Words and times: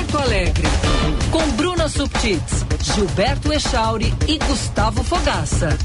Porto 0.00 0.18
Alegre. 0.18 0.66
Com 1.30 1.46
Bruna 1.52 1.86
Subtits, 1.86 2.64
Gilberto 2.80 3.52
Echauri 3.52 4.14
e 4.26 4.38
Gustavo 4.38 5.04
Fogaça. 5.04 5.76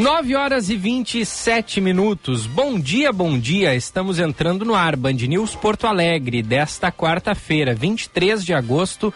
9 0.00 0.34
horas 0.34 0.70
e 0.70 0.76
27 0.76 1.78
minutos. 1.78 2.46
Bom 2.46 2.80
dia, 2.80 3.12
bom 3.12 3.38
dia. 3.38 3.74
Estamos 3.74 4.18
entrando 4.18 4.64
no 4.64 4.74
ar. 4.74 4.96
Band 4.96 5.12
News 5.12 5.54
Porto 5.54 5.86
Alegre, 5.86 6.42
desta 6.42 6.90
quarta-feira, 6.90 7.74
23 7.74 8.42
de 8.42 8.54
agosto 8.54 9.12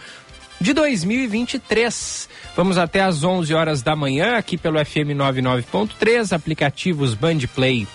de 0.61 0.73
2023. 0.73 2.29
Vamos 2.55 2.77
até 2.77 3.01
às 3.01 3.23
11 3.23 3.51
horas 3.55 3.81
da 3.81 3.95
manhã, 3.95 4.37
aqui 4.37 4.59
pelo 4.59 4.77
FM 4.77 5.17
99.3, 5.17 6.31
aplicativos 6.31 7.15
Band 7.15 7.39
Play 7.55 7.87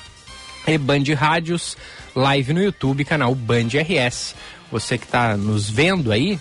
e 0.67 0.77
Band 0.77 1.05
Rádios, 1.17 1.77
live 2.12 2.53
no 2.53 2.61
YouTube, 2.61 3.05
canal 3.05 3.33
Band 3.37 3.69
RS. 3.69 4.34
Você 4.73 4.98
que 4.98 5.05
está 5.05 5.37
nos 5.37 5.70
vendo 5.70 6.11
aí, 6.11 6.41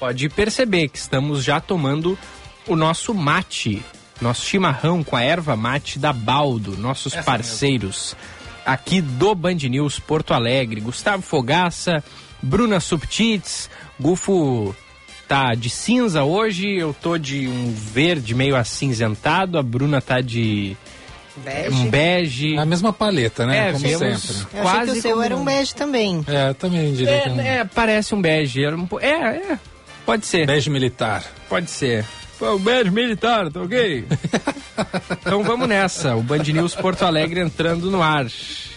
pode 0.00 0.28
perceber 0.30 0.88
que 0.88 0.98
estamos 0.98 1.44
já 1.44 1.60
tomando 1.60 2.18
o 2.66 2.74
nosso 2.74 3.14
mate 3.14 3.84
nosso 4.20 4.44
chimarrão 4.44 5.02
com 5.04 5.16
a 5.16 5.22
erva 5.22 5.56
mate 5.56 5.98
da 5.98 6.12
Baldo, 6.12 6.76
nossos 6.76 7.12
Essa 7.12 7.22
parceiros 7.22 8.16
mesmo. 8.18 8.62
aqui 8.64 9.00
do 9.00 9.34
Band 9.34 9.54
News 9.68 9.98
Porto 9.98 10.32
Alegre. 10.34 10.80
Gustavo 10.80 11.22
Fogaça, 11.22 12.02
Bruna 12.42 12.80
Subtits, 12.80 13.68
Gufo 14.00 14.74
tá 15.28 15.54
de 15.54 15.68
cinza 15.68 16.22
hoje, 16.22 16.70
eu 16.76 16.94
tô 17.02 17.18
de 17.18 17.48
um 17.48 17.72
verde 17.74 18.34
meio 18.34 18.54
acinzentado, 18.56 19.58
a 19.58 19.62
Bruna 19.62 20.00
tá 20.00 20.20
de 20.20 20.76
Bege. 21.38 21.74
Um 21.76 21.90
bege. 21.90 22.56
A 22.56 22.64
mesma 22.64 22.94
paleta, 22.94 23.44
né? 23.44 23.68
É, 23.68 23.72
como 23.72 23.84
vemos 23.98 24.22
sempre. 24.22 24.46
Eu 24.58 24.62
quase 24.62 24.78
achei 24.78 24.92
que 24.94 24.98
o 24.98 25.02
seu 25.02 25.10
como- 25.10 25.22
era 25.22 25.36
um 25.36 25.44
bege 25.44 25.74
também. 25.74 26.24
É, 26.26 26.54
também 26.54 26.94
diria 26.94 27.10
É, 27.10 27.20
que 27.20 27.28
é 27.28 27.32
um 27.32 27.40
é, 27.40 27.64
parece 27.64 28.14
um 28.14 28.22
bege. 28.22 28.64
É, 28.64 29.08
é. 29.52 29.58
Pode 30.06 30.24
ser. 30.24 30.46
bege 30.46 30.70
militar. 30.70 31.22
Pode 31.46 31.70
ser. 31.70 32.06
Foi 32.38 32.48
o 32.48 32.58
bege 32.58 32.90
militar, 32.90 33.50
tá 33.50 33.62
ok? 33.62 34.04
então 35.20 35.42
vamos 35.42 35.66
nessa. 35.66 36.14
O 36.14 36.22
Band 36.22 36.42
News 36.42 36.74
Porto 36.74 37.04
Alegre 37.04 37.40
entrando 37.40 37.90
no 37.90 38.02
ar. 38.02 38.26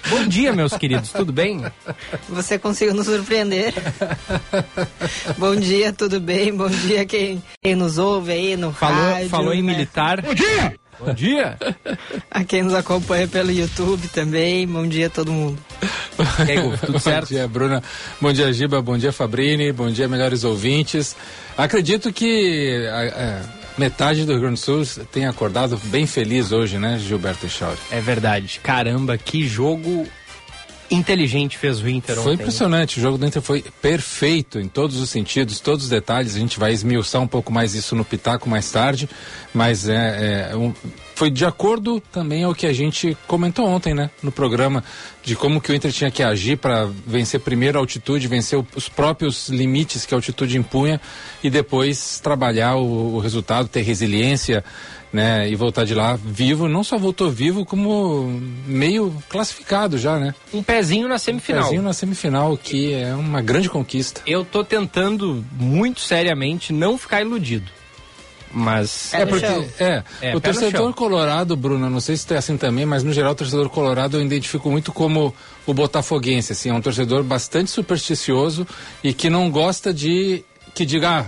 Bom 0.09 0.25
dia, 0.27 0.53
meus 0.53 0.77
queridos, 0.77 1.11
tudo 1.11 1.33
bem? 1.33 1.61
Você 2.29 2.57
conseguiu 2.57 2.95
nos 2.95 3.05
surpreender. 3.05 3.73
Bom 5.37 5.55
dia, 5.57 5.91
tudo 5.91 6.21
bem? 6.21 6.55
Bom 6.55 6.69
dia 6.69 7.05
quem, 7.05 7.43
quem 7.61 7.75
nos 7.75 7.97
ouve 7.97 8.31
aí 8.31 8.55
no 8.55 8.71
Falou, 8.71 9.11
rádio. 9.11 9.29
falou 9.29 9.53
em 9.53 9.61
né? 9.61 9.73
militar. 9.73 10.21
Bom 10.21 10.33
dia! 10.33 10.79
Bom 10.99 11.13
dia! 11.13 11.57
A 12.29 12.43
quem 12.43 12.61
nos 12.63 12.73
acompanha 12.73 13.27
pelo 13.27 13.51
YouTube 13.51 14.07
também. 14.09 14.67
Bom 14.67 14.87
dia 14.87 15.07
a 15.07 15.09
todo 15.09 15.31
mundo. 15.31 15.57
E 16.47 16.51
aí, 16.51 16.77
tudo 16.79 16.93
Bom 16.93 16.99
certo? 16.99 17.27
dia, 17.29 17.47
Bruna. 17.47 17.81
Bom 18.19 18.33
dia, 18.33 18.51
Giba. 18.51 18.81
Bom 18.81 18.97
dia, 18.97 19.11
Fabrini. 19.13 19.71
Bom 19.71 19.89
dia, 19.89 20.07
melhores 20.07 20.43
ouvintes. 20.43 21.15
Acredito 21.57 22.11
que 22.11 22.85
a- 22.91 23.39
a 23.45 23.79
metade 23.79 24.25
do 24.25 24.33
Rio 24.33 24.41
Grande 24.41 24.59
do 24.59 24.85
Sul 24.85 25.05
tenha 25.11 25.29
acordado 25.29 25.79
bem 25.85 26.05
feliz 26.05 26.51
hoje, 26.51 26.77
né, 26.77 26.99
Gilberto 26.99 27.45
Echauri? 27.45 27.77
É 27.91 28.01
verdade. 28.01 28.59
Caramba, 28.61 29.17
que 29.17 29.47
jogo 29.47 30.05
inteligente 30.91 31.57
fez 31.57 31.79
o 31.81 31.87
Inter 31.89 32.15
Foi 32.15 32.33
ontem. 32.33 32.41
impressionante, 32.41 32.97
o 32.99 33.01
jogo 33.01 33.17
do 33.17 33.25
Inter 33.25 33.41
foi 33.41 33.63
perfeito 33.81 34.59
em 34.59 34.67
todos 34.67 34.97
os 34.97 35.09
sentidos, 35.09 35.59
todos 35.59 35.85
os 35.85 35.89
detalhes. 35.89 36.35
A 36.35 36.39
gente 36.39 36.59
vai 36.59 36.71
esmiuçar 36.73 37.21
um 37.21 37.27
pouco 37.27 37.51
mais 37.51 37.75
isso 37.75 37.95
no 37.95 38.03
Pitaco 38.03 38.49
mais 38.49 38.71
tarde, 38.71 39.07
mas 39.53 39.87
é, 39.87 40.49
é, 40.51 40.55
um- 40.55 40.73
foi 41.15 41.29
de 41.29 41.43
acordo 41.45 41.99
também 42.11 42.43
ao 42.43 42.55
que 42.55 42.65
a 42.65 42.71
gente 42.73 43.15
comentou 43.27 43.67
ontem, 43.67 43.93
né, 43.93 44.09
no 44.23 44.31
programa, 44.31 44.83
de 45.21 45.35
como 45.35 45.59
que 45.59 45.71
o 45.71 45.75
Inter 45.75 45.91
tinha 45.91 46.09
que 46.09 46.23
agir 46.23 46.57
para 46.57 46.89
vencer 47.05 47.41
primeiro 47.41 47.77
a 47.77 47.81
altitude, 47.81 48.27
vencer 48.27 48.63
os 48.75 48.87
próprios 48.87 49.49
limites 49.49 50.05
que 50.05 50.13
a 50.13 50.17
altitude 50.17 50.57
impunha 50.57 50.99
e 51.43 51.49
depois 51.49 52.19
trabalhar 52.21 52.75
o, 52.77 53.15
o 53.15 53.19
resultado, 53.19 53.67
ter 53.67 53.81
resiliência. 53.81 54.63
Né, 55.11 55.49
e 55.49 55.55
voltar 55.55 55.85
de 55.85 55.95
lá 55.95 56.15
vivo, 56.23 56.67
não 56.67 56.83
só 56.83 56.95
voltou 56.95 57.31
vivo, 57.31 57.65
como 57.65 58.39
meio 58.67 59.11
classificado 59.27 59.97
já, 59.97 60.19
né? 60.19 60.35
Um 60.53 60.61
pezinho 60.61 61.07
na 61.07 61.17
semifinal. 61.17 61.63
Pezinho 61.63 61.81
na 61.81 61.93
semifinal, 61.93 62.55
que 62.55 62.93
é 62.93 63.15
uma 63.15 63.41
grande 63.41 63.67
conquista. 63.71 64.21
Eu 64.27 64.45
tô 64.45 64.63
tentando 64.63 65.43
muito 65.53 65.99
seriamente 66.01 66.71
não 66.71 66.95
ficar 66.95 67.21
iludido. 67.21 67.71
Mas 68.51 69.13
É 69.13 69.25
no 69.25 69.27
porque 69.27 69.45
é, 69.79 70.03
É, 70.21 70.35
o 70.35 70.41
torcedor 70.41 70.93
colorado, 70.93 71.55
Bruno, 71.55 71.89
não 71.89 71.99
sei 71.99 72.17
se 72.17 72.33
é 72.33 72.37
assim 72.37 72.57
também, 72.57 72.85
mas 72.85 73.03
no 73.03 73.13
geral 73.13 73.33
o 73.33 73.35
torcedor 73.35 73.69
colorado 73.69 74.17
eu 74.17 74.25
identifico 74.25 74.69
muito 74.69 74.91
como 74.91 75.33
o 75.65 75.73
botafoguense, 75.73 76.53
assim, 76.53 76.69
é 76.69 76.73
um 76.73 76.81
torcedor 76.81 77.23
bastante 77.23 77.69
supersticioso 77.69 78.67
e 79.03 79.13
que 79.13 79.29
não 79.29 79.49
gosta 79.51 79.93
de 79.93 80.43
que 80.73 80.85
diga, 80.85 81.19
ah, 81.19 81.25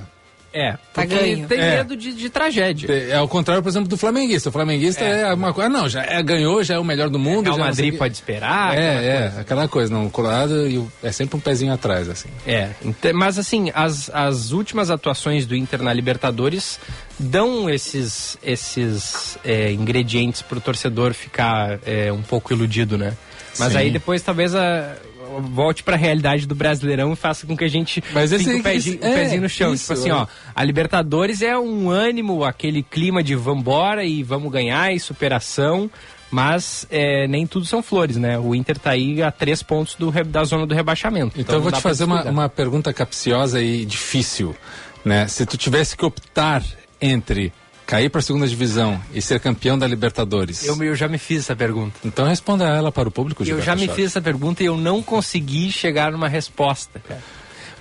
é, 0.54 0.76
Tá 0.94 1.06
ganho. 1.06 1.48
tem 1.48 1.60
É. 1.60 1.78
medo 1.78 1.96
de, 1.96 2.14
de 2.14 2.30
tragédia. 2.30 2.92
é 2.92 3.16
ao 3.16 3.28
contrário, 3.28 3.64
por 3.64 3.70
exemplo, 3.70 3.88
do 3.88 3.96
flamenguista. 3.98 4.50
O 4.50 4.52
flamenguista 4.52 5.04
é, 5.04 5.34
uma 5.34 5.54
coisa, 5.54 5.70
ah, 5.70 5.72
não, 5.72 5.88
já 5.88 6.04
é, 6.04 6.22
ganhou, 6.22 6.64
já 6.64 6.76
é 6.76 6.80
o 6.80 6.84
melhor 6.84 7.10
do 7.10 7.18
mundo. 7.18 7.46
Não 7.48 7.54
sei 7.56 7.64
Madrid 7.64 7.88
o 7.90 7.92
quê. 7.94 7.98
pode 7.98 8.14
esperar. 8.14 8.72
aquela 8.72 8.82
É, 8.84 9.06
é, 9.08 9.22
coisa. 9.22 9.42
aquela 9.42 9.68
coisa, 9.68 9.94
não, 9.94 10.06
o 10.06 10.10
colorado 10.10 10.68
e 10.68 10.78
o- 10.78 10.92
é 11.02 11.12
sempre 11.12 11.38
um 11.38 11.40
pezinho 11.40 11.72
atrás, 11.74 12.10
assim. 12.10 12.30
É, 12.46 12.70
mas 13.14 13.40
assim, 13.40 13.72
as, 13.74 14.10
as 14.14 14.52
últimas 14.52 14.90
atuações 14.90 15.46
do 15.46 15.56
Inter 15.56 15.82
na 15.82 15.94
Libertadores 15.94 16.80
dão 17.20 17.70
esses, 17.70 18.38
esses 18.44 19.38
é, 19.44 19.72
ingredientes 19.72 20.42
pro 20.42 20.60
torcedor 20.60 21.14
ficar 21.14 21.80
é, 21.86 22.12
um 22.12 22.22
pouco 22.22 22.52
iludido, 22.54 22.98
né? 22.98 23.14
Mas 23.60 23.74
Sim. 23.74 23.78
aí 23.80 23.92
depois 23.92 24.22
talvez 24.22 24.56
a, 24.56 24.96
volte 25.40 25.84
pra 25.84 25.96
realidade 25.96 26.46
do 26.46 26.54
Brasileirão 26.56 27.14
e 27.14 27.16
faça 27.16 27.48
com 27.48 27.56
que 27.56 27.64
a 27.64 27.68
gente 27.70 28.04
Mas 28.14 28.32
esse- 28.32 28.44
fique 28.44 28.60
o 28.60 28.64
pezinho, 28.64 28.98
o 28.98 29.00
pezinho 29.00 29.40
é, 29.40 29.42
no 29.42 29.50
chão. 29.50 29.74
isso, 29.74 29.84
tipo 29.84 29.94
assim, 30.00 30.10
é. 30.10 30.14
ó, 30.14 30.28
a 30.56 30.64
Libertadores 30.64 31.42
é 31.42 31.58
um 31.58 31.90
ânimo, 31.90 32.44
aquele 32.44 32.84
clima 32.84 33.24
de 33.24 33.36
vambora 33.36 34.04
e 34.04 34.24
vamos 34.24 34.52
ganhar 34.52 34.94
e 34.94 35.00
superação. 35.00 35.90
Mas 36.30 36.88
é, 36.90 37.28
nem 37.28 37.46
tudo 37.46 37.66
são 37.66 37.84
flores, 37.84 38.16
né? 38.16 38.40
O 38.40 38.56
Inter 38.56 38.80
tá 38.80 38.92
aí 38.92 39.22
a 39.22 39.30
três 39.32 39.62
pontos 39.62 39.96
do, 39.96 40.10
da 40.24 40.46
zona 40.46 40.66
do 40.66 40.74
rebaixamento. 40.74 41.40
Então, 41.40 41.56
eu 41.56 41.58
não 41.60 41.64
vou 41.64 41.72
te 41.74 41.82
fazer 41.82 42.06
uma, 42.06 42.24
uma 42.24 42.48
pergunta 42.48 42.94
capciosa 42.94 43.62
e 43.62 43.84
difícil, 43.86 44.56
né? 45.04 45.28
Se 45.28 45.46
tu 45.46 45.58
tivesse 45.58 45.98
que 45.98 46.06
optar 46.06 46.64
entre 47.02 47.52
cair 47.92 48.08
para 48.10 48.20
a 48.20 48.22
segunda 48.22 48.48
divisão 48.48 49.02
e 49.14 49.22
ser 49.22 49.38
campeão 49.42 49.78
da 49.78 49.86
Libertadores, 49.86 50.66
Eu, 50.66 50.82
eu 50.82 50.96
já 50.96 51.10
me 51.10 51.18
fiz 51.18 51.40
essa 51.40 51.54
pergunta. 51.58 52.00
então 52.06 52.26
responda 52.26 52.64
ela 52.64 52.90
para 52.90 53.10
o 53.10 53.12
público. 53.12 53.42
Eu 53.44 53.48
Gilberto 53.48 53.66
já 53.66 53.76
me 53.76 53.86
fiz 53.90 54.06
essa 54.06 54.22
pergunta 54.22 54.64
e 54.64 54.66
eu 54.68 54.78
não 54.78 55.04
consegui 55.04 55.70
chegar 55.74 56.10
numa 56.10 56.30
resposta, 56.30 57.02
cara. 57.06 57.20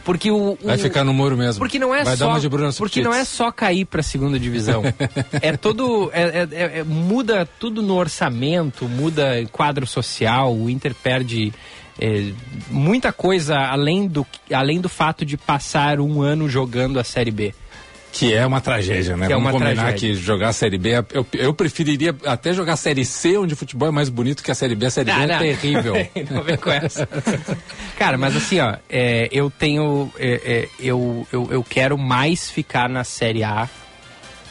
Porque 0.05 0.29
o, 0.29 0.55
o- 0.55 0.59
Vai 0.65 0.79
ficar 0.79 1.05
no 1.05 1.13
muro 1.15 1.37
mesmo. 1.37 1.61
porque 1.61 1.79
não 1.79 1.95
é 1.95 2.03
Vai 2.03 2.17
só 2.17 2.25
dar 2.25 2.33
uma 2.33 2.41
de 2.41 2.49
Bruno 2.49 2.73
porque 2.75 3.01
não 3.03 3.15
é 3.15 3.25
só 3.25 3.53
cair 3.53 3.85
para 3.85 4.01
a 4.01 4.03
segunda 4.03 4.37
divisão. 4.37 4.83
é 5.41 5.57
todo 5.57 6.11
é, 6.13 6.23
é- 6.23 6.49
é- 6.51 6.79
é- 6.81 6.83
muda 6.85 7.47
tudo 7.61 7.81
no 7.81 7.95
orçamento, 7.95 8.89
muda 8.89 9.47
quadro 9.53 9.87
social. 9.87 10.53
O 10.57 10.69
Inter 10.69 10.93
perde 10.93 11.53
é, 12.01 12.33
muita 12.69 13.13
coisa 13.13 13.57
além 13.59 14.09
do 14.09 14.27
além 14.53 14.81
do 14.81 14.89
fato 14.89 15.25
de 15.25 15.37
passar 15.37 16.01
um 16.01 16.21
ano 16.21 16.49
jogando 16.49 16.99
a 16.99 17.05
Série 17.05 17.31
B. 17.31 17.55
Que 18.13 18.35
é 18.35 18.45
uma 18.45 18.61
tragédia, 18.61 19.17
né? 19.17 19.27
Que 19.29 19.33
é 19.33 19.37
Vamos 19.37 19.53
uma 19.53 19.59
combinar 19.59 19.83
tragédia. 19.83 20.09
que 20.09 20.15
jogar 20.17 20.49
a 20.49 20.53
Série 20.53 20.79
B, 20.79 20.91
é- 20.91 21.05
eu, 21.13 21.25
eu 21.33 21.55
preferiria 21.55 22.15
até 22.27 22.53
jogar 22.53 22.73
a 22.73 22.77
Série 22.77 23.05
C, 23.05 23.39
onde 23.39 23.55
o 23.55 23.57
futebol 23.57 23.89
é 23.89 23.93
mais 23.93 24.09
bonito 24.09 24.43
que 24.43 24.51
a 24.51 24.55
Série 24.55 24.75
B. 24.75 24.87
A 24.87 24.91
Série 24.91 25.07
B 25.13 25.13
Ah, 25.13 25.23
é 25.23 25.27
não. 25.29 25.39
terrível. 25.39 25.95
não 26.31 26.43
vem 26.43 26.57
com 26.57 26.71
essa. 26.71 27.09
Cara, 27.97 28.19
mas 28.19 28.35
assim, 28.37 28.59
ó, 28.59 28.77
é, 28.89 29.29
eu 29.31 29.49
tenho. 29.51 30.13
é, 30.19 30.41
é, 30.45 30.69
eu, 30.81 31.27
eu, 31.33 31.49
eu 31.53 31.63
quero 31.63 31.97
mais 31.97 32.51
ficar 32.51 32.89
na 32.89 33.05
Série 33.05 33.45
A 33.45 33.69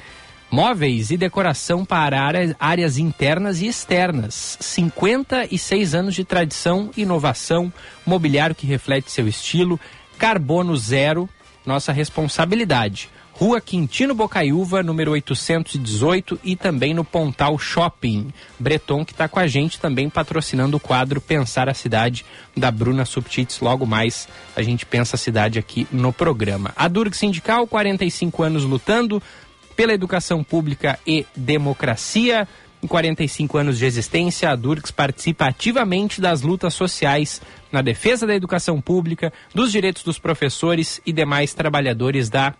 Móveis 0.51 1.09
e 1.09 1.17
decoração 1.17 1.83
para 1.83 2.21
áreas, 2.21 2.55
áreas 2.59 2.97
internas 2.99 3.61
e 3.61 3.67
externas. 3.67 4.57
56 4.59 5.95
anos 5.95 6.13
de 6.13 6.23
tradição, 6.23 6.91
inovação, 6.95 7.73
mobiliário 8.05 8.53
que 8.53 8.67
reflete 8.67 9.11
seu 9.11 9.27
estilo, 9.27 9.79
carbono 10.17 10.77
zero, 10.77 11.27
nossa 11.65 11.91
responsabilidade. 11.91 13.09
Rua 13.35 13.59
Quintino 13.59 14.13
Bocaiúva, 14.13 14.83
número 14.83 15.12
818 15.12 16.39
e 16.44 16.56
também 16.56 16.94
no 16.94 17.03
Pontal 17.03 17.57
Shopping. 17.57 18.31
Breton 18.59 19.03
que 19.03 19.12
está 19.12 19.27
com 19.27 19.39
a 19.39 19.47
gente 19.47 19.80
também 19.80 20.07
patrocinando 20.07 20.77
o 20.77 20.80
quadro 20.80 21.19
Pensar 21.19 21.68
a 21.68 21.74
Cidade 21.74 22.24
da 22.56 22.69
Bruna 22.69 23.06
Subtits. 23.06 23.59
Logo 23.59 23.88
mais 23.88 24.27
a 24.56 24.62
gente 24.62 24.85
pensa 24.85 25.15
a 25.15 25.19
cidade 25.19 25.57
aqui 25.57 25.88
no 25.91 26.13
programa. 26.13 26.71
A 26.75 26.88
Durg 26.88 27.15
Sindical, 27.15 27.65
45 27.65 28.44
anos 28.44 28.63
lutando 28.65 29.21
pela 29.75 29.94
educação 29.94 30.44
pública 30.44 31.00
e 31.06 31.25
democracia. 31.36 32.47
Em 32.83 32.88
45 32.88 33.57
anos 33.57 33.79
de 33.79 33.86
existência, 33.86 34.50
a 34.50 34.56
Durgs 34.56 34.91
participa 34.91 35.45
ativamente 35.45 36.19
das 36.19 36.41
lutas 36.41 36.74
sociais 36.74 37.41
na 37.71 37.81
defesa 37.81 38.27
da 38.27 38.36
educação 38.36 38.79
pública, 38.81 39.31
dos 39.56 39.71
direitos 39.71 40.03
dos 40.03 40.19
professores 40.19 41.01
e 41.06 41.13
demais 41.13 41.53
trabalhadores 41.53 42.29
da 42.29 42.53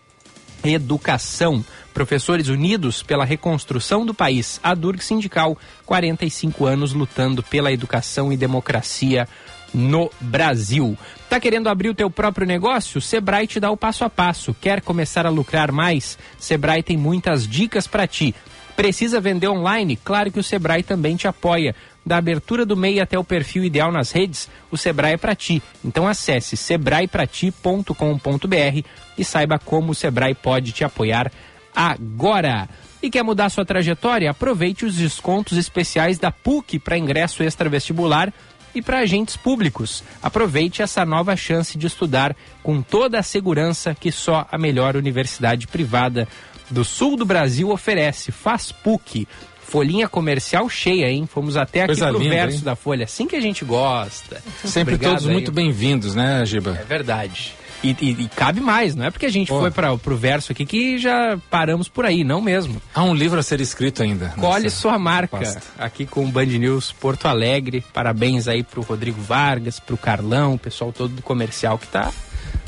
educação. 0.64 1.64
Professores 1.94 2.48
Unidos 2.48 3.04
pela 3.04 3.26
Reconstrução 3.26 4.06
do 4.06 4.14
País. 4.14 4.60
A 4.64 4.74
Durg 4.74 5.04
Sindical, 5.04 5.58
45 5.86 6.66
anos 6.66 6.94
lutando 6.94 7.44
pela 7.44 7.72
educação 7.72 8.34
e 8.34 8.38
democracia 8.38 9.28
no 9.74 10.10
Brasil. 10.20 10.98
Tá 11.30 11.40
querendo 11.40 11.68
abrir 11.68 11.90
o 11.90 11.96
teu 11.96 12.10
próprio 12.10 12.46
negócio? 12.46 13.02
Sebrae 13.02 13.48
te 13.48 13.60
dá 13.60 13.72
o 13.72 13.78
passo 13.78 14.04
a 14.04 14.10
passo. 14.10 14.56
Quer 14.60 14.82
começar 14.82 15.26
a 15.26 15.30
lucrar 15.30 15.72
mais? 15.72 16.18
Sebrae 16.38 16.84
tem 16.84 16.98
muitas 16.98 17.48
dicas 17.48 17.88
para 17.88 18.08
ti. 18.08 18.36
Precisa 18.76 19.22
vender 19.22 19.48
online? 19.48 19.96
Claro 19.96 20.32
que 20.32 20.40
o 20.40 20.44
Sebrae 20.44 20.82
também 20.82 21.16
te 21.16 21.28
apoia. 21.28 21.76
Da 22.06 22.18
abertura 22.18 22.66
do 22.66 22.76
MEI 22.76 23.00
até 23.00 23.18
o 23.18 23.24
perfil 23.24 23.64
ideal 23.64 23.92
nas 23.92 24.12
redes, 24.12 24.50
o 24.70 24.78
Sebrae 24.78 25.14
é 25.14 25.18
para 25.18 25.36
ti. 25.36 25.62
Então 25.84 26.08
acesse 26.08 26.58
sebraeprati.com.br 26.58 28.88
e 29.18 29.24
saiba 29.24 29.58
como 29.58 29.92
o 29.92 29.96
Sebrae 29.96 30.36
pode 30.36 30.72
te 30.72 30.84
apoiar 30.84 31.32
agora. 31.76 32.70
E 33.02 33.10
quer 33.10 33.24
mudar 33.24 33.50
sua 33.50 33.66
trajetória? 33.66 34.30
Aproveite 34.30 34.86
os 34.86 34.96
descontos 34.96 35.58
especiais 35.58 36.18
da 36.18 36.32
PUC 36.32 36.80
para 36.80 36.98
ingresso 36.98 37.44
extra-vestibular 37.44 38.34
e 38.76 38.82
para 38.82 39.00
agentes 39.00 39.38
públicos. 39.38 40.04
Aproveite 40.22 40.82
essa 40.82 41.06
nova 41.06 41.36
chance 41.36 41.78
de 41.78 41.88
estudar 41.88 42.36
com 42.62 42.82
toda 42.82 43.20
a 43.20 43.24
segurança 43.24 43.96
que 43.96 44.12
só 44.12 44.48
a 44.52 44.58
melhor 44.58 44.96
universidade 44.96 45.68
privada 45.68 46.28
do 46.70 46.84
sul 46.84 47.16
do 47.16 47.26
Brasil 47.26 47.70
oferece. 47.70 48.32
Faz 48.32 48.72
PUC. 48.72 49.28
Folhinha 49.74 50.08
comercial 50.08 50.70
cheia, 50.70 51.10
hein? 51.10 51.26
Fomos 51.26 51.58
até 51.58 51.80
aqui 51.82 51.88
Coisa 51.88 52.10
pro 52.10 52.20
linda, 52.20 52.36
verso 52.36 52.58
hein? 52.58 52.64
da 52.64 52.76
Folha. 52.76 53.06
Assim 53.06 53.26
que 53.26 53.36
a 53.36 53.42
gente 53.42 53.66
gosta. 53.66 54.40
Sempre 54.64 54.94
Obrigado 54.94 55.14
todos 55.14 55.26
aí. 55.28 55.34
muito 55.34 55.52
bem-vindos, 55.52 56.14
né, 56.14 56.44
É 56.44 56.46
Giba? 56.46 56.74
verdade. 56.88 57.56
E, 57.84 57.90
e- 58.00 58.12
e 58.26 58.30
cabe 58.36 58.62
mais, 58.62 58.94
não 58.94 59.04
é 59.06 59.10
porque 59.10 59.26
a 59.26 59.32
gente 59.32 59.48
Pô. 59.48 59.60
foi 59.60 59.72
para 59.72 59.98
pro 59.98 60.16
verso 60.16 60.52
aqui 60.52 60.64
que 60.64 61.00
já 61.00 61.40
paramos 61.50 61.90
por 61.90 62.06
aí, 62.06 62.24
não 62.24 62.40
mesmo. 62.40 62.80
Há 62.94 63.04
um 63.04 63.16
livro 63.16 63.40
a 63.40 63.44
ser 63.44 63.60
escrito 63.62 64.04
ainda. 64.04 64.30
Colhe 64.40 64.70
sua 64.70 65.00
marca 65.00 65.40
pasta. 65.40 65.62
aqui 65.80 66.06
com 66.06 66.24
o 66.24 66.28
Band 66.28 66.46
News 66.46 66.92
Porto 66.92 67.28
Alegre. 67.28 67.84
Parabéns 67.92 68.48
aí 68.48 68.62
pro 68.62 68.84
Rodrigo 68.84 69.20
Vargas, 69.24 69.80
pro 69.80 69.98
Carlão, 69.98 70.54
o 70.54 70.60
pessoal 70.60 70.94
todo 70.94 71.16
do 71.16 71.24
comercial 71.24 71.80
que 71.80 71.88
tá, 71.88 72.12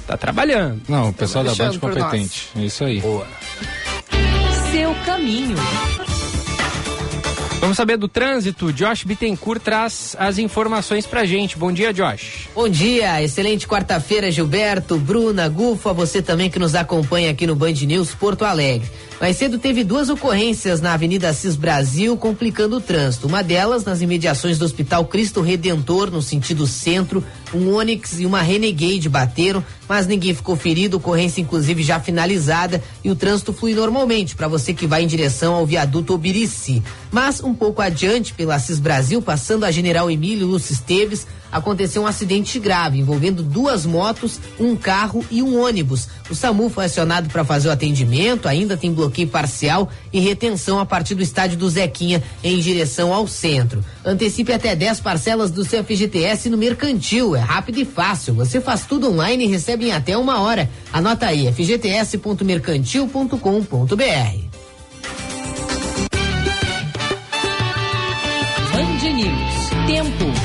tá 0.07 0.17
trabalhando. 0.17 0.81
Não, 0.89 1.09
o 1.09 1.13
pessoal 1.13 1.43
da 1.43 1.53
Band 1.53 1.77
competente. 1.77 2.47
É 2.55 2.61
isso 2.61 2.83
aí. 2.83 2.99
Boa. 2.99 3.27
Seu 4.71 4.93
caminho. 5.05 5.55
Vamos 7.65 7.77
saber 7.77 7.97
do 7.97 8.07
trânsito. 8.07 8.71
Josh 8.71 9.03
Bittencourt 9.03 9.59
traz 9.59 10.15
as 10.19 10.37
informações 10.37 11.07
pra 11.07 11.25
gente. 11.25 11.57
Bom 11.57 11.71
dia, 11.71 11.91
Josh. 11.91 12.47
Bom 12.53 12.69
dia, 12.69 13.23
excelente 13.23 13.67
quarta-feira, 13.67 14.29
Gilberto, 14.29 14.99
Bruna, 14.99 15.49
Gufa, 15.49 15.91
você 15.91 16.21
também 16.21 16.47
que 16.47 16.59
nos 16.59 16.75
acompanha 16.75 17.31
aqui 17.31 17.47
no 17.47 17.55
Band 17.55 17.71
News 17.71 18.13
Porto 18.13 18.45
Alegre. 18.45 18.87
Mais 19.19 19.35
cedo 19.37 19.57
teve 19.57 19.83
duas 19.83 20.09
ocorrências 20.09 20.79
na 20.79 20.93
Avenida 20.93 21.29
Assis 21.29 21.55
Brasil, 21.55 22.15
complicando 22.15 22.77
o 22.77 22.81
trânsito. 22.81 23.25
Uma 23.25 23.41
delas 23.41 23.83
nas 23.83 23.99
imediações 23.99 24.59
do 24.59 24.65
Hospital 24.65 25.03
Cristo 25.05 25.41
Redentor, 25.41 26.11
no 26.11 26.21
sentido 26.21 26.67
centro. 26.67 27.23
Um 27.53 27.73
Onix 27.73 28.19
e 28.19 28.25
uma 28.25 28.41
Renegade 28.41 29.07
bateram, 29.07 29.63
mas 29.87 30.07
ninguém 30.07 30.33
ficou 30.33 30.55
ferido, 30.55 30.97
ocorrência 30.97 31.41
inclusive 31.41 31.83
já 31.83 31.99
finalizada 31.99 32.81
e 33.03 33.09
o 33.09 33.15
trânsito 33.15 33.53
flui 33.53 33.73
normalmente 33.73 34.35
para 34.35 34.47
você 34.47 34.73
que 34.73 34.87
vai 34.87 35.03
em 35.03 35.07
direção 35.07 35.53
ao 35.53 35.65
viaduto 35.65 36.13
Obirici. 36.13 36.81
Mas 37.11 37.41
um 37.41 37.53
pouco 37.53 37.81
adiante, 37.81 38.33
pela 38.33 38.55
Assis 38.55 38.79
Brasil, 38.79 39.21
passando 39.21 39.63
a 39.63 39.71
General 39.71 40.09
Emílio 40.09 40.47
Lúcio 40.47 40.73
Esteves, 40.73 41.27
aconteceu 41.55 42.01
um 42.01 42.07
acidente 42.07 42.59
grave 42.59 42.99
envolvendo 42.99 43.41
duas 43.41 43.85
motos, 43.85 44.41
um 44.59 44.75
carro 44.75 45.23
e 45.31 45.41
um 45.41 45.57
ônibus. 45.57 46.09
O 46.29 46.35
SAMU 46.35 46.69
foi 46.69 46.83
acionado 46.85 47.29
para 47.29 47.45
fazer 47.45 47.69
o 47.69 47.71
atendimento, 47.71 48.49
ainda 48.49 48.75
tem 48.75 48.93
bloqueio 48.93 49.29
parcial 49.29 49.89
e 50.11 50.19
retenção 50.19 50.77
a 50.79 50.85
partir 50.85 51.15
do 51.15 51.23
estádio 51.23 51.57
do 51.57 51.69
Zequinha 51.69 52.21
em 52.43 52.59
direção 52.59 53.13
ao 53.13 53.25
centro. 53.25 53.81
Antecipe 54.03 54.51
até 54.51 54.75
10 54.75 54.99
parcelas 54.99 55.49
do 55.49 55.63
seu 55.63 55.81
FGTS 55.81 56.49
no 56.49 56.57
Mercantil, 56.57 57.37
é 57.37 57.39
rápido 57.39 57.79
e 57.79 57.85
fácil. 57.85 58.33
Você 58.33 58.59
faz 58.59 58.85
tudo 58.85 59.09
online 59.09 59.45
e 59.45 59.47
recebe 59.47 59.85
em 59.85 59.93
até 59.93 60.17
uma 60.17 60.41
hora. 60.41 60.69
Anota 60.91 61.27
aí, 61.27 61.47
fgts.mercantil.com.br. 61.47 63.95
Band 68.73 69.13
News. 69.13 69.69
Tempo. 69.87 70.44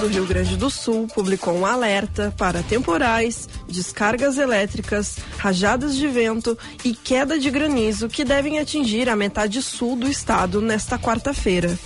Do 0.00 0.06
Rio 0.06 0.24
Grande 0.24 0.56
do 0.56 0.70
Sul 0.70 1.06
publicou 1.14 1.54
um 1.54 1.66
alerta 1.66 2.32
para 2.38 2.62
temporais, 2.62 3.46
descargas 3.68 4.38
elétricas, 4.38 5.18
rajadas 5.36 5.94
de 5.94 6.08
vento 6.08 6.56
e 6.82 6.94
queda 6.94 7.38
de 7.38 7.50
granizo 7.50 8.08
que 8.08 8.24
devem 8.24 8.58
atingir 8.58 9.10
a 9.10 9.16
metade 9.16 9.60
sul 9.60 9.96
do 9.96 10.08
estado 10.08 10.62
nesta 10.62 10.98
quarta-feira. 10.98 11.78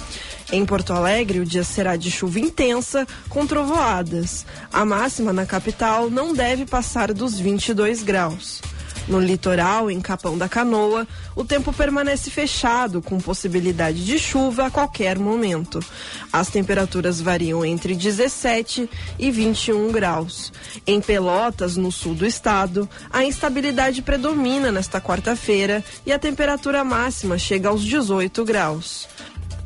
Em 0.53 0.65
Porto 0.65 0.93
Alegre, 0.93 1.41
o 1.41 1.45
dia 1.45 1.65
será 1.65 1.97
de 1.97 2.09
chuva 2.09 2.39
intensa 2.39 3.05
com 3.29 3.45
trovoadas. 3.45 4.47
A 4.73 4.85
máxima 4.85 5.33
na 5.33 5.45
capital 5.45 6.09
não 6.09 6.33
deve 6.33 6.67
passar 6.67 7.13
dos 7.13 7.41
22 7.41 8.05
graus. 8.05 8.63
No 9.07 9.21
litoral, 9.21 9.91
em 9.91 10.01
Capão 10.01 10.39
da 10.39 10.49
Canoa, 10.49 11.07
o 11.37 11.45
tempo 11.45 11.73
permanece 11.73 12.31
fechado, 12.31 13.03
com 13.03 13.21
possibilidade 13.21 14.05
de 14.05 14.19
chuva 14.19 14.67
a 14.67 14.71
qualquer 14.71 15.19
momento. 15.19 15.81
As 16.33 16.49
temperaturas 16.49 17.21
variam 17.21 17.65
entre 17.65 17.95
17 17.95 18.89
e 19.19 19.31
21 19.31 19.93
graus. 19.93 20.53
Em 20.87 21.01
Pelotas, 21.01 21.77
no 21.77 21.93
sul 21.93 22.15
do 22.15 22.27
estado, 22.27 22.89
a 23.13 23.25
instabilidade 23.25 24.01
predomina 24.01 24.73
nesta 24.73 25.01
quarta-feira 25.01 25.85
e 26.07 26.13
a 26.13 26.19
temperatura 26.19 26.83
máxima 26.83 27.39
chega 27.39 27.69
aos 27.69 27.83
18 27.85 28.45
graus. 28.45 29.07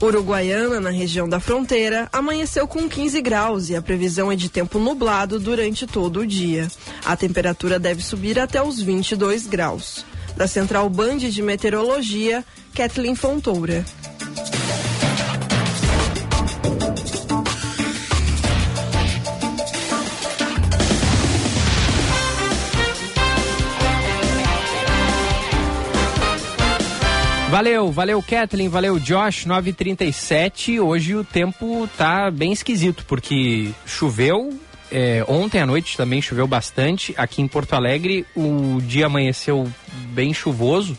Uruguaiana, 0.00 0.80
na 0.80 0.90
região 0.90 1.28
da 1.28 1.40
fronteira, 1.40 2.08
amanheceu 2.12 2.68
com 2.68 2.88
15 2.88 3.20
graus 3.20 3.68
e 3.68 3.74
a 3.76 3.82
previsão 3.82 4.30
é 4.30 4.36
de 4.36 4.48
tempo 4.48 4.78
nublado 4.78 5.40
durante 5.40 5.86
todo 5.86 6.20
o 6.20 6.26
dia. 6.26 6.68
A 7.04 7.16
temperatura 7.16 7.78
deve 7.78 8.02
subir 8.02 8.38
até 8.38 8.62
os 8.62 8.80
22 8.80 9.46
graus. 9.46 10.04
Da 10.36 10.46
Central 10.46 10.88
Band 10.88 11.18
de 11.18 11.42
Meteorologia, 11.42 12.44
Kathleen 12.74 13.16
Fontoura. 13.16 13.84
Valeu, 27.50 27.90
valeu 27.90 28.22
Kathleen, 28.22 28.68
valeu 28.68 28.98
Josh, 29.00 29.46
937. 29.46 30.78
Hoje 30.78 31.14
o 31.16 31.24
tempo 31.24 31.88
tá 31.96 32.30
bem 32.30 32.52
esquisito, 32.52 33.04
porque 33.08 33.70
choveu. 33.86 34.50
é, 34.92 35.24
ontem 35.26 35.60
à 35.60 35.66
noite 35.66 35.96
também 35.96 36.20
choveu 36.20 36.46
bastante. 36.46 37.14
Aqui 37.16 37.40
em 37.40 37.48
Porto 37.48 37.72
Alegre 37.72 38.26
o 38.36 38.80
dia 38.82 39.06
amanheceu 39.06 39.66
bem 40.12 40.34
chuvoso. 40.34 40.96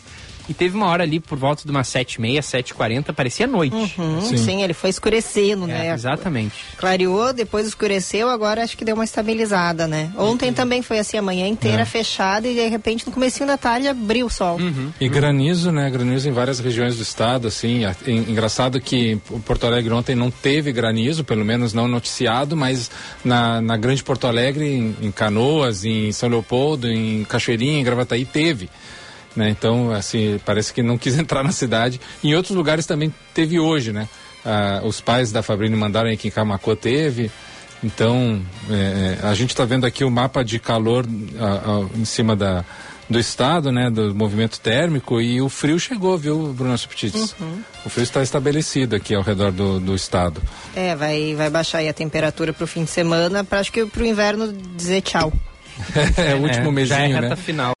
E 0.50 0.54
teve 0.54 0.76
uma 0.76 0.86
hora 0.86 1.04
ali 1.04 1.20
por 1.20 1.38
volta 1.38 1.62
de 1.64 1.70
umas 1.70 1.86
7h30, 1.86 2.40
7h40, 2.40 3.12
parecia 3.14 3.46
noite. 3.46 3.72
Uhum, 3.96 4.20
Sim. 4.20 4.36
sim. 4.36 4.62
ele 4.62 4.74
foi 4.74 4.90
escurecendo, 4.90 5.64
É, 5.64 5.68
né? 5.68 5.94
exatamente. 5.94 6.54
Clareou, 6.76 7.32
depois 7.32 7.68
escureceu, 7.68 8.28
agora 8.28 8.64
acho 8.64 8.76
que 8.76 8.84
deu 8.84 8.96
uma 8.96 9.04
estabilizada, 9.04 9.86
né? 9.86 10.10
Ontem 10.18 10.52
também 10.52 10.82
foi 10.82 10.98
assim, 10.98 11.16
a 11.16 11.22
manhã 11.22 11.46
inteira 11.46 11.82
É. 11.82 11.84
fechada 11.84 12.48
e 12.48 12.54
de 12.54 12.66
repente 12.68 13.06
no 13.06 13.12
comecinho 13.12 13.46
da 13.46 13.56
tarde 13.56 13.86
abriu 13.86 14.26
o 14.26 14.30
sol. 14.30 14.58
E 15.00 15.08
granizo, 15.08 15.70
né? 15.70 15.88
Granizo 15.88 16.28
em 16.28 16.32
várias 16.32 16.58
regiões 16.58 16.96
do 16.96 17.02
estado, 17.04 17.46
assim. 17.46 17.82
Engraçado 18.06 18.80
que 18.80 19.16
Porto 19.46 19.66
Alegre 19.68 19.92
ontem 19.94 20.16
não 20.16 20.32
teve 20.32 20.72
granizo, 20.72 21.22
pelo 21.22 21.44
menos 21.44 21.72
não 21.72 21.86
noticiado, 21.86 22.56
mas 22.56 22.90
na, 23.24 23.60
na 23.60 23.76
Grande 23.76 24.02
Porto 24.02 24.26
Alegre, 24.26 24.64
em, 24.66 24.96
em 25.00 25.12
Canoas, 25.12 25.84
em 25.84 26.10
São 26.10 26.28
Leopoldo, 26.28 26.88
em 26.90 27.22
Cachoeirinha, 27.24 27.78
em 27.80 27.84
Gravataí, 27.84 28.24
teve. 28.24 28.68
Né? 29.34 29.50
Então, 29.50 29.92
assim, 29.92 30.40
parece 30.44 30.72
que 30.72 30.82
não 30.82 30.98
quis 30.98 31.16
entrar 31.18 31.42
na 31.42 31.52
cidade. 31.52 32.00
Em 32.22 32.34
outros 32.34 32.56
lugares 32.56 32.86
também 32.86 33.12
teve 33.34 33.58
hoje, 33.58 33.92
né? 33.92 34.08
Ah, 34.44 34.80
os 34.84 35.00
pais 35.00 35.30
da 35.30 35.42
Fabrini 35.42 35.76
mandaram 35.76 36.10
aqui 36.10 36.28
em 36.28 36.30
Camacô, 36.30 36.74
teve. 36.74 37.30
Então, 37.82 38.42
é, 38.68 39.18
é, 39.22 39.26
a 39.26 39.34
gente 39.34 39.50
está 39.50 39.64
vendo 39.64 39.86
aqui 39.86 40.04
o 40.04 40.10
mapa 40.10 40.44
de 40.44 40.58
calor 40.58 41.06
ah, 41.38 41.62
ah, 41.64 41.98
em 41.98 42.04
cima 42.04 42.36
da, 42.36 42.64
do 43.08 43.18
estado, 43.18 43.72
né, 43.72 43.90
do 43.90 44.14
movimento 44.14 44.60
térmico 44.60 45.20
e 45.20 45.40
o 45.40 45.48
frio 45.48 45.78
chegou, 45.80 46.16
viu, 46.16 46.52
Bruno 46.52 46.76
Subtites? 46.76 47.34
O 47.84 47.88
frio 47.88 48.04
está 48.04 48.22
estabelecido 48.22 48.94
aqui 48.94 49.14
ao 49.14 49.22
redor 49.22 49.50
do, 49.50 49.80
do 49.80 49.94
estado. 49.94 50.42
É, 50.76 50.94
vai, 50.94 51.34
vai 51.34 51.48
baixar 51.48 51.78
aí 51.78 51.88
a 51.88 51.94
temperatura 51.94 52.52
pro 52.52 52.66
fim 52.66 52.84
de 52.84 52.90
semana, 52.90 53.42
pra, 53.42 53.60
acho 53.60 53.72
que 53.72 53.84
pro 53.86 54.04
inverno 54.04 54.52
dizer 54.76 55.00
tchau. 55.00 55.32
É, 56.16 56.34
o 56.34 56.42
último 56.42 56.84
já 56.84 56.96
é 56.96 57.00
mesinho, 57.00 57.20
reta 57.20 57.28
né? 57.30 57.36
final. 57.36 57.72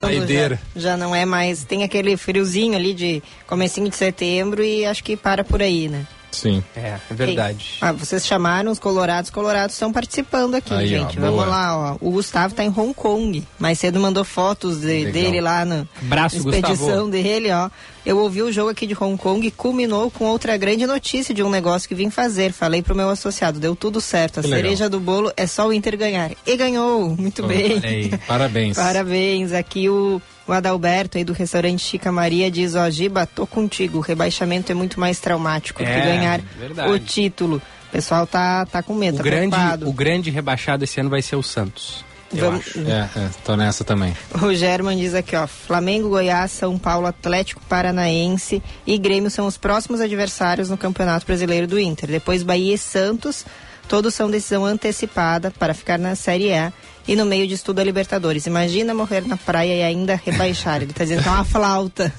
Já, 0.74 0.80
já 0.90 0.96
não 0.96 1.14
é 1.14 1.24
mais, 1.24 1.64
tem 1.64 1.82
aquele 1.84 2.16
friozinho 2.16 2.76
ali 2.76 2.94
de 2.94 3.22
comecinho 3.46 3.88
de 3.88 3.96
setembro 3.96 4.62
e 4.62 4.84
acho 4.86 5.02
que 5.04 5.16
para 5.16 5.44
por 5.44 5.62
aí, 5.62 5.88
né? 5.88 6.06
Sim. 6.32 6.62
É, 6.76 6.96
é 7.10 7.14
verdade. 7.14 7.74
Ah, 7.80 7.92
vocês 7.92 8.26
chamaram 8.26 8.70
os 8.70 8.78
colorados, 8.78 9.28
os 9.28 9.34
colorados 9.34 9.74
estão 9.74 9.92
participando 9.92 10.54
aqui, 10.54 10.72
Aí, 10.72 10.86
ó, 10.96 10.98
gente. 11.00 11.18
boa. 11.18 11.30
Vamos 11.30 11.48
lá, 11.48 11.76
ó. 11.76 11.96
O 12.00 12.10
Gustavo 12.12 12.54
tá 12.54 12.64
em 12.64 12.68
Hong 12.68 12.94
Kong. 12.94 13.46
Mais 13.58 13.78
cedo 13.78 13.98
mandou 14.00 14.24
fotos 14.24 14.80
de- 14.80 14.86
Legal. 14.86 15.12
dele 15.12 15.40
lá 15.40 15.64
na 15.64 15.86
Abraço, 16.02 16.36
expedição 16.36 16.76
Gustavo. 16.76 17.10
dele, 17.10 17.50
ó. 17.50 17.68
Eu 18.06 18.16
ouvi 18.18 18.40
o 18.42 18.50
jogo 18.50 18.70
aqui 18.70 18.86
de 18.86 18.96
Hong 18.98 19.16
Kong 19.18 19.46
e 19.46 19.50
culminou 19.50 20.10
com 20.10 20.24
outra 20.24 20.56
grande 20.56 20.86
notícia 20.86 21.34
de 21.34 21.42
um 21.42 21.50
negócio 21.50 21.86
que 21.88 21.94
vim 21.94 22.08
fazer. 22.10 22.50
Falei 22.52 22.82
pro 22.82 22.94
meu 22.94 23.10
associado, 23.10 23.60
deu 23.60 23.76
tudo 23.76 24.00
certo. 24.00 24.40
A 24.40 24.42
Que 24.42 24.48
legal. 24.48 24.64
cereja 24.64 24.88
do 24.88 24.98
bolo 24.98 25.30
é 25.36 25.46
só 25.46 25.68
o 25.68 25.72
Inter 25.72 25.98
ganhar. 25.98 26.30
E 26.46 26.56
ganhou, 26.56 27.14
muito 27.16 27.46
bem. 27.46 27.74
Olha 27.76 27.88
aí. 27.88 28.18
Parabéns. 28.26 28.76
Parabéns. 28.78 29.52
Aqui 29.52 29.88
o, 29.90 30.20
o 30.50 30.52
Adalberto 30.52 31.16
aí 31.18 31.24
do 31.24 31.32
restaurante 31.32 31.80
Chica 31.80 32.10
Maria 32.10 32.50
diz, 32.50 32.74
ó, 32.74 32.88
Giba, 32.90 33.26
tô 33.26 33.46
contigo. 33.46 33.98
O 33.98 34.00
rebaixamento 34.00 34.70
é 34.72 34.74
muito 34.74 34.98
mais 34.98 35.20
traumático 35.20 35.82
É, 35.82 35.86
que 35.86 36.00
ganhar 36.06 36.40
verdade. 36.58 36.90
o 36.92 36.98
título. 36.98 37.56
O 37.88 37.90
pessoal 37.92 38.26
tá, 38.26 38.66
tá 38.66 38.82
com 38.82 38.94
medo, 38.94 39.14
O 39.14 39.18
tá 39.18 39.22
grande, 39.24 39.50
preocupado. 39.50 39.88
o 39.88 39.92
grande 39.92 40.30
rebaixado 40.30 40.84
esse 40.84 41.00
ano 41.00 41.10
vai 41.10 41.22
ser 41.22 41.36
o 41.36 41.42
Santos. 41.42 42.04
Vamos-. 42.32 42.76
É, 42.76 43.08
é, 43.18 43.30
tô 43.44 43.56
nessa 43.56 43.82
também. 43.82 44.16
O 44.42 44.54
German 44.54 44.96
diz 44.96 45.14
aqui, 45.14 45.34
ó, 45.34 45.46
Flamengo, 45.48 46.08
Goiás, 46.10 46.52
São 46.52 46.78
Paulo, 46.78 47.06
Atlético 47.06 47.60
Paranaense 47.68 48.62
e 48.86 48.96
Grêmio 48.98 49.30
são 49.30 49.46
os 49.46 49.56
próximos 49.56 50.00
adversários 50.00 50.70
no 50.70 50.76
Campeonato 50.78 51.26
Brasileiro 51.26 51.66
do 51.66 51.78
Inter. 51.80 52.08
Depois 52.08 52.44
Bahia 52.44 52.74
e 52.74 52.78
Santos, 52.78 53.44
todos 53.88 54.14
são 54.14 54.30
decisão 54.30 54.64
antecipada 54.64 55.50
para 55.50 55.74
ficar 55.74 55.98
na 55.98 56.14
Série 56.14 56.52
A 56.54 56.72
e 57.06 57.16
no 57.16 57.24
meio 57.24 57.46
de 57.46 57.54
estudo 57.54 57.80
a 57.80 57.84
Libertadores. 57.84 58.46
Imagina 58.46 58.94
morrer 58.94 59.26
na 59.26 59.36
praia 59.36 59.74
e 59.74 59.82
ainda 59.82 60.20
rebaixar. 60.22 60.82
Ele 60.82 60.92
tá 60.92 61.04
dizendo 61.04 61.22
que 61.22 61.28
é 61.28 61.32
uma 61.32 61.44
flauta 61.44 62.12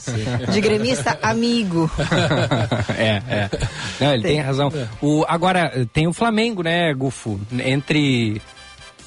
de 0.51 0.61
gremista 0.61 1.17
amigo. 1.21 1.89
é, 2.97 3.21
é. 3.27 3.49
Não, 3.99 4.13
ele 4.13 4.23
tem, 4.23 4.39
razão. 4.41 4.71
O, 5.01 5.23
agora, 5.27 5.87
tem 5.93 6.07
o 6.07 6.13
Flamengo, 6.13 6.63
né, 6.63 6.93
Gufo? 6.93 7.39
Entre 7.63 8.41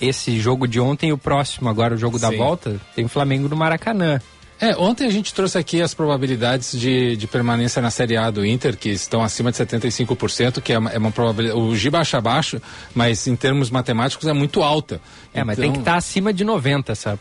esse 0.00 0.38
jogo 0.40 0.66
de 0.66 0.81
ontem 0.81 1.11
e 1.11 1.12
o 1.12 1.19
próximo, 1.19 1.69
agora 1.69 1.95
o 1.95 1.99
jogo 1.99 2.19
da 2.19 2.28
Sim. 2.28 2.37
volta, 2.37 2.81
tem 2.95 3.04
o 3.04 3.09
Flamengo 3.09 3.49
no 3.49 3.57
Maracanã. 3.57 4.21
É, 4.64 4.75
ontem 4.78 5.06
a 5.06 5.11
gente 5.11 5.35
trouxe 5.35 5.59
aqui 5.59 5.83
as 5.83 5.92
probabilidades 5.92 6.73
de, 6.78 7.16
de 7.16 7.26
permanência 7.26 7.83
na 7.83 7.90
Série 7.90 8.16
A 8.16 8.30
do 8.30 8.47
Inter, 8.47 8.78
que 8.78 8.88
estão 8.88 9.23
acima 9.23 9.52
de 9.52 9.59
75%, 9.59 10.62
que 10.62 10.73
é 10.73 10.78
uma, 10.78 10.90
é 10.90 10.97
uma 10.97 11.12
probabilidade. 11.12 11.61
O 11.61 11.76
Giba 11.76 11.99
acha 11.99 12.18
baixo, 12.18 12.62
mas 12.94 13.26
em 13.26 13.37
termos 13.37 13.68
matemáticos 13.68 14.26
é 14.26 14.33
muito 14.33 14.62
alta. 14.62 15.02
É, 15.35 15.44
mas 15.44 15.59
Então- 15.59 15.64
tem 15.64 15.73
que 15.73 15.80
estar 15.80 15.97
acima 15.97 16.33
de 16.33 16.44
90 16.44 16.92
essa 16.92 17.18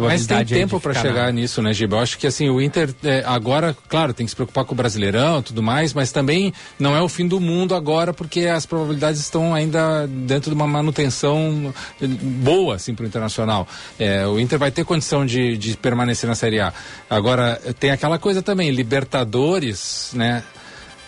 Mas 0.00 0.26
probabilidade. 0.26 0.48
tem 0.48 0.58
aí 0.58 0.64
tempo 0.64 0.80
para 0.80 0.94
chegar 0.94 1.26
na- 1.26 1.32
nisso, 1.32 1.62
né, 1.62 1.72
Giba? 1.72 1.96
Eu 1.96 2.00
acho 2.00 2.18
que 2.18 2.26
assim, 2.26 2.48
o 2.48 2.60
Inter 2.60 2.94
é, 3.04 3.22
agora, 3.26 3.76
claro, 3.88 4.12
tem 4.14 4.26
que 4.26 4.30
se 4.30 4.36
preocupar 4.36 4.64
com 4.64 4.72
o 4.74 4.76
Brasileirão 4.76 5.40
e 5.40 5.42
tudo 5.42 5.62
mais, 5.62 5.92
mas 5.92 6.12
também 6.12 6.52
não 6.78 6.96
é 6.96 7.02
o 7.02 7.08
fim 7.08 7.26
do 7.26 7.40
mundo 7.40 7.74
agora, 7.74 8.12
porque 8.12 8.46
as 8.46 8.66
probabilidades 8.66 9.20
estão 9.20 9.54
ainda 9.54 10.06
dentro 10.06 10.50
de 10.50 10.54
uma 10.54 10.66
manutenção 10.66 11.72
boa, 12.00 12.76
assim, 12.76 12.94
para 12.94 13.04
o 13.04 13.06
Internacional. 13.06 13.66
É, 13.98 14.26
o 14.26 14.38
Inter 14.40 14.58
vai 14.58 14.70
ter 14.70 14.84
condição 14.84 15.24
de, 15.26 15.56
de 15.56 15.76
permanecer 15.76 16.28
na 16.28 16.34
Série 16.34 16.60
A. 16.60 16.72
Agora, 17.08 17.60
tem 17.78 17.90
aquela 17.90 18.18
coisa 18.18 18.42
também, 18.42 18.70
Libertadores, 18.70 20.10
né? 20.14 20.42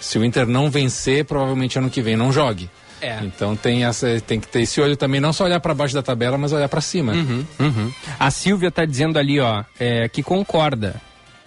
Se 0.00 0.19
o 0.19 0.25
Inter 0.25 0.47
não 0.47 0.71
vencer, 0.71 1.25
provavelmente 1.25 1.79
ano 1.79 1.88
que 1.88 2.03
vem 2.03 2.17
não 2.17 2.31
jogue. 2.31 2.69
É. 3.05 3.21
Então 3.23 3.55
tem, 3.57 3.85
essa, 3.85 4.21
tem 4.21 4.41
que 4.41 4.49
ter 4.49 4.63
esse 4.63 4.81
olho 4.81 4.97
também, 4.97 5.21
não 5.21 5.33
só 5.33 5.45
olhar 5.45 5.61
para 5.61 5.75
baixo 5.75 5.95
da 5.95 6.03
tabela, 6.03 6.37
mas 6.39 6.53
olhar 6.53 6.69
para 6.69 6.81
cima. 6.81 7.13
Uhum, 7.13 7.45
uhum. 7.61 7.93
A 8.19 8.31
Silvia 8.31 8.71
tá 8.71 8.85
dizendo 8.85 9.19
ali, 9.19 9.39
ó, 9.41 9.65
é, 9.79 10.09
que 10.09 10.23
concorda. 10.23 11.01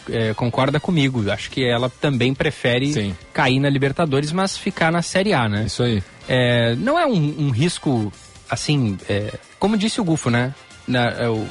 é, 0.10 0.34
concorda 0.34 0.80
comigo. 0.80 1.30
Acho 1.32 1.50
que 1.52 1.66
ela 1.66 1.90
também 1.90 2.34
prefere 2.34 2.94
Sim. 2.94 3.16
cair 3.34 3.60
na 3.60 3.70
Libertadores, 3.70 4.32
mas 4.32 4.58
ficar 4.58 4.92
na 4.92 5.02
Série 5.02 5.34
A, 5.34 5.50
né? 5.50 5.66
Isso 5.66 5.84
aí. 5.84 6.02
É, 6.30 6.76
não 6.76 6.98
é 6.98 7.06
um, 7.06 7.36
um 7.48 7.50
risco, 7.50 8.12
assim, 8.50 8.98
é, 9.10 9.34
como 9.60 9.76
disse 9.78 10.00
o 10.00 10.04
Gufo, 10.06 10.30
né? 10.30 10.54
Na- 10.88 11.10
é, 11.10 11.48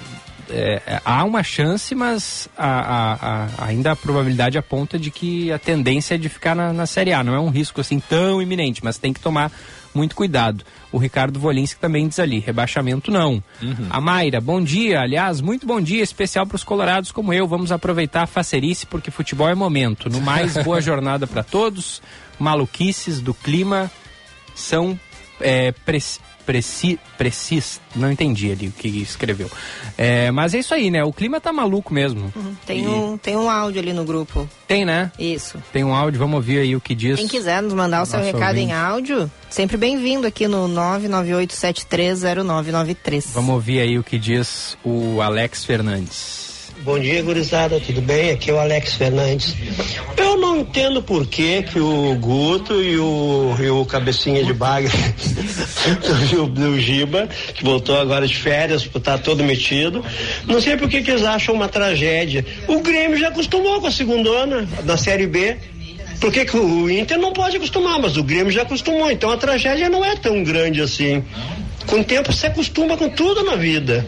é, 0.49 0.83
é, 0.87 1.01
há 1.05 1.23
uma 1.25 1.43
chance, 1.43 1.95
mas 1.95 2.49
a- 2.57 2.65
a- 2.67 3.15
a- 3.61 3.67
ainda 3.67 3.93
a 3.93 3.97
probabilidade 3.97 4.57
aponta 4.57 4.99
de 4.99 5.11
que 5.11 5.51
a 5.53 5.59
tendência 5.59 6.15
é 6.15 6.19
de 6.19 6.29
ficar 6.31 6.55
na, 6.55 6.73
na 6.73 6.87
Série 6.87 7.13
A. 7.13 7.23
Não 7.25 7.35
é 7.35 7.41
um 7.41 7.51
risco 7.51 7.81
assim 7.81 7.99
tão 8.01 8.41
iminente, 8.41 8.83
mas 8.83 8.97
tem 8.97 9.13
que 9.13 9.21
tomar 9.21 9.51
muito 9.97 10.15
cuidado. 10.15 10.65
O 10.93 10.99
Ricardo 10.99 11.41
Volinski 11.41 11.81
também 11.81 12.07
diz 12.07 12.19
ali, 12.19 12.39
rebaixamento 12.39 13.11
não. 13.11 13.43
A 13.91 14.01
Mayra, 14.01 14.41
bom 14.41 14.63
dia. 14.63 15.01
Aliás, 15.01 15.41
muito 15.41 15.67
bom 15.67 15.81
dia, 15.81 16.03
especial 16.03 16.47
para 16.47 16.57
os 16.57 16.63
colorados 16.63 17.11
como 17.11 17.33
eu. 17.33 17.49
Vamos 17.49 17.73
aproveitar 17.73 18.23
a 18.23 18.27
facerice 18.27 18.87
porque 18.87 19.11
futebol 19.11 19.49
é 19.49 19.55
momento. 19.55 20.09
No 20.09 20.21
mais, 20.21 20.55
boa 20.63 20.81
jornada 20.81 21.27
para 21.27 21.43
todos. 21.43 22.03
Maluquices 22.39 23.21
do 23.21 23.33
clima 23.33 23.91
são 24.55 24.99
é, 25.41 25.73
preci, 26.47 26.99
preci, 27.19 27.19
precis, 27.19 27.81
não 27.95 28.11
entendi 28.11 28.51
ali 28.53 28.69
o 28.69 28.73
que 28.73 28.89
escreveu. 28.89 29.51
É, 29.99 30.31
mas 30.31 30.55
é 30.55 30.59
isso 30.61 30.73
aí, 30.73 30.91
né? 30.91 31.03
O 31.05 31.13
clima 31.13 31.41
tá 31.41 31.53
maluco 31.53 31.93
mesmo. 31.93 32.33
Uhum. 32.37 32.55
Tem, 32.65 32.85
E- 32.85 32.87
um, 32.87 33.19
tem 33.19 33.37
um 33.37 33.51
áudio 33.51 33.81
ali 33.81 33.93
no 33.93 34.05
grupo. 34.05 34.49
Tem, 34.69 34.85
né? 34.85 35.11
Isso. 35.19 35.59
Tem 35.73 35.83
um 35.85 35.93
áudio, 35.95 36.19
vamos 36.19 36.37
ouvir 36.37 36.59
aí 36.61 36.75
o 36.77 36.81
que 36.81 36.95
diz. 36.95 37.19
Quem 37.19 37.29
quiser 37.29 37.61
nos 37.63 37.75
mandar 37.75 38.03
o 38.03 38.07
seu 38.07 38.21
recado 38.21 38.51
ouvinte. 38.57 38.71
em 38.71 38.73
áudio, 38.73 39.31
sempre 39.51 39.77
bem-vindo 39.77 40.27
aqui 40.27 40.47
no 40.49 40.69
998730993. 40.69 43.27
Vamos 43.33 43.55
ouvir 43.55 43.81
aí 43.81 43.99
o 43.99 44.05
que 44.05 44.19
diz 44.19 44.77
o 44.85 45.21
Alex 45.21 45.65
Fernandes. 45.65 46.46
Bom 46.87 47.01
dia, 47.01 47.21
gurizada, 47.21 47.81
tudo 47.81 48.01
bem? 48.01 48.31
Aqui 48.31 48.49
é 48.49 48.55
o 48.55 48.61
Alex 48.61 48.95
Fernandes. 48.95 49.57
Eu 50.17 50.37
não 50.37 50.61
entendo 50.61 51.03
por 51.03 51.27
que, 51.27 51.65
que 51.65 51.81
o 51.81 52.15
Guto 52.15 52.81
e 52.81 52.97
o, 52.97 53.57
e 53.59 53.69
o 53.69 53.85
Cabecinha 53.85 54.45
de 54.45 54.53
Baga 54.53 54.89
do, 56.31 56.47
do 56.47 56.79
Giba, 56.79 57.29
que 57.55 57.65
voltou 57.65 57.99
agora 57.99 58.25
de 58.25 58.37
férias, 58.37 58.85
estar 58.87 59.19
todo 59.19 59.43
metido, 59.43 60.05
não 60.47 60.61
sei 60.61 60.77
por 60.77 60.89
que, 60.89 61.03
que 61.03 61.11
eles 61.11 61.25
acham 61.25 61.57
uma 61.57 61.67
tragédia. 61.67 62.47
O 62.69 62.79
Grêmio 62.79 63.19
já 63.19 63.31
acostumou 63.31 63.81
com 63.81 63.89
a 63.89 63.91
segunda 63.91 64.65
na 64.85 64.97
Série 64.97 65.27
B. 65.27 65.57
Por 66.21 66.33
que, 66.33 66.45
que 66.45 66.57
o 66.57 66.89
Inter 66.89 67.19
não 67.19 67.33
pode 67.33 67.57
acostumar, 67.57 67.99
mas 67.99 68.17
o 68.17 68.23
Grêmio 68.23 68.53
já 68.53 68.63
acostumou, 68.63 69.11
então 69.11 69.33
a 69.33 69.37
tragédia 69.37 69.89
não 69.89 70.05
é 70.05 70.15
tão 70.15 70.45
grande 70.45 70.81
assim. 70.81 71.25
Com 71.85 71.99
o 71.99 72.05
tempo 72.05 72.33
se 72.33 72.47
acostuma 72.47 72.97
com 72.97 73.09
tudo 73.09 73.43
na 73.43 73.57
vida. 73.57 74.07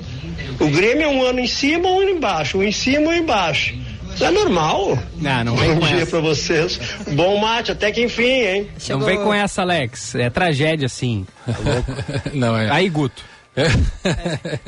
O 0.61 0.69
Grêmio 0.69 1.05
é 1.05 1.09
um 1.09 1.23
ano 1.23 1.41
em 1.41 1.47
cima, 1.47 1.89
um 1.89 2.01
ano 2.01 2.11
embaixo, 2.11 2.59
um 2.59 2.63
em 2.63 2.73
cima, 2.73 3.11
um 3.11 3.15
embaixo. 3.15 3.75
Isso 4.15 4.25
é 4.25 4.31
normal. 4.33 4.99
Ah, 5.25 5.45
não 5.45 5.55
vem 5.57 5.75
Bom 5.75 5.81
com 5.81 5.87
dia 5.87 5.99
essa. 5.99 6.11
pra 6.11 6.21
vocês. 6.21 6.81
Bom 7.13 7.39
mate, 7.39 7.71
até 7.71 7.93
que 7.93 8.03
enfim, 8.03 8.25
hein? 8.25 8.69
Não 8.89 9.01
vem 9.01 9.17
com 9.19 9.33
essa, 9.33 9.63
Alex. 9.63 10.15
É 10.17 10.29
tragédia, 10.29 10.89
sim. 10.89 11.25
Não, 12.35 12.57
é. 12.57 12.69
Aí, 12.71 12.89
Guto. 12.89 13.23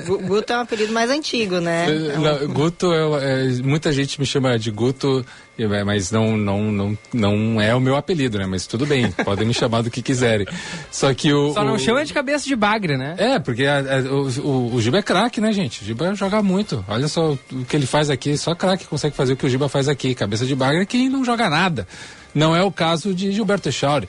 Gu- 0.07 0.19
Guto 0.19 0.53
é 0.53 0.57
um 0.57 0.61
apelido 0.61 0.93
mais 0.93 1.11
antigo, 1.11 1.61
né? 1.61 1.87
É, 1.89 2.17
não, 2.19 2.49
Guto, 2.53 2.93
é, 2.93 3.45
é, 3.47 3.63
muita 3.63 3.93
gente 3.93 4.19
me 4.21 4.27
chama 4.27 4.59
de 4.59 4.71
Guto, 4.71 5.25
é, 5.50 5.50
mas 5.85 6.11
não, 6.11 6.37
não, 6.37 6.71
não, 6.73 6.99
não 7.13 7.61
é 7.61 7.75
o 7.75 7.81
meu 7.81 7.97
apelido, 7.97 8.39
né? 8.39 8.47
Mas 8.47 8.67
tudo 8.67 8.87
bem, 8.87 9.11
podem 9.25 9.47
me 9.47 9.55
chamar 9.55 9.83
do 9.83 9.91
que 9.91 10.01
quiserem. 10.03 10.47
Só 10.91 11.13
que 11.15 11.33
o. 11.33 11.53
Só 11.53 11.65
não 11.65 11.75
o- 11.75 11.79
chama 11.79 12.05
de 12.05 12.13
cabeça 12.13 12.47
de 12.47 12.55
bagre, 12.57 12.97
né? 12.97 13.15
É, 13.19 13.39
porque 13.39 13.65
a- 13.67 13.79
a- 13.81 14.13
o, 14.13 14.29
o, 14.41 14.75
o 14.75 14.81
Giba 14.81 14.99
é 14.99 15.03
craque, 15.03 15.41
né, 15.41 15.53
gente? 15.53 15.83
O 15.83 15.85
Giba 15.85 16.15
joga 16.15 16.43
muito. 16.43 16.85
Olha 16.89 17.09
só 17.09 17.33
o 17.33 17.65
que 17.69 17.77
ele 17.77 17.87
faz 17.87 18.11
aqui, 18.11 18.37
só 18.39 18.55
craque 18.55 18.87
consegue 18.87 19.15
fazer 19.17 19.33
o 19.33 19.37
que 19.37 19.47
o 19.47 19.49
Giba 19.51 19.69
faz 19.69 19.89
aqui. 19.89 20.15
Cabeça 20.15 20.45
de 20.47 20.55
bagre 20.55 20.83
é 20.83 20.87
quem 20.87 21.09
não 21.09 21.25
joga 21.25 21.49
nada. 21.51 21.87
Não 22.35 22.55
é 22.55 22.63
o 22.63 22.71
caso 22.71 23.13
de 23.15 23.33
Gilberto 23.33 23.69
Echauri. 23.69 24.09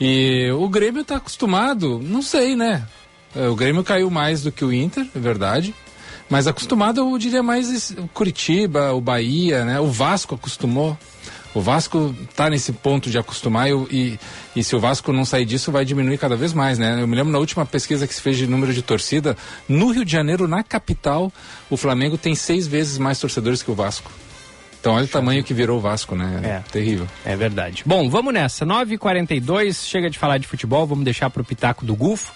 E 0.00 0.50
o 0.52 0.68
Grêmio 0.68 1.02
está 1.02 1.16
acostumado, 1.16 2.00
não 2.02 2.20
sei, 2.20 2.56
né? 2.56 2.82
É, 3.34 3.48
O 3.48 3.54
Grêmio 3.54 3.82
caiu 3.84 4.10
mais 4.10 4.42
do 4.42 4.52
que 4.52 4.64
o 4.64 4.72
Inter, 4.72 5.06
é 5.14 5.18
verdade. 5.18 5.74
Mas 6.28 6.46
acostumado, 6.46 7.00
eu 7.00 7.18
diria 7.18 7.42
mais 7.42 7.90
o 7.90 8.08
Curitiba, 8.08 8.92
o 8.92 9.00
Bahia, 9.00 9.64
né? 9.64 9.80
O 9.80 9.86
Vasco 9.86 10.34
acostumou. 10.34 10.96
O 11.54 11.60
Vasco 11.60 12.12
está 12.28 12.50
nesse 12.50 12.72
ponto 12.72 13.08
de 13.08 13.16
acostumar 13.16 13.68
e, 13.68 13.72
e, 13.90 14.20
e 14.56 14.64
se 14.64 14.74
o 14.74 14.80
Vasco 14.80 15.12
não 15.12 15.24
sair 15.24 15.44
disso, 15.44 15.70
vai 15.70 15.84
diminuir 15.84 16.18
cada 16.18 16.34
vez 16.34 16.52
mais, 16.52 16.80
né? 16.80 17.00
Eu 17.00 17.06
me 17.06 17.14
lembro 17.14 17.32
na 17.32 17.38
última 17.38 17.64
pesquisa 17.64 18.08
que 18.08 18.14
se 18.14 18.20
fez 18.20 18.36
de 18.36 18.46
número 18.46 18.74
de 18.74 18.82
torcida, 18.82 19.36
no 19.68 19.92
Rio 19.92 20.04
de 20.04 20.10
Janeiro, 20.10 20.48
na 20.48 20.64
capital, 20.64 21.32
o 21.70 21.76
Flamengo 21.76 22.18
tem 22.18 22.34
seis 22.34 22.66
vezes 22.66 22.98
mais 22.98 23.20
torcedores 23.20 23.62
que 23.62 23.70
o 23.70 23.74
Vasco. 23.74 24.10
Então 24.80 24.94
olha 24.94 25.04
o 25.06 25.08
tamanho 25.08 25.42
que 25.42 25.54
virou 25.54 25.78
o 25.78 25.80
Vasco, 25.80 26.14
né? 26.14 26.40
É. 26.42 26.70
Terrível. 26.70 27.06
É 27.24 27.34
verdade. 27.34 27.82
Bom, 27.86 28.10
vamos 28.10 28.34
nessa. 28.34 28.66
9h42, 28.66 29.86
chega 29.86 30.10
de 30.10 30.18
falar 30.18 30.36
de 30.36 30.46
futebol, 30.46 30.86
vamos 30.86 31.04
deixar 31.04 31.30
para 31.30 31.40
o 31.40 31.44
Pitaco 31.44 31.86
do 31.86 31.94
Gufo. 31.94 32.34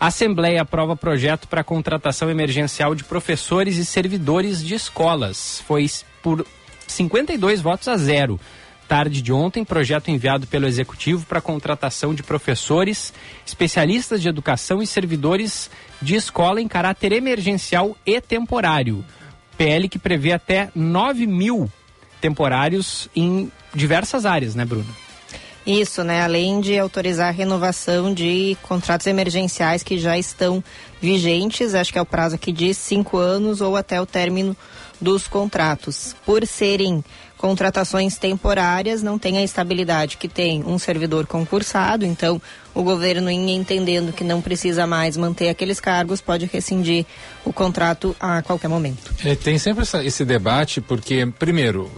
A 0.00 0.06
Assembleia 0.06 0.62
aprova 0.62 0.96
projeto 0.96 1.46
para 1.46 1.62
contratação 1.62 2.30
emergencial 2.30 2.94
de 2.94 3.04
professores 3.04 3.76
e 3.76 3.84
servidores 3.84 4.64
de 4.64 4.74
escolas. 4.74 5.62
Foi 5.66 5.84
por 6.22 6.46
52 6.86 7.60
votos 7.60 7.86
a 7.86 7.98
zero. 7.98 8.40
Tarde 8.88 9.20
de 9.20 9.30
ontem, 9.30 9.62
projeto 9.62 10.08
enviado 10.08 10.46
pelo 10.46 10.66
Executivo 10.66 11.26
para 11.26 11.42
contratação 11.42 12.14
de 12.14 12.22
professores, 12.22 13.12
especialistas 13.44 14.22
de 14.22 14.28
educação 14.30 14.82
e 14.82 14.86
servidores 14.86 15.70
de 16.00 16.14
escola 16.14 16.62
em 16.62 16.66
caráter 16.66 17.12
emergencial 17.12 17.94
e 18.06 18.22
temporário. 18.22 19.04
PL 19.58 19.86
que 19.86 19.98
prevê 19.98 20.32
até 20.32 20.70
9 20.74 21.26
mil 21.26 21.70
temporários 22.22 23.06
em 23.14 23.52
diversas 23.74 24.24
áreas, 24.24 24.54
né, 24.54 24.64
Bruno? 24.64 25.09
Isso, 25.66 26.02
né? 26.02 26.22
Além 26.22 26.60
de 26.60 26.78
autorizar 26.78 27.28
a 27.28 27.32
renovação 27.32 28.12
de 28.14 28.56
contratos 28.62 29.06
emergenciais 29.06 29.82
que 29.82 29.98
já 29.98 30.16
estão 30.18 30.64
vigentes, 31.00 31.74
acho 31.74 31.92
que 31.92 31.98
é 31.98 32.02
o 32.02 32.06
prazo 32.06 32.34
aqui 32.36 32.50
de 32.52 32.72
cinco 32.74 33.16
anos 33.18 33.60
ou 33.60 33.76
até 33.76 34.00
o 34.00 34.06
término 34.06 34.56
dos 35.00 35.26
contratos. 35.28 36.14
Por 36.26 36.46
serem 36.46 37.04
contratações 37.38 38.18
temporárias, 38.18 39.02
não 39.02 39.18
tem 39.18 39.38
a 39.38 39.42
estabilidade 39.42 40.18
que 40.18 40.28
tem 40.28 40.62
um 40.62 40.78
servidor 40.78 41.26
concursado, 41.26 42.04
então 42.04 42.40
o 42.74 42.82
governo, 42.82 43.30
entendendo 43.30 44.12
que 44.12 44.22
não 44.22 44.42
precisa 44.42 44.86
mais 44.86 45.16
manter 45.16 45.48
aqueles 45.48 45.80
cargos, 45.80 46.20
pode 46.20 46.44
rescindir 46.52 47.06
o 47.42 47.50
contrato 47.50 48.14
a 48.20 48.42
qualquer 48.42 48.68
momento. 48.68 49.10
É, 49.24 49.34
tem 49.34 49.56
sempre 49.58 49.82
essa- 49.82 50.04
esse 50.04 50.22
debate, 50.22 50.82
porque, 50.82 51.24
primeiro, 51.38 51.90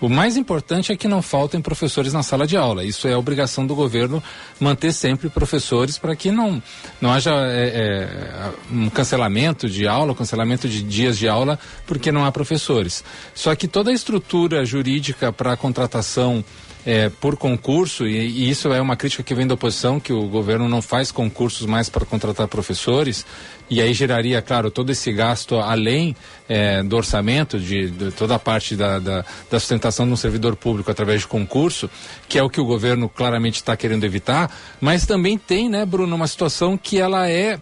o 0.00 0.08
mais 0.08 0.36
importante 0.36 0.92
é 0.92 0.96
que 0.96 1.08
não 1.08 1.22
faltem 1.22 1.60
professores 1.60 2.12
na 2.12 2.22
sala 2.22 2.46
de 2.46 2.56
aula. 2.56 2.84
Isso 2.84 3.08
é 3.08 3.16
obrigação 3.16 3.66
do 3.66 3.74
governo 3.74 4.22
manter 4.60 4.92
sempre 4.92 5.28
professores 5.28 5.98
para 5.98 6.14
que 6.14 6.30
não, 6.30 6.62
não 7.00 7.12
haja 7.12 7.32
é, 7.32 7.72
é, 7.74 8.52
um 8.70 8.90
cancelamento 8.90 9.68
de 9.68 9.86
aula, 9.86 10.14
cancelamento 10.14 10.68
de 10.68 10.82
dias 10.82 11.16
de 11.16 11.28
aula, 11.28 11.58
porque 11.86 12.12
não 12.12 12.24
há 12.24 12.32
professores. 12.32 13.02
Só 13.34 13.54
que 13.54 13.66
toda 13.66 13.90
a 13.90 13.94
estrutura 13.94 14.64
jurídica 14.64 15.32
para 15.32 15.52
a 15.52 15.56
contratação 15.56 16.44
é, 16.86 17.08
por 17.08 17.36
concurso, 17.36 18.06
e, 18.06 18.16
e 18.16 18.48
isso 18.48 18.72
é 18.72 18.80
uma 18.80 18.96
crítica 18.96 19.24
que 19.24 19.34
vem 19.34 19.44
da 19.44 19.54
oposição, 19.54 19.98
que 19.98 20.12
o 20.12 20.28
governo 20.28 20.68
não 20.68 20.80
faz 20.80 21.10
concursos 21.10 21.66
mais 21.66 21.88
para 21.88 22.06
contratar 22.06 22.46
professores, 22.46 23.26
e 23.68 23.82
aí 23.82 23.92
geraria, 23.92 24.40
claro, 24.40 24.70
todo 24.70 24.90
esse 24.92 25.12
gasto 25.12 25.56
além 25.56 26.14
é, 26.48 26.84
do 26.84 26.96
orçamento, 26.96 27.58
de, 27.58 27.90
de 27.90 28.12
toda 28.12 28.36
a 28.36 28.38
parte 28.38 28.76
da, 28.76 29.00
da, 29.00 29.24
da 29.50 29.58
sustentação 29.58 30.06
de 30.06 30.12
um 30.12 30.16
servidor 30.16 30.54
público 30.54 30.88
através 30.88 31.22
de 31.22 31.26
concurso, 31.26 31.90
que 32.28 32.38
é 32.38 32.42
o 32.42 32.48
que 32.48 32.60
o 32.60 32.64
governo 32.64 33.08
claramente 33.08 33.56
está 33.56 33.76
querendo 33.76 34.04
evitar, 34.04 34.56
mas 34.80 35.04
também 35.04 35.36
tem, 35.36 35.68
né, 35.68 35.84
Bruno, 35.84 36.14
uma 36.14 36.28
situação 36.28 36.78
que 36.78 36.98
ela 37.00 37.28
é 37.28 37.58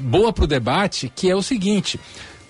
boa 0.00 0.32
para 0.32 0.44
o 0.44 0.46
debate, 0.48 1.10
que 1.14 1.30
é 1.30 1.36
o 1.36 1.42
seguinte. 1.42 1.98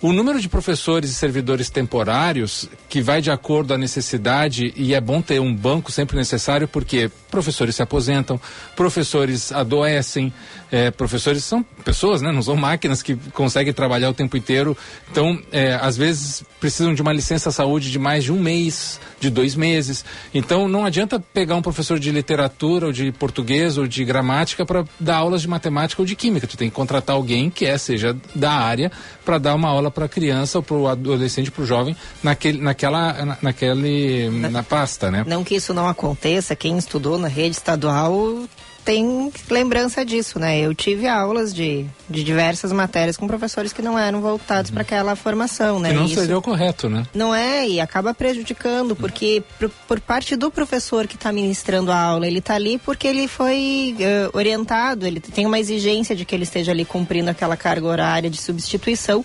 O 0.02 0.12
número 0.12 0.40
de 0.40 0.48
professores 0.48 1.10
e 1.10 1.14
servidores 1.14 1.70
temporários, 1.70 2.68
que 2.88 3.00
vai 3.00 3.22
de 3.22 3.30
acordo 3.30 3.72
à 3.72 3.78
necessidade, 3.78 4.74
e 4.76 4.94
é 4.94 5.00
bom 5.00 5.22
ter 5.22 5.40
um 5.40 5.54
banco 5.54 5.92
sempre 5.92 6.16
necessário, 6.16 6.66
porque 6.66 7.08
professores 7.30 7.76
se 7.76 7.82
aposentam, 7.82 8.40
professores 8.74 9.52
adoecem, 9.52 10.32
eh, 10.72 10.90
professores 10.90 11.44
são 11.44 11.62
pessoas, 11.84 12.20
né? 12.20 12.32
Não 12.32 12.42
são 12.42 12.56
máquinas 12.56 13.00
que 13.00 13.14
conseguem 13.32 13.72
trabalhar 13.72 14.10
o 14.10 14.12
tempo 14.12 14.36
inteiro. 14.36 14.76
Então, 15.08 15.40
eh, 15.52 15.78
às 15.80 15.96
vezes, 15.96 16.42
precisam 16.62 16.94
de 16.94 17.02
uma 17.02 17.12
licença 17.12 17.50
saúde 17.50 17.90
de 17.90 17.98
mais 17.98 18.22
de 18.22 18.32
um 18.32 18.38
mês, 18.38 19.00
de 19.18 19.28
dois 19.28 19.56
meses. 19.56 20.04
Então, 20.32 20.68
não 20.68 20.84
adianta 20.84 21.18
pegar 21.18 21.56
um 21.56 21.60
professor 21.60 21.98
de 21.98 22.12
literatura, 22.12 22.86
ou 22.86 22.92
de 22.92 23.10
português, 23.10 23.76
ou 23.76 23.84
de 23.84 24.04
gramática 24.04 24.64
para 24.64 24.84
dar 25.00 25.16
aulas 25.16 25.42
de 25.42 25.48
matemática 25.48 26.00
ou 26.00 26.06
de 26.06 26.14
química. 26.14 26.46
Tu 26.46 26.56
tem 26.56 26.70
que 26.70 26.76
contratar 26.76 27.16
alguém 27.16 27.50
que 27.50 27.66
é, 27.66 27.76
seja 27.76 28.16
da 28.32 28.52
área, 28.52 28.92
para 29.24 29.38
dar 29.38 29.56
uma 29.56 29.68
aula 29.68 29.90
para 29.90 30.04
a 30.04 30.08
criança 30.08 30.58
ou 30.58 30.62
para 30.62 30.76
o 30.76 30.86
adolescente, 30.86 31.50
para 31.50 31.64
o 31.64 31.66
jovem, 31.66 31.96
naquele, 32.22 32.60
naquela, 32.60 33.12
na, 33.24 33.38
naquele, 33.42 34.30
na 34.30 34.62
pasta, 34.62 35.10
né? 35.10 35.24
Não 35.26 35.42
que 35.42 35.56
isso 35.56 35.74
não 35.74 35.88
aconteça, 35.88 36.54
quem 36.54 36.78
estudou 36.78 37.18
na 37.18 37.26
rede 37.26 37.56
estadual 37.56 38.46
tem 38.84 39.32
lembrança 39.50 40.04
disso, 40.04 40.38
né? 40.38 40.60
Eu 40.60 40.74
tive 40.74 41.06
aulas 41.06 41.54
de, 41.54 41.86
de 42.08 42.24
diversas 42.24 42.72
matérias 42.72 43.16
com 43.16 43.26
professores 43.26 43.72
que 43.72 43.82
não 43.82 43.98
eram 43.98 44.20
voltados 44.20 44.70
para 44.70 44.82
aquela 44.82 45.14
formação, 45.16 45.78
né? 45.78 45.90
Que 45.90 45.94
não 45.94 46.04
Isso 46.06 46.14
seria 46.16 46.38
o 46.38 46.42
correto, 46.42 46.88
né? 46.88 47.04
não 47.14 47.34
é, 47.34 47.68
e 47.68 47.80
acaba 47.80 48.12
prejudicando, 48.14 48.96
porque 48.96 49.42
por, 49.58 49.70
por 49.86 50.00
parte 50.00 50.36
do 50.36 50.50
professor 50.50 51.06
que 51.06 51.14
está 51.14 51.32
ministrando 51.32 51.92
a 51.92 52.00
aula, 52.00 52.26
ele 52.26 52.38
está 52.38 52.54
ali 52.54 52.78
porque 52.78 53.06
ele 53.06 53.28
foi 53.28 53.94
eh, 54.00 54.28
orientado, 54.32 55.06
ele 55.06 55.20
tem 55.20 55.46
uma 55.46 55.58
exigência 55.58 56.16
de 56.16 56.24
que 56.24 56.34
ele 56.34 56.44
esteja 56.44 56.72
ali 56.72 56.84
cumprindo 56.84 57.30
aquela 57.30 57.56
carga 57.56 57.86
horária 57.86 58.30
de 58.30 58.40
substituição, 58.40 59.24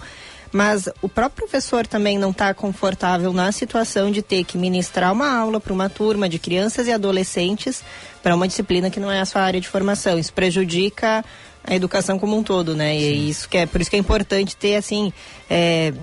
mas 0.51 0.89
o 1.01 1.09
próprio 1.09 1.47
professor 1.47 1.85
também 1.85 2.17
não 2.17 2.31
está 2.31 2.53
confortável 2.53 3.33
na 3.33 3.51
situação 3.51 4.11
de 4.11 4.21
ter 4.21 4.43
que 4.43 4.57
ministrar 4.57 5.11
uma 5.11 5.29
aula 5.29 5.59
para 5.59 5.73
uma 5.73 5.89
turma 5.89 6.27
de 6.27 6.39
crianças 6.39 6.87
e 6.87 6.91
adolescentes 6.91 7.83
para 8.21 8.35
uma 8.35 8.47
disciplina 8.47 8.89
que 8.89 8.99
não 8.99 9.11
é 9.11 9.19
a 9.19 9.25
sua 9.25 9.41
área 9.41 9.59
de 9.59 9.67
formação. 9.67 10.17
Isso 10.17 10.33
prejudica 10.33 11.23
a 11.63 11.75
educação 11.75 12.17
como 12.17 12.37
um 12.37 12.43
todo, 12.43 12.75
né? 12.75 12.97
E 12.97 13.29
isso 13.29 13.49
que 13.49 13.57
é 13.57 13.65
por 13.65 13.81
isso 13.81 13.89
que 13.89 13.95
é 13.95 13.99
importante 13.99 14.55
ter 14.55 14.75
assim, 14.75 15.11
é, 15.49 15.93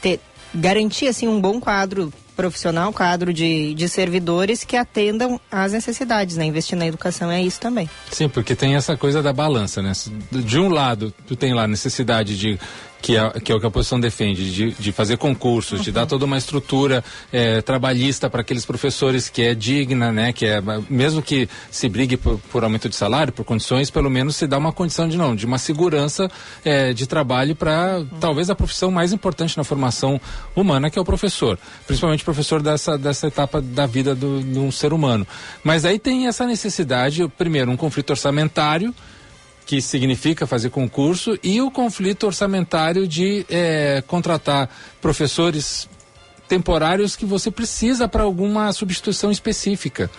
ter, 0.00 0.20
garantir 0.54 1.06
assim 1.06 1.28
um 1.28 1.40
bom 1.40 1.60
quadro 1.60 2.12
profissional, 2.36 2.92
quadro 2.92 3.32
de, 3.32 3.74
de 3.74 3.88
servidores 3.88 4.64
que 4.64 4.76
atendam 4.76 5.40
às 5.50 5.72
necessidades, 5.72 6.36
né? 6.36 6.44
Investir 6.44 6.76
na 6.76 6.86
educação 6.86 7.30
é 7.30 7.42
isso 7.42 7.60
também. 7.60 7.88
Sim, 8.10 8.28
porque 8.28 8.54
tem 8.54 8.74
essa 8.74 8.96
coisa 8.96 9.22
da 9.22 9.32
balança, 9.32 9.82
né? 9.82 9.92
De 10.30 10.58
um 10.58 10.68
lado, 10.68 11.12
tu 11.26 11.36
tem 11.36 11.54
lá 11.54 11.66
necessidade 11.66 12.36
de 12.36 12.58
que 13.02 13.16
é, 13.16 13.30
que 13.40 13.50
é 13.50 13.54
o 13.54 13.58
que 13.58 13.66
a 13.66 13.68
oposição 13.68 13.98
defende, 13.98 14.50
de, 14.52 14.70
de 14.70 14.92
fazer 14.92 15.18
concursos, 15.18 15.80
uhum. 15.80 15.84
de 15.84 15.90
dar 15.90 16.06
toda 16.06 16.24
uma 16.24 16.38
estrutura 16.38 17.04
é, 17.32 17.60
trabalhista 17.60 18.30
para 18.30 18.42
aqueles 18.42 18.64
professores 18.64 19.28
que 19.28 19.42
é 19.42 19.54
digna, 19.54 20.12
né? 20.12 20.32
Que 20.32 20.46
é, 20.46 20.62
mesmo 20.88 21.20
que 21.20 21.48
se 21.70 21.88
brigue 21.88 22.16
por, 22.16 22.38
por, 22.50 22.62
aumento 22.62 22.88
de 22.88 22.94
salário, 22.94 23.32
por 23.32 23.44
condições, 23.44 23.90
pelo 23.90 24.08
menos 24.08 24.36
se 24.36 24.46
dá 24.46 24.56
uma 24.56 24.72
condição 24.72 25.08
de 25.08 25.18
não, 25.18 25.34
de 25.34 25.44
uma 25.44 25.58
segurança 25.58 26.30
é, 26.64 26.92
de 26.92 27.06
trabalho 27.06 27.56
para 27.56 27.98
uhum. 27.98 28.06
talvez 28.20 28.48
a 28.48 28.54
profissão 28.54 28.90
mais 28.90 29.12
importante 29.12 29.56
na 29.56 29.64
formação 29.64 30.20
humana, 30.54 30.88
que 30.88 30.98
é 30.98 31.02
o 31.02 31.04
professor. 31.04 31.58
Principalmente 31.86 32.21
professor 32.24 32.62
dessa, 32.62 32.96
dessa 32.96 33.26
etapa 33.26 33.60
da 33.60 33.86
vida 33.86 34.14
do, 34.14 34.42
de 34.42 34.58
um 34.58 34.70
ser 34.70 34.92
humano. 34.92 35.26
Mas 35.62 35.84
aí 35.84 35.98
tem 35.98 36.26
essa 36.26 36.46
necessidade, 36.46 37.26
primeiro, 37.36 37.70
um 37.70 37.76
conflito 37.76 38.10
orçamentário 38.10 38.94
que 39.64 39.80
significa 39.80 40.46
fazer 40.46 40.70
concurso, 40.70 41.38
e 41.42 41.60
o 41.60 41.70
conflito 41.70 42.26
orçamentário 42.26 43.06
de 43.06 43.46
é, 43.48 44.02
contratar 44.06 44.68
professores 45.00 45.88
temporários 46.48 47.16
que 47.16 47.24
você 47.24 47.50
precisa 47.50 48.08
para 48.08 48.22
alguma 48.22 48.72
substituição 48.72 49.30
específica. 49.30 50.10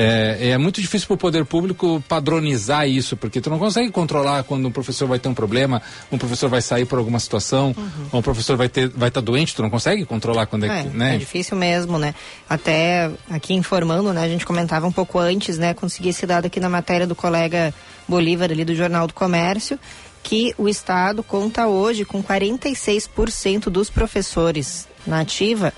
É, 0.00 0.50
é, 0.50 0.58
muito 0.58 0.80
difícil 0.80 1.08
para 1.08 1.14
o 1.14 1.18
poder 1.18 1.44
público 1.44 2.02
padronizar 2.06 2.88
isso, 2.88 3.16
porque 3.16 3.40
tu 3.40 3.50
não 3.50 3.58
consegue 3.58 3.90
controlar 3.90 4.44
quando 4.44 4.68
um 4.68 4.70
professor 4.70 5.08
vai 5.08 5.18
ter 5.18 5.28
um 5.28 5.34
problema, 5.34 5.82
um 6.12 6.16
professor 6.16 6.48
vai 6.48 6.62
sair 6.62 6.84
por 6.84 7.00
alguma 7.00 7.18
situação, 7.18 7.74
uhum. 7.76 8.06
ou 8.12 8.20
um 8.20 8.22
professor 8.22 8.56
vai 8.56 8.68
ter 8.68 8.88
vai 8.90 9.08
estar 9.08 9.20
tá 9.20 9.24
doente, 9.24 9.56
tu 9.56 9.60
não 9.60 9.70
consegue 9.70 10.04
controlar 10.04 10.46
quando 10.46 10.66
é, 10.66 10.68
é 10.68 10.82
que, 10.82 10.88
né? 10.90 11.14
É 11.16 11.18
difícil 11.18 11.56
mesmo, 11.56 11.98
né? 11.98 12.14
Até 12.48 13.10
aqui 13.28 13.54
informando, 13.54 14.12
né? 14.12 14.22
A 14.22 14.28
gente 14.28 14.46
comentava 14.46 14.86
um 14.86 14.92
pouco 14.92 15.18
antes, 15.18 15.58
né? 15.58 15.74
Consegui 15.74 16.10
esse 16.10 16.24
dado 16.26 16.46
aqui 16.46 16.60
na 16.60 16.68
matéria 16.68 17.06
do 17.06 17.16
colega 17.16 17.74
Bolívar 18.06 18.52
ali 18.52 18.64
do 18.64 18.76
Jornal 18.76 19.08
do 19.08 19.14
Comércio, 19.14 19.80
que 20.22 20.54
o 20.56 20.68
Estado 20.68 21.24
conta 21.24 21.66
hoje 21.66 22.04
com 22.04 22.22
46% 22.22 23.64
dos 23.64 23.90
professores 23.90 24.86
na 25.04 25.20
ativa 25.20 25.72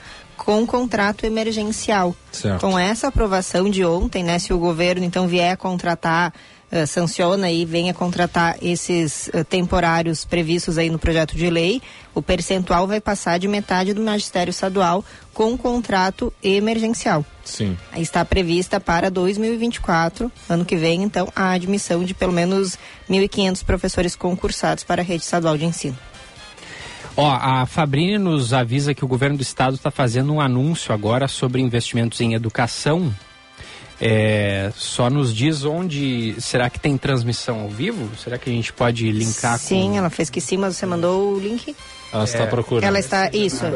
com 0.50 0.66
contrato 0.66 1.24
emergencial. 1.24 2.12
Certo. 2.32 2.60
Com 2.60 2.76
essa 2.76 3.06
aprovação 3.06 3.70
de 3.70 3.84
ontem, 3.84 4.24
né, 4.24 4.36
se 4.36 4.52
o 4.52 4.58
governo 4.58 5.04
então 5.04 5.28
vier 5.28 5.52
a 5.52 5.56
contratar 5.56 6.34
uh, 6.72 6.84
sanciona 6.88 7.48
e 7.52 7.64
venha 7.64 7.94
contratar 7.94 8.56
esses 8.60 9.28
uh, 9.28 9.44
temporários 9.44 10.24
previstos 10.24 10.76
aí 10.76 10.90
no 10.90 10.98
projeto 10.98 11.36
de 11.36 11.48
lei, 11.48 11.80
o 12.12 12.20
percentual 12.20 12.88
vai 12.88 13.00
passar 13.00 13.38
de 13.38 13.46
metade 13.46 13.94
do 13.94 14.02
magistério 14.02 14.50
estadual 14.50 15.04
com 15.32 15.56
contrato 15.56 16.32
emergencial. 16.42 17.24
Sim. 17.44 17.78
Está 17.96 18.24
prevista 18.24 18.80
para 18.80 19.08
2024, 19.08 20.32
ano 20.48 20.64
que 20.64 20.74
vem, 20.74 21.04
então, 21.04 21.28
a 21.36 21.52
admissão 21.52 22.02
de 22.02 22.12
pelo 22.12 22.32
menos 22.32 22.76
1.500 23.08 23.64
professores 23.64 24.16
concursados 24.16 24.82
para 24.82 25.00
a 25.00 25.04
rede 25.04 25.22
estadual 25.22 25.56
de 25.56 25.64
ensino. 25.64 25.96
Ó, 27.16 27.30
a 27.30 27.66
Fabrini 27.66 28.18
nos 28.18 28.52
avisa 28.52 28.94
que 28.94 29.04
o 29.04 29.08
governo 29.08 29.36
do 29.36 29.42
estado 29.42 29.74
está 29.74 29.90
fazendo 29.90 30.32
um 30.32 30.40
anúncio 30.40 30.94
agora 30.94 31.28
sobre 31.28 31.60
investimentos 31.60 32.20
em 32.20 32.34
educação 32.34 33.12
é, 34.00 34.72
só 34.74 35.10
nos 35.10 35.34
diz 35.34 35.64
onde. 35.64 36.34
Será 36.40 36.70
que 36.70 36.80
tem 36.80 36.96
transmissão 36.96 37.60
ao 37.60 37.68
vivo? 37.68 38.08
Será 38.16 38.38
que 38.38 38.48
a 38.48 38.52
gente 38.52 38.72
pode 38.72 39.12
linkar 39.12 39.58
Sim, 39.58 39.74
com. 39.74 39.92
Sim, 39.92 39.98
ela 39.98 40.08
fez 40.08 40.30
que 40.30 40.40
sim, 40.40 40.56
mas 40.56 40.76
você 40.76 40.86
mandou 40.86 41.34
o 41.34 41.38
link. 41.38 41.76
Ela 42.10 42.24
está 42.24 42.44
é, 42.44 42.46
procurando. 42.46 42.84
Ela 42.84 42.98
está. 42.98 43.28
Isso. 43.28 43.66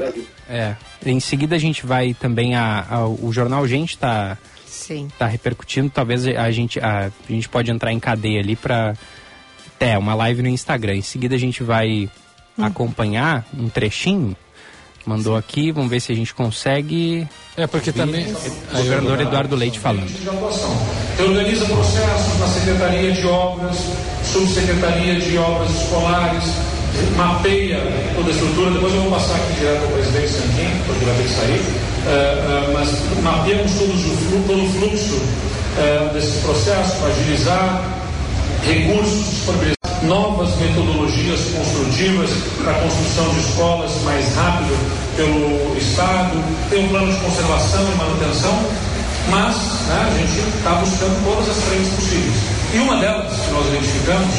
É. 0.48 0.74
Em 1.04 1.20
seguida 1.20 1.56
a 1.56 1.58
gente 1.58 1.84
vai 1.84 2.14
também. 2.14 2.54
A, 2.54 2.86
a 2.88 3.06
o 3.06 3.30
jornal 3.32 3.68
Gente 3.68 3.90
está. 3.90 4.38
Sim. 4.66 5.08
Tá 5.18 5.26
repercutindo. 5.26 5.90
Talvez 5.90 6.26
a 6.26 6.50
gente, 6.50 6.80
a, 6.80 7.06
a 7.28 7.32
gente 7.32 7.48
pode 7.48 7.70
entrar 7.70 7.92
em 7.92 8.00
cadeia 8.00 8.40
ali 8.40 8.56
para. 8.56 8.94
É, 9.78 9.98
uma 9.98 10.14
live 10.14 10.40
no 10.40 10.48
Instagram. 10.48 10.94
Em 10.96 11.02
seguida 11.02 11.34
a 11.34 11.38
gente 11.38 11.62
vai 11.62 12.08
hum. 12.58 12.64
acompanhar 12.64 13.46
um 13.56 13.68
trechinho 13.68 14.36
mandou 15.06 15.36
aqui, 15.36 15.70
vamos 15.70 15.90
ver 15.90 16.00
se 16.00 16.12
a 16.12 16.14
gente 16.14 16.34
consegue. 16.34 17.26
É, 17.56 17.66
porque 17.66 17.92
também. 17.92 18.26
O 18.72 18.76
governador 18.76 19.20
Eduardo 19.20 19.56
Leite 19.56 19.78
falando. 19.78 20.10
Organiza 21.18 21.66
processos 21.66 22.40
na 22.40 22.46
Secretaria 22.48 23.12
de 23.12 23.26
Obras, 23.26 23.76
Subsecretaria 24.24 25.20
de 25.20 25.38
Obras 25.38 25.70
Escolares, 25.70 26.44
mapeia 27.16 27.80
toda 28.14 28.28
a 28.28 28.32
estrutura. 28.32 28.70
Depois 28.72 28.94
eu 28.94 29.02
vou 29.02 29.12
passar 29.12 29.36
aqui 29.36 29.60
direto 29.60 29.84
ao 29.84 29.90
presidente 29.90 30.28
Sanquim, 30.28 30.82
porque 30.86 31.04
vai 31.04 31.14
ter 31.16 31.22
que 31.22 31.28
sair. 31.28 31.60
Uh, 32.04 32.70
uh, 32.70 32.72
mas 32.74 33.22
mapeamos 33.22 33.72
todos 33.72 34.04
o, 34.04 34.44
todo 34.46 34.64
o 34.64 34.68
fluxo 34.72 35.14
uh, 35.14 36.12
desse 36.12 36.38
processo 36.40 36.96
para 36.98 37.08
agilizar 37.08 38.00
recursos 38.66 39.30
disponibilizados 39.30 39.83
novas 40.06 40.54
metodologias 40.56 41.40
construtivas 41.56 42.30
para 42.62 42.72
a 42.72 42.80
construção 42.80 43.28
de 43.30 43.40
escolas 43.40 44.02
mais 44.02 44.34
rápido 44.36 44.76
pelo 45.16 45.76
Estado, 45.76 46.36
tem 46.70 46.84
um 46.84 46.88
plano 46.88 47.12
de 47.12 47.18
conservação 47.20 47.82
e 47.92 47.96
manutenção, 47.96 48.58
mas 49.30 49.56
né, 49.88 50.12
a 50.12 50.18
gente 50.18 50.56
está 50.56 50.70
buscando 50.74 51.24
todas 51.24 51.48
as 51.48 51.64
frentes 51.64 51.88
possíveis. 51.94 52.36
E 52.74 52.78
uma 52.78 52.96
delas 52.96 53.32
que 53.40 53.50
nós 53.52 53.66
identificamos, 53.68 54.34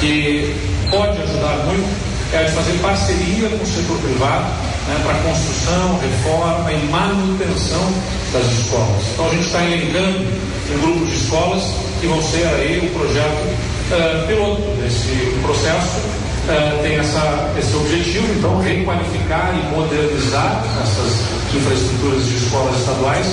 que 0.00 0.56
pode 0.90 1.22
ajudar 1.22 1.56
muito, 1.66 2.06
é 2.32 2.38
a 2.38 2.42
de 2.42 2.52
fazer 2.52 2.72
parceria 2.82 3.48
com 3.48 3.62
o 3.62 3.66
setor 3.66 3.98
privado 3.98 4.46
né, 4.88 5.00
para 5.04 5.14
construção, 5.22 5.98
reforma 6.00 6.72
e 6.72 6.86
manutenção 6.86 7.92
das 8.32 8.46
escolas. 8.46 9.02
Então 9.12 9.26
a 9.26 9.30
gente 9.30 9.46
está 9.46 9.64
elencando 9.64 10.26
um 10.74 10.80
grupo 10.80 11.06
de 11.06 11.14
escolas 11.14 11.62
que 12.00 12.06
vão 12.06 12.20
ser 12.22 12.46
aí 12.46 12.90
o 12.90 12.98
projeto 12.98 13.75
uh, 13.90 14.26
piloto 14.26 14.62
desse 14.82 15.38
processo 15.42 15.98
uh, 16.46 16.82
tem 16.82 16.96
essa, 16.96 17.52
esse 17.58 17.76
objetivo, 17.76 18.26
então, 18.38 18.58
requalificar 18.60 19.54
e 19.54 19.74
modernizar 19.74 20.64
essas 20.82 21.54
infraestruturas 21.54 22.26
de 22.26 22.36
escolas 22.36 22.76
estaduais. 22.80 23.26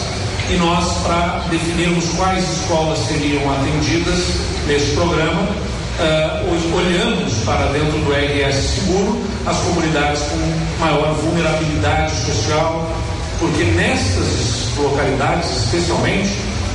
E 0.49 0.57
nós, 0.57 0.97
para 1.03 1.45
definirmos 1.49 2.05
quais 2.17 2.43
escolas 2.43 2.99
seriam 2.99 3.41
atendidas 3.53 4.19
nesse 4.67 4.91
programa, 4.91 5.41
uh, 5.41 6.75
olhamos 6.75 7.33
para 7.45 7.65
dentro 7.67 7.97
do 7.99 8.11
RS 8.11 8.55
Seguro 8.55 9.21
as 9.45 9.57
comunidades 9.57 10.21
com 10.23 10.83
maior 10.83 11.13
vulnerabilidade 11.15 12.11
social, 12.25 12.89
porque 13.39 13.63
nessas 13.63 14.69
localidades, 14.77 15.49
especialmente, 15.65 16.31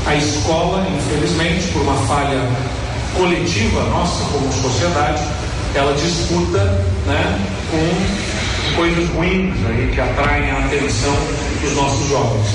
a 0.07 0.15
escola, 0.15 0.87
infelizmente, 0.97 1.67
por 1.69 1.83
uma 1.83 1.97
falha 2.07 2.49
coletiva 3.19 3.83
nossa 3.91 4.25
como 4.33 4.51
sociedade, 4.53 5.23
ela 5.75 5.93
disputa 5.93 6.59
né, 7.05 7.39
com 7.71 8.77
coisas 8.77 9.11
ruins 9.11 9.55
aí 9.69 9.91
que 9.93 10.01
atraem 10.01 10.51
a 10.53 10.59
atenção 10.59 11.15
dos 11.61 11.75
nossos 11.75 12.09
jovens. 12.09 12.47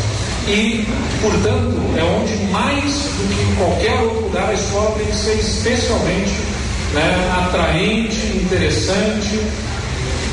E, 0.47 0.87
portanto, 1.21 1.75
é 1.97 2.03
onde 2.03 2.35
mais 2.51 2.83
do 2.83 3.35
que 3.35 3.55
qualquer 3.57 3.99
outro 4.01 4.21
lugar 4.21 4.49
a 4.49 4.53
escola 4.53 4.91
tem 4.97 5.05
que 5.05 5.15
ser 5.15 5.35
especialmente 5.35 6.33
né, 6.93 7.45
atraente, 7.45 8.25
interessante, 8.37 9.39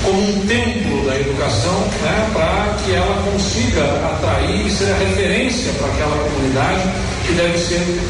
como 0.04 0.20
um 0.20 0.46
templo 0.46 1.06
da 1.06 1.16
educação, 1.16 1.78
né, 2.02 2.30
para 2.32 2.76
que 2.84 2.94
ela 2.94 3.22
consiga 3.30 3.82
atrair 4.12 4.66
e 4.66 4.70
ser 4.70 4.90
a 4.92 4.96
referência 4.96 5.72
para 5.72 5.88
aquela 5.88 6.16
comunidade 6.24 6.82
que 7.26 7.32
deve 7.34 7.58
ser 7.58 8.00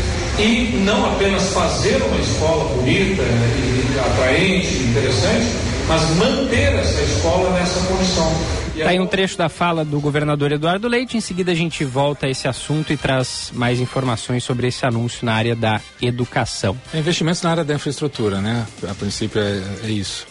e 0.40 0.76
não 0.84 1.12
apenas 1.12 1.52
fazer 1.52 2.02
uma 2.02 2.18
escola 2.18 2.64
bonita 2.74 3.22
e 3.22 3.98
atraente, 3.98 4.74
interessante, 4.84 5.46
mas 5.86 6.16
manter 6.16 6.74
essa 6.74 7.02
escola 7.02 7.50
nessa 7.50 7.80
condição. 7.86 8.60
Está 8.74 8.90
aí 8.90 9.00
um 9.00 9.06
trecho 9.06 9.36
da 9.36 9.50
fala 9.50 9.84
do 9.84 10.00
governador 10.00 10.52
Eduardo 10.52 10.88
Leite. 10.88 11.16
Em 11.16 11.20
seguida, 11.20 11.52
a 11.52 11.54
gente 11.54 11.84
volta 11.84 12.26
a 12.26 12.30
esse 12.30 12.48
assunto 12.48 12.92
e 12.92 12.96
traz 12.96 13.52
mais 13.54 13.80
informações 13.80 14.42
sobre 14.42 14.68
esse 14.68 14.86
anúncio 14.86 15.26
na 15.26 15.34
área 15.34 15.54
da 15.54 15.80
educação. 16.00 16.78
É 16.94 16.98
investimentos 16.98 17.42
na 17.42 17.50
área 17.50 17.64
da 17.64 17.74
infraestrutura, 17.74 18.40
né? 18.40 18.66
A 18.88 18.94
princípio 18.94 19.40
é, 19.42 19.62
é 19.84 19.90
isso. 19.90 20.26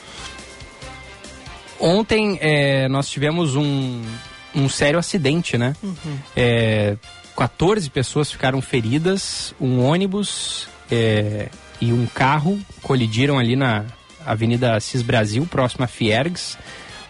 Ontem 1.79 2.39
é, 2.41 2.87
nós 2.89 3.07
tivemos 3.09 3.55
um, 3.55 4.01
um 4.55 4.67
sério 4.67 4.97
acidente, 4.97 5.57
né? 5.57 5.75
Uhum. 5.83 6.17
É, 6.35 6.95
14 7.39 7.89
pessoas 7.89 8.29
ficaram 8.29 8.61
feridas, 8.61 9.55
um 9.61 9.81
ônibus 9.81 10.67
é, 10.91 11.47
e 11.79 11.93
um 11.93 12.05
carro 12.05 12.59
colidiram 12.81 13.39
ali 13.39 13.55
na 13.55 13.85
Avenida 14.25 14.77
Cis 14.81 15.01
Brasil, 15.01 15.47
próximo 15.49 15.85
a 15.85 15.87
Fiergs. 15.87 16.57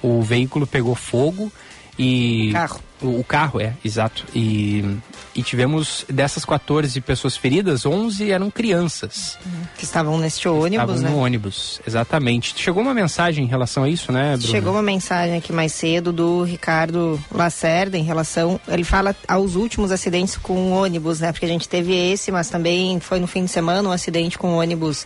O 0.03 0.21
veículo 0.21 0.67
pegou 0.67 0.93
fogo 0.93 1.51
e. 1.97 2.51
Carro. 2.53 2.79
O, 3.01 3.19
o 3.19 3.23
carro, 3.23 3.59
é, 3.59 3.73
exato. 3.83 4.25
E, 4.35 4.97
e 5.35 5.41
tivemos 5.41 6.05
dessas 6.09 6.43
14 6.43 6.99
pessoas 7.01 7.37
feridas, 7.37 7.85
11 7.85 8.31
eram 8.31 8.51
crianças. 8.51 9.37
Que 9.77 9.83
estavam 9.83 10.17
neste 10.17 10.47
ônibus, 10.47 10.95
Estavam 10.95 10.97
né? 10.97 11.09
no 11.09 11.17
ônibus, 11.17 11.81
exatamente. 11.87 12.53
Chegou 12.57 12.81
uma 12.81 12.93
mensagem 12.93 13.45
em 13.45 13.47
relação 13.47 13.83
a 13.83 13.89
isso, 13.89 14.11
né, 14.11 14.35
Bruno? 14.37 14.51
Chegou 14.51 14.73
uma 14.73 14.81
mensagem 14.81 15.37
aqui 15.37 15.53
mais 15.53 15.71
cedo 15.71 16.11
do 16.11 16.43
Ricardo 16.43 17.19
Lacerda 17.31 17.97
em 17.97 18.03
relação. 18.03 18.59
Ele 18.67 18.83
fala 18.83 19.15
aos 19.27 19.55
últimos 19.55 19.91
acidentes 19.91 20.37
com 20.37 20.71
ônibus, 20.71 21.19
né? 21.19 21.31
Porque 21.31 21.45
a 21.45 21.49
gente 21.49 21.67
teve 21.67 21.93
esse, 21.93 22.31
mas 22.31 22.49
também 22.49 22.99
foi 22.99 23.19
no 23.19 23.27
fim 23.27 23.45
de 23.45 23.51
semana 23.51 23.87
um 23.87 23.91
acidente 23.91 24.37
com 24.37 24.57
ônibus 24.57 25.05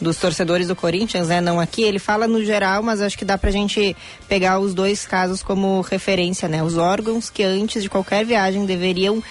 dos 0.00 0.16
torcedores 0.16 0.68
do 0.68 0.76
Corinthians, 0.76 1.28
né? 1.28 1.40
Não 1.40 1.60
aqui. 1.60 1.82
Ele 1.82 1.98
fala 1.98 2.26
no 2.26 2.44
geral, 2.44 2.82
mas 2.82 3.00
acho 3.00 3.16
que 3.16 3.24
dá 3.24 3.38
pra 3.38 3.50
gente 3.50 3.96
pegar 4.28 4.58
os 4.58 4.74
dois 4.74 5.06
casos 5.06 5.42
como 5.42 5.80
referência, 5.80 6.48
né? 6.48 6.62
Os 6.62 6.76
órgãos 6.76 7.30
que 7.30 7.42
antes 7.42 7.82
de 7.82 7.88
qualquer 7.88 8.24
viagem 8.24 8.66
deveriam. 8.66 9.22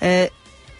eh, 0.00 0.30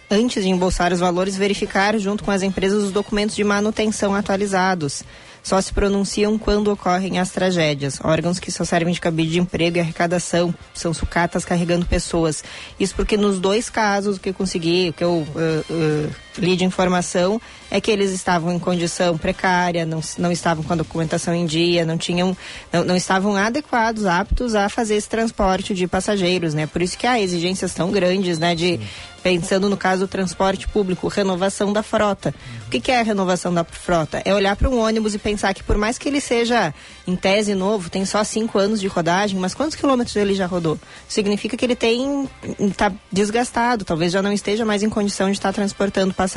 antes 0.09 0.43
de 0.43 0.49
embolsar 0.49 0.91
os 0.91 0.99
valores, 0.99 1.37
verificar 1.37 1.97
junto 1.99 2.23
com 2.23 2.31
as 2.31 2.41
empresas 2.41 2.83
os 2.83 2.91
documentos 2.91 3.35
de 3.35 3.43
manutenção 3.43 4.15
atualizados. 4.15 5.03
Só 5.41 5.61
se 5.61 5.71
pronunciam 5.71 6.37
quando 6.37 6.69
ocorrem 6.69 7.17
as 7.17 7.31
tragédias. 7.31 7.99
Órgãos 8.03 8.39
que 8.39 8.51
só 8.51 8.65
servem 8.65 8.93
de 8.93 8.99
cabide 8.99 9.31
de 9.31 9.39
emprego 9.39 9.77
e 9.77 9.79
arrecadação, 9.79 10.53
são 10.73 10.93
sucatas 10.93 11.45
carregando 11.45 11.85
pessoas. 11.85 12.43
Isso 12.79 12.93
porque 12.93 13.15
nos 13.15 13.39
dois 13.39 13.69
casos 13.69 14.17
que 14.17 14.29
eu 14.29 14.33
consegui, 14.33 14.93
que 14.97 15.03
eu 15.03 15.25
eh, 15.35 15.63
eh, 15.69 16.09
li 16.39 16.55
de 16.55 16.65
informação, 16.65 17.41
é 17.69 17.79
que 17.79 17.91
eles 17.91 18.11
estavam 18.11 18.51
em 18.53 18.59
condição 18.59 19.17
precária, 19.17 19.85
não, 19.85 20.01
não 20.17 20.31
estavam 20.31 20.63
com 20.63 20.73
a 20.73 20.75
documentação 20.75 21.33
em 21.33 21.45
dia, 21.45 21.85
não 21.85 21.97
tinham, 21.97 22.35
não, 22.71 22.83
não 22.83 22.95
estavam 22.95 23.35
adequados, 23.35 24.05
aptos 24.05 24.55
a 24.55 24.69
fazer 24.69 24.95
esse 24.95 25.09
transporte 25.09 25.73
de 25.73 25.87
passageiros, 25.87 26.53
né? 26.53 26.65
Por 26.65 26.81
isso 26.81 26.97
que 26.97 27.05
há 27.05 27.19
exigências 27.19 27.73
tão 27.73 27.91
grandes, 27.91 28.39
né? 28.39 28.55
De 28.55 28.79
pensando 29.19 29.69
no 29.69 29.77
caso 29.77 30.05
do 30.05 30.07
transporte 30.07 30.67
público, 30.67 31.07
renovação 31.07 31.71
da 31.71 31.83
frota. 31.83 32.33
O 32.67 32.69
que, 32.69 32.79
que 32.79 32.91
é 32.91 32.99
a 32.99 33.03
renovação 33.03 33.53
da 33.53 33.63
frota? 33.63 34.21
É 34.25 34.33
olhar 34.33 34.55
para 34.55 34.69
um 34.69 34.79
ônibus 34.79 35.13
e 35.13 35.19
pensar 35.19 35.53
que 35.53 35.63
por 35.63 35.77
mais 35.77 35.97
que 35.97 36.07
ele 36.07 36.21
seja 36.21 36.73
em 37.05 37.15
tese 37.15 37.53
novo, 37.53 37.89
tem 37.89 38.05
só 38.05 38.23
cinco 38.23 38.57
anos 38.57 38.79
de 38.79 38.87
rodagem, 38.87 39.39
mas 39.39 39.53
quantos 39.53 39.75
quilômetros 39.75 40.15
ele 40.15 40.33
já 40.33 40.45
rodou? 40.45 40.79
Significa 41.07 41.57
que 41.57 41.65
ele 41.65 41.75
tem 41.75 42.29
está 42.59 42.91
desgastado, 43.11 43.85
talvez 43.85 44.11
já 44.11 44.21
não 44.21 44.31
esteja 44.31 44.65
mais 44.65 44.83
em 44.83 44.89
condição 44.89 45.27
de 45.27 45.33
estar 45.33 45.53
transportando 45.53 46.13
passageiros, 46.13 46.28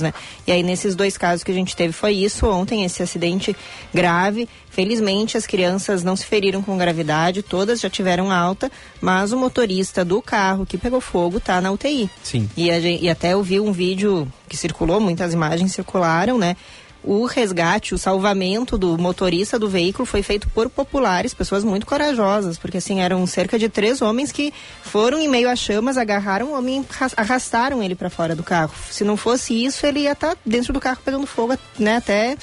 né? 0.00 0.12
E 0.46 0.52
aí 0.52 0.62
nesses 0.62 0.94
dois 0.94 1.16
casos 1.18 1.42
que 1.44 1.50
a 1.50 1.54
gente 1.54 1.74
teve 1.76 1.92
foi 1.92 2.12
isso 2.14 2.46
ontem, 2.46 2.84
esse 2.84 3.02
acidente 3.02 3.54
grave. 3.92 4.48
Felizmente 4.70 5.36
as 5.36 5.46
crianças 5.46 6.04
não 6.04 6.14
se 6.14 6.24
feriram 6.24 6.62
com 6.62 6.78
gravidade, 6.78 7.42
todas 7.42 7.80
já 7.80 7.90
tiveram 7.90 8.30
alta, 8.30 8.70
mas 9.00 9.32
o 9.32 9.36
motorista 9.36 10.04
do 10.04 10.22
carro 10.22 10.64
que 10.64 10.78
pegou 10.78 11.00
fogo 11.00 11.38
está 11.38 11.60
na 11.60 11.72
UTI. 11.72 12.08
Sim. 12.22 12.48
E, 12.56 12.70
a 12.70 12.80
gen- 12.80 12.98
e 13.02 13.08
até 13.10 13.32
eu 13.32 13.42
vi 13.42 13.58
um 13.58 13.72
vídeo 13.72 14.30
que 14.48 14.56
circulou, 14.56 15.00
muitas 15.00 15.32
imagens 15.34 15.72
circularam, 15.72 16.38
né? 16.38 16.56
O 17.02 17.24
resgate, 17.24 17.94
o 17.94 17.98
salvamento 17.98 18.76
do 18.76 18.98
motorista 18.98 19.58
do 19.58 19.68
veículo 19.70 20.04
foi 20.04 20.22
feito 20.22 20.48
por 20.50 20.68
populares, 20.68 21.32
pessoas 21.32 21.64
muito 21.64 21.86
corajosas, 21.86 22.58
porque 22.58 22.76
assim, 22.76 23.00
eram 23.00 23.26
cerca 23.26 23.58
de 23.58 23.68
três 23.70 24.02
homens 24.02 24.30
que 24.30 24.52
foram 24.82 25.18
em 25.18 25.26
meio 25.26 25.48
às 25.48 25.58
chamas, 25.58 25.96
agarraram 25.96 26.48
o 26.48 26.58
homem 26.58 26.84
arras- 26.90 27.14
arrastaram 27.16 27.82
ele 27.82 27.94
para 27.94 28.10
fora 28.10 28.36
do 28.36 28.42
carro. 28.42 28.72
Se 28.90 29.02
não 29.02 29.16
fosse 29.16 29.64
isso, 29.64 29.86
ele 29.86 30.00
ia 30.00 30.12
estar 30.12 30.36
dentro 30.44 30.72
do 30.74 30.80
carro 30.80 30.98
pegando 31.02 31.26
fogo, 31.26 31.56
né? 31.78 31.96
Até 31.96 32.36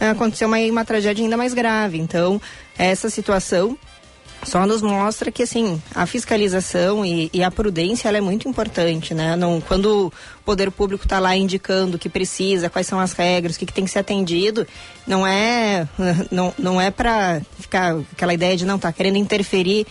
ah, 0.00 0.10
acontecer 0.10 0.44
uma, 0.44 0.58
uma 0.58 0.84
tragédia 0.84 1.24
ainda 1.24 1.36
mais 1.36 1.52
grave. 1.52 1.98
Então, 1.98 2.40
essa 2.78 3.10
situação 3.10 3.76
só 4.44 4.66
nos 4.66 4.82
mostra 4.82 5.30
que 5.30 5.42
assim 5.42 5.80
a 5.94 6.06
fiscalização 6.06 7.04
e, 7.04 7.30
e 7.32 7.42
a 7.42 7.50
prudência 7.50 8.08
é 8.08 8.20
muito 8.20 8.48
importante 8.48 9.14
né 9.14 9.36
não 9.36 9.60
quando 9.60 10.06
o 10.06 10.44
poder 10.44 10.70
público 10.70 11.04
está 11.04 11.18
lá 11.18 11.36
indicando 11.36 11.96
o 11.96 11.98
que 11.98 12.08
precisa 12.08 12.70
quais 12.70 12.86
são 12.86 13.00
as 13.00 13.12
regras 13.12 13.56
o 13.56 13.58
que, 13.58 13.66
que 13.66 13.72
tem 13.72 13.84
que 13.84 13.90
ser 13.90 14.00
atendido 14.00 14.66
não 15.06 15.26
é 15.26 15.88
não, 16.30 16.54
não 16.58 16.80
é 16.80 16.90
para 16.90 17.40
ficar 17.58 17.96
aquela 18.12 18.34
ideia 18.34 18.56
de 18.56 18.64
não 18.64 18.78
tá 18.78 18.92
querendo 18.92 19.16
interferir 19.16 19.86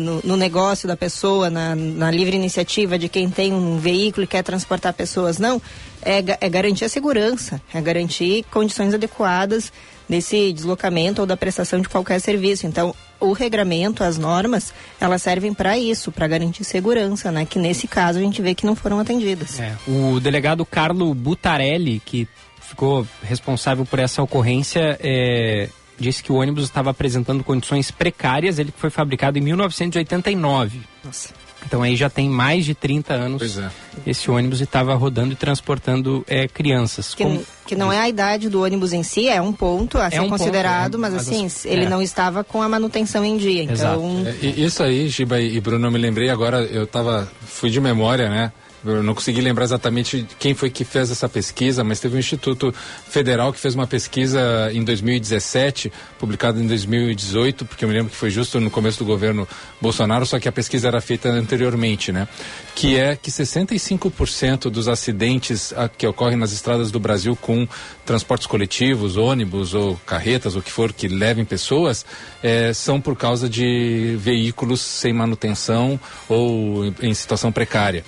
no, 0.00 0.20
no 0.24 0.36
negócio 0.36 0.88
da 0.88 0.96
pessoa 0.96 1.50
na, 1.50 1.74
na 1.74 2.10
livre 2.10 2.36
iniciativa 2.36 2.98
de 2.98 3.08
quem 3.08 3.30
tem 3.30 3.52
um 3.52 3.78
veículo 3.78 4.24
e 4.24 4.26
quer 4.26 4.42
transportar 4.42 4.92
pessoas 4.92 5.38
não 5.38 5.60
é, 6.02 6.18
é 6.40 6.48
garantir 6.48 6.84
a 6.84 6.88
segurança 6.88 7.60
é 7.72 7.80
garantir 7.80 8.44
condições 8.50 8.94
adequadas 8.94 9.72
desse 10.08 10.52
deslocamento 10.52 11.20
ou 11.20 11.26
da 11.26 11.36
prestação 11.36 11.80
de 11.80 11.88
qualquer 11.88 12.20
serviço. 12.20 12.66
Então, 12.66 12.94
o 13.20 13.32
regramento, 13.32 14.04
as 14.04 14.18
normas, 14.18 14.72
elas 15.00 15.22
servem 15.22 15.52
para 15.52 15.78
isso, 15.78 16.12
para 16.12 16.26
garantir 16.26 16.64
segurança, 16.64 17.30
né? 17.32 17.44
Que 17.44 17.58
nesse 17.58 17.86
caso 17.88 18.18
a 18.18 18.22
gente 18.22 18.40
vê 18.40 18.54
que 18.54 18.66
não 18.66 18.76
foram 18.76 18.98
atendidas. 19.00 19.58
É, 19.58 19.76
o 19.86 20.20
delegado 20.20 20.64
Carlo 20.64 21.12
Butarelli, 21.14 22.00
que 22.04 22.28
ficou 22.60 23.06
responsável 23.22 23.84
por 23.84 23.98
essa 23.98 24.22
ocorrência, 24.22 24.98
é, 25.00 25.68
disse 25.98 26.22
que 26.22 26.30
o 26.30 26.36
ônibus 26.36 26.64
estava 26.64 26.90
apresentando 26.90 27.42
condições 27.42 27.90
precárias, 27.90 28.58
ele 28.58 28.72
foi 28.76 28.90
fabricado 28.90 29.38
em 29.38 29.42
1989. 29.42 30.80
Nossa. 31.04 31.37
Então 31.66 31.82
aí 31.82 31.96
já 31.96 32.08
tem 32.08 32.28
mais 32.30 32.64
de 32.64 32.74
30 32.74 33.12
anos 33.14 33.38
Pois 33.38 33.58
é. 33.58 33.68
esse 34.06 34.30
ônibus 34.30 34.60
estava 34.60 34.94
rodando 34.94 35.32
e 35.32 35.36
transportando 35.36 36.24
é, 36.26 36.46
crianças. 36.48 37.14
Que, 37.14 37.24
Como- 37.24 37.42
que 37.66 37.74
não 37.74 37.92
é 37.92 37.98
a 37.98 38.08
idade 38.08 38.48
do 38.48 38.62
ônibus 38.62 38.92
em 38.92 39.02
si, 39.02 39.28
é 39.28 39.42
um 39.42 39.52
ponto 39.52 39.98
a 39.98 40.06
É 40.06 40.10
ser 40.10 40.20
um 40.20 40.28
ponto, 40.28 40.38
considerado, 40.38 40.94
é, 40.96 41.00
mas, 41.00 41.12
mas 41.14 41.22
assim, 41.28 41.46
as- 41.46 41.64
ele 41.66 41.84
é. 41.84 41.88
não 41.88 42.00
estava 42.00 42.42
com 42.44 42.62
a 42.62 42.68
manutenção 42.68 43.24
em 43.24 43.36
dia. 43.36 43.64
Então, 43.64 43.74
Exato. 43.74 44.02
É, 44.42 44.46
isso 44.46 44.82
aí, 44.82 45.08
Giba 45.08 45.40
e 45.40 45.60
Bruno, 45.60 45.86
eu 45.88 45.90
me 45.90 45.98
lembrei 45.98 46.30
agora, 46.30 46.62
eu 46.62 46.86
tava, 46.86 47.30
fui 47.44 47.68
de 47.70 47.80
memória, 47.80 48.28
né? 48.30 48.52
Eu 48.84 49.02
não 49.02 49.14
consegui 49.14 49.40
lembrar 49.40 49.64
exatamente 49.64 50.26
quem 50.38 50.54
foi 50.54 50.70
que 50.70 50.84
fez 50.84 51.10
essa 51.10 51.28
pesquisa, 51.28 51.82
mas 51.82 51.98
teve 51.98 52.16
um 52.16 52.18
Instituto 52.18 52.72
Federal 53.08 53.52
que 53.52 53.58
fez 53.58 53.74
uma 53.74 53.86
pesquisa 53.86 54.70
em 54.72 54.84
2017, 54.84 55.92
publicada 56.18 56.60
em 56.60 56.66
2018, 56.66 57.64
porque 57.64 57.84
eu 57.84 57.88
me 57.88 57.94
lembro 57.94 58.10
que 58.10 58.16
foi 58.16 58.30
justo 58.30 58.60
no 58.60 58.70
começo 58.70 58.98
do 58.98 59.04
governo 59.04 59.48
Bolsonaro, 59.80 60.24
só 60.24 60.38
que 60.38 60.48
a 60.48 60.52
pesquisa 60.52 60.88
era 60.88 61.00
feita 61.00 61.28
anteriormente, 61.28 62.12
né? 62.12 62.28
Que 62.74 62.96
é 62.96 63.16
que 63.16 63.30
65% 63.30 64.70
dos 64.70 64.88
acidentes 64.88 65.72
ah, 65.76 65.88
que 65.88 66.06
ocorrem 66.06 66.36
nas 66.36 66.52
estradas 66.52 66.90
do 66.90 67.00
Brasil 67.00 67.34
com 67.36 67.66
transportes 68.06 68.46
coletivos, 68.46 69.16
ônibus 69.16 69.74
ou 69.74 69.96
carretas, 70.06 70.54
o 70.54 70.62
que 70.62 70.70
for 70.70 70.92
que 70.92 71.08
levem 71.08 71.44
pessoas, 71.44 72.06
eh, 72.42 72.72
são 72.72 73.00
por 73.00 73.16
causa 73.16 73.48
de 73.48 74.16
veículos 74.18 74.80
sem 74.80 75.12
manutenção 75.12 75.98
ou 76.28 76.86
em 77.02 77.12
situação 77.12 77.50
precária. 77.50 78.04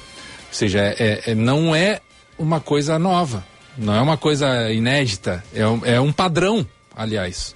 Ou 0.51 0.55
seja, 0.55 0.81
é- 0.81 1.23
é- 1.27 1.35
não 1.35 1.75
é 1.75 2.01
uma 2.39 2.61
coisa 2.61 2.99
nova, 2.99 3.45
não 3.79 3.95
é 3.95 4.01
uma 4.01 4.17
coisa 4.17 4.71
inédita, 4.73 5.43
é 5.55 5.67
um, 5.67 5.81
é 5.85 6.01
um 6.01 6.13
padrão, 6.13 6.67
aliás. 6.95 7.55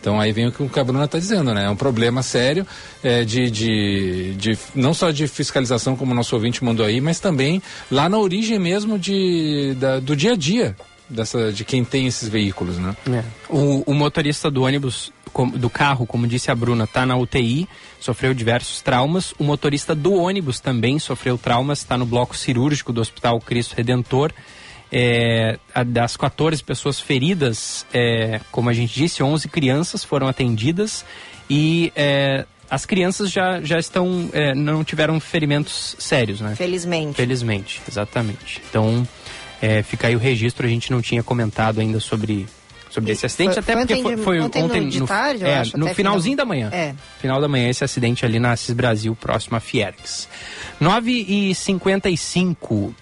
Então 0.00 0.20
aí 0.20 0.30
vem 0.30 0.46
o 0.46 0.52
que 0.52 0.78
a 0.78 0.84
Bruna 0.84 1.06
está 1.06 1.18
dizendo, 1.18 1.52
né? 1.52 1.64
É 1.64 1.70
um 1.70 1.74
problema 1.74 2.22
sério 2.22 2.64
é, 3.02 3.24
de, 3.24 3.50
de, 3.50 4.34
de 4.36 4.58
não 4.72 4.94
só 4.94 5.10
de 5.10 5.26
fiscalização, 5.26 5.96
como 5.96 6.12
o 6.12 6.14
nosso 6.14 6.36
ouvinte 6.36 6.62
mandou 6.62 6.86
aí, 6.86 7.00
mas 7.00 7.18
também 7.18 7.60
lá 7.90 8.08
na 8.08 8.16
origem 8.18 8.58
mesmo 8.60 8.96
de, 8.96 9.74
da- 9.76 9.98
do 9.98 10.14
dia 10.14 10.32
a 10.34 10.36
dia 10.36 10.76
dessa, 11.08 11.52
de 11.52 11.64
quem 11.64 11.84
tem 11.84 12.06
esses 12.06 12.28
veículos, 12.28 12.78
né? 12.78 12.96
É. 13.10 13.24
O, 13.48 13.82
o 13.90 13.94
motorista 13.94 14.50
do 14.50 14.62
ônibus, 14.62 15.12
com- 15.32 15.48
do 15.48 15.70
carro, 15.70 16.06
como 16.06 16.26
disse 16.26 16.50
a 16.50 16.54
Bruna, 16.54 16.84
está 16.84 17.06
na 17.06 17.16
UTI, 17.16 17.68
sofreu 18.00 18.34
diversos 18.34 18.80
traumas. 18.80 19.32
O 19.38 19.44
motorista 19.44 19.94
do 19.94 20.12
ônibus 20.14 20.60
também 20.60 20.98
sofreu 20.98 21.38
traumas, 21.38 21.78
está 21.78 21.96
no 21.96 22.06
bloco 22.06 22.36
cirúrgico 22.36 22.92
do 22.92 23.00
Hospital 23.00 23.40
Cristo 23.40 23.74
Redentor. 23.76 24.32
É, 24.90 25.58
das 25.86 26.16
14 26.16 26.62
pessoas 26.64 26.98
feridas, 26.98 27.84
é, 27.92 28.40
como 28.50 28.70
a 28.70 28.72
gente 28.72 28.94
disse, 28.94 29.22
11 29.22 29.46
crianças 29.48 30.02
foram 30.02 30.26
atendidas 30.26 31.04
e 31.50 31.92
é, 31.94 32.46
as 32.70 32.86
crianças 32.86 33.30
já, 33.30 33.60
já 33.60 33.78
estão, 33.78 34.30
é, 34.32 34.54
não 34.54 34.82
tiveram 34.82 35.20
ferimentos 35.20 35.94
sérios, 35.98 36.40
né? 36.40 36.54
felizmente. 36.56 37.16
Felizmente, 37.16 37.82
exatamente. 37.86 38.62
Então, 38.68 39.06
é, 39.62 39.82
fica 39.82 40.06
aí 40.08 40.16
o 40.16 40.18
registro, 40.18 40.66
a 40.66 40.70
gente 40.70 40.90
não 40.90 41.00
tinha 41.02 41.22
comentado 41.22 41.80
ainda 41.80 41.98
sobre, 42.00 42.46
sobre 42.90 43.12
esse 43.12 43.26
acidente, 43.26 43.54
Foi- 43.54 43.62
até 43.62 43.72
foi 43.74 43.80
porque 43.86 43.94
ontem 43.94 44.16
foi, 44.16 44.24
foi 44.24 44.40
ontem 44.40 44.62
ontem, 44.62 44.80
no- 44.82 44.90
de 44.90 45.00
tarde, 45.06 45.42
eu 45.42 45.48
é, 45.48 45.58
acho, 45.58 45.76
no 45.78 45.88
finalzinho 45.94 46.36
final- 46.36 46.36
da 46.36 46.44
manhã. 46.44 46.70
É. 46.72 46.94
Final 47.20 47.40
da 47.40 47.48
manhã, 47.48 47.68
esse 47.68 47.82
acidente 47.84 48.24
ali 48.24 48.38
na 48.38 48.52
Assis 48.52 48.74
Brasil, 48.74 49.14
próximo 49.16 49.56
a 49.56 49.60
Fiergs. 49.60 50.28
9 50.80 51.10
e 51.28 51.54
55 51.54 52.94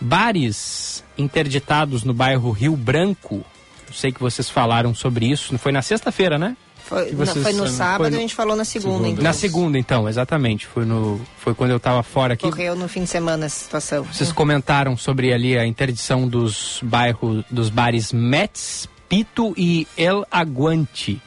Bares 0.00 1.04
interditados 1.16 2.04
no 2.04 2.14
bairro 2.14 2.50
Rio 2.52 2.76
Branco. 2.76 3.44
Eu 3.88 3.92
sei 3.92 4.12
que 4.12 4.20
vocês 4.20 4.48
falaram 4.48 4.94
sobre 4.94 5.26
isso. 5.26 5.56
Foi 5.58 5.72
na 5.72 5.82
sexta-feira, 5.82 6.38
né? 6.38 6.56
Foi, 6.88 7.12
não, 7.12 7.26
foi 7.26 7.52
no 7.52 7.58
foi 7.58 7.68
sábado, 7.68 8.10
no- 8.12 8.16
a 8.16 8.20
gente 8.20 8.34
falou 8.34 8.56
na 8.56 8.64
segunda, 8.64 8.92
Segunda. 8.94 9.08
então. 9.10 9.24
Na 9.24 9.32
segunda, 9.34 9.78
então, 9.78 10.08
exatamente. 10.08 10.66
Foi, 10.66 10.86
no, 10.86 11.20
foi 11.36 11.54
quando 11.54 11.70
eu 11.72 11.76
estava 11.76 12.02
fora 12.02 12.32
aqui. 12.32 12.46
Ocorreu 12.46 12.74
no 12.74 12.88
fim 12.88 13.04
de 13.04 13.10
semana 13.10 13.44
essa 13.44 13.62
situação. 13.64 14.04
Vocês 14.04 14.32
comentaram 14.32 14.96
sobre 14.96 15.32
ali 15.34 15.58
a 15.58 15.66
interdição 15.66 16.26
dos 16.26 16.80
bairros, 16.82 17.44
dos 17.50 17.68
bares 17.68 18.10
Metz, 18.10 18.88
Pito 19.06 19.52
e 19.54 19.86
El 19.98 20.24
Aguante. 20.30 21.20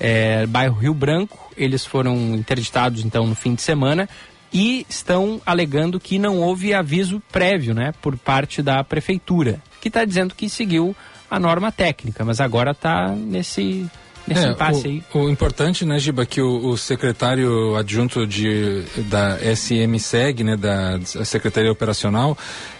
É, 0.00 0.44
bairro 0.46 0.74
Rio 0.80 0.92
Branco, 0.94 1.52
eles 1.56 1.86
foram 1.86 2.16
interditados 2.34 3.04
então 3.04 3.24
no 3.28 3.36
fim 3.36 3.54
de 3.54 3.62
semana 3.62 4.08
e 4.52 4.84
estão 4.88 5.40
alegando 5.46 6.00
que 6.00 6.18
não 6.18 6.40
houve 6.40 6.74
aviso 6.74 7.22
prévio, 7.30 7.72
né, 7.72 7.92
por 8.02 8.16
parte 8.16 8.60
da 8.60 8.82
prefeitura, 8.82 9.60
que 9.80 9.86
está 9.86 10.04
dizendo 10.04 10.34
que 10.34 10.48
seguiu 10.50 10.94
a 11.30 11.38
norma 11.38 11.70
técnica, 11.70 12.24
mas 12.24 12.40
agora 12.40 12.72
está 12.72 13.08
nesse 13.10 13.86
nesse 14.26 14.46
É, 14.46 14.50
impasse 14.50 14.86
o, 14.86 14.90
aí. 14.90 15.02
o 15.14 15.28
importante, 15.28 15.84
né, 15.84 15.98
Giba, 15.98 16.24
que 16.24 16.40
o, 16.40 16.66
o 16.66 16.76
secretário 16.76 17.76
adjunto 17.76 18.26
de, 18.26 18.82
da 19.08 19.38
SMSEG, 19.54 20.44
né, 20.44 20.56
da 20.56 21.00
Secretaria 21.24 21.70
Operacional, 21.70 22.36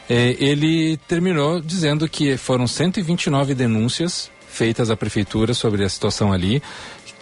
eh, 0.09 0.37
ele 0.38 0.96
terminou 1.09 1.61
dizendo 1.61 2.09
que 2.09 2.37
foram 2.37 2.66
129 2.66 3.54
denúncias 3.54 4.30
feitas 4.48 4.88
à 4.90 4.96
prefeitura 4.96 5.52
sobre 5.52 5.85
a 5.85 5.88
situação 5.88 6.33
ali, 6.33 6.62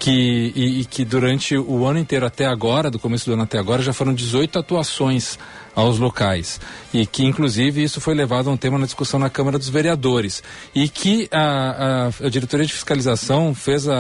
que, 0.03 0.53
e, 0.57 0.81
e 0.81 0.85
que 0.85 1.05
durante 1.05 1.57
o 1.57 1.87
ano 1.87 1.97
inteiro 1.97 2.27
até 2.27 2.45
agora, 2.45 2.91
do 2.91 2.99
começo 2.99 3.25
do 3.25 3.35
ano 3.35 3.45
até 3.45 3.57
agora, 3.57 3.81
já 3.81 3.93
foram 3.93 4.12
18 4.12 4.59
atuações 4.59 5.38
aos 5.77 5.97
locais 6.01 6.61
e 6.93 7.07
que 7.07 7.25
inclusive 7.25 7.85
isso 7.85 8.01
foi 8.01 8.12
levado 8.12 8.51
a 8.51 8.53
um 8.53 8.57
tema 8.57 8.77
na 8.79 8.85
discussão 8.85 9.21
na 9.21 9.31
Câmara 9.31 9.59
dos 9.59 9.69
Vereadores 9.69 10.43
e 10.75 10.88
que 10.88 11.29
a, 11.31 12.09
a, 12.21 12.27
a 12.27 12.29
diretoria 12.29 12.67
de 12.67 12.73
fiscalização 12.73 13.55
fez 13.55 13.87
a, 13.87 13.95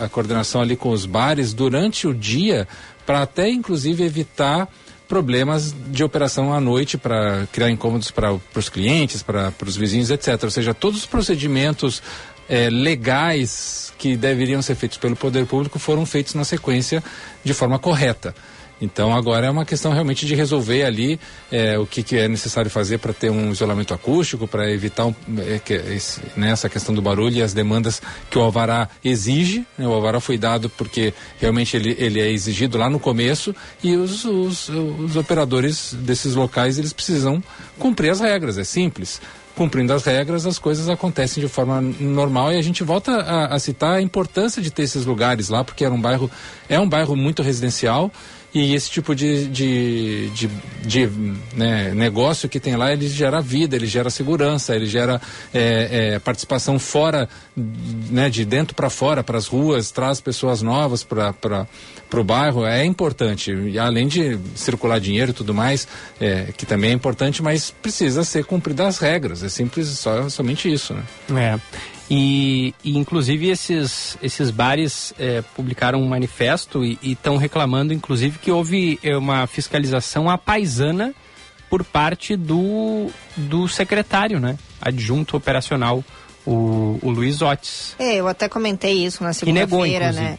a, 0.00 0.04
a 0.06 0.08
coordenação 0.08 0.60
ali 0.60 0.74
com 0.74 0.90
os 0.90 1.06
bares 1.06 1.54
durante 1.54 2.08
o 2.08 2.12
dia 2.12 2.66
para 3.06 3.22
até 3.22 3.48
inclusive 3.48 4.02
evitar 4.02 4.68
problemas 5.06 5.72
de 5.86 6.02
operação 6.02 6.52
à 6.52 6.60
noite 6.60 6.98
para 6.98 7.46
criar 7.52 7.70
incômodos 7.70 8.10
para 8.10 8.36
os 8.56 8.68
clientes, 8.68 9.22
para 9.22 9.52
os 9.64 9.76
vizinhos, 9.76 10.10
etc. 10.10 10.42
Ou 10.42 10.50
seja, 10.50 10.74
todos 10.74 10.98
os 10.98 11.06
procedimentos 11.06 12.02
eh, 12.48 12.70
legais 12.70 13.92
que 13.98 14.16
deveriam 14.16 14.62
ser 14.62 14.74
feitos 14.74 14.98
pelo 14.98 15.16
poder 15.16 15.46
público 15.46 15.78
foram 15.78 16.04
feitos 16.04 16.34
na 16.34 16.44
sequência 16.44 17.02
de 17.44 17.54
forma 17.54 17.78
correta. 17.78 18.34
Então 18.80 19.14
agora 19.14 19.46
é 19.46 19.50
uma 19.50 19.64
questão 19.64 19.92
realmente 19.92 20.26
de 20.26 20.34
resolver 20.34 20.84
ali 20.84 21.18
eh, 21.50 21.78
o 21.78 21.86
que, 21.86 22.02
que 22.02 22.18
é 22.18 22.28
necessário 22.28 22.70
fazer 22.70 22.98
para 22.98 23.12
ter 23.12 23.30
um 23.30 23.50
isolamento 23.50 23.94
acústico, 23.94 24.46
para 24.46 24.70
evitar 24.70 25.06
um, 25.06 25.14
eh, 25.38 25.58
que, 25.64 25.72
esse, 25.72 26.20
né, 26.36 26.50
essa 26.50 26.68
questão 26.68 26.94
do 26.94 27.00
barulho 27.00 27.36
e 27.36 27.42
as 27.42 27.54
demandas 27.54 28.02
que 28.30 28.38
o 28.38 28.42
Alvará 28.42 28.88
exige. 29.02 29.66
Né, 29.78 29.88
o 29.88 29.92
Alvará 29.92 30.20
foi 30.20 30.36
dado 30.36 30.68
porque 30.68 31.14
realmente 31.40 31.74
ele, 31.74 31.96
ele 31.98 32.20
é 32.20 32.30
exigido 32.30 32.76
lá 32.76 32.90
no 32.90 33.00
começo 33.00 33.56
e 33.82 33.96
os, 33.96 34.26
os, 34.26 34.68
os 34.68 35.16
operadores 35.16 35.94
desses 35.94 36.34
locais 36.34 36.78
eles 36.78 36.92
precisam 36.92 37.42
cumprir 37.78 38.10
as 38.10 38.20
regras, 38.20 38.58
é 38.58 38.64
simples 38.64 39.20
cumprindo 39.56 39.92
as 39.92 40.04
regras, 40.04 40.46
as 40.46 40.58
coisas 40.58 40.88
acontecem 40.88 41.42
de 41.42 41.48
forma 41.48 41.80
normal 41.80 42.52
e 42.52 42.58
a 42.58 42.62
gente 42.62 42.84
volta 42.84 43.10
a, 43.12 43.54
a, 43.54 43.58
citar 43.58 43.94
a 43.94 44.02
importância 44.02 44.60
de 44.60 44.70
ter 44.70 44.82
esses 44.82 45.06
lugares 45.06 45.48
lá, 45.48 45.64
porque 45.64 45.82
era 45.82 45.92
um 45.92 46.00
bairro, 46.00 46.30
é 46.68 46.78
um 46.78 46.88
bairro 46.88 47.16
muito 47.16 47.42
residencial 47.42 48.12
e 48.56 48.74
esse 48.74 48.90
tipo 48.90 49.14
de, 49.14 49.46
de, 49.48 50.30
de, 50.30 50.50
de 50.82 51.06
né, 51.54 51.92
negócio 51.94 52.48
que 52.48 52.58
tem 52.58 52.74
lá, 52.74 52.90
ele 52.90 53.06
gera 53.06 53.42
vida, 53.42 53.76
ele 53.76 53.86
gera 53.86 54.08
segurança, 54.08 54.74
ele 54.74 54.86
gera 54.86 55.20
é, 55.52 56.14
é, 56.14 56.18
participação 56.18 56.78
fora, 56.78 57.28
né, 57.54 58.30
de 58.30 58.46
dentro 58.46 58.74
para 58.74 58.88
fora, 58.88 59.22
para 59.22 59.36
as 59.36 59.46
ruas, 59.46 59.90
traz 59.90 60.22
pessoas 60.22 60.62
novas 60.62 61.04
para 61.04 61.66
o 62.14 62.24
bairro, 62.24 62.64
é 62.64 62.82
importante. 62.82 63.52
E 63.52 63.78
além 63.78 64.08
de 64.08 64.38
circular 64.54 64.98
dinheiro 65.00 65.32
e 65.32 65.34
tudo 65.34 65.52
mais, 65.52 65.86
é, 66.18 66.50
que 66.56 66.64
também 66.64 66.92
é 66.92 66.94
importante, 66.94 67.42
mas 67.42 67.70
precisa 67.70 68.24
ser 68.24 68.46
cumpridas 68.46 68.86
as 68.86 68.98
regras, 68.98 69.42
é 69.42 69.50
simples, 69.50 69.86
só, 69.88 70.30
somente 70.30 70.72
isso. 70.72 70.94
Né? 70.94 71.02
É. 71.54 71.95
E, 72.08 72.72
e, 72.84 72.96
inclusive 72.96 73.48
esses, 73.48 74.16
esses 74.22 74.50
bares 74.50 75.12
é, 75.18 75.42
publicaram 75.54 76.00
um 76.00 76.06
manifesto 76.06 76.84
e 76.84 76.98
estão 77.02 77.36
reclamando, 77.36 77.92
inclusive, 77.92 78.38
que 78.38 78.50
houve 78.50 78.98
é, 79.02 79.16
uma 79.16 79.46
fiscalização 79.46 80.30
à 80.30 80.38
paisana 80.38 81.12
por 81.68 81.82
parte 81.82 82.36
do, 82.36 83.10
do 83.36 83.66
secretário, 83.66 84.38
né? 84.38 84.56
Adjunto 84.80 85.36
operacional, 85.36 86.04
o, 86.46 86.98
o 87.02 87.10
Luiz 87.10 87.42
Otis. 87.42 87.96
É, 87.98 88.14
eu 88.14 88.28
até 88.28 88.48
comentei 88.48 89.04
isso 89.04 89.24
na 89.24 89.32
segunda-feira, 89.32 90.12
né? 90.12 90.38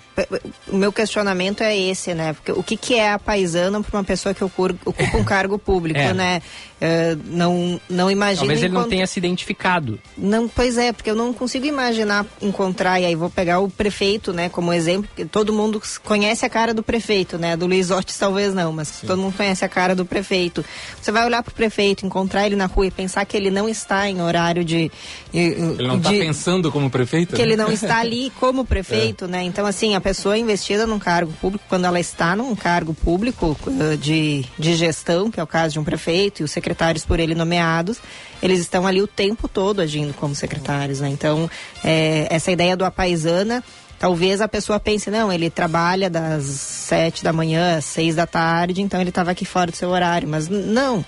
O 0.71 0.77
meu 0.77 0.91
questionamento 0.91 1.62
é 1.62 1.77
esse, 1.77 2.13
né? 2.13 2.34
Porque 2.34 2.51
o 2.53 2.63
que, 2.63 2.77
que 2.77 2.95
é 2.95 3.12
a 3.12 3.19
paisana 3.19 3.84
para 3.84 3.97
uma 3.97 4.03
pessoa 4.06 4.34
que 4.34 4.43
ocupa 4.43 5.17
um 5.17 5.23
cargo 5.25 5.60
público, 5.60 5.99
é. 5.99 6.13
né? 6.13 6.41
Uh, 6.80 7.20
não, 7.26 7.82
não 7.90 8.12
imagino. 8.12 8.42
Talvez 8.42 8.62
ele 8.62 8.74
não 8.74 8.88
tenha 8.88 9.08
se 9.08 9.18
identificado. 9.18 10.00
Não, 10.16 10.48
pois 10.48 10.78
é, 10.78 10.94
porque 10.94 11.10
eu 11.10 11.16
não 11.16 11.34
consigo 11.34 11.66
imaginar 11.66 12.24
encontrar, 12.40 13.00
e 13.00 13.06
aí 13.06 13.16
vou 13.16 13.32
pegar 13.32 13.60
o 13.60 13.70
prefeito, 13.70 14.32
né, 14.32 14.48
como 14.48 14.72
exemplo, 14.72 15.08
porque 15.08 15.26
todo 15.26 15.52
mundo 15.52 15.82
conhece 16.04 16.46
a 16.46 16.50
cara 16.50 16.76
do 16.76 16.84
prefeito, 16.84 17.40
né? 17.40 17.58
Do 17.58 17.66
Luiz 17.66 17.90
Ortiz 17.90 18.18
talvez 18.18 18.54
não, 18.54 18.72
mas 18.72 18.90
Sim. 18.90 19.08
todo 19.08 19.20
mundo 19.20 19.36
conhece 19.36 19.66
a 19.66 19.70
cara 19.70 19.96
do 19.96 20.06
prefeito. 20.06 20.63
Você 21.02 21.12
vai 21.12 21.26
olhar 21.26 21.42
para 21.42 21.52
o 21.52 21.56
prefeito, 21.56 22.06
encontrar 22.06 22.46
ele 22.46 22.56
na 22.56 22.68
rua 22.68 22.86
e 22.86 22.92
pensar 22.92 23.26
que 23.26 23.36
ele 23.36 23.50
não 23.50 23.68
está 23.68 24.08
em 24.08 24.22
horário 24.22 24.63
de. 24.63 24.92
Ele 25.34 25.78
não 25.80 25.98
está 25.98 26.10
pensando 26.12 26.72
como 26.72 26.92
prefeito? 26.92 27.36
Que 27.36 27.42
né? 27.42 27.48
ele 27.48 27.56
não 27.56 27.72
está 27.72 27.98
ali 28.02 28.32
como 28.40 28.63
prefeito, 28.63 29.26
é. 29.26 29.28
né? 29.28 29.44
Então, 29.44 29.66
assim, 29.66 29.96
a 29.96 30.02
pessoa 30.02 30.38
investida 30.38 30.86
num 30.86 31.00
cargo 31.00 31.34
público, 31.42 31.66
quando 31.68 31.86
ela 31.86 32.00
está 32.00 32.36
num 32.36 32.56
cargo 32.56 32.94
público 32.94 33.58
uh, 33.66 33.98
de, 33.98 34.46
de 34.60 34.76
gestão, 34.76 35.32
que 35.32 35.40
é 35.40 35.44
o 35.44 35.48
caso 35.48 35.74
de 35.74 35.80
um 35.80 35.84
prefeito, 35.84 36.42
e 36.42 36.44
o 36.44 36.48
secretário 36.48 36.66
secretários 36.67 37.06
por 37.06 37.19
ele 37.19 37.34
nomeados, 37.34 37.97
eles 38.41 38.60
estão 38.60 38.86
ali 38.86 39.01
o 39.01 39.08
tempo 39.08 39.47
todo 39.47 39.80
agindo 39.80 40.13
como 40.13 40.36
secretários, 40.36 40.99
né? 40.99 41.10
Então, 41.10 41.49
é, 41.84 42.27
essa 42.30 42.51
ideia 42.51 42.75
do 42.75 42.84
apaisana, 42.84 43.63
talvez 43.97 44.41
a 44.41 44.47
pessoa 44.47 44.80
pense, 44.80 45.10
não, 45.10 45.32
ele 45.32 45.49
trabalha 45.49 46.10
das 46.10 46.43
sete 46.43 47.23
da 47.23 47.32
manhã 47.32 47.77
às 47.77 47.86
seis 47.86 48.15
da 48.15 48.27
tarde, 48.27 48.82
então 48.82 48.99
ele 48.99 49.10
estava 49.10 49.32
aqui 49.32 49.45
fora 49.45 49.71
do 49.71 49.77
seu 49.77 49.89
horário, 49.89 50.27
mas 50.27 50.49
não. 50.49 51.06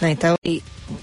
Né? 0.00 0.10
Então, 0.10 0.34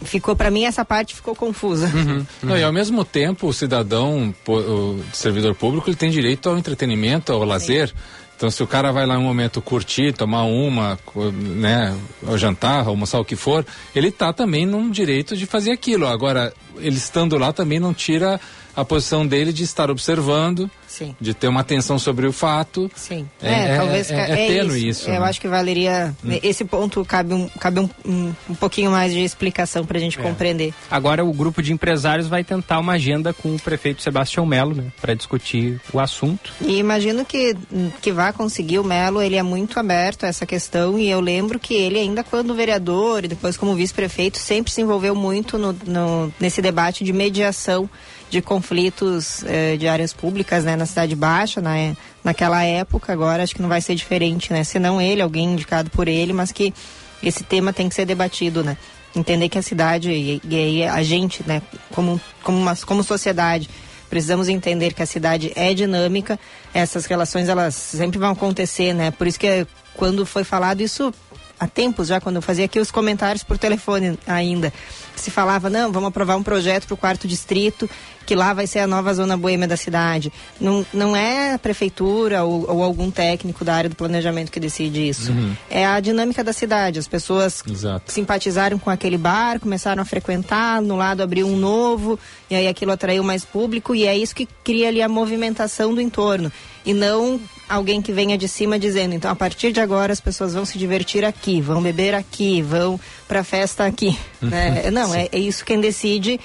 ficou 0.03 0.36
para 0.36 0.51
mim 0.51 0.65
essa 0.65 0.84
parte 0.84 1.15
ficou 1.15 1.36
confusa. 1.36 1.88
Uhum, 1.88 2.17
uhum. 2.17 2.25
Não, 2.43 2.58
e 2.58 2.63
ao 2.63 2.73
mesmo 2.73 3.05
tempo 3.05 3.47
o 3.47 3.53
cidadão, 3.53 4.34
o 4.47 4.99
servidor 5.13 5.55
público, 5.55 5.89
ele 5.89 5.97
tem 5.97 6.10
direito 6.10 6.49
ao 6.49 6.58
entretenimento, 6.58 7.31
ao 7.31 7.41
Sim. 7.41 7.47
lazer. 7.47 7.93
Então, 8.36 8.52
se 8.52 8.62
o 8.62 8.67
cara 8.67 8.91
vai 8.91 9.06
lá 9.06 9.17
um 9.17 9.24
momento 9.24 9.62
curtir, 9.62 10.13
tomar 10.13 10.43
uma, 10.43 11.00
né, 11.34 11.98
ou 12.28 12.38
jantar, 12.38 12.86
almoçar 12.86 13.19
o 13.19 13.26
que 13.26 13.36
for, 13.36 13.65
ele 13.95 14.10
está 14.10 14.34
também 14.34 14.65
num 14.65 14.89
direito 14.89 15.38
de 15.38 15.45
fazer 15.45 15.71
aquilo. 15.71 16.06
Agora, 16.06 16.54
ele 16.78 16.98
estando 16.98 17.38
lá 17.38 17.54
também 17.54 17.80
não 17.80 17.93
tira 17.93 18.39
a 18.76 18.84
posição 18.84 19.26
dele 19.26 19.54
de 19.54 19.64
estar 19.64 19.90
observando, 19.90 20.70
Sim. 20.88 21.16
de 21.20 21.34
ter 21.34 21.48
uma 21.48 21.62
atenção 21.62 21.98
sobre 21.98 22.28
o 22.28 22.32
fato. 22.32 22.90
Sim. 22.96 23.28
É, 23.42 23.54
é, 23.54 23.68
é 23.68 23.78
talvez 23.78 24.12
é, 24.12 24.16
é, 24.16 24.32
é 24.32 24.48
tênue 24.48 24.78
isso. 24.78 25.02
isso 25.02 25.10
né? 25.10 25.18
Eu 25.18 25.24
acho 25.24 25.40
que 25.40 25.48
valeria. 25.48 26.16
Hum. 26.24 26.40
Esse 26.44 26.66
ponto 26.66 27.04
cabe 27.06 27.34
um, 27.34 27.48
cabe 27.48 27.80
um, 27.80 27.90
um, 28.06 28.34
um 28.50 28.56
pouquinho 28.56 28.92
mais 28.92 29.14
de 29.14 29.22
explicação 29.22 29.86
para 29.86 29.98
a 29.98 30.00
gente 30.00 30.20
é. 30.20 30.22
compreender. 30.22 30.74
Agora 30.90 31.24
o 31.24 31.34
grupo 31.34 31.62
de 31.62 31.72
empresários 31.74 32.28
vai 32.28 32.44
tentar 32.44 32.80
uma 32.80 32.94
agenda 32.94 33.34
com 33.34 33.56
o 33.56 33.60
prefeito 33.60 34.02
Sebastião 34.02 34.46
Melo, 34.46 34.76
né, 34.76 34.86
para 35.02 35.14
discutir 35.14 35.80
o 35.94 36.00
assunto. 36.00 36.52
E 36.62 36.78
imagino 36.78 37.26
que, 37.26 37.56
que 38.02 38.12
vai 38.12 38.34
conseguir 38.34 38.80
o 38.80 38.84
Melo, 38.84 39.22
ele 39.22 39.36
é 39.36 39.44
muito 39.44 39.80
aberto 39.80 40.26
a 40.26 40.28
essa 40.28 40.46
questão 40.46 41.00
e 41.00 41.10
eu 41.10 41.20
lembro 41.20 41.60
que 41.60 41.74
ele 41.74 42.00
ainda 42.00 42.24
quando 42.24 42.54
vereador 42.54 43.24
e 43.24 43.28
depois 43.28 43.58
como 43.58 43.76
vice-prefeito 43.76 44.38
sempre 44.38 44.72
se 44.72 44.82
envolveu 44.82 45.16
muito 45.16 45.58
no, 45.58 45.74
no, 45.86 46.34
nesse 46.40 46.62
debate 46.62 47.04
de 47.04 47.14
mediação 47.14 47.90
de 48.30 48.42
conflitos 48.42 49.44
eh, 49.46 49.78
de 49.78 49.88
áreas 49.88 50.14
públicas 50.14 50.64
né, 50.64 50.76
na 50.76 50.86
Cidade 50.86 51.16
Baixa, 51.16 51.62
né, 51.62 51.96
naquela 52.24 52.64
época, 52.64 53.14
agora 53.14 53.44
acho 53.44 53.56
que 53.56 53.62
não 53.62 53.70
vai 53.70 53.82
ser 53.82 53.96
diferente, 53.96 54.52
né? 54.52 54.64
Se 54.64 54.80
não 54.80 55.00
ele, 55.00 55.22
alguém 55.22 55.46
indicado 55.46 55.90
por 55.90 56.08
ele, 56.08 56.34
mas 56.34 56.52
que 56.52 56.74
esse 57.22 57.44
tema 57.44 57.72
tem 57.72 57.88
que 57.88 57.96
ser 57.96 58.06
debatido, 58.06 58.64
né? 58.64 58.78
Entender 59.16 59.48
que 59.48 59.58
a 59.58 59.62
cidade 59.62 60.12
e, 60.12 60.42
e 60.44 60.84
a 60.84 61.02
gente, 61.04 61.44
né, 61.48 61.62
como, 61.94 62.20
como, 62.44 62.58
uma, 62.58 62.76
como 62.76 63.04
sociedade, 63.04 63.70
precisamos 64.10 64.50
entender 64.50 64.94
que 64.94 65.04
a 65.04 65.06
cidade 65.06 65.52
é 65.56 65.74
dinâmica, 65.74 66.40
essas 66.74 67.06
relações 67.06 67.48
elas 67.48 67.76
sempre 67.76 68.18
vão 68.20 68.32
acontecer, 68.32 68.94
né? 68.94 69.12
Por 69.12 69.28
isso 69.28 69.40
que 69.40 69.66
quando 69.94 70.26
foi 70.26 70.44
falado 70.44 70.82
isso 70.82 71.14
há 71.60 71.68
tempos 71.68 72.08
já, 72.08 72.20
quando 72.20 72.38
eu 72.38 72.42
fazia 72.42 72.66
aqui 72.66 72.80
os 72.80 72.92
comentários 72.92 73.44
por 73.44 73.58
telefone 73.58 74.18
ainda, 74.28 74.74
se 75.15 75.32
falava, 75.32 75.69
não, 75.69 75.91
vamos 75.91 76.10
aprovar 76.10 76.36
um 76.36 76.43
projeto 76.43 76.86
para 76.88 76.93
o 76.93 76.97
quarto 76.97 77.28
distrito, 77.28 77.89
que 78.25 78.36
lá 78.36 78.54
vai 78.54 78.67
ser 78.67 78.80
a 78.80 78.88
nova 78.88 79.13
zona 79.13 79.38
boêmia 79.38 79.67
da 79.67 79.78
cidade. 79.78 80.34
Não, 80.60 80.86
não 80.93 81.15
é 81.15 81.54
a 81.54 81.60
prefeitura 81.60 82.43
ou, 82.43 82.69
ou 82.69 82.84
algum 82.84 83.12
técnico 83.12 83.63
da 83.63 83.75
área 83.75 83.89
do 83.89 83.95
planejamento 83.95 84.51
que 84.51 84.60
decide 84.60 85.08
isso. 85.08 85.32
Uhum. 85.32 85.56
É 85.69 85.86
a 85.86 85.99
dinâmica 85.99 86.43
da 86.43 86.51
cidade. 86.51 86.99
As 86.99 87.08
pessoas 87.08 87.63
Exato. 87.69 88.12
simpatizaram 88.12 88.80
com 88.80 88.89
aquele 88.89 89.17
bar, 89.17 89.60
começaram 89.60 90.01
a 90.01 90.06
frequentar, 90.06 90.82
no 90.82 90.95
lado 90.95 91.21
abriu 91.21 91.47
um 91.47 91.56
novo, 91.56 92.19
e 92.49 92.56
aí 92.56 92.67
aquilo 92.67 92.91
atraiu 92.91 93.23
mais 93.23 93.45
público, 93.45 93.93
e 93.93 94.06
é 94.06 94.17
isso 94.17 94.36
que 94.36 94.47
cria 94.63 94.88
ali 94.88 95.01
a 95.01 95.10
movimentação 95.10 95.93
do 95.93 96.01
entorno. 96.01 96.51
E 96.86 96.93
não 96.93 97.39
alguém 97.67 98.02
que 98.02 98.12
venha 98.12 98.38
de 98.38 98.48
cima 98.48 98.78
dizendo, 98.78 99.15
então 99.15 99.32
a 99.32 99.36
partir 99.36 99.71
de 99.71 99.80
agora 99.80 100.13
as 100.13 100.21
pessoas 100.21 100.54
vão 100.54 100.65
se 100.65 100.78
divertir 100.78 101.26
aqui, 101.26 101.60
vão 101.60 101.82
beber 101.82 102.13
aqui, 102.13 102.62
vão 102.62 103.00
para 103.28 103.43
festa 103.43 103.86
aqui. 103.86 104.17
Né? 104.41 104.91
Não, 104.91 105.12
é, 105.15 105.28
é 105.32 105.39
isso 105.39 105.65
quem 105.65 105.82
decide 105.82 106.39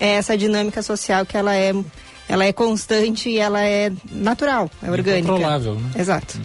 é 0.00 0.14
essa 0.14 0.36
dinâmica 0.36 0.82
social 0.82 1.24
que 1.24 1.36
ela 1.36 1.54
é, 1.54 1.72
ela 2.28 2.44
é 2.44 2.52
constante 2.52 3.28
e 3.28 3.38
ela 3.38 3.62
é 3.62 3.92
natural, 4.10 4.68
é 4.82 4.90
orgânica. 4.90 5.28
Controlável, 5.28 5.76
né? 5.76 5.90
Exato. 5.96 6.40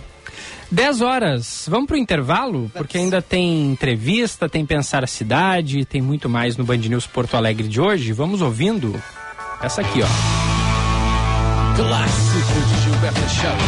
10 0.71 1.01
horas, 1.01 1.65
vamos 1.67 1.87
para 1.87 1.95
o 1.95 1.97
intervalo? 1.97 2.69
Porque 2.75 2.99
ainda 2.99 3.23
tem 3.23 3.71
entrevista, 3.71 4.47
tem 4.47 4.63
Pensar 4.63 5.03
a 5.03 5.07
Cidade, 5.07 5.83
tem 5.83 5.99
muito 5.99 6.29
mais 6.29 6.57
no 6.57 6.63
Band 6.63 6.77
News 6.77 7.07
Porto 7.07 7.35
Alegre 7.35 7.67
de 7.67 7.81
hoje. 7.81 8.13
Vamos 8.13 8.41
ouvindo 8.41 9.01
Essa 9.61 9.81
aqui, 9.81 10.01
ó. 10.03 10.48
Clássico 11.79 12.59
de 12.67 12.81
Gilberto 12.83 13.29
Chaves. 13.29 13.65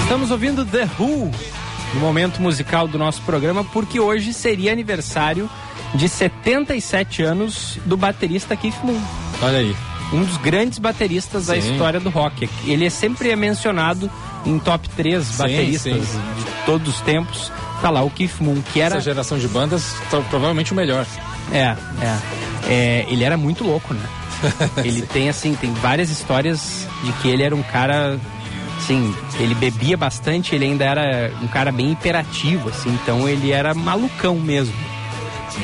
Estamos 0.00 0.30
ouvindo 0.30 0.64
The 0.64 0.88
Who 0.96 1.32
no 1.94 2.00
momento 2.00 2.40
musical 2.40 2.86
do 2.86 2.96
nosso 2.96 3.20
programa, 3.22 3.64
porque 3.64 3.98
hoje 3.98 4.32
seria 4.32 4.70
aniversário 4.70 5.50
de 5.92 6.08
77 6.08 7.24
anos 7.24 7.80
do 7.84 7.96
baterista 7.96 8.54
Keith 8.54 8.78
Moon. 8.84 9.00
Olha 9.42 9.58
aí. 9.58 9.76
Um 10.12 10.22
dos 10.22 10.36
grandes 10.36 10.78
bateristas 10.78 11.46
da 11.46 11.60
Sim. 11.60 11.72
história 11.72 11.98
do 11.98 12.10
rock. 12.10 12.48
Ele 12.64 12.86
é 12.86 12.90
sempre 12.90 13.30
é 13.30 13.34
mencionado 13.34 14.08
em 14.46 14.58
top 14.58 14.88
3 14.90 15.36
bateristas 15.36 16.08
sim. 16.08 16.20
de 16.36 16.66
todos 16.66 16.94
os 16.94 17.00
tempos. 17.02 17.52
Tá 17.80 17.90
lá 17.90 18.02
o 18.02 18.10
Keith 18.10 18.40
Moon, 18.40 18.62
que 18.72 18.80
era. 18.80 18.96
Essa 18.96 19.04
geração 19.04 19.38
de 19.38 19.48
bandas, 19.48 19.94
tá 20.10 20.20
provavelmente 20.30 20.72
o 20.72 20.76
melhor. 20.76 21.06
É, 21.52 21.76
é. 22.02 22.18
É, 22.66 23.06
ele 23.08 23.24
era 23.24 23.36
muito 23.36 23.64
louco, 23.64 23.92
né? 23.92 24.06
ele 24.84 25.02
tem 25.02 25.28
assim, 25.28 25.54
tem 25.54 25.72
várias 25.74 26.10
histórias 26.10 26.86
de 27.02 27.12
que 27.14 27.28
ele 27.28 27.42
era 27.42 27.54
um 27.54 27.62
cara 27.62 28.18
assim, 28.78 29.14
ele 29.38 29.54
bebia 29.54 29.96
bastante, 29.96 30.54
ele 30.54 30.66
ainda 30.66 30.84
era 30.84 31.32
um 31.42 31.46
cara 31.46 31.72
bem 31.72 31.92
hiperativo, 31.92 32.68
assim, 32.68 32.90
então 33.02 33.28
ele 33.28 33.50
era 33.50 33.72
malucão 33.74 34.36
mesmo. 34.36 34.74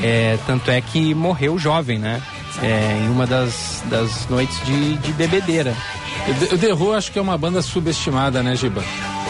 É, 0.02 0.38
tanto 0.46 0.70
é 0.70 0.80
que 0.80 1.14
morreu 1.14 1.58
jovem, 1.58 1.98
né? 1.98 2.22
É, 2.62 3.04
em 3.04 3.10
uma 3.10 3.26
das, 3.26 3.82
das 3.86 4.28
noites 4.28 4.58
de, 4.64 4.96
de 4.96 5.12
bebedeira. 5.12 5.74
O 6.52 6.58
The 6.58 6.72
Who 6.74 6.92
acho 6.94 7.10
que 7.12 7.18
é 7.18 7.22
uma 7.22 7.36
banda 7.36 7.60
subestimada, 7.62 8.42
né, 8.42 8.54
Giba? 8.56 8.82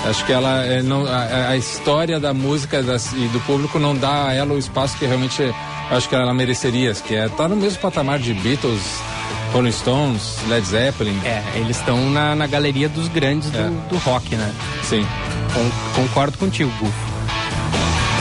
Acho 0.08 0.24
que 0.24 0.32
ela 0.32 0.62
é, 0.64 0.82
não, 0.82 1.06
a, 1.06 1.48
a 1.50 1.56
história 1.56 2.18
da 2.20 2.32
música 2.34 2.82
das- 2.82 3.12
e 3.12 3.28
do 3.28 3.40
público 3.40 3.78
não 3.78 3.94
dá 3.96 4.26
a 4.28 4.32
ela 4.34 4.54
o 4.54 4.58
espaço 4.58 4.96
que 4.98 5.06
realmente 5.06 5.42
acho 5.90 6.08
que 6.08 6.14
ela 6.14 6.32
mereceria, 6.34 6.92
que 6.94 7.14
é 7.14 7.28
tá 7.28 7.48
no 7.48 7.56
mesmo 7.56 7.78
patamar 7.80 8.18
de 8.18 8.32
Beatles, 8.34 8.80
Rolling 9.52 9.72
Stones, 9.72 10.36
Led 10.48 10.66
Zeppelin. 10.66 11.18
É, 11.24 11.42
eles 11.56 11.78
estão 11.78 12.08
na, 12.10 12.34
na 12.34 12.46
galeria 12.46 12.88
dos 12.88 13.08
grandes 13.08 13.50
do, 13.50 13.58
É. 13.58 13.70
do 13.88 13.96
rock, 13.98 14.36
né? 14.36 14.52
Sim. 14.84 15.04
Con- 15.52 16.02
concordo 16.02 16.38
contigo, 16.38 16.70
Gufo. 16.78 16.92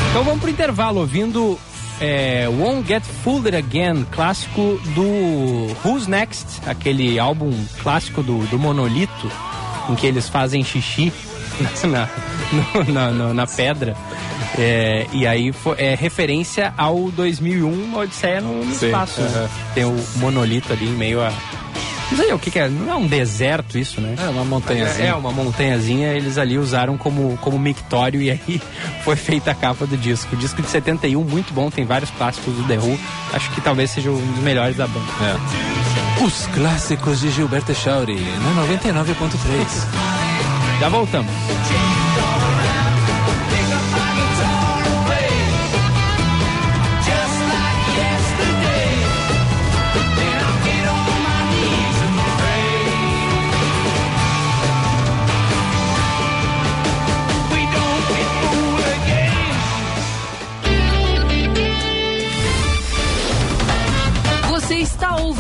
Então 0.10 0.24
vamos 0.24 0.40
pro 0.42 0.50
intervalo 0.50 1.00
ouvindo 1.02 1.58
é, 2.02 2.48
Won't 2.48 2.88
Get 2.88 3.04
Fooled 3.24 3.56
Again, 3.56 4.06
clássico 4.12 4.80
do 4.96 5.76
Who's 5.84 6.08
Next, 6.08 6.62
aquele 6.66 7.20
álbum 7.20 7.52
clássico 7.82 8.22
do, 8.24 8.40
do 8.48 8.58
Monolito, 8.60 9.32
em 9.90 9.96
que 9.96 10.08
eles 10.08 10.30
fazem 10.30 10.64
xixi 10.64 11.12
na, 11.84 12.08
na, 12.92 13.12
na- 13.12 13.34
na 13.34 13.48
pedra. 13.48 13.96
É, 14.58 15.06
e 15.14 15.28
aí 15.28 15.52
fo- 15.52 15.76
é 15.78 15.94
referência 15.96 16.74
ao 16.78 17.12
2001 17.12 17.72
Uma 17.72 18.00
Odisseia 18.00 18.42
no, 18.42 18.64
no 18.66 18.74
Sim, 18.74 18.88
espaço. 18.88 19.22
né? 19.22 19.28
aham. 19.36 19.50
Tem 19.76 19.86
o 19.86 19.96
monolito 20.16 20.74
ali 20.74 20.86
em 20.86 20.94
meio 20.94 21.22
a. 21.22 21.32
Não 22.12 22.18
sei 22.18 22.34
o 22.34 22.40
que, 22.40 22.50
que 22.50 22.60
é. 22.60 22.68
Não 22.68 22.92
é 22.92 22.96
um 22.96 23.08
deserto 23.08 23.78
isso, 23.78 24.02
né? 24.02 24.16
É 24.18 24.30
uma 24.30 24.44
montanhazinha. 24.44 25.10
É, 25.10 25.14
uma 25.14 25.32
montanhazinha, 25.32 26.14
eles 26.14 26.38
ali 26.38 26.58
usaram 26.58 26.98
como, 26.98 27.38
como 27.38 27.60
mictório 27.60 28.20
e 28.22 28.32
aí 28.32 28.62
foi 29.04 29.16
feita 29.16 29.52
a 29.52 29.56
capa 29.56 29.86
do 29.86 29.98
disco. 29.98 30.36
O 30.36 30.38
disco 30.38 30.62
de 30.62 30.70
71, 30.70 31.24
muito 31.24 31.54
bom, 31.54 31.70
tem 31.70 31.86
vários 31.86 32.10
clássicos 32.12 32.54
do 32.56 32.64
The 32.64 32.78
Who. 32.78 33.00
Acho 33.34 33.52
que 33.52 33.62
talvez 33.62 33.92
seja 33.92 34.10
um 34.10 34.32
dos 34.34 34.44
melhores 34.44 34.78
da 34.78 34.88
banda. 34.88 35.06
É. 35.22 36.24
Os 36.24 36.48
clássicos 36.48 37.22
de 37.22 37.32
Gilberto 37.32 37.74
Chauri, 37.74 38.16
na 38.16 38.64
99.3. 38.64 40.80
Já 40.80 40.90
voltamos. 40.90 41.32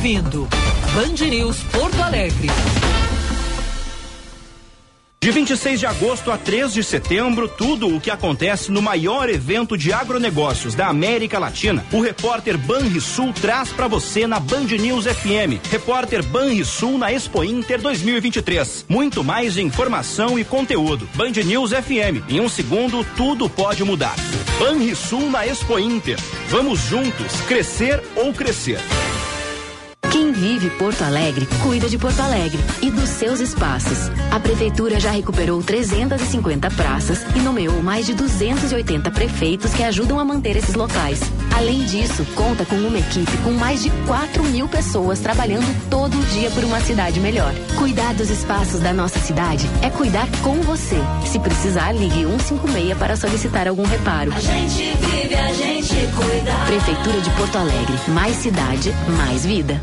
Ouvindo 0.10 0.48
Band 0.96 1.30
News 1.30 1.58
Porto 1.72 2.02
Alegre. 2.02 2.48
De 5.22 5.32
26 5.32 5.82
de 5.82 5.86
agosto 5.86 6.32
a 6.32 6.38
3 6.38 6.74
de 6.74 6.84
setembro, 6.84 7.48
tudo 7.48 7.94
o 7.94 8.02
que 8.02 8.10
acontece 8.10 8.72
no 8.72 8.82
maior 8.82 9.30
evento 9.30 9.78
de 9.78 9.94
agronegócios 9.94 10.74
da 10.74 10.88
América 10.88 11.38
Latina, 11.38 11.86
o 11.92 12.02
repórter 12.02 12.58
Banrisul 12.58 13.32
traz 13.34 13.70
para 13.70 13.88
você 13.88 14.26
na 14.26 14.40
Band 14.40 14.66
News 14.80 15.06
FM. 15.06 15.62
Repórter 15.70 16.24
Banrisul 16.24 16.98
na 16.98 17.12
Expo 17.12 17.44
Inter 17.44 17.80
2023. 17.80 18.86
Muito 18.90 19.24
mais 19.24 19.58
informação 19.58 20.40
e 20.40 20.44
conteúdo. 20.44 21.08
Band 21.14 21.44
News 21.46 21.72
FM. 21.72 22.28
Em 22.28 22.40
um 22.40 22.50
segundo, 22.50 23.04
tudo 23.16 23.48
pode 23.48 23.84
mudar. 23.84 24.16
Banrisul 24.58 25.30
na 25.30 25.46
Expo 25.46 25.78
Inter. 25.78 26.18
Vamos 26.48 26.80
juntos 26.80 27.42
crescer 27.42 28.02
ou 28.16 28.34
crescer. 28.34 28.80
Quem 30.12 30.32
vive 30.32 30.72
Porto 30.72 31.04
Alegre, 31.04 31.48
cuida 31.62 31.88
de 31.88 31.96
Porto 31.96 32.20
Alegre 32.20 32.60
e 32.82 32.90
dos 32.90 33.10
seus 33.10 33.40
espaços. 33.40 34.10
A 34.32 34.40
Prefeitura 34.40 35.00
já 35.00 35.12
recuperou 35.12 35.62
350 35.62 36.72
praças 36.72 37.24
e 37.36 37.40
nomeou 37.40 37.84
mais 37.84 38.08
de 38.08 38.16
280 38.16 39.12
prefeitos 39.12 39.72
que 39.72 39.84
ajudam 39.84 40.18
a 40.18 40.26
manter 40.26 40.58
esses 40.58 40.74
locais. 40.74 41.20
Além 41.56 41.86
disso, 41.86 42.26
conta 42.36 42.66
com 42.66 42.76
uma 42.76 42.98
equipe 42.98 43.38
com 43.44 43.52
mais 43.52 43.84
de 43.84 43.92
4 44.08 44.44
mil 44.46 44.68
pessoas 44.68 45.20
trabalhando 45.20 45.68
todo 45.92 46.18
dia 46.32 46.50
por 46.52 46.64
uma 46.64 46.80
cidade 46.82 47.20
melhor. 47.20 47.54
Cuidar 47.78 48.16
dos 48.16 48.32
espaços 48.32 48.80
da 48.80 48.92
nossa 48.92 49.20
cidade 49.20 49.68
é 49.84 49.92
cuidar 49.92 50.28
com 50.42 50.56
você. 50.62 50.98
Se 51.26 51.38
precisar, 51.38 51.92
ligue 51.92 52.26
156 52.26 52.98
para 52.98 53.16
solicitar 53.16 53.68
algum 53.68 53.86
reparo. 53.86 54.34
A 54.34 54.40
gente 54.40 54.92
vive, 54.98 55.36
a 55.36 55.54
gente 55.54 55.96
cuida. 56.16 56.52
Prefeitura 56.66 57.22
de 57.22 57.30
Porto 57.32 57.58
Alegre. 57.58 57.96
Mais 58.08 58.36
cidade, 58.38 58.92
mais 59.16 59.46
vida. 59.46 59.80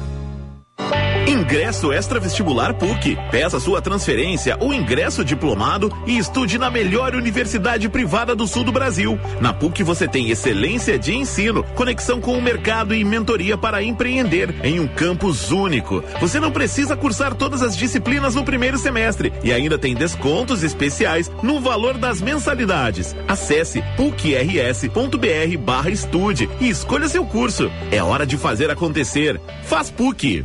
Ingresso 1.46 1.92
extra 1.92 2.18
vestibular 2.18 2.74
PUC. 2.74 3.16
Peça 3.30 3.60
sua 3.60 3.82
transferência 3.82 4.56
ou 4.60 4.72
ingresso 4.72 5.24
diplomado 5.24 5.92
e 6.06 6.16
estude 6.18 6.58
na 6.58 6.70
melhor 6.70 7.14
universidade 7.14 7.88
privada 7.88 8.34
do 8.34 8.46
sul 8.46 8.64
do 8.64 8.72
Brasil. 8.72 9.18
Na 9.40 9.52
PUC 9.52 9.82
você 9.82 10.08
tem 10.08 10.30
excelência 10.30 10.98
de 10.98 11.14
ensino, 11.14 11.62
conexão 11.74 12.20
com 12.20 12.38
o 12.38 12.42
mercado 12.42 12.94
e 12.94 13.04
mentoria 13.04 13.56
para 13.56 13.82
empreender 13.82 14.54
em 14.64 14.80
um 14.80 14.86
campus 14.86 15.50
único. 15.50 16.02
Você 16.20 16.40
não 16.40 16.50
precisa 16.50 16.96
cursar 16.96 17.34
todas 17.34 17.62
as 17.62 17.76
disciplinas 17.76 18.34
no 18.34 18.44
primeiro 18.44 18.78
semestre 18.78 19.32
e 19.44 19.52
ainda 19.52 19.76
tem 19.76 19.94
descontos 19.94 20.62
especiais 20.62 21.30
no 21.42 21.60
valor 21.60 21.98
das 21.98 22.20
mensalidades. 22.20 23.14
Acesse 23.28 23.82
pucrs.br 23.96 25.58
barra 25.60 25.90
estude 25.90 26.48
e 26.60 26.68
escolha 26.68 27.08
seu 27.08 27.24
curso. 27.24 27.70
É 27.90 28.02
hora 28.02 28.26
de 28.26 28.36
fazer 28.36 28.70
acontecer. 28.70 29.40
Faz 29.64 29.90
PUC. 29.90 30.44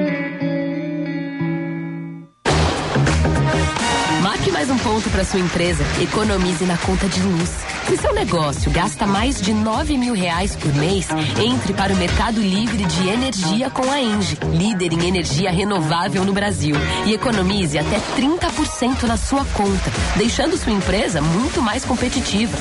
Ponto 4.91 5.09
para 5.09 5.23
sua 5.23 5.39
empresa. 5.39 5.85
Economize 6.01 6.65
na 6.65 6.75
conta 6.75 7.07
de 7.07 7.21
luz. 7.21 7.49
Se 7.87 7.95
seu 7.95 8.13
negócio 8.13 8.69
gasta 8.71 9.07
mais 9.07 9.41
de 9.41 9.53
9 9.53 9.97
mil 9.97 10.13
reais 10.13 10.53
por 10.53 10.73
mês, 10.75 11.07
entre 11.41 11.71
para 11.71 11.93
o 11.93 11.95
Mercado 11.95 12.41
Livre 12.41 12.83
de 12.83 13.07
Energia 13.07 13.69
com 13.69 13.89
a 13.89 14.01
Engie, 14.01 14.37
líder 14.51 14.91
em 14.91 15.07
energia 15.07 15.49
renovável 15.49 16.25
no 16.25 16.33
Brasil. 16.33 16.75
E 17.05 17.13
economize 17.13 17.77
até 17.77 18.01
30% 18.17 19.03
na 19.03 19.15
sua 19.15 19.45
conta, 19.45 19.89
deixando 20.17 20.57
sua 20.57 20.73
empresa 20.73 21.21
muito 21.21 21.61
mais 21.61 21.85
competitiva. 21.85 22.57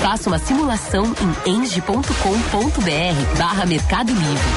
Faça 0.00 0.30
uma 0.30 0.38
simulação 0.38 1.12
em 1.44 1.56
engie.com.br 1.56 3.36
barra 3.36 3.66
Mercado 3.66 4.12
Livre. 4.12 4.48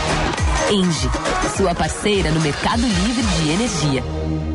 Engie, 0.69 1.09
sua 1.57 1.73
parceira 1.73 2.29
no 2.29 2.39
Mercado 2.39 2.83
Livre 2.83 3.23
de 3.23 3.49
Energia. 3.49 4.54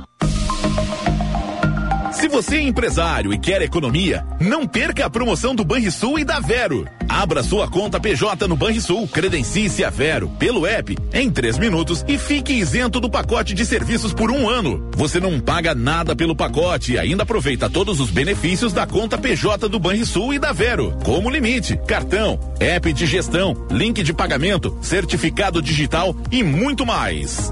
Se 2.21 2.27
você 2.27 2.57
é 2.57 2.61
empresário 2.61 3.33
e 3.33 3.39
quer 3.39 3.63
economia, 3.63 4.23
não 4.39 4.67
perca 4.67 5.07
a 5.07 5.09
promoção 5.09 5.55
do 5.55 5.65
Banrisul 5.65 6.19
e 6.19 6.23
da 6.23 6.39
Vero. 6.39 6.87
Abra 7.09 7.41
sua 7.41 7.67
conta 7.67 7.99
PJ 7.99 8.47
no 8.47 8.55
Banrisul, 8.55 9.07
credencie-se 9.07 9.83
a 9.83 9.89
Vero 9.89 10.29
pelo 10.37 10.67
app 10.67 10.95
em 11.15 11.31
três 11.31 11.57
minutos 11.57 12.05
e 12.07 12.19
fique 12.19 12.53
isento 12.53 12.99
do 12.99 13.09
pacote 13.09 13.55
de 13.55 13.65
serviços 13.65 14.13
por 14.13 14.29
um 14.29 14.47
ano. 14.47 14.87
Você 14.95 15.19
não 15.19 15.39
paga 15.39 15.73
nada 15.73 16.15
pelo 16.15 16.35
pacote 16.35 16.93
e 16.93 16.99
ainda 16.99 17.23
aproveita 17.23 17.67
todos 17.67 17.99
os 17.99 18.11
benefícios 18.11 18.71
da 18.71 18.85
conta 18.85 19.17
PJ 19.17 19.67
do 19.67 19.79
Banrisul 19.79 20.31
e 20.31 20.37
da 20.37 20.53
Vero, 20.53 20.95
como 21.03 21.27
limite, 21.27 21.75
cartão, 21.87 22.39
app 22.59 22.93
de 22.93 23.07
gestão, 23.07 23.65
link 23.71 24.03
de 24.03 24.13
pagamento, 24.13 24.77
certificado 24.79 25.59
digital 25.59 26.15
e 26.31 26.43
muito 26.43 26.85
mais. 26.85 27.51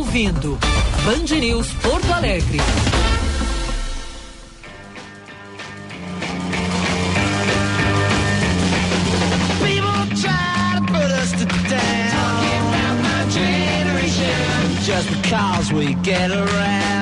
Ouvindo 0.00 0.58
Band 1.04 1.38
News 1.38 1.72
Porto 1.82 2.12
Alegre. 2.12 2.58
Just 14.82 15.08
because 15.10 15.72
we 15.72 15.94
get 16.02 16.30
around. 16.30 16.99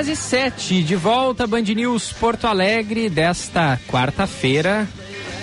10 0.00 0.08
e 0.08 0.16
7, 0.16 0.82
de 0.82 0.96
volta 0.96 1.46
Band 1.46 1.60
News 1.60 2.10
Porto 2.10 2.46
Alegre 2.46 3.10
desta 3.10 3.78
quarta-feira. 3.86 4.88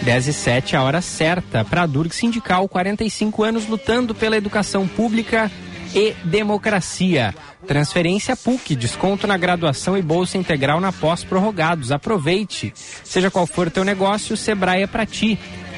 10 0.01 0.27
e 0.29 0.33
7, 0.33 0.75
a 0.75 0.81
hora 0.81 0.99
certa 0.99 1.63
para 1.63 1.83
a 1.83 1.85
Durg 1.85 2.11
Sindical, 2.11 2.67
45 2.67 3.43
anos 3.43 3.67
lutando 3.67 4.15
pela 4.15 4.35
educação 4.35 4.87
pública 4.87 5.51
e 5.93 6.15
democracia. 6.23 7.35
Transferência 7.67 8.35
PUC, 8.35 8.75
desconto 8.75 9.27
na 9.27 9.37
graduação 9.37 9.95
e 9.95 10.01
bolsa 10.01 10.39
integral 10.39 10.81
na 10.81 10.91
pós-prorrogados. 10.91 11.91
Aproveite. 11.91 12.73
Seja 13.03 13.29
qual 13.29 13.45
for 13.45 13.69
teu 13.69 13.83
negócio, 13.83 14.33
o 14.33 14.37
Sebrae 14.37 14.81
é 14.81 14.87
para 14.87 15.05
ti. 15.05 15.37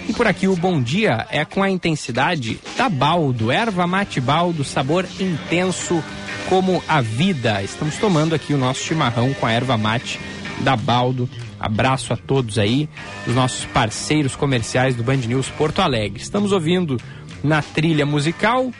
E 0.09 0.13
por 0.13 0.25
aqui 0.25 0.47
o 0.47 0.55
bom 0.55 0.81
dia 0.81 1.27
é 1.29 1.45
com 1.45 1.61
a 1.61 1.69
intensidade 1.69 2.59
da 2.75 2.89
Baldo, 2.89 3.51
erva 3.51 3.85
mate 3.85 4.19
Baldo, 4.19 4.63
sabor 4.63 5.05
intenso 5.19 6.03
como 6.49 6.83
a 6.87 6.99
vida. 6.99 7.61
Estamos 7.61 7.95
tomando 7.97 8.33
aqui 8.33 8.51
o 8.51 8.57
nosso 8.57 8.81
chimarrão 8.81 9.31
com 9.35 9.45
a 9.45 9.51
erva 9.51 9.77
mate 9.77 10.19
da 10.61 10.75
Baldo. 10.75 11.29
Abraço 11.59 12.11
a 12.11 12.17
todos 12.17 12.57
aí, 12.57 12.89
os 13.27 13.35
nossos 13.35 13.65
parceiros 13.65 14.35
comerciais 14.35 14.95
do 14.95 15.03
Band 15.03 15.17
News 15.17 15.47
Porto 15.49 15.79
Alegre. 15.79 16.19
Estamos 16.19 16.51
ouvindo 16.51 16.99
na 17.43 17.61
trilha 17.61 18.03
musical 18.03 18.71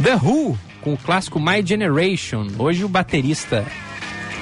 The 0.00 0.14
Who 0.14 0.56
com 0.80 0.92
o 0.92 0.98
clássico 0.98 1.40
My 1.40 1.66
Generation. 1.66 2.46
Hoje 2.56 2.84
o 2.84 2.88
baterista 2.88 3.66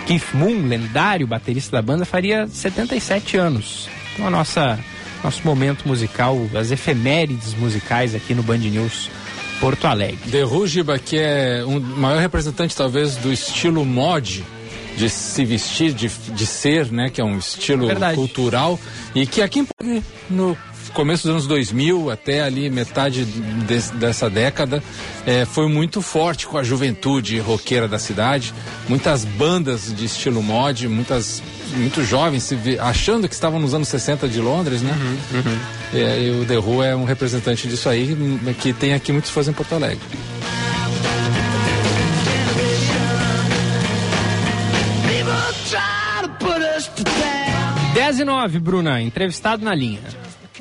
Keith 0.07 0.35
Moon, 0.35 0.67
lendário 0.67 1.27
baterista 1.27 1.77
da 1.77 1.81
banda, 1.81 2.05
faria 2.05 2.47
77 2.47 3.39
anos. 3.39 3.89
Então 4.13 4.27
a 4.27 4.31
nossa 4.31 4.79
nosso 5.27 5.45
momento 5.45 5.89
musical, 5.89 6.39
as 6.55 6.71
efemérides 6.71 7.53
musicais 7.55 8.15
aqui 8.15 8.33
no 8.33 8.45
Band 8.45 8.59
News 8.59 9.11
Porto 9.59 9.85
Alegre. 9.89 10.31
The 10.31 10.43
Rugiba, 10.43 11.01
que 11.01 11.19
é 11.19 11.65
o 11.65 11.71
um 11.71 11.81
maior 11.81 12.21
representante 12.21 12.77
talvez 12.77 13.17
do 13.17 13.33
estilo 13.33 13.85
mod 13.85 14.45
de 14.97 15.11
se 15.11 15.45
vestir, 15.45 15.93
de, 15.93 16.09
de 16.09 16.47
ser, 16.47 16.93
né? 16.93 17.11
Que 17.11 17.21
é 17.21 17.25
um 17.25 17.39
estilo 17.39 17.89
Verdade. 17.89 18.15
cultural 18.15 18.79
e 19.17 19.27
que 19.27 19.43
aqui 19.43 19.67
no 20.31 20.57
começo 20.97 21.25
dos 21.25 21.31
anos 21.33 21.47
2000 21.47 22.11
até 22.11 22.41
ali 22.43 22.71
metade 22.71 23.25
des- 23.25 23.91
dessa 23.91 24.31
década 24.31 24.83
eh, 25.27 25.45
foi 25.45 25.69
muito 25.69 26.01
forte 26.01 26.47
com 26.47 26.57
a 26.57 26.63
juventude 26.65 27.39
roqueira 27.39 27.87
da 27.87 27.99
cidade, 27.99 28.55
muitas 28.89 29.25
bandas 29.25 29.95
de 29.95 30.07
estilo 30.07 30.43
mod, 30.43 30.89
muitas 30.89 31.43
muitos 31.77 32.09
jovens 32.09 32.45
se 32.45 32.57
vi- 32.57 32.79
achando 32.79 33.29
que 33.29 33.35
estavam 33.35 33.61
nos 33.61 33.75
anos 33.75 33.89
60 33.89 34.27
de 34.27 34.41
Londres, 34.41 34.81
né? 34.81 34.93
E, 35.93 36.03
aí 36.03 36.41
o 36.41 36.45
The 36.47 36.57
Who 36.59 36.83
é 36.83 36.97
um 36.97 37.05
representante 37.05 37.69
disso 37.69 37.89
aí, 37.91 38.15
hum, 38.15 38.39
que 38.59 38.73
tem 38.73 38.95
aqui 38.95 39.13
muitos 39.13 39.31
fãs 39.31 39.47
em 39.49 39.53
Porto 39.53 39.75
Alegre. 39.75 40.01
10 47.95 48.21
e 48.21 48.25
9, 48.25 48.59
Bruna, 48.59 49.01
entrevistado 49.01 49.65
na 49.65 49.75
linha. 49.75 50.01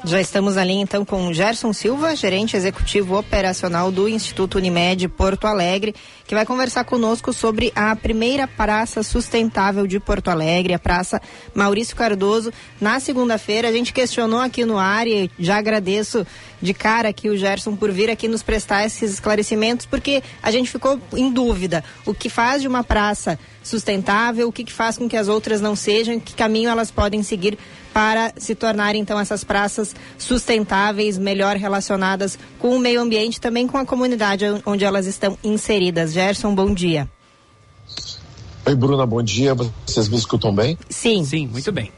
Já 0.07 0.21
estamos 0.21 0.55
ali 0.55 0.73
então 0.73 1.03
com 1.03 1.33
Gerson 1.33 1.73
Silva, 1.73 2.15
gerente 2.15 2.55
executivo 2.55 3.17
operacional 3.17 3.91
do 3.91 4.07
Instituto 4.07 4.59
Unimed 4.59 5.07
Porto 5.07 5.47
Alegre, 5.47 5.95
que 6.27 6.35
vai 6.35 6.45
conversar 6.45 6.83
conosco 6.83 7.33
sobre 7.33 7.73
a 7.75 7.95
primeira 7.95 8.47
praça 8.47 9.01
sustentável 9.01 9.87
de 9.87 9.99
Porto 9.99 10.27
Alegre, 10.27 10.75
a 10.75 10.79
Praça 10.79 11.19
Maurício 11.55 11.95
Cardoso. 11.95 12.53
Na 12.79 12.99
segunda-feira 12.99 13.67
a 13.67 13.71
gente 13.71 13.91
questionou 13.91 14.39
aqui 14.39 14.63
no 14.63 14.77
ar 14.77 15.07
e 15.07 15.31
já 15.39 15.57
agradeço 15.57 16.25
de 16.61 16.71
cara 16.71 17.09
aqui 17.09 17.27
o 17.27 17.35
Gerson 17.35 17.75
por 17.75 17.91
vir 17.91 18.11
aqui 18.11 18.27
nos 18.27 18.43
prestar 18.43 18.85
esses 18.85 19.13
esclarecimentos, 19.13 19.87
porque 19.87 20.21
a 20.41 20.51
gente 20.51 20.69
ficou 20.69 21.01
em 21.13 21.31
dúvida 21.31 21.83
o 22.05 22.13
que 22.13 22.29
faz 22.29 22.61
de 22.61 22.67
uma 22.67 22.83
praça 22.83 23.39
sustentável, 23.63 24.47
o 24.47 24.51
que, 24.51 24.63
que 24.63 24.71
faz 24.71 24.99
com 24.99 25.09
que 25.09 25.17
as 25.17 25.27
outras 25.27 25.61
não 25.61 25.75
sejam, 25.75 26.19
que 26.19 26.35
caminho 26.35 26.69
elas 26.69 26.91
podem 26.91 27.23
seguir 27.23 27.57
para 27.95 28.33
se 28.35 28.53
tornarem 28.53 29.01
então 29.01 29.17
essas 29.17 29.45
praças 29.45 29.95
sustentáveis, 30.17 31.17
melhor 31.17 31.55
relacionadas 31.55 32.37
com 32.59 32.75
o 32.75 32.79
meio 32.79 32.99
ambiente, 32.99 33.39
também 33.39 33.65
com 33.65 33.77
a 33.77 33.85
comunidade 33.85 34.43
onde 34.65 34.83
elas 34.83 35.05
estão 35.07 35.37
inseridas. 35.41 36.11
Gerson, 36.11 36.53
bom 36.53 36.73
dia. 36.73 37.09
Oi, 38.65 38.75
Bruna, 38.75 39.05
bom 39.05 39.23
dia. 39.23 39.55
Vocês 39.85 40.09
me 40.09 40.17
escutam 40.17 40.53
bem? 40.53 40.77
Sim. 40.89 41.23
Sim, 41.23 41.47
muito 41.47 41.71
bem. 41.71 41.89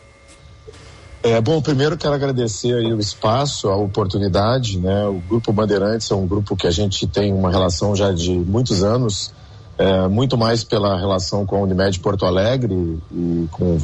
É, 1.24 1.42
bom, 1.42 1.60
primeiro 1.64 1.98
quero 1.98 2.14
agradecer 2.14 2.76
aí 2.76 2.94
o 2.94 3.00
espaço, 3.00 3.68
a 3.68 3.76
oportunidade, 3.76 4.78
né? 4.78 5.08
O 5.08 5.20
Grupo 5.28 5.52
Bandeirantes 5.52 6.12
é 6.12 6.16
um 6.16 6.28
grupo 6.28 6.56
que 6.56 6.68
a 6.68 6.72
gente 6.72 7.08
tem 7.08 7.34
uma 7.34 7.50
relação 7.50 7.96
já 7.96 8.12
de 8.12 8.34
muitos 8.34 8.84
anos, 8.84 9.34
é, 9.80 10.08
muito 10.08 10.38
mais 10.38 10.64
pela 10.64 10.96
relação 11.00 11.44
com 11.44 11.56
a 11.56 11.62
Unimed 11.62 12.00
Porto 12.02 12.24
Alegre 12.24 13.00
e 13.12 13.48
com 13.52 13.80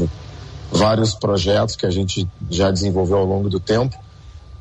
vários 0.74 1.14
projetos 1.14 1.76
que 1.76 1.86
a 1.86 1.90
gente 1.92 2.28
já 2.50 2.72
desenvolveu 2.72 3.18
ao 3.18 3.26
longo 3.26 3.50
do 3.50 3.60
tempo. 3.60 3.96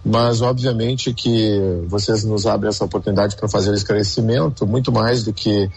Mas, 0.04 0.40
obviamente, 0.42 1.14
que 1.14 1.58
vocês 1.86 2.24
nos 2.24 2.44
abrem 2.46 2.68
essa 2.68 2.84
oportunidade 2.84 3.36
para 3.36 3.48
fazer 3.48 3.70
o 3.70 3.74
esclarecimento, 3.74 4.66
muito 4.66 4.90
mais 4.90 5.22
do 5.24 5.32
que. 5.32 5.70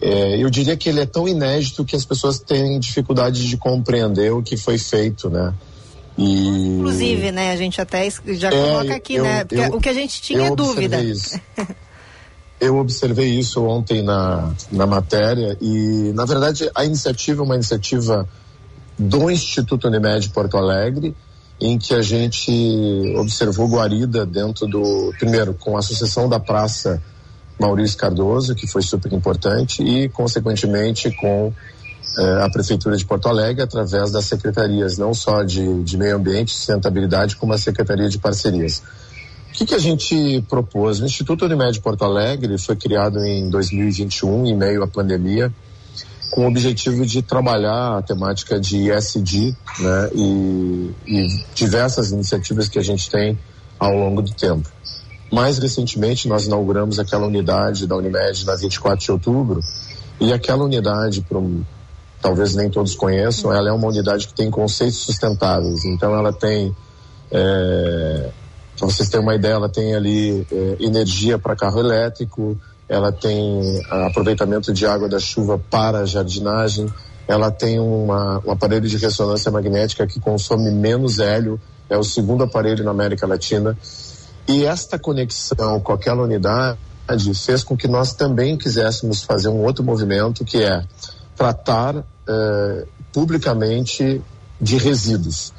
é, 0.00 0.36
eu 0.42 0.50
diria 0.50 0.76
que 0.76 0.88
ele 0.88 1.00
é 1.00 1.06
tão 1.06 1.26
inédito 1.26 1.84
que 1.84 1.96
as 1.96 2.04
pessoas 2.04 2.38
têm 2.38 2.78
dificuldade 2.78 3.48
de 3.48 3.56
compreender 3.56 4.32
o 4.32 4.42
que 4.42 4.56
foi 4.56 4.76
feito, 4.78 5.30
né? 5.30 5.52
E... 6.16 6.76
Inclusive, 6.78 7.30
né, 7.32 7.52
a 7.52 7.56
gente 7.56 7.80
até 7.80 8.08
já 8.34 8.48
É, 8.48 8.50
coloca 8.50 8.94
aqui, 8.96 9.14
eu- 9.14 9.24
né, 9.24 9.44
eu- 9.50 9.76
o 9.76 9.80
que 9.80 9.88
a 9.88 9.92
gente 9.94 10.20
tinha 10.20 10.48
é 10.48 10.54
dúvida. 10.54 11.00
isso. 11.00 11.40
Eu 12.60 12.76
observei 12.78 13.28
isso 13.38 13.64
ontem 13.64 14.02
na, 14.02 14.52
na 14.72 14.84
matéria 14.84 15.56
e, 15.60 16.12
na 16.14 16.24
verdade, 16.24 16.68
a 16.74 16.84
iniciativa 16.84 17.40
é 17.40 17.44
uma 17.44 17.54
iniciativa 17.54 18.28
do 18.98 19.30
Instituto 19.30 19.86
Unimed 19.86 20.28
Porto 20.30 20.56
Alegre, 20.56 21.14
em 21.60 21.78
que 21.78 21.94
a 21.94 22.02
gente 22.02 23.14
observou 23.16 23.68
guarida 23.68 24.24
dentro 24.24 24.66
do, 24.66 25.12
primeiro, 25.18 25.54
com 25.54 25.76
a 25.76 25.80
Associação 25.80 26.28
da 26.28 26.38
Praça 26.38 27.02
Maurício 27.58 27.98
Cardoso, 27.98 28.54
que 28.54 28.66
foi 28.66 28.82
super 28.82 29.12
importante, 29.12 29.82
e, 29.82 30.08
consequentemente, 30.08 31.10
com 31.10 31.52
eh, 32.16 32.42
a 32.42 32.50
Prefeitura 32.50 32.96
de 32.96 33.04
Porto 33.04 33.28
Alegre, 33.28 33.62
através 33.62 34.12
das 34.12 34.24
secretarias, 34.24 34.96
não 34.96 35.12
só 35.12 35.42
de, 35.42 35.82
de 35.82 35.96
meio 35.96 36.16
ambiente 36.16 36.48
e 36.48 36.52
sustentabilidade, 36.52 37.36
como 37.36 37.52
a 37.52 37.58
Secretaria 37.58 38.08
de 38.08 38.18
Parcerias. 38.18 38.82
O 39.50 39.52
que, 39.52 39.66
que 39.66 39.74
a 39.74 39.78
gente 39.78 40.44
propôs? 40.48 41.00
O 41.00 41.04
Instituto 41.04 41.44
Unimed 41.44 41.80
Porto 41.80 42.04
Alegre 42.04 42.56
foi 42.58 42.76
criado 42.76 43.18
em 43.24 43.50
2021, 43.50 44.46
em 44.46 44.56
meio 44.56 44.84
à 44.84 44.86
pandemia, 44.86 45.52
com 46.30 46.44
o 46.44 46.48
objetivo 46.48 47.06
de 47.06 47.22
trabalhar 47.22 47.98
a 47.98 48.02
temática 48.02 48.60
de 48.60 48.90
ESG 48.90 49.56
né, 49.80 50.10
e, 50.14 50.94
e 51.06 51.44
diversas 51.54 52.10
iniciativas 52.10 52.68
que 52.68 52.78
a 52.78 52.82
gente 52.82 53.10
tem 53.10 53.38
ao 53.78 53.94
longo 53.94 54.22
do 54.22 54.32
tempo. 54.32 54.68
Mais 55.32 55.58
recentemente, 55.58 56.26
nós 56.26 56.46
inauguramos 56.46 56.98
aquela 56.98 57.26
unidade 57.26 57.86
da 57.86 57.96
Unimed 57.96 58.46
na 58.46 58.56
24 58.56 59.04
de 59.04 59.12
outubro, 59.12 59.60
e 60.20 60.32
aquela 60.32 60.64
unidade, 60.64 61.24
um, 61.32 61.62
talvez 62.20 62.54
nem 62.54 62.68
todos 62.70 62.94
conheçam, 62.94 63.52
ela 63.52 63.68
é 63.68 63.72
uma 63.72 63.86
unidade 63.86 64.26
que 64.26 64.34
tem 64.34 64.50
conceitos 64.50 64.98
sustentáveis. 64.98 65.84
Então, 65.84 66.14
ela 66.14 66.32
tem, 66.32 66.74
é, 67.30 68.30
para 68.76 68.86
vocês 68.86 69.08
terem 69.08 69.24
uma 69.24 69.34
ideia, 69.34 69.52
ela 69.52 69.68
tem 69.68 69.94
ali 69.94 70.46
é, 70.50 70.76
energia 70.80 71.38
para 71.38 71.54
carro 71.54 71.78
elétrico, 71.78 72.58
ela 72.88 73.12
tem 73.12 73.82
aproveitamento 73.90 74.72
de 74.72 74.86
água 74.86 75.08
da 75.08 75.18
chuva 75.18 75.60
para 75.70 76.06
jardinagem, 76.06 76.92
ela 77.26 77.50
tem 77.50 77.78
uma, 77.78 78.42
um 78.44 78.50
aparelho 78.50 78.88
de 78.88 78.96
ressonância 78.96 79.50
magnética 79.50 80.06
que 80.06 80.18
consome 80.18 80.70
menos 80.70 81.18
hélio, 81.18 81.60
é 81.90 81.96
o 81.96 82.02
segundo 82.02 82.42
aparelho 82.44 82.82
na 82.82 82.90
América 82.90 83.26
Latina. 83.26 83.76
E 84.46 84.64
esta 84.64 84.98
conexão 84.98 85.78
com 85.80 85.92
aquela 85.92 86.22
unidade 86.22 86.78
fez 87.34 87.62
com 87.62 87.76
que 87.76 87.86
nós 87.86 88.14
também 88.14 88.56
quiséssemos 88.56 89.22
fazer 89.22 89.48
um 89.48 89.62
outro 89.62 89.84
movimento 89.84 90.44
que 90.44 90.62
é 90.62 90.82
tratar 91.36 91.96
eh, 92.26 92.86
publicamente 93.12 94.22
de 94.60 94.76
resíduos. 94.76 95.52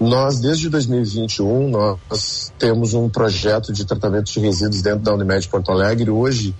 Nós, 0.00 0.40
desde 0.40 0.68
2021, 0.68 1.70
nós 1.70 2.52
temos 2.58 2.94
um 2.94 3.08
projeto 3.08 3.72
de 3.72 3.84
tratamento 3.84 4.30
de 4.30 4.40
resíduos 4.40 4.82
dentro 4.82 5.00
da 5.00 5.14
Unimed 5.14 5.48
Porto 5.48 5.70
Alegre. 5.70 6.10
Hoje, 6.10 6.54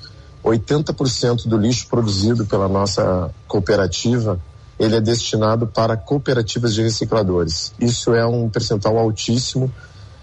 80% 0.44 1.46
do 1.46 1.56
lixo 1.56 1.88
produzido 1.88 2.46
pela 2.46 2.68
nossa 2.68 3.30
cooperativa, 3.48 4.38
ele 4.78 4.96
é 4.96 5.00
destinado 5.00 5.66
para 5.66 5.96
cooperativas 5.96 6.74
de 6.74 6.82
recicladores. 6.82 7.72
Isso 7.80 8.14
é 8.14 8.24
um 8.26 8.48
percentual 8.48 8.98
altíssimo. 8.98 9.72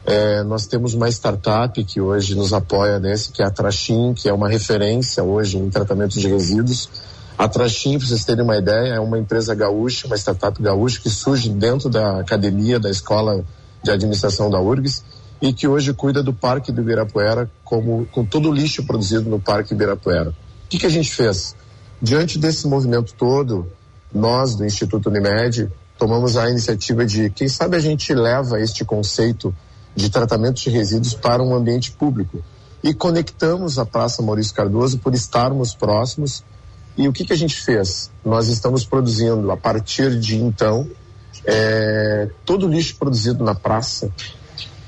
É, 0.05 0.43
nós 0.43 0.66
temos 0.66 0.93
uma 0.93 1.09
startup 1.09 1.84
que 1.84 2.01
hoje 2.01 2.34
nos 2.36 2.53
apoia 2.53 2.99
nesse, 2.99 3.32
que 3.32 3.41
é 3.41 3.45
a 3.45 3.51
Trachim, 3.51 4.14
que 4.14 4.28
é 4.28 4.34
uma 4.34 4.49
referência 4.49 5.24
hoje 5.24 5.57
em 5.57 5.70
tratamento 5.70 6.20
de 6.20 6.28
resíduos. 6.28 6.89
A 7.41 7.49
para 7.49 7.65
vocês 7.65 8.23
terem 8.23 8.43
uma 8.43 8.55
ideia, 8.55 8.93
é 8.93 8.99
uma 8.99 9.17
empresa 9.17 9.55
gaúcha, 9.55 10.05
uma 10.05 10.15
startup 10.15 10.61
gaúcha 10.61 11.01
que 11.01 11.09
surge 11.09 11.49
dentro 11.49 11.89
da 11.89 12.19
academia 12.19 12.79
da 12.79 12.87
Escola 12.87 13.43
de 13.83 13.89
Administração 13.89 14.47
da 14.47 14.61
URGS 14.61 15.03
e 15.41 15.51
que 15.51 15.67
hoje 15.67 15.91
cuida 15.91 16.21
do 16.21 16.35
Parque 16.35 16.71
do 16.71 16.81
Ibirapuera 16.81 17.49
como, 17.63 18.05
com 18.11 18.23
todo 18.23 18.47
o 18.47 18.53
lixo 18.53 18.85
produzido 18.85 19.27
no 19.27 19.39
Parque 19.39 19.73
Ibirapuera. 19.73 20.29
O 20.29 20.35
que, 20.69 20.77
que 20.77 20.85
a 20.85 20.89
gente 20.89 21.11
fez? 21.11 21.55
Diante 21.99 22.37
desse 22.37 22.67
movimento 22.67 23.15
todo, 23.15 23.67
nós 24.13 24.53
do 24.53 24.63
Instituto 24.63 25.09
Unimed 25.09 25.67
tomamos 25.97 26.37
a 26.37 26.47
iniciativa 26.47 27.03
de, 27.07 27.31
quem 27.31 27.49
sabe 27.49 27.75
a 27.75 27.79
gente 27.79 28.13
leva 28.13 28.61
este 28.61 28.85
conceito 28.85 29.51
de 29.95 30.11
tratamento 30.11 30.61
de 30.61 30.69
resíduos 30.69 31.15
para 31.15 31.41
um 31.41 31.55
ambiente 31.55 31.91
público 31.91 32.43
e 32.83 32.93
conectamos 32.93 33.79
a 33.79 33.85
Praça 33.85 34.21
Maurício 34.21 34.53
Cardoso 34.53 34.99
por 34.99 35.15
estarmos 35.15 35.73
próximos 35.73 36.43
e 36.97 37.07
o 37.07 37.13
que, 37.13 37.25
que 37.25 37.33
a 37.33 37.37
gente 37.37 37.55
fez? 37.55 38.11
Nós 38.23 38.47
estamos 38.47 38.85
produzindo, 38.85 39.49
a 39.51 39.57
partir 39.57 40.19
de 40.19 40.37
então, 40.37 40.89
é, 41.45 42.29
todo 42.45 42.67
o 42.67 42.69
lixo 42.69 42.95
produzido 42.97 43.43
na 43.43 43.55
praça, 43.55 44.09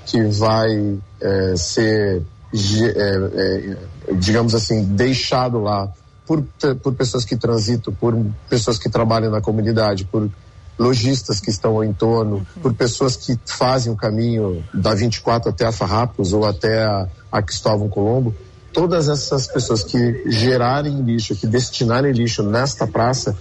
que 0.05 0.21
vai 0.23 0.99
é, 1.21 1.55
ser, 1.55 2.21
é, 2.53 3.77
é, 4.09 4.13
digamos 4.13 4.53
assim, 4.53 4.83
deixado 4.83 5.59
lá 5.59 5.91
por, 6.25 6.43
por 6.81 6.93
pessoas 6.93 7.25
que 7.25 7.35
transitam, 7.35 7.93
por 7.93 8.15
pessoas 8.49 8.77
que 8.77 8.89
trabalham 8.89 9.31
na 9.31 9.41
comunidade, 9.41 10.05
por 10.05 10.29
lojistas 10.77 11.39
que 11.39 11.49
estão 11.49 11.71
ao 11.71 11.83
entorno, 11.83 12.37
uhum. 12.37 12.61
por 12.61 12.73
pessoas 12.73 13.15
que 13.15 13.37
fazem 13.45 13.91
o 13.91 13.95
caminho 13.95 14.63
da 14.73 14.93
24 14.93 15.49
até 15.49 15.65
a 15.65 15.71
Farrapos 15.71 16.33
ou 16.33 16.45
até 16.45 16.83
a, 16.83 17.07
a 17.31 17.41
Cristóvão 17.41 17.87
Colombo, 17.89 18.35
todas 18.73 19.07
essas 19.07 19.47
pessoas 19.47 19.83
que 19.83 20.23
gerarem 20.25 21.01
lixo, 21.01 21.35
que 21.35 21.45
destinarem 21.45 22.11
lixo 22.11 22.41
nesta 22.41 22.87
praça, 22.87 23.37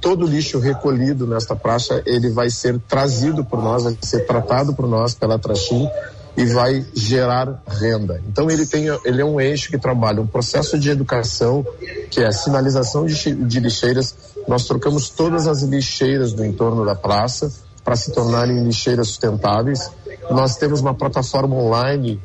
todo 0.00 0.26
lixo 0.26 0.58
recolhido 0.58 1.26
nesta 1.26 1.56
praça, 1.56 2.02
ele 2.04 2.30
vai 2.30 2.50
ser 2.50 2.78
trazido 2.86 3.44
por 3.44 3.60
nós, 3.60 3.84
vai 3.84 3.96
ser 4.02 4.26
tratado 4.26 4.74
por 4.74 4.86
nós 4.86 5.14
pela 5.14 5.38
Trachim 5.38 5.88
e 6.36 6.44
vai 6.44 6.84
gerar 6.94 7.62
renda. 7.66 8.22
Então 8.28 8.50
ele 8.50 8.66
tem, 8.66 8.86
ele 9.04 9.22
é 9.22 9.24
um 9.24 9.40
eixo 9.40 9.70
que 9.70 9.78
trabalha 9.78 10.20
um 10.20 10.26
processo 10.26 10.78
de 10.78 10.90
educação, 10.90 11.66
que 12.10 12.20
é 12.20 12.26
a 12.26 12.32
sinalização 12.32 13.06
de, 13.06 13.34
de 13.34 13.58
lixeiras. 13.58 14.14
Nós 14.46 14.66
trocamos 14.66 15.08
todas 15.08 15.48
as 15.48 15.62
lixeiras 15.62 16.34
do 16.34 16.44
entorno 16.44 16.84
da 16.84 16.94
praça 16.94 17.50
para 17.82 17.96
se 17.96 18.12
tornarem 18.12 18.62
lixeiras 18.62 19.08
sustentáveis. 19.08 19.90
Nós 20.30 20.56
temos 20.56 20.80
uma 20.80 20.92
plataforma 20.92 21.56
online 21.56 22.20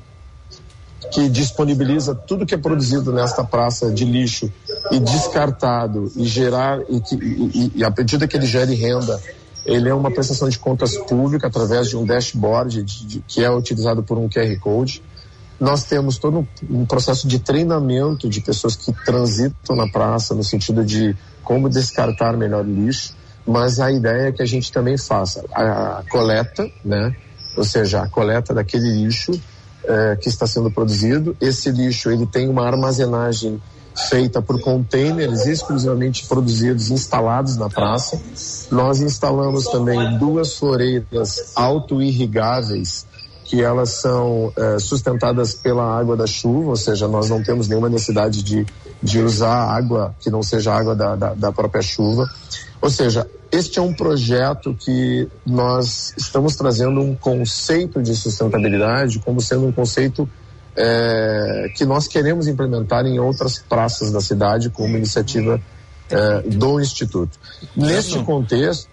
que 1.10 1.28
disponibiliza 1.30 2.14
tudo 2.14 2.45
que 2.45 2.54
é 2.54 2.58
produzido 2.58 3.12
nesta 3.12 3.43
praça 3.43 3.91
de 3.91 4.06
lixo 4.06 4.52
e 4.91 4.99
descartado 4.99 6.12
e 6.16 6.26
gerar 6.26 6.80
e, 6.89 6.99
que, 6.99 7.16
e, 7.16 7.72
e 7.76 7.84
a 7.84 7.89
medida 7.89 8.28
que 8.28 8.38
ele 8.38 8.45
gere 8.45 8.76
renda 8.76 9.20
ele 9.66 9.89
é 9.89 9.93
uma 9.93 10.12
prestação 10.12 10.49
de 10.49 10.58
contas 10.58 10.97
pública 10.97 11.47
através 11.47 11.89
de 11.89 11.97
um 11.97 12.06
dashboard 12.06 12.84
de, 12.84 13.06
de, 13.06 13.24
que 13.28 13.43
é 13.43 13.49
utilizado 13.49 14.02
por 14.02 14.18
um 14.18 14.28
QR 14.28 14.60
Code. 14.60 15.04
Nós 15.60 15.84
temos 15.84 16.18
todo 16.18 16.47
um, 16.68 16.86
processo 16.86 17.28
de 17.28 17.38
treinamento 17.38 18.28
de 18.28 18.41
pessoas 18.41 18.76
que 18.76 18.91
transitam 19.06 19.76
na 19.76 19.88
praça 19.88 20.34
no 20.34 20.43
sentido 20.43 20.84
de 20.84 21.16
como 21.43 21.70
descartar 21.70 22.36
melhor 22.36 22.66
lixo, 22.66 23.16
mas 23.45 23.80
a 23.80 23.91
ideia 23.91 24.30
é 24.30 24.32
que 24.32 24.41
a 24.41 24.45
gente 24.45 24.72
também 24.72 24.97
faça 24.97 25.45
a, 25.54 25.99
a 25.99 26.04
coleta, 26.10 26.68
né? 26.84 27.16
Ou 27.56 27.64
seja, 27.64 28.02
a 28.02 28.08
coleta 28.08 28.54
daquele 28.54 29.04
lixo 29.04 29.39
é, 29.84 30.15
que 30.15 30.29
está 30.29 30.45
sendo 30.47 30.71
produzido. 30.71 31.36
Esse 31.39 31.71
lixo 31.71 32.09
ele 32.09 32.25
tem 32.25 32.49
uma 32.49 32.65
armazenagem 32.65 33.61
feita 34.09 34.41
por 34.41 34.59
containers 34.61 35.45
exclusivamente 35.45 36.25
produzidos, 36.25 36.89
instalados 36.89 37.57
na 37.57 37.69
praça. 37.69 38.21
Nós 38.71 39.01
instalamos 39.01 39.65
também 39.65 40.17
duas 40.17 40.55
floreiras 40.55 41.51
auto-irrigáveis 41.55 43.05
que 43.52 43.62
elas 43.62 43.89
são 43.89 44.54
é, 44.56 44.80
sustentadas 44.80 45.54
pela 45.54 45.84
água 45.84 46.16
da 46.16 46.26
chuva, 46.26 46.70
ou 46.70 46.76
seja, 46.78 47.06
nós 47.06 47.30
não 47.30 47.43
temos 47.43 47.68
nenhuma 47.68 47.89
necessidade 47.89 48.41
de, 48.41 48.66
de 49.04 49.20
usar 49.20 49.76
água 49.76 50.16
que 50.22 50.30
não 50.30 50.41
seja 50.41 50.74
água 50.74 50.95
da, 50.95 51.18
da, 51.18 51.34
da 51.34 51.52
própria 51.52 51.82
chuva. 51.82 52.26
Ou 52.82 52.89
seja, 52.89 53.30
este 53.52 53.78
é 53.78 53.82
um 53.82 53.93
projeto 53.93 54.74
que 54.74 55.28
nós 55.45 56.14
estamos 56.18 56.56
trazendo 56.56 57.02
um 57.02 57.14
conceito 57.14 58.02
de 58.02 58.16
sustentabilidade 58.16 59.20
como 59.20 59.41
sendo 59.41 59.68
um 59.68 59.72
conceito 59.74 60.30
é, 60.74 61.74
que 61.76 61.84
nós 61.84 62.08
queremos 62.08 62.47
implementar 62.47 63.06
em 63.06 63.20
outras 63.20 63.60
praças 63.60 64.14
da 64.14 64.22
cidade 64.22 64.70
como 64.70 64.95
iniciativa 64.95 65.60
é, 66.10 66.41
do 66.43 66.80
Instituto. 66.80 67.38
Neste 67.76 68.18
contexto, 68.24 68.88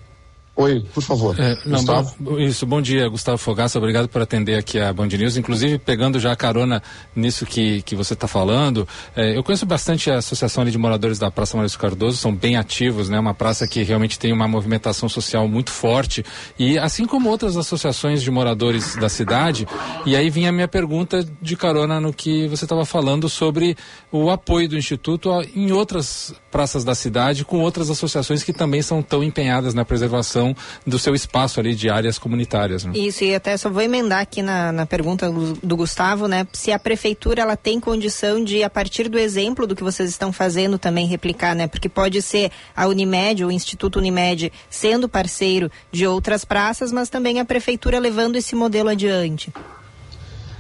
Oi, 0.61 0.85
por 0.93 1.05
favor. 1.05 1.39
É, 1.39 1.57
não, 1.65 1.85
bom, 1.85 2.37
isso, 2.37 2.67
bom 2.67 2.83
dia, 2.83 3.09
Gustavo 3.09 3.39
Fogaça, 3.39 3.79
obrigado 3.79 4.09
por 4.09 4.21
atender 4.21 4.57
aqui 4.57 4.81
a 4.81 4.93
Band 4.93 5.07
News. 5.07 5.37
Inclusive, 5.37 5.79
pegando 5.79 6.19
já 6.19 6.33
a 6.33 6.37
carona 6.37 6.83
nisso 7.15 7.47
que, 7.47 7.81
que 7.83 7.95
você 7.95 8.15
está 8.15 8.27
falando, 8.27 8.87
é, 9.15 9.37
eu 9.37 9.45
conheço 9.45 9.65
bastante 9.65 10.11
a 10.11 10.17
Associação 10.17 10.65
de 10.65 10.77
Moradores 10.77 11.17
da 11.17 11.31
Praça 11.31 11.57
Maurício 11.57 11.79
Cardoso, 11.79 12.17
são 12.17 12.35
bem 12.35 12.57
ativos, 12.57 13.09
né? 13.09 13.21
Uma 13.21 13.35
praça 13.35 13.69
que 13.69 13.85
realmente 13.85 14.19
tem 14.19 14.33
uma 14.33 14.49
movimentação 14.49 15.09
social 15.09 15.47
muito 15.47 15.71
forte. 15.71 16.25
E 16.59 16.77
assim 16.77 17.05
como 17.05 17.29
outras 17.29 17.57
associações 17.57 18.21
de 18.21 18.29
moradores 18.29 18.97
da 18.97 19.09
cidade, 19.09 19.65
e 20.05 20.17
aí 20.17 20.29
vinha 20.29 20.49
a 20.49 20.53
minha 20.53 20.67
pergunta 20.67 21.25
de 21.41 21.55
carona 21.55 22.01
no 22.01 22.13
que 22.13 22.49
você 22.49 22.65
estava 22.65 22.85
falando 22.85 23.29
sobre 23.29 23.77
o 24.11 24.29
apoio 24.29 24.69
do 24.69 24.77
Instituto 24.77 25.31
em 25.55 25.71
outras 25.71 26.35
praças 26.51 26.83
da 26.83 26.97
cidade, 26.97 27.45
com 27.45 27.61
outras 27.61 27.91
associações 27.91 28.43
que 28.43 28.53
também 28.53 28.83
são 28.83 29.01
tão 29.01 29.23
empenhadas 29.23 29.73
na 29.73 29.85
preservação 29.85 30.48
do 30.87 30.99
seu 30.99 31.15
espaço 31.15 31.61
ali 31.61 31.75
de 31.75 31.89
áreas 31.89 32.19
comunitárias. 32.19 32.85
Né? 32.85 32.93
Isso, 32.95 33.25
e 33.25 33.35
até 33.35 33.57
só 33.57 33.69
vou 33.69 33.83
emendar 33.83 34.21
aqui 34.21 34.43
na, 34.43 34.73
na 34.73 34.87
pergunta 34.87 35.31
do, 35.31 35.55
do 35.55 35.77
Gustavo, 35.77 36.27
né? 36.29 36.47
Se 36.53 36.73
a 36.73 36.79
prefeitura 36.79 37.43
ela 37.43 37.57
tem 37.57 37.81
condição 37.81 38.43
de, 38.43 38.63
a 38.63 38.71
partir 38.71 39.09
do 39.09 39.19
exemplo 39.19 39.67
do 39.67 39.75
que 39.75 39.83
vocês 39.83 40.09
estão 40.11 40.33
fazendo, 40.33 40.79
também 40.79 41.07
replicar, 41.07 41.55
né? 41.55 41.67
Porque 41.67 41.89
pode 41.89 42.21
ser 42.23 42.51
a 42.77 42.87
Unimed, 42.87 43.45
o 43.45 43.51
Instituto 43.51 43.99
Unimed, 43.99 44.53
sendo 44.69 45.09
parceiro 45.09 45.71
de 45.91 46.07
outras 46.07 46.45
praças, 46.45 46.93
mas 46.93 47.09
também 47.09 47.41
a 47.41 47.45
prefeitura 47.45 47.99
levando 47.99 48.37
esse 48.37 48.55
modelo 48.55 48.89
adiante. 48.89 49.53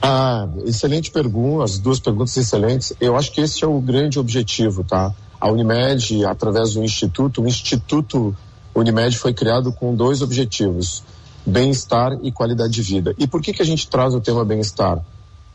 Ah, 0.01 0.49
excelente 0.64 1.11
pergunta, 1.11 1.64
as 1.64 1.78
duas 1.78 1.99
perguntas 1.99 2.36
excelentes. 2.36 2.93
Eu 3.01 3.16
acho 3.16 3.32
que 3.32 3.41
esse 3.41 3.64
é 3.64 3.66
o 3.66 3.80
grande 3.80 4.18
objetivo, 4.18 4.84
tá? 4.84 5.12
A 5.41 5.51
Unimed, 5.51 6.24
através 6.24 6.74
do 6.74 6.84
Instituto, 6.84 7.43
o 7.43 7.49
Instituto 7.49 8.34
Unimed 8.78 9.16
foi 9.18 9.32
criado 9.32 9.72
com 9.72 9.94
dois 9.94 10.22
objetivos: 10.22 11.02
bem-estar 11.44 12.18
e 12.22 12.30
qualidade 12.30 12.72
de 12.72 12.82
vida. 12.82 13.14
E 13.18 13.26
por 13.26 13.40
que 13.40 13.52
que 13.52 13.62
a 13.62 13.66
gente 13.66 13.88
traz 13.88 14.14
o 14.14 14.20
tema 14.20 14.44
bem-estar? 14.44 15.04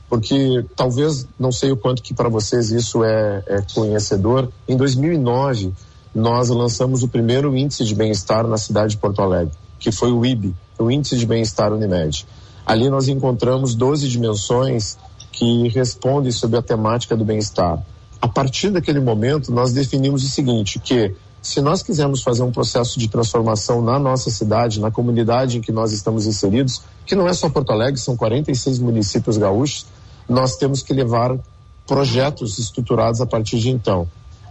Porque 0.10 0.66
talvez, 0.76 1.28
não 1.40 1.52
sei 1.52 1.72
o 1.72 1.78
quanto 1.78 2.04
que 2.04 2.14
para 2.14 2.30
vocês 2.30 2.72
isso 2.72 3.04
é, 3.04 3.44
é 3.48 3.64
conhecedor, 3.74 4.50
em 4.68 4.78
2009 4.78 5.74
nós 6.14 6.50
lançamos 6.50 7.02
o 7.02 7.08
primeiro 7.08 7.58
índice 7.58 7.84
de 7.84 7.96
bem-estar 7.96 8.46
na 8.46 8.58
cidade 8.58 8.92
de 8.92 8.98
Porto 8.98 9.22
Alegre, 9.22 9.52
que 9.80 9.92
foi 9.92 10.12
o 10.12 10.24
IB, 10.24 10.54
o 10.78 10.92
Índice 10.92 11.18
de 11.18 11.26
Bem-Estar 11.26 11.74
Unimed. 11.74 12.28
Ali 12.66 12.90
nós 12.90 13.08
encontramos 13.08 13.74
12 13.74 14.08
dimensões 14.08 14.98
que 15.32 15.68
respondem 15.70 16.32
sobre 16.32 16.60
a 16.60 16.62
temática 16.62 17.18
do 17.18 17.26
bem-estar. 17.26 17.84
A 18.22 18.28
partir 18.28 18.70
daquele 18.70 19.00
momento, 19.00 19.52
nós 19.52 19.74
definimos 19.74 20.24
o 20.24 20.30
seguinte, 20.30 20.80
que 20.80 21.16
se 21.44 21.60
nós 21.60 21.84
quisermos 21.84 22.24
fazer 22.24 22.42
um 22.42 22.52
processo 22.52 22.98
de 22.98 23.10
transformação 23.10 23.82
na 23.82 24.00
nossa 24.00 24.32
cidade, 24.32 24.80
na 24.80 24.90
comunidade 24.90 25.58
em 25.58 25.62
que 25.62 25.74
nós 25.74 25.92
estamos 25.92 26.26
inseridos, 26.26 26.82
que 27.06 27.16
não 27.16 27.28
é 27.28 27.34
só 27.34 27.50
Porto 27.50 27.74
Alegre, 27.74 28.00
são 28.00 28.16
46 28.16 28.80
municípios 28.80 29.38
gaúchos, 29.38 29.86
nós 30.28 30.56
temos 30.56 30.82
que 30.82 30.94
levar 30.94 31.38
projetos 31.86 32.58
estruturados 32.58 33.20
a 33.20 33.26
partir 33.26 33.60
de 33.60 33.70
então. 33.70 34.08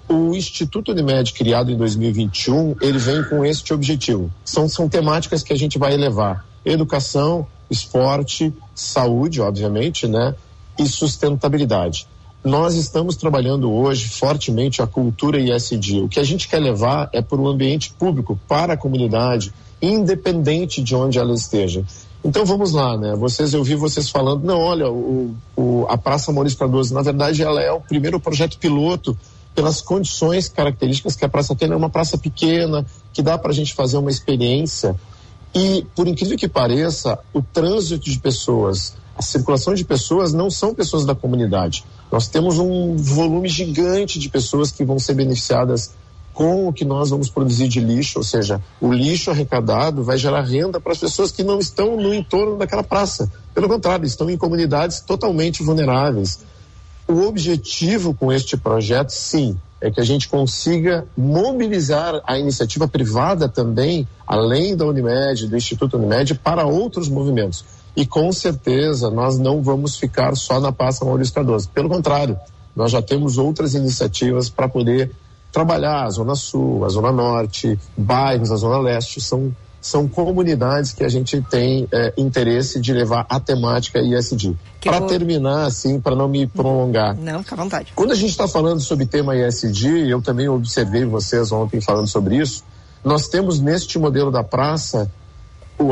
O 0.06 0.34
Instituto 0.34 0.92
Unimed, 0.92 1.32
criado 1.32 1.70
em 1.72 1.78
2021, 1.78 2.76
ele 2.82 2.98
vem 2.98 3.24
com 3.24 3.42
este 3.42 3.72
objetivo. 3.72 4.30
São, 4.44 4.68
são 4.68 4.86
temáticas 4.86 5.42
que 5.42 5.54
a 5.54 5.56
gente 5.56 5.78
vai 5.78 5.94
elevar. 5.94 6.44
Educação, 6.62 7.46
esporte, 7.70 8.54
saúde, 8.74 9.40
obviamente, 9.40 10.06
né? 10.06 10.34
E 10.78 10.86
sustentabilidade. 10.86 12.06
Nós 12.44 12.74
estamos 12.74 13.14
trabalhando 13.14 13.70
hoje 13.72 14.08
fortemente 14.08 14.82
a 14.82 14.86
cultura 14.86 15.38
ISD. 15.38 16.00
O 16.00 16.08
que 16.08 16.18
a 16.18 16.24
gente 16.24 16.48
quer 16.48 16.58
levar 16.58 17.08
é 17.12 17.22
para 17.22 17.40
o 17.40 17.48
ambiente 17.48 17.92
público, 17.92 18.38
para 18.48 18.72
a 18.72 18.76
comunidade, 18.76 19.52
independente 19.80 20.82
de 20.82 20.94
onde 20.94 21.18
ela 21.18 21.34
esteja. 21.34 21.84
Então 22.24 22.44
vamos 22.44 22.72
lá, 22.72 22.96
né? 22.96 23.14
Vocês, 23.16 23.54
eu 23.54 23.62
vi 23.62 23.74
vocês 23.74 24.08
falando, 24.08 24.44
não, 24.44 24.58
olha, 24.58 24.90
o, 24.90 25.34
o, 25.56 25.86
a 25.88 25.96
Praça 25.96 26.32
Maurício 26.32 26.58
Cardoso, 26.58 26.94
na 26.94 27.02
verdade, 27.02 27.42
ela 27.42 27.60
é 27.60 27.70
o 27.70 27.80
primeiro 27.80 28.18
projeto 28.18 28.58
piloto 28.58 29.16
pelas 29.54 29.80
condições 29.80 30.48
características 30.48 31.14
que 31.14 31.24
a 31.24 31.28
praça 31.28 31.54
tem. 31.54 31.70
É 31.70 31.76
uma 31.76 31.90
praça 31.90 32.18
pequena, 32.18 32.86
que 33.12 33.22
dá 33.22 33.38
para 33.38 33.50
a 33.50 33.54
gente 33.54 33.74
fazer 33.74 33.98
uma 33.98 34.10
experiência 34.10 34.96
e, 35.54 35.86
por 35.94 36.08
incrível 36.08 36.36
que 36.36 36.48
pareça, 36.48 37.18
o 37.32 37.42
trânsito 37.42 38.10
de 38.10 38.18
pessoas, 38.18 38.94
a 39.16 39.22
circulação 39.22 39.74
de 39.74 39.84
pessoas 39.84 40.32
não 40.32 40.50
são 40.50 40.74
pessoas 40.74 41.04
da 41.04 41.14
comunidade. 41.14 41.84
Nós 42.10 42.28
temos 42.28 42.58
um 42.58 42.96
volume 42.96 43.48
gigante 43.48 44.18
de 44.18 44.28
pessoas 44.28 44.70
que 44.70 44.84
vão 44.84 44.98
ser 44.98 45.14
beneficiadas 45.14 45.92
com 46.32 46.66
o 46.66 46.72
que 46.72 46.84
nós 46.84 47.10
vamos 47.10 47.28
produzir 47.28 47.68
de 47.68 47.78
lixo, 47.78 48.18
ou 48.18 48.24
seja, 48.24 48.60
o 48.80 48.92
lixo 48.92 49.30
arrecadado 49.30 50.02
vai 50.02 50.16
gerar 50.16 50.42
renda 50.42 50.80
para 50.80 50.92
as 50.92 50.98
pessoas 50.98 51.30
que 51.30 51.44
não 51.44 51.58
estão 51.58 51.96
no 51.96 52.14
entorno 52.14 52.56
daquela 52.56 52.82
praça. 52.82 53.30
Pelo 53.54 53.68
contrário, 53.68 54.06
estão 54.06 54.30
em 54.30 54.36
comunidades 54.36 55.00
totalmente 55.00 55.62
vulneráveis. 55.62 56.40
O 57.06 57.26
objetivo 57.26 58.14
com 58.14 58.32
este 58.32 58.56
projeto, 58.56 59.10
sim, 59.10 59.58
é 59.80 59.90
que 59.90 60.00
a 60.00 60.04
gente 60.04 60.28
consiga 60.28 61.04
mobilizar 61.16 62.22
a 62.24 62.38
iniciativa 62.38 62.86
privada 62.86 63.48
também, 63.48 64.08
além 64.26 64.76
da 64.76 64.86
Unimed, 64.86 65.48
do 65.48 65.56
Instituto 65.56 65.98
Unimed, 65.98 66.34
para 66.36 66.64
outros 66.64 67.08
movimentos. 67.08 67.64
E 67.94 68.06
com 68.06 68.32
certeza 68.32 69.10
nós 69.10 69.38
não 69.38 69.62
vamos 69.62 69.96
ficar 69.96 70.34
só 70.34 70.60
na 70.60 70.72
Praça 70.72 71.04
Maurício 71.04 71.34
Cardoso. 71.34 71.68
Pelo 71.68 71.88
contrário, 71.88 72.38
nós 72.74 72.90
já 72.90 73.02
temos 73.02 73.38
outras 73.38 73.74
iniciativas 73.74 74.48
para 74.48 74.68
poder 74.68 75.10
trabalhar 75.52 76.04
a 76.04 76.10
Zona 76.10 76.34
Sul, 76.34 76.84
a 76.84 76.88
Zona 76.88 77.12
Norte, 77.12 77.78
bairros, 77.96 78.50
a 78.50 78.56
Zona 78.56 78.78
Leste. 78.78 79.20
São 79.20 79.54
são 79.82 80.06
comunidades 80.06 80.92
que 80.92 81.02
a 81.02 81.08
gente 81.08 81.42
tem 81.42 81.88
é, 81.92 82.14
interesse 82.16 82.80
de 82.80 82.92
levar 82.92 83.26
a 83.28 83.40
temática 83.40 83.98
ISD. 83.98 84.56
Para 84.80 85.00
vou... 85.00 85.08
terminar, 85.08 85.66
assim, 85.66 86.00
para 86.00 86.14
não 86.14 86.28
me 86.28 86.46
prolongar. 86.46 87.16
Não, 87.16 87.42
fica 87.42 87.56
à 87.56 87.58
vontade. 87.58 87.92
Quando 87.96 88.12
a 88.12 88.14
gente 88.14 88.30
está 88.30 88.46
falando 88.46 88.80
sobre 88.80 89.06
tema 89.06 89.36
ISD, 89.36 90.08
eu 90.08 90.22
também 90.22 90.48
observei 90.48 91.04
vocês 91.04 91.50
ontem 91.50 91.80
falando 91.80 92.06
sobre 92.06 92.36
isso, 92.36 92.62
nós 93.04 93.26
temos 93.26 93.58
neste 93.58 93.98
modelo 93.98 94.30
da 94.30 94.44
praça 94.44 95.10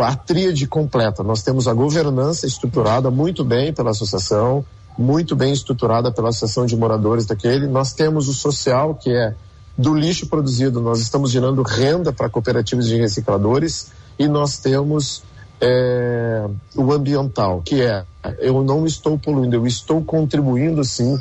a 0.02 0.14
tríade 0.14 0.66
completa. 0.66 1.22
Nós 1.22 1.42
temos 1.42 1.66
a 1.66 1.74
governança 1.74 2.46
estruturada 2.46 3.10
muito 3.10 3.44
bem 3.44 3.72
pela 3.72 3.90
associação, 3.90 4.64
muito 4.96 5.34
bem 5.34 5.52
estruturada 5.52 6.12
pela 6.12 6.28
associação 6.28 6.66
de 6.66 6.76
moradores 6.76 7.26
daquele. 7.26 7.66
Nós 7.66 7.92
temos 7.92 8.28
o 8.28 8.34
social, 8.34 8.94
que 8.94 9.10
é 9.10 9.34
do 9.76 9.94
lixo 9.94 10.26
produzido, 10.26 10.80
nós 10.80 11.00
estamos 11.00 11.30
gerando 11.30 11.62
renda 11.62 12.12
para 12.12 12.28
cooperativas 12.28 12.86
de 12.86 12.96
recicladores 12.96 13.90
e 14.18 14.28
nós 14.28 14.58
temos 14.58 15.22
é, 15.60 16.46
o 16.76 16.92
ambiental, 16.92 17.62
que 17.62 17.82
é 17.82 18.04
eu 18.38 18.62
não 18.62 18.84
estou 18.84 19.18
poluindo, 19.18 19.56
eu 19.56 19.66
estou 19.66 20.02
contribuindo 20.04 20.84
sim 20.84 21.18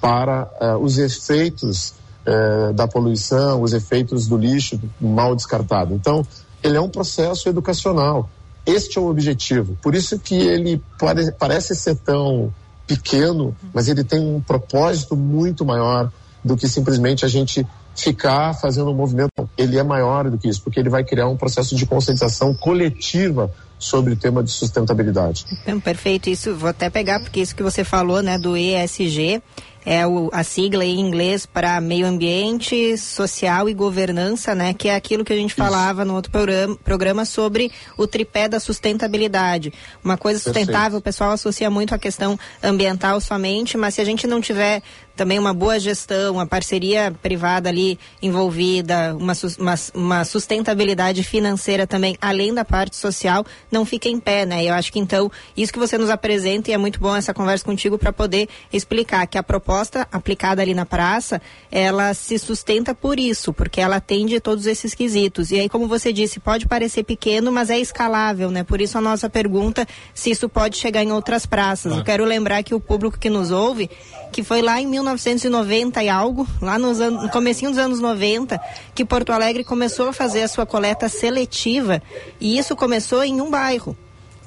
para 0.00 0.50
é, 0.60 0.74
os 0.76 0.98
efeitos 0.98 1.94
é, 2.26 2.72
da 2.72 2.88
poluição, 2.88 3.62
os 3.62 3.72
efeitos 3.72 4.26
do 4.26 4.36
lixo 4.36 4.80
mal 5.00 5.36
descartado. 5.36 5.94
Então, 5.94 6.26
ele 6.62 6.76
é 6.76 6.80
um 6.80 6.88
processo 6.88 7.48
educacional. 7.48 8.28
Este 8.64 8.98
é 8.98 9.00
o 9.00 9.08
objetivo. 9.08 9.76
Por 9.82 9.94
isso 9.94 10.18
que 10.18 10.34
ele 10.34 10.82
pare, 10.98 11.32
parece 11.32 11.74
ser 11.74 11.96
tão 11.96 12.52
pequeno, 12.86 13.56
mas 13.72 13.88
ele 13.88 14.04
tem 14.04 14.20
um 14.20 14.40
propósito 14.40 15.16
muito 15.16 15.64
maior 15.64 16.10
do 16.44 16.56
que 16.56 16.68
simplesmente 16.68 17.24
a 17.24 17.28
gente 17.28 17.66
ficar 17.94 18.54
fazendo 18.54 18.90
um 18.90 18.94
movimento. 18.94 19.30
Ele 19.56 19.78
é 19.78 19.82
maior 19.82 20.30
do 20.30 20.38
que 20.38 20.48
isso, 20.48 20.62
porque 20.62 20.80
ele 20.80 20.88
vai 20.88 21.04
criar 21.04 21.28
um 21.28 21.36
processo 21.36 21.74
de 21.74 21.86
conscientização 21.86 22.54
coletiva 22.54 23.52
sobre 23.78 24.12
o 24.12 24.16
tema 24.16 24.42
de 24.42 24.50
sustentabilidade. 24.50 25.46
Perfeito, 25.82 26.28
isso 26.28 26.54
vou 26.54 26.68
até 26.68 26.90
pegar 26.90 27.20
porque 27.20 27.40
isso 27.40 27.56
que 27.56 27.62
você 27.62 27.82
falou, 27.82 28.22
né, 28.22 28.38
do 28.38 28.56
ESG, 28.56 29.42
é 29.84 30.06
o, 30.06 30.28
a 30.32 30.44
sigla 30.44 30.84
em 30.84 31.00
inglês 31.00 31.46
para 31.46 31.80
meio 31.80 32.06
ambiente, 32.06 32.96
social 32.98 33.68
e 33.68 33.74
governança, 33.74 34.54
né? 34.54 34.74
Que 34.74 34.88
é 34.88 34.94
aquilo 34.94 35.24
que 35.24 35.32
a 35.32 35.36
gente 35.36 35.54
falava 35.54 36.04
no 36.04 36.14
outro 36.14 36.30
programa, 36.30 36.76
programa 36.84 37.24
sobre 37.24 37.72
o 37.96 38.06
tripé 38.06 38.48
da 38.48 38.60
sustentabilidade. 38.60 39.72
Uma 40.04 40.16
coisa 40.16 40.38
sustentável, 40.38 40.74
Perfeito. 40.74 40.98
o 40.98 41.02
pessoal 41.02 41.30
associa 41.32 41.70
muito 41.70 41.94
a 41.94 41.98
questão 41.98 42.38
ambiental 42.62 43.20
somente, 43.20 43.76
mas 43.76 43.94
se 43.94 44.00
a 44.00 44.04
gente 44.04 44.26
não 44.26 44.40
tiver 44.40 44.82
também 45.20 45.38
uma 45.38 45.52
boa 45.52 45.78
gestão, 45.78 46.32
uma 46.32 46.46
parceria 46.46 47.14
privada 47.20 47.68
ali 47.68 47.98
envolvida, 48.22 49.14
uma, 49.14 49.34
uma, 49.58 49.74
uma, 49.92 50.24
sustentabilidade 50.24 51.22
financeira 51.22 51.86
também, 51.86 52.16
além 52.22 52.54
da 52.54 52.64
parte 52.64 52.96
social, 52.96 53.44
não 53.70 53.84
fica 53.84 54.08
em 54.08 54.18
pé, 54.18 54.46
né? 54.46 54.64
Eu 54.64 54.72
acho 54.72 54.90
que 54.90 54.98
então, 54.98 55.30
isso 55.54 55.74
que 55.74 55.78
você 55.78 55.98
nos 55.98 56.08
apresenta, 56.08 56.70
e 56.70 56.72
é 56.72 56.78
muito 56.78 56.98
bom 56.98 57.14
essa 57.14 57.34
conversa 57.34 57.62
contigo 57.62 57.98
para 57.98 58.14
poder 58.14 58.48
explicar 58.72 59.26
que 59.26 59.36
a 59.36 59.42
proposta 59.42 60.08
aplicada 60.10 60.62
ali 60.62 60.72
na 60.72 60.86
praça, 60.86 61.38
ela 61.70 62.14
se 62.14 62.38
sustenta 62.38 62.94
por 62.94 63.20
isso, 63.20 63.52
porque 63.52 63.78
ela 63.78 63.96
atende 63.96 64.40
todos 64.40 64.64
esses 64.64 64.94
quesitos. 64.94 65.50
E 65.50 65.60
aí, 65.60 65.68
como 65.68 65.86
você 65.86 66.14
disse, 66.14 66.40
pode 66.40 66.66
parecer 66.66 67.04
pequeno, 67.04 67.52
mas 67.52 67.68
é 67.68 67.78
escalável, 67.78 68.50
né? 68.50 68.64
Por 68.64 68.80
isso 68.80 68.96
a 68.96 69.02
nossa 69.02 69.28
pergunta 69.28 69.86
se 70.14 70.30
isso 70.30 70.48
pode 70.48 70.78
chegar 70.78 71.02
em 71.02 71.12
outras 71.12 71.44
praças. 71.44 71.94
Eu 71.94 72.02
quero 72.02 72.24
lembrar 72.24 72.62
que 72.62 72.74
o 72.74 72.80
público 72.80 73.18
que 73.18 73.28
nos 73.28 73.50
ouve, 73.50 73.90
que 74.30 74.42
foi 74.42 74.62
lá 74.62 74.80
em 74.80 74.88
19 74.88 75.10
1990 75.10 76.02
e 76.02 76.08
algo, 76.08 76.46
lá 76.60 76.78
nos 76.78 77.00
anos, 77.00 77.22
no 77.22 77.28
comecinho 77.30 77.70
dos 77.70 77.78
anos 77.78 78.00
90, 78.00 78.60
que 78.94 79.04
Porto 79.04 79.32
Alegre 79.32 79.64
começou 79.64 80.08
a 80.08 80.12
fazer 80.12 80.42
a 80.42 80.48
sua 80.48 80.66
coleta 80.66 81.08
seletiva 81.08 82.02
e 82.40 82.58
isso 82.58 82.76
começou 82.76 83.22
em 83.24 83.40
um 83.40 83.50
bairro. 83.50 83.96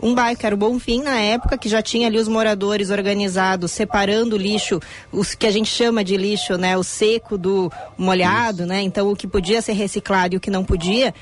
Um 0.02 0.14
bairro 0.14 0.38
que 0.38 0.46
era 0.46 0.56
o 0.56 0.58
Bonfim 0.58 1.02
na 1.02 1.20
época, 1.20 1.58
que 1.58 1.70
já 1.70 1.82
tinha 1.82 2.08
ali 2.08 2.18
os 2.18 2.28
moradores 2.28 2.90
organizados, 2.90 3.72
separando 3.72 4.36
o 4.36 4.40
lixo, 4.40 4.80
os 5.12 5.36
que 5.36 5.46
a 5.46 5.52
gente 5.52 5.70
chama 5.70 6.04
de 6.04 6.18
lixo, 6.18 6.58
né? 6.58 6.76
O 6.76 6.84
seco 6.84 7.38
do 7.38 7.72
molhado, 7.98 8.66
né? 8.66 8.82
Então 8.82 9.10
o 9.10 9.16
que 9.16 9.28
podia 9.28 9.62
ser 9.62 9.74
reciclado 9.74 10.34
e 10.34 10.38
o 10.38 10.42
que 10.42 10.50
não 10.50 10.64
podia. 10.64 11.14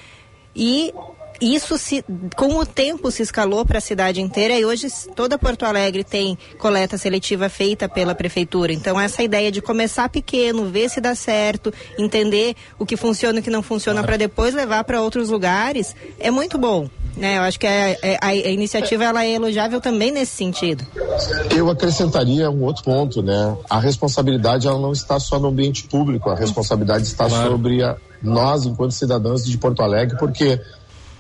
E 0.56 0.94
isso 1.42 1.78
se, 1.78 2.04
com 2.36 2.56
o 2.58 2.66
tempo 2.66 3.10
se 3.12 3.24
escalou 3.24 3.66
para 3.66 3.80
a 3.80 3.82
cidade 3.82 4.22
inteira 4.22 4.54
e 4.58 4.64
hoje 4.64 4.88
toda 5.16 5.38
Porto 5.38 5.64
Alegre 5.66 6.04
tem 6.04 6.38
coleta 6.60 6.98
seletiva 6.98 7.50
feita 7.50 7.90
pela 7.90 8.14
prefeitura. 8.16 8.72
Então 8.72 9.00
essa 9.00 9.24
ideia 9.24 9.52
de 9.52 9.62
começar 9.62 10.08
pequeno, 10.10 10.66
ver 10.70 10.90
se 10.90 11.02
dá 11.02 11.16
certo, 11.16 11.74
entender 11.98 12.56
o 12.78 12.86
que 12.86 12.96
funciona 12.96 13.40
e 13.40 13.42
o 13.42 13.44
que 13.44 13.50
não 13.50 13.64
funciona 13.64 14.04
para 14.04 14.18
depois 14.18 14.54
levar 14.54 14.84
para 14.84 15.02
outros 15.02 15.30
lugares 15.30 15.96
é 16.20 16.30
muito 16.30 16.58
bom. 16.58 16.88
Né? 17.18 17.38
Eu 17.40 17.42
acho 17.42 17.60
que 17.60 17.68
a, 17.68 17.98
a, 18.22 18.28
a 18.28 18.34
iniciativa 18.36 19.04
ela 19.04 19.26
é 19.26 19.32
elogiável 19.32 19.82
também 19.82 20.12
nesse 20.12 20.32
sentido. 20.34 20.86
Eu 21.54 21.70
acrescentaria 21.70 22.50
um 22.50 22.64
outro 22.64 22.84
ponto, 22.86 23.22
né? 23.22 23.58
A 23.70 23.80
responsabilidade 23.80 24.66
ela 24.66 24.80
não 24.80 24.94
está 24.94 25.20
só 25.20 25.38
no 25.38 25.50
ambiente 25.50 25.84
público, 25.84 26.30
a 26.30 26.36
responsabilidade 26.36 27.04
está 27.04 27.28
Claro. 27.28 27.52
sobre 27.52 27.84
a- 27.84 27.98
nós 28.24 28.66
enquanto 28.66 28.92
cidadãos 28.92 29.44
de 29.44 29.58
Porto 29.58 29.82
Alegre, 29.82 30.16
porque 30.18 30.62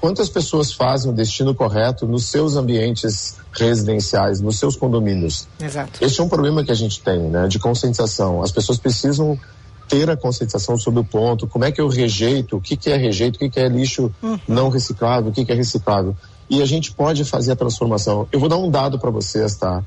quantas 0.01 0.27
pessoas 0.27 0.73
fazem 0.73 1.11
o 1.11 1.13
destino 1.13 1.53
correto 1.53 2.07
nos 2.07 2.25
seus 2.25 2.55
ambientes 2.55 3.37
residenciais, 3.53 4.41
nos 4.41 4.57
seus 4.57 4.75
condomínios? 4.75 5.47
Exato. 5.59 6.03
Esse 6.03 6.19
é 6.19 6.23
um 6.23 6.27
problema 6.27 6.63
que 6.63 6.71
a 6.71 6.75
gente 6.75 6.99
tem, 7.01 7.19
né? 7.19 7.47
De 7.47 7.59
conscientização. 7.59 8.41
As 8.41 8.51
pessoas 8.51 8.79
precisam 8.79 9.39
ter 9.87 10.09
a 10.09 10.17
conscientização 10.17 10.77
sobre 10.77 11.01
o 11.01 11.03
ponto, 11.03 11.45
como 11.47 11.65
é 11.65 11.71
que 11.71 11.79
eu 11.79 11.87
rejeito, 11.87 12.57
o 12.57 12.61
que, 12.61 12.75
que 12.75 12.89
é 12.89 12.97
rejeito, 12.97 13.35
o 13.35 13.39
que, 13.39 13.49
que 13.49 13.59
é 13.59 13.67
lixo 13.67 14.11
não 14.47 14.69
reciclável, 14.69 15.29
o 15.29 15.33
que, 15.33 15.45
que 15.45 15.51
é 15.51 15.55
reciclável. 15.55 16.15
E 16.49 16.61
a 16.61 16.65
gente 16.65 16.91
pode 16.93 17.23
fazer 17.23 17.51
a 17.51 17.55
transformação. 17.55 18.27
Eu 18.31 18.39
vou 18.39 18.49
dar 18.49 18.57
um 18.57 18.69
dado 18.69 18.97
para 18.97 19.11
vocês, 19.11 19.55
tá? 19.55 19.83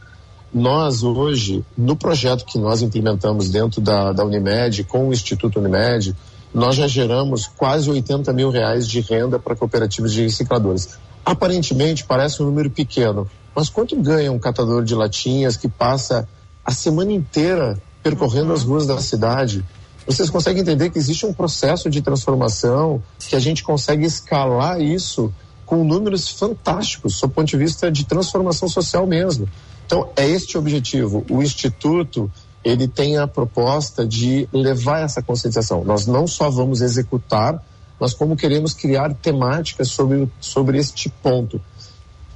Nós 0.53 1.03
hoje, 1.03 1.65
no 1.77 1.97
projeto 1.97 2.45
que 2.45 2.59
nós 2.59 2.81
implementamos 2.83 3.51
dentro 3.51 3.81
da, 3.81 4.13
da 4.13 4.25
Unimed, 4.25 4.85
com 4.85 5.09
o 5.09 5.13
Instituto 5.13 5.59
Unimed, 5.59 6.15
nós 6.55 6.77
já 6.77 6.87
geramos 6.87 7.49
quase 7.49 7.91
80 7.91 8.33
mil 8.33 8.49
reais 8.49 8.87
de 8.87 9.01
renda 9.01 9.41
para 9.41 9.57
cooperativas 9.57 10.13
de 10.13 10.23
recicladores. 10.23 10.91
Aparentemente 11.25 12.05
parece 12.05 12.41
um 12.41 12.47
número 12.47 12.71
pequeno, 12.71 13.29
mas 13.55 13.69
quanto 13.69 14.01
ganha 14.01 14.31
um 14.31 14.39
catador 14.39 14.85
de 14.85 14.95
latinhas 14.95 15.57
que 15.57 15.69
passa 15.69 16.29
a 16.65 16.71
semana 16.71 17.13
inteira 17.13 17.77
percorrendo 18.03 18.53
as 18.53 18.63
ruas 18.63 18.87
da 18.87 19.01
cidade? 19.01 19.65
Vocês 20.07 20.31
conseguem 20.31 20.63
entender 20.63 20.91
que 20.91 20.99
existe 20.99 21.27
um 21.27 21.33
processo 21.33 21.91
de 21.91 22.01
transformação 22.01 23.03
que 23.19 23.35
a 23.35 23.41
gente 23.41 23.65
consegue 23.65 24.05
escalar 24.05 24.81
isso 24.81 25.33
com 25.65 25.83
números 25.83 26.29
fantásticos, 26.29 27.17
sob 27.17 27.33
o 27.33 27.35
ponto 27.35 27.49
de 27.49 27.57
vista 27.57 27.91
de 27.91 28.05
transformação 28.05 28.69
social 28.69 29.07
mesmo. 29.07 29.49
Então, 29.87 30.11
é 30.15 30.29
este 30.29 30.57
o 30.57 30.61
objetivo. 30.61 31.25
O 31.31 31.43
Instituto, 31.43 32.31
ele 32.65 32.89
tem 32.89 33.19
a 33.19 33.27
proposta 33.27 34.07
de 34.07 34.49
levar 34.53 35.01
essa 35.01 35.23
conscientização. 35.23 35.85
Nós 35.85 36.07
não 36.07 36.27
só 36.27 36.49
vamos 36.49 36.81
executar, 36.81 37.63
mas 38.01 38.15
como 38.15 38.37
queremos 38.37 38.73
criar 38.73 39.15
temáticas 39.15 39.89
sobre, 39.89 40.29
sobre 40.41 40.79
este 40.79 41.09
ponto. 41.09 41.61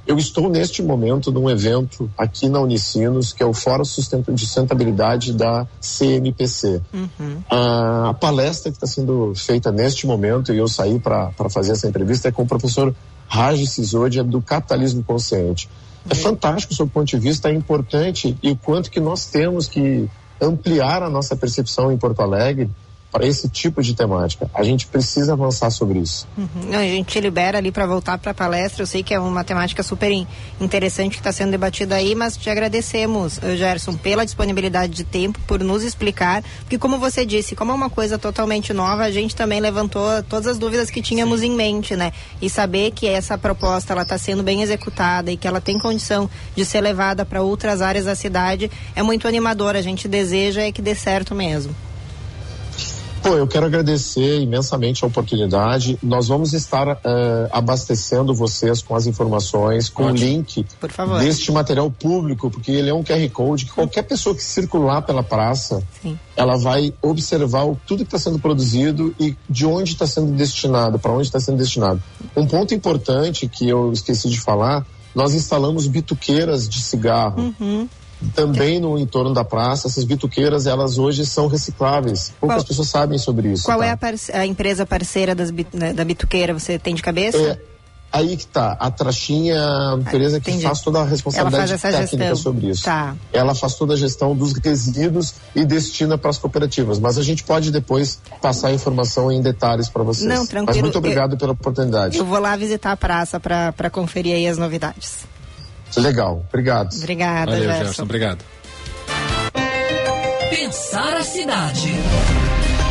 Eu 0.05 0.17
estou 0.17 0.49
neste 0.49 0.81
momento 0.81 1.31
num 1.31 1.49
evento 1.49 2.09
aqui 2.17 2.49
na 2.49 2.59
Unicinos, 2.59 3.31
que 3.31 3.43
é 3.43 3.45
o 3.45 3.53
Fórum 3.53 3.83
de 3.83 3.89
Sustentabilidade 3.89 5.33
da 5.33 5.67
CMPC. 5.79 6.81
A 7.47 8.15
palestra 8.19 8.71
que 8.71 8.77
está 8.77 8.87
sendo 8.87 9.33
feita 9.35 9.71
neste 9.71 10.07
momento, 10.07 10.51
e 10.51 10.57
eu 10.57 10.67
saí 10.67 10.99
para 10.99 11.31
fazer 11.49 11.73
essa 11.73 11.87
entrevista, 11.87 12.27
é 12.27 12.31
com 12.31 12.41
o 12.41 12.47
professor 12.47 12.95
Raj 13.27 13.63
Sisodia, 13.67 14.23
do 14.23 14.41
Capitalismo 14.41 15.03
Consciente. 15.03 15.69
É 16.09 16.15
fantástico 16.15 16.73
sob 16.73 16.89
o 16.89 16.91
ponto 16.91 17.05
de 17.07 17.19
vista, 17.19 17.49
é 17.49 17.53
importante 17.53 18.35
e 18.41 18.49
o 18.49 18.55
quanto 18.55 18.89
que 18.89 18.99
nós 18.99 19.27
temos 19.27 19.67
que 19.67 20.09
ampliar 20.41 21.03
a 21.03 21.09
nossa 21.09 21.35
percepção 21.35 21.91
em 21.91 21.97
Porto 21.97 22.21
Alegre 22.21 22.69
para 23.11 23.25
esse 23.25 23.49
tipo 23.49 23.81
de 23.81 23.95
temática. 23.95 24.49
A 24.53 24.63
gente 24.63 24.85
precisa 24.85 25.33
avançar 25.33 25.71
sobre 25.71 25.99
isso. 25.99 26.27
Uhum. 26.37 26.77
A 26.77 26.83
gente 26.83 27.07
te 27.07 27.19
libera 27.19 27.57
ali 27.57 27.71
para 27.71 27.85
voltar 27.87 28.17
para 28.19 28.31
a 28.31 28.33
palestra. 28.33 28.83
Eu 28.83 28.87
sei 28.87 29.01
que 29.01 29.13
é 29.13 29.19
uma 29.19 29.43
temática 29.43 29.81
super 29.81 30.11
in- 30.11 30.27
interessante 30.61 31.13
que 31.13 31.19
está 31.19 31.31
sendo 31.31 31.51
debatida 31.51 31.95
aí, 31.95 32.13
mas 32.13 32.37
te 32.37 32.49
agradecemos, 32.49 33.39
eh, 33.41 33.55
Gerson, 33.55 33.95
pela 33.95 34.23
disponibilidade 34.23 34.93
de 34.93 35.03
tempo, 35.03 35.39
por 35.47 35.59
nos 35.63 35.83
explicar. 35.83 36.43
Porque, 36.59 36.77
como 36.77 36.99
você 36.99 37.25
disse, 37.25 37.55
como 37.55 37.71
é 37.71 37.75
uma 37.75 37.89
coisa 37.89 38.19
totalmente 38.19 38.73
nova, 38.73 39.03
a 39.03 39.11
gente 39.11 39.35
também 39.35 39.59
levantou 39.59 40.21
todas 40.23 40.45
as 40.45 40.59
dúvidas 40.59 40.91
que 40.91 41.01
tínhamos 41.01 41.41
em 41.41 41.51
mente, 41.51 41.95
né? 41.95 42.11
E 42.39 42.49
saber 42.49 42.91
que 42.91 43.07
essa 43.07 43.37
proposta 43.37 43.93
ela 43.93 44.03
está 44.03 44.17
sendo 44.19 44.43
bem 44.43 44.61
executada 44.61 45.31
e 45.31 45.37
que 45.37 45.47
ela 45.47 45.59
tem 45.59 45.79
condição 45.79 46.29
de 46.55 46.63
ser 46.63 46.81
levada 46.81 47.25
para 47.25 47.41
outras 47.41 47.81
áreas 47.81 48.05
da 48.05 48.13
cidade 48.15 48.69
é 48.95 49.01
muito 49.01 49.27
animador. 49.27 49.75
A 49.75 49.81
gente 49.81 50.07
deseja 50.07 50.61
é 50.61 50.71
que 50.71 50.81
dê 50.81 50.93
certo 50.93 51.33
mesmo. 51.33 51.73
Pô, 53.21 53.29
eu 53.35 53.47
quero 53.47 53.65
agradecer 53.65 54.39
imensamente 54.39 55.03
a 55.03 55.07
oportunidade. 55.07 55.99
Nós 56.01 56.27
vamos 56.27 56.53
estar 56.53 56.87
eh, 57.03 57.49
abastecendo 57.51 58.33
vocês 58.33 58.81
com 58.81 58.95
as 58.95 59.07
informações, 59.07 59.89
com 59.89 60.05
o 60.05 60.09
link 60.09 60.65
deste 61.19 61.51
material 61.51 61.91
público, 61.91 62.49
porque 62.49 62.71
ele 62.71 62.89
é 62.89 62.93
um 62.93 63.03
QR 63.03 63.29
Code 63.31 63.65
que 63.65 63.71
qualquer 63.71 64.03
pessoa 64.03 64.33
que 64.33 64.43
circular 64.43 65.01
pela 65.01 65.21
praça, 65.21 65.83
ela 66.35 66.57
vai 66.57 66.93
observar 67.01 67.65
o, 67.65 67.77
tudo 67.85 68.05
que 68.05 68.15
está 68.15 68.19
sendo 68.19 68.39
produzido 68.39 69.13
e 69.19 69.35
de 69.49 69.65
onde 69.65 69.91
está 69.91 70.07
sendo 70.07 70.31
destinado, 70.31 70.97
para 70.97 71.11
onde 71.11 71.23
está 71.23 71.39
sendo 71.39 71.57
destinado. 71.57 72.01
Um 72.35 72.47
ponto 72.47 72.73
importante 72.73 73.47
que 73.47 73.67
eu 73.67 73.91
esqueci 73.91 74.29
de 74.29 74.39
falar, 74.39 74.85
nós 75.13 75.33
instalamos 75.33 75.87
bituqueiras 75.87 76.69
de 76.69 76.81
cigarro. 76.81 77.53
Uhum. 77.59 77.89
Também 78.35 78.79
no 78.79 78.97
entorno 78.97 79.33
da 79.33 79.43
praça, 79.45 79.87
essas 79.87 80.03
bituqueiras, 80.03 80.65
elas 80.65 80.97
hoje 80.97 81.25
são 81.25 81.47
recicláveis. 81.47 82.33
Poucas 82.39 82.57
Qual- 82.57 82.65
pessoas 82.67 82.89
sabem 82.89 83.17
sobre 83.17 83.53
isso. 83.53 83.63
Qual 83.63 83.79
tá? 83.79 83.85
é 83.85 83.91
a, 83.91 83.97
parce- 83.97 84.31
a 84.31 84.45
empresa 84.45 84.85
parceira 84.85 85.33
das 85.33 85.51
né, 85.73 85.93
da 85.93 86.03
bituqueira? 86.03 86.53
Você 86.53 86.77
tem 86.77 86.93
de 86.93 87.01
cabeça? 87.01 87.37
É, 87.37 87.57
aí 88.11 88.35
que 88.35 88.45
tá. 88.45 88.75
A 88.77 88.91
Traxinha 88.91 89.55
é 89.55 89.93
uma 89.93 89.99
empresa 90.01 90.39
que 90.41 90.49
entendi. 90.51 90.65
faz 90.65 90.81
toda 90.81 90.99
a 90.99 91.05
responsabilidade 91.05 91.77
técnica 91.77 92.07
gestão. 92.07 92.35
sobre 92.35 92.67
isso. 92.71 92.83
Tá. 92.83 93.15
Ela 93.31 93.55
faz 93.55 93.75
toda 93.75 93.93
a 93.93 93.97
gestão 93.97 94.35
dos 94.35 94.51
resíduos 94.51 95.35
e 95.55 95.63
destina 95.63 96.17
para 96.17 96.29
as 96.29 96.37
cooperativas. 96.37 96.99
Mas 96.99 97.17
a 97.17 97.23
gente 97.23 97.45
pode 97.45 97.71
depois 97.71 98.19
passar 98.41 98.67
a 98.67 98.73
informação 98.73 99.31
em 99.31 99.41
detalhes 99.41 99.87
para 99.87 100.03
vocês. 100.03 100.27
Não, 100.27 100.45
tranquilo. 100.45 100.65
Mas 100.67 100.77
muito 100.81 100.97
obrigado 100.97 101.37
pela 101.37 101.53
oportunidade. 101.53 102.17
Eu 102.17 102.25
vou 102.25 102.39
lá 102.39 102.53
visitar 102.57 102.91
a 102.91 102.97
praça 102.97 103.39
para 103.39 103.89
conferir 103.89 104.35
aí 104.35 104.45
as 104.45 104.57
novidades. 104.57 105.19
Legal, 105.97 106.45
obrigado. 106.47 106.93
Obrigada, 106.95 107.51
Valeu, 107.51 107.63
Gerson. 107.65 107.83
Gerson. 107.85 108.03
Obrigado. 108.03 108.45
Pensar 110.49 111.17
a 111.17 111.23
cidade. 111.23 111.91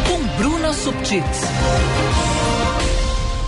Com 0.07 0.27
Bruna 0.37 0.73
Subtits. 0.73 1.43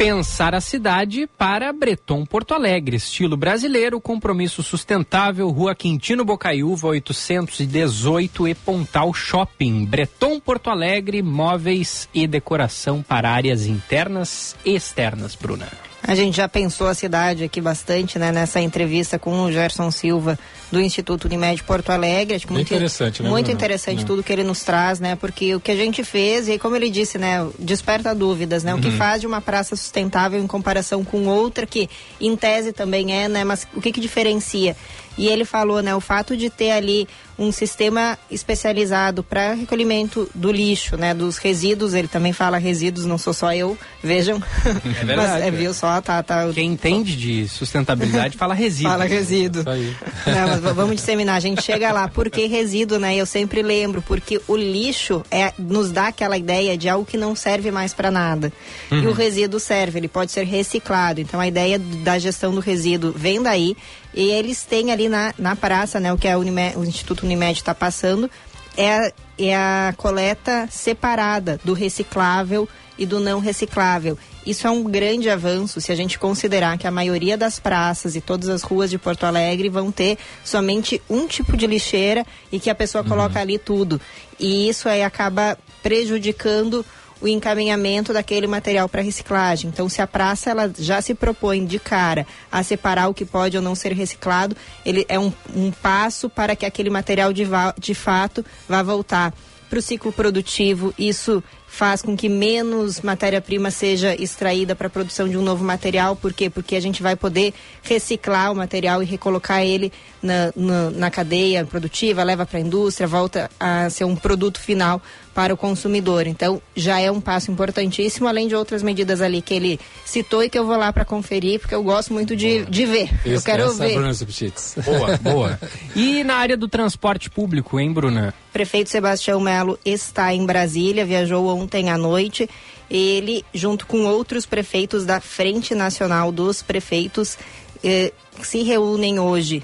Pensar 0.01 0.55
a 0.55 0.63
cidade 0.63 1.29
para 1.37 1.71
Breton 1.75 2.25
Porto 2.25 2.55
Alegre, 2.55 2.97
estilo 2.97 3.37
brasileiro, 3.37 4.01
compromisso 4.01 4.63
sustentável, 4.63 5.51
Rua 5.51 5.75
Quintino 5.75 6.25
Bocaiúva 6.25 6.89
818 6.89 8.49
e 8.49 8.55
Pontal 8.55 9.13
Shopping. 9.13 9.85
Breton 9.85 10.41
Porto 10.41 10.71
Alegre, 10.71 11.21
móveis 11.21 12.09
e 12.15 12.27
decoração 12.27 13.03
para 13.03 13.31
áreas 13.31 13.67
internas 13.67 14.57
e 14.65 14.75
externas, 14.75 15.35
Bruna. 15.35 15.69
A 16.03 16.15
gente 16.15 16.35
já 16.37 16.49
pensou 16.49 16.87
a 16.89 16.95
cidade 16.95 17.45
aqui 17.45 17.61
bastante, 17.61 18.19
né, 18.19 18.33
nessa 18.33 18.59
entrevista 18.61 19.19
com 19.19 19.43
o 19.43 19.53
Gerson 19.53 19.91
Silva 19.91 20.39
do 20.73 20.81
Instituto 20.81 21.27
Unimed 21.27 21.63
Porto 21.63 21.91
Alegre. 21.91 22.37
Acho 22.37 22.51
muito 22.51 22.67
interessante, 22.73 23.23
né, 23.23 23.29
Muito 23.29 23.47
Bruno? 23.47 23.59
interessante 23.59 24.03
É. 24.03 24.05
tudo 24.07 24.23
que 24.23 24.33
ele 24.33 24.43
nos 24.43 24.63
traz, 24.63 24.99
né? 24.99 25.15
Porque 25.17 25.55
o 25.55 25.61
que 25.61 25.71
a 25.71 25.77
gente 25.77 26.03
fez, 26.03 26.49
e 26.49 26.53
aí, 26.53 26.59
como 26.59 26.75
ele 26.75 26.89
disse, 26.89 27.19
né, 27.19 27.47
desperta 27.59 28.15
dúvidas, 28.15 28.65
né? 28.65 28.75
O 28.75 28.79
que 28.81 28.89
Uhum. 28.89 28.97
faz 28.97 29.21
de 29.21 29.27
uma 29.27 29.41
praça 29.43 29.77
sustentável 29.77 30.43
em 30.43 30.47
comparação 30.47 31.05
com 31.05 31.27
outra 31.27 31.67
que 31.67 31.89
em 32.21 32.35
tese 32.35 32.73
também 32.73 33.13
é, 33.15 33.29
né, 33.29 33.45
mas 33.45 33.67
o 33.75 33.81
que 33.81 33.93
que 33.93 34.01
diferencia? 34.01 34.75
E 35.19 35.27
ele 35.29 35.45
falou, 35.45 35.83
né, 35.83 35.95
o 35.95 36.01
fato 36.01 36.37
de 36.37 36.49
ter 36.49 36.71
ali 36.71 37.07
um 37.39 37.51
sistema 37.51 38.19
especializado 38.31 39.23
para 39.23 39.55
recolhimento 39.55 40.29
do 40.35 40.53
lixo, 40.53 40.97
né, 40.99 41.15
dos 41.15 41.39
resíduos, 41.39 41.95
ele 41.95 42.07
também 42.09 42.35
fala 42.35 42.59
resíduos, 42.59 43.07
não 43.07 43.17
sou 43.17 43.33
só 43.33 43.53
eu, 43.55 43.79
vejam. 44.03 44.43
É 44.67 45.05
verdade. 45.05 45.17
Mas, 45.17 45.43
é, 45.43 45.51
viu 45.51 45.73
só, 45.73 46.01
tá, 46.03 46.23
tá. 46.23 46.49
Quem 46.53 46.73
entende 46.73 47.17
de 47.17 47.49
sustentabilidade 47.49 48.37
fala 48.37 48.53
resíduo. 48.55 48.91
Fala 48.93 49.05
resíduo. 49.05 49.65
Não, 49.65 50.49
mas 50.49 50.75
vamos 50.75 50.97
disseminar. 50.97 51.37
A 51.37 51.41
gente 51.41 51.63
chega 51.63 51.91
lá. 51.93 52.09
Por 52.09 52.29
que 52.29 52.47
resíduo, 52.47 52.99
né? 52.99 53.17
Eu 53.17 53.25
sempre 53.27 53.63
lembro, 53.63 54.03
porque 54.03 54.41
o 54.47 54.57
lixo 54.57 55.23
é, 55.31 55.53
nos 55.59 55.91
dá 55.91 56.09
aquela 56.09 56.37
ideia 56.37 56.77
de 56.77 56.89
algo 56.89 57.07
que 57.07 57.17
não 57.17 57.35
serve 57.35 57.71
mais 57.71 57.95
para 57.95 58.11
nada. 58.11 58.53
E 58.91 58.95
Uhum. 58.95 59.09
o 59.09 59.13
resíduo 59.13 59.59
serve, 59.59 59.99
ele 59.99 60.09
pode 60.09 60.31
ser 60.33 60.45
reciclado. 60.45 61.21
Então 61.21 61.41
a 61.41 61.47
ideia 61.49 61.79
da 61.79 62.19
gestão 62.19 62.55
do 62.55 62.61
resíduo 62.61 63.13
vem 63.17 63.43
daí. 63.43 63.77
E 64.15 64.31
eles 64.31 64.65
têm 64.65 64.91
ali 64.93 65.09
na, 65.09 65.33
na 65.39 65.55
praça, 65.55 66.01
né? 66.01 66.13
O 66.13 66.19
que 66.19 66.27
a 66.29 66.39
Unimed- 66.39 66.77
o 66.77 66.85
Instituto 66.85 67.25
Unimed 67.25 67.59
está 67.59 67.75
passando, 67.75 68.31
é, 68.77 68.91
a- 68.93 69.13
é 69.39 69.55
a 69.57 69.95
coleta 69.97 70.69
separada 70.71 71.61
do 71.65 71.73
reciclável 71.73 72.69
e 72.99 73.07
do 73.07 73.19
não 73.21 73.39
reciclável. 73.41 74.19
Isso 74.45 74.67
é 74.67 74.71
um 74.71 74.83
grande 74.85 75.31
avanço 75.31 75.81
se 75.81 75.93
a 75.93 75.95
gente 75.95 76.19
considerar 76.19 76.77
que 76.77 76.87
a 76.87 76.91
maioria 76.91 77.37
das 77.37 77.59
praças 77.61 78.17
e 78.17 78.21
todas 78.21 78.49
as 78.49 78.63
ruas 78.63 78.91
de 78.91 78.99
Porto 78.99 79.25
Alegre 79.25 79.69
vão 79.69 79.91
ter 79.93 80.19
somente 80.45 81.01
um 81.09 81.27
tipo 81.27 81.57
de 81.57 81.67
lixeira 81.67 82.27
e 82.51 82.59
que 82.59 82.69
a 82.71 82.75
pessoa 82.75 83.05
coloca 83.05 83.39
ali 83.41 83.59
tudo. 83.59 84.01
E 84.39 84.69
isso 84.69 84.89
aí 84.89 85.03
acaba 85.03 85.57
prejudicando 85.83 86.85
o 87.21 87.29
encaminhamento 87.29 88.13
daquele 88.13 88.47
material 88.47 88.89
para 88.89 89.03
reciclagem. 89.03 89.71
Então, 89.71 89.89
se 89.89 90.01
a 90.01 90.07
praça 90.07 90.51
ela 90.51 90.73
já 90.79 91.01
se 91.03 91.15
propõe 91.15 91.65
de 91.65 91.79
cara 91.79 92.27
a 92.51 92.63
separar 92.63 93.09
o 93.09 93.15
que 93.15 93.25
pode 93.25 93.57
ou 93.57 93.63
não 93.63 93.75
ser 93.75 93.93
reciclado, 93.93 94.57
ele 94.85 95.05
é 95.09 95.19
um, 95.19 95.33
um 95.55 95.71
passo 95.71 96.29
para 96.31 96.57
que 96.57 96.65
aquele 96.65 96.91
material 96.91 97.33
de, 97.33 97.45
de 97.79 97.95
fato 97.95 98.45
vá 98.69 98.83
voltar 98.83 99.35
para 99.69 99.79
o 99.79 99.83
ciclo 99.83 100.13
produtivo. 100.13 100.93
Isso 100.99 101.43
faz 101.73 102.03
com 102.03 102.17
que 102.17 102.29
menos 102.29 103.01
matéria-prima 103.01 103.71
seja 103.71 104.15
extraída 104.21 104.75
para 104.75 104.89
a 104.89 104.91
produção 104.91 105.29
de 105.29 105.39
um 105.39 105.43
novo 105.43 105.63
material. 105.65 106.17
Por 106.17 106.33
quê? 106.33 106.51
Porque 106.51 106.75
a 106.75 106.81
gente 106.81 107.01
vai 107.01 107.15
poder 107.15 107.55
reciclar 107.83 108.51
o 108.51 108.57
material 108.57 109.01
e 109.03 109.07
recolocar 109.07 109.63
ele 109.63 109.93
na, 110.21 110.53
na, 110.57 110.91
na 110.91 111.11
cadeia 111.11 111.65
produtiva, 111.65 112.25
leva 112.25 112.45
para 112.45 112.59
a 112.59 112.61
indústria, 112.61 113.07
volta 113.07 113.49
a 113.59 113.89
ser 113.89 114.05
um 114.05 114.17
produto 114.17 114.61
final 114.61 115.01
para 115.33 115.55
o 115.55 115.57
consumidor. 115.57 116.27
Então, 116.27 116.61
já 116.75 116.99
é 117.01 117.09
um 117.11 117.21
passo 117.21 117.53
importantíssimo, 117.53 118.27
além 118.27 118.49
de 118.49 118.55
outras 118.57 118.83
medidas 118.83 119.21
ali 119.23 119.41
que 119.41 119.55
ele 119.55 119.81
citou 120.05 120.43
e 120.43 120.51
que 120.51 120.59
eu 120.59 120.67
vou 120.67 120.77
lá 120.77 120.93
para 120.93 121.05
conferir, 121.05 121.61
porque 121.61 121.75
eu 121.75 121.85
gosto 121.85 122.13
muito 122.13 122.35
de, 122.35 122.65
de 122.67 122.85
ver. 122.85 123.09
eu 123.25 123.37
Esse- 123.37 123.45
quero 123.47 123.63
é 123.63 123.73
ver. 123.75 123.95
Bruna 123.95 124.13
Subtits. 124.13 124.75
Boa, 124.85 125.17
boa. 125.19 125.59
E 125.95 126.25
na 126.25 126.35
área 126.35 126.57
do 126.57 126.67
transporte 126.69 127.31
público, 127.31 127.79
hein, 127.79 127.93
Bruna? 127.93 128.35
Prefeito 128.53 128.91
Sebastião 128.91 129.41
Melo 129.41 129.79
está 129.85 130.35
em 130.35 130.45
Brasília, 130.45 131.07
viajou 131.07 131.47
ontem 131.47 131.60
à 131.93 131.99
noite. 131.99 132.49
Ele, 132.91 133.45
junto 133.55 133.87
com 133.87 134.05
outros 134.05 134.47
prefeitos 134.47 135.05
da 135.05 135.21
Frente 135.21 135.75
Nacional 135.75 136.31
dos 136.33 136.63
Prefeitos, 136.63 137.37
eh, 137.83 138.13
se 138.43 138.63
reúnem 138.63 139.19
hoje 139.19 139.63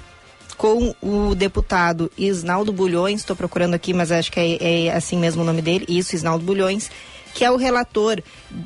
com 0.57 0.93
o 1.01 1.35
deputado 1.35 2.11
Isnaldo 2.17 2.73
Bulhões, 2.73 3.19
estou 3.19 3.35
procurando 3.35 3.75
aqui, 3.75 3.93
mas 3.93 4.11
acho 4.11 4.31
que 4.31 4.39
é, 4.39 4.85
é 4.87 4.91
assim 4.91 5.17
mesmo 5.17 5.43
o 5.43 5.45
nome 5.45 5.61
dele, 5.61 5.85
isso, 5.87 6.15
Isnaldo 6.15 6.43
Bulhões, 6.43 6.89
que 7.35 7.45
é 7.45 7.51
o 7.51 7.55
relator 7.55 8.19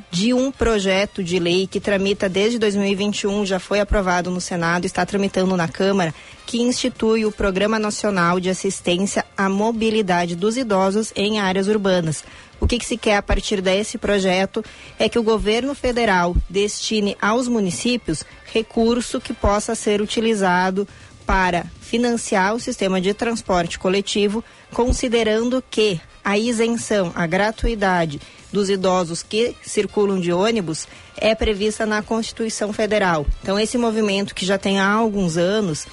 de 0.09 0.33
um 0.33 0.49
projeto 0.49 1.21
de 1.21 1.37
lei 1.37 1.67
que 1.67 1.81
tramita 1.81 2.29
desde 2.29 2.57
2021, 2.57 3.45
já 3.45 3.59
foi 3.59 3.81
aprovado 3.81 4.31
no 4.31 4.39
Senado, 4.39 4.85
está 4.85 5.05
tramitando 5.05 5.57
na 5.57 5.67
Câmara, 5.67 6.15
que 6.45 6.61
institui 6.61 7.25
o 7.25 7.31
Programa 7.31 7.77
Nacional 7.77 8.39
de 8.39 8.49
Assistência 8.49 9.25
à 9.35 9.49
Mobilidade 9.49 10.37
dos 10.37 10.55
Idosos 10.55 11.11
em 11.17 11.39
áreas 11.39 11.67
urbanas. 11.67 12.23
O 12.61 12.67
que, 12.67 12.77
que 12.77 12.85
se 12.85 12.95
quer 12.95 13.17
a 13.17 13.23
partir 13.23 13.59
desse 13.59 13.97
projeto 13.97 14.63
é 14.99 15.09
que 15.09 15.17
o 15.17 15.23
governo 15.23 15.73
federal 15.73 16.35
destine 16.47 17.17
aos 17.19 17.47
municípios 17.47 18.23
recurso 18.45 19.19
que 19.19 19.33
possa 19.33 19.73
ser 19.73 19.99
utilizado 19.99 20.87
para 21.25 21.65
financiar 21.81 22.53
o 22.53 22.59
sistema 22.59 23.01
de 23.01 23.15
transporte 23.15 23.79
coletivo, 23.79 24.43
considerando 24.71 25.63
que 25.71 25.99
a 26.23 26.37
isenção, 26.37 27.11
a 27.15 27.25
gratuidade 27.25 28.21
dos 28.51 28.69
idosos 28.69 29.23
que 29.23 29.55
circulam 29.63 30.19
de 30.19 30.31
ônibus 30.31 30.87
é 31.17 31.33
prevista 31.33 31.85
na 31.85 32.03
Constituição 32.03 32.71
Federal. 32.71 33.25
Então, 33.41 33.59
esse 33.59 33.77
movimento 33.77 34.35
que 34.35 34.45
já 34.45 34.57
tem 34.57 34.79
há 34.79 34.91
alguns 34.91 35.35
anos 35.35 35.87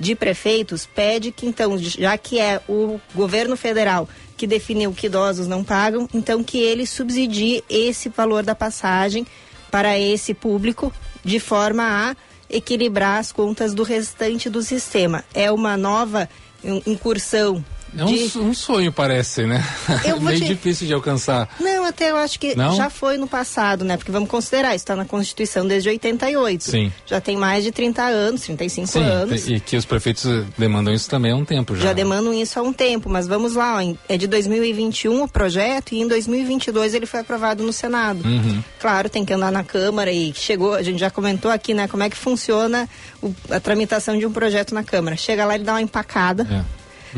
de 0.00 0.14
prefeitos 0.14 0.86
pede 0.86 1.30
que, 1.30 1.46
então, 1.46 1.76
já 1.78 2.16
que 2.18 2.40
é 2.40 2.60
o 2.68 3.00
governo 3.14 3.56
federal 3.56 4.08
que 4.38 4.46
definiu 4.46 4.92
que 4.92 5.06
idosos 5.06 5.46
não 5.48 5.62
pagam, 5.64 6.08
então 6.14 6.42
que 6.44 6.58
ele 6.58 6.86
subsidie 6.86 7.62
esse 7.68 8.08
valor 8.08 8.44
da 8.44 8.54
passagem 8.54 9.26
para 9.70 9.98
esse 9.98 10.32
público 10.32 10.90
de 11.24 11.38
forma 11.40 11.82
a 11.82 12.16
equilibrar 12.48 13.18
as 13.18 13.32
contas 13.32 13.74
do 13.74 13.82
restante 13.82 14.48
do 14.48 14.62
sistema. 14.62 15.22
É 15.34 15.50
uma 15.50 15.76
nova 15.76 16.26
in- 16.64 16.82
incursão 16.86 17.62
É 17.96 18.04
um, 18.04 18.06
de... 18.06 18.38
um 18.38 18.54
sonho, 18.54 18.92
parece, 18.92 19.44
né? 19.46 19.64
Eu 20.04 20.16
vou 20.20 20.24
Meio 20.30 20.40
te- 20.40 20.46
difícil 20.48 20.86
de 20.86 20.92
alcançar. 20.94 21.48
Não, 21.60 21.84
até 21.84 22.10
eu 22.10 22.16
acho 22.16 22.38
que 22.38 22.54
Não? 22.54 22.74
já 22.76 22.90
foi 22.90 23.16
no 23.16 23.26
passado, 23.26 23.84
né? 23.84 23.96
Porque 23.96 24.12
vamos 24.12 24.28
considerar, 24.28 24.68
isso 24.74 24.82
está 24.84 24.94
na 24.96 25.04
Constituição 25.04 25.66
desde 25.66 25.88
88. 25.88 26.64
Sim. 26.64 26.92
Já 27.06 27.20
tem 27.20 27.36
mais 27.36 27.64
de 27.64 27.72
30 27.72 28.02
anos, 28.02 28.42
35 28.42 28.86
Sim, 28.88 29.02
anos. 29.02 29.48
e 29.48 29.58
que 29.60 29.76
os 29.76 29.84
prefeitos 29.84 30.24
demandam 30.56 30.92
isso 30.92 31.08
também 31.08 31.32
há 31.32 31.36
um 31.36 31.44
tempo 31.44 31.74
já. 31.74 31.84
Já 31.88 31.92
demandam 31.92 32.32
isso 32.34 32.58
há 32.58 32.62
um 32.62 32.72
tempo, 32.72 33.08
mas 33.08 33.26
vamos 33.26 33.54
lá, 33.54 33.76
ó, 33.82 33.94
é 34.08 34.16
de 34.16 34.26
2021 34.26 35.22
o 35.22 35.28
projeto 35.28 35.92
e 35.92 36.00
em 36.00 36.06
2022 36.08 36.94
ele 36.94 37.06
foi 37.06 37.20
aprovado 37.20 37.62
no 37.64 37.72
Senado. 37.72 38.22
Uhum. 38.26 38.62
Claro, 38.80 39.08
tem 39.08 39.24
que 39.24 39.32
andar 39.32 39.50
na 39.50 39.64
Câmara 39.64 40.12
e 40.12 40.32
chegou, 40.34 40.74
a 40.74 40.82
gente 40.82 40.98
já 40.98 41.10
comentou 41.10 41.50
aqui, 41.50 41.74
né, 41.74 41.88
como 41.88 42.02
é 42.02 42.10
que 42.10 42.16
funciona 42.16 42.88
o- 43.22 43.34
a 43.50 43.58
tramitação 43.60 44.18
de 44.18 44.26
um 44.26 44.32
projeto 44.32 44.74
na 44.74 44.84
Câmara. 44.84 45.16
Chega 45.16 45.44
lá 45.44 45.56
e 45.56 45.58
dá 45.60 45.72
uma 45.72 45.82
empacada. 45.82 46.66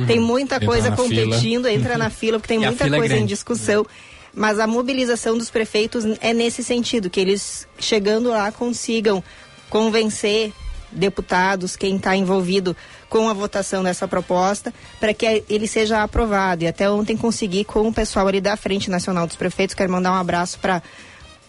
Tem 0.07 0.19
muita 0.21 0.57
Entra 0.57 0.67
coisa 0.69 0.91
competindo, 0.93 1.65
fila. 1.65 1.73
entra 1.73 1.99
na 1.99 2.11
fila, 2.11 2.39
porque 2.39 2.55
tem 2.55 2.63
E 2.63 2.67
muita 2.67 2.87
é 2.87 2.89
coisa 2.91 3.05
em 3.07 3.09
grande. 3.09 3.27
discussão. 3.27 3.87
Mas 4.35 4.59
a 4.61 4.67
mobilização 4.67 5.37
dos 5.37 5.51
prefeitos 5.51 6.05
é 6.21 6.33
nesse 6.33 6.63
sentido, 6.63 7.11
que 7.11 7.19
eles 7.19 7.67
chegando 7.79 8.29
lá 8.31 8.53
consigam 8.53 9.23
convencer 9.69 10.53
deputados, 10.93 11.77
quem 11.77 11.97
está 11.97 12.17
envolvido 12.17 12.77
com 13.09 13.29
a 13.29 13.33
votação 13.33 13.83
dessa 13.83 14.07
proposta, 14.09 14.73
para 14.99 15.15
que 15.15 15.45
ele 15.49 15.67
seja 15.67 16.03
aprovado. 16.03 16.65
E 16.65 16.67
até 16.67 16.91
ontem 16.91 17.17
consegui 17.17 17.65
com 17.65 17.89
o 17.89 17.93
pessoal 17.93 18.27
ali 18.29 18.41
da 18.41 18.57
Frente 18.57 18.91
Nacional 18.91 19.27
dos 19.27 19.37
Prefeitos, 19.37 19.75
quero 19.75 19.91
mandar 19.91 20.13
um 20.13 20.17
abraço 20.17 20.59
para 20.59 20.83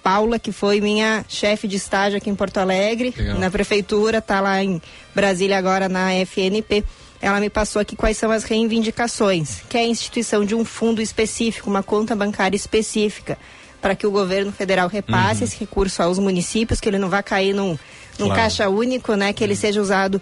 Paula, 0.04 0.40
que 0.40 0.52
foi 0.52 0.82
minha 0.82 1.24
chefe 1.28 1.68
de 1.68 1.76
estágio 1.78 2.18
aqui 2.18 2.30
em 2.30 2.36
Porto 2.36 2.58
Alegre, 2.58 3.14
Legal. 3.16 3.38
na 3.40 3.52
prefeitura, 3.52 4.18
está 4.18 4.40
lá 4.42 4.64
em 4.64 4.82
Brasília 5.14 5.58
agora 5.58 5.88
na 5.88 6.12
FNP. 6.26 6.84
Ela 7.22 7.40
me 7.40 7.50
passou 7.50 7.80
aqui 7.82 7.96
quais 7.96 8.18
são 8.18 8.32
as 8.32 8.44
reivindicações, 8.44 9.62
que 9.70 9.78
é 9.78 9.82
a 9.82 9.88
instituição 9.88 10.44
de 10.44 10.56
um 10.56 10.66
fundo 10.66 11.02
específico, 11.02 11.70
uma 11.70 11.84
conta 11.84 12.16
bancária 12.16 12.56
específica, 12.56 13.38
para 13.80 13.96
que 13.96 14.08
o 14.08 14.12
governo 14.12 14.52
federal 14.52 14.88
repasse 14.88 15.42
Uhum. 15.42 15.48
esse 15.48 15.60
recurso 15.60 16.02
aos 16.02 16.18
municípios, 16.20 16.80
que 16.80 16.90
ele 16.90 16.98
não 17.00 17.10
vai 17.10 17.22
cair 17.24 17.54
num, 17.54 17.78
num 18.18 18.26
Claro. 18.28 18.36
caixa 18.42 18.70
único, 18.70 19.14
né? 19.16 19.34
Que 19.34 19.44
ele 19.44 19.56
seja 19.56 19.80
usado 19.82 20.22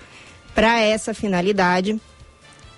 para 0.54 0.80
essa 0.82 1.14
finalidade 1.14 2.00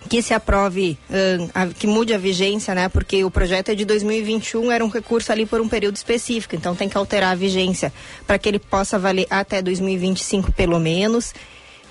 que 0.10 0.22
se 0.24 0.34
aprove, 0.34 0.98
ahn, 1.12 1.50
a- 1.54 1.68
que 1.68 1.86
mude 1.86 2.14
a 2.14 2.18
vigência, 2.18 2.74
né? 2.74 2.90
Porque 2.90 3.24
o 3.24 3.30
projeto 3.32 3.70
é 3.70 3.76
de 3.76 3.86
2021, 3.86 4.72
era 4.72 4.84
um 4.84 4.90
recurso 4.90 5.32
ali 5.32 5.46
por 5.46 5.62
um 5.62 5.68
período 5.70 5.96
específico, 5.96 6.56
então 6.56 6.76
tem 6.76 6.90
que 6.90 6.98
alterar 6.98 7.32
a 7.32 7.36
vigência 7.36 7.94
para 8.26 8.40
que 8.40 8.50
ele 8.50 8.58
possa 8.60 8.98
valer 8.98 9.28
até 9.30 9.62
2025 9.62 10.52
pelo 10.52 10.80
menos 10.80 11.34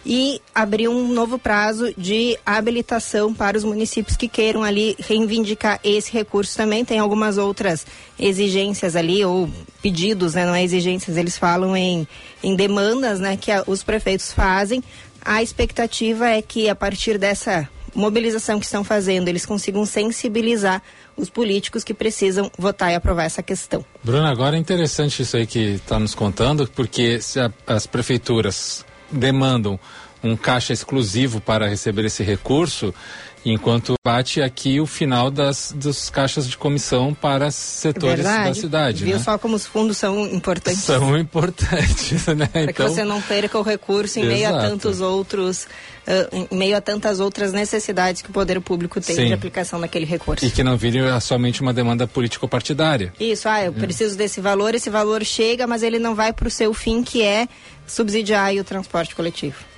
e 0.05 0.41
abrir 0.55 0.89
um 0.89 1.09
novo 1.13 1.39
prazo 1.39 1.93
de 1.97 2.39
habilitação 2.45 3.35
para 3.35 3.57
os 3.59 3.65
municípios 3.65 4.17
que 4.17 4.29
queiram 4.29 4.63
ali 4.63 4.97
reivindicar 4.99 5.79
esse 5.85 6.11
recurso 6.13 6.57
também. 6.57 6.85
Tem 6.85 6.99
algumas 6.99 7.37
outras 7.37 7.87
exigências 8.19 8.97
ali, 8.97 9.25
ou 9.25 9.49
pedidos, 9.83 10.35
né? 10.35 10.47
Não 10.47 10.55
é 10.55 10.63
exigências, 10.63 11.17
eles 11.17 11.37
falam 11.37 11.77
em, 11.77 12.07
em 12.43 12.55
demandas, 12.57 13.21
né? 13.21 13.37
Que 13.37 13.51
a- 13.51 13.65
os 13.67 13.83
prefeitos 13.83 14.33
fazem. 14.33 14.83
A 15.23 15.43
expectativa 15.43 16.29
é 16.29 16.41
que 16.41 16.69
a 16.69 16.75
partir 16.75 17.19
dessa 17.19 17.69
mobilização 17.95 18.59
que 18.59 18.65
estão 18.65 18.85
fazendo, 18.85 19.29
eles 19.29 19.45
consigam 19.45 19.85
sensibilizar 19.85 20.81
os 21.17 21.29
políticos 21.29 21.83
que 21.85 21.93
precisam 21.93 22.51
votar 22.57 22.93
e 22.93 22.95
aprovar 22.95 23.25
essa 23.25 23.43
questão. 23.43 23.85
Bruna, 24.03 24.31
agora 24.31 24.57
é 24.57 24.59
interessante 24.59 25.23
isso 25.23 25.37
aí 25.37 25.47
que 25.47 25.75
está 25.75 25.99
nos 25.99 26.15
contando, 26.15 26.71
porque 26.75 27.21
se 27.21 27.39
a- 27.41 27.53
as 27.67 27.87
prefeituras 27.87 28.87
demandam 29.11 29.79
um 30.23 30.37
caixa 30.37 30.73
exclusivo 30.73 31.41
para 31.41 31.69
receber 31.69 32.05
esse 32.05 32.23
recurso, 32.23 32.95
enquanto 33.45 33.95
bate 34.05 34.43
aqui 34.43 34.81
o 34.81 34.87
final 34.87 35.31
das 35.31 35.73
dos 35.75 36.11
caixas 36.11 36.49
de 36.49 36.57
comissão 36.57 37.15
para 37.15 37.51
setores 37.51 38.25
da 38.25 38.55
cidade. 38.55 39.05
Viu 39.05 39.17
né? 39.17 39.23
só 39.23 39.39
como 39.39 39.57
os 39.57 39.67
fundos 39.67 39.97
são 39.97 40.27
importantes? 40.27 40.83
São 40.83 41.17
importantes, 41.17 42.27
né? 42.35 42.47
Para 42.47 42.67
que 42.67 42.71
Então, 42.71 42.89
você 42.89 43.05
não 43.05 43.21
perca 43.23 43.59
o 43.59 43.63
recurso 43.63 44.19
em 44.19 44.27
meio 44.27 44.47
a 44.47 44.51
Exato. 44.51 44.69
tantos 44.69 45.01
outros, 45.01 45.67
ah, 46.07 46.29
em 46.51 46.57
meio 46.57 46.77
a 46.77 46.81
tantas 46.81 47.21
outras 47.21 47.53
necessidades 47.53 48.23
que 48.23 48.31
o 48.31 48.33
poder 48.33 48.61
público 48.61 49.01
tem 49.01 49.17
Sim. 49.17 49.27
de 49.29 49.33
aplicação 49.33 49.81
daquele 49.81 50.05
recurso. 50.05 50.45
e 50.45 50.51
que 50.51 50.63
não 50.63 50.77
vire 50.77 51.01
somente 51.21 51.63
uma 51.63 51.73
demanda 51.73 52.07
político-partidária. 52.07 53.13
Isso, 53.19 53.49
ah, 53.49 53.65
eu 53.65 53.73
preciso 53.73 54.17
desse 54.17 54.41
valor, 54.41 54.75
esse 54.75 54.91
valor 54.91 55.25
chega, 55.25 55.67
mas 55.67 55.83
ele 55.83 55.99
não 55.99 56.15
vai 56.15 56.33
para 56.33 56.49
o 56.49 56.51
seu 56.51 56.75
fim, 56.75 57.03
que 57.03 57.23
é 57.23 57.49
subsidiar 57.87 58.55
o 58.55 58.65
transporte 58.65 59.15
coletivo. 59.15 59.70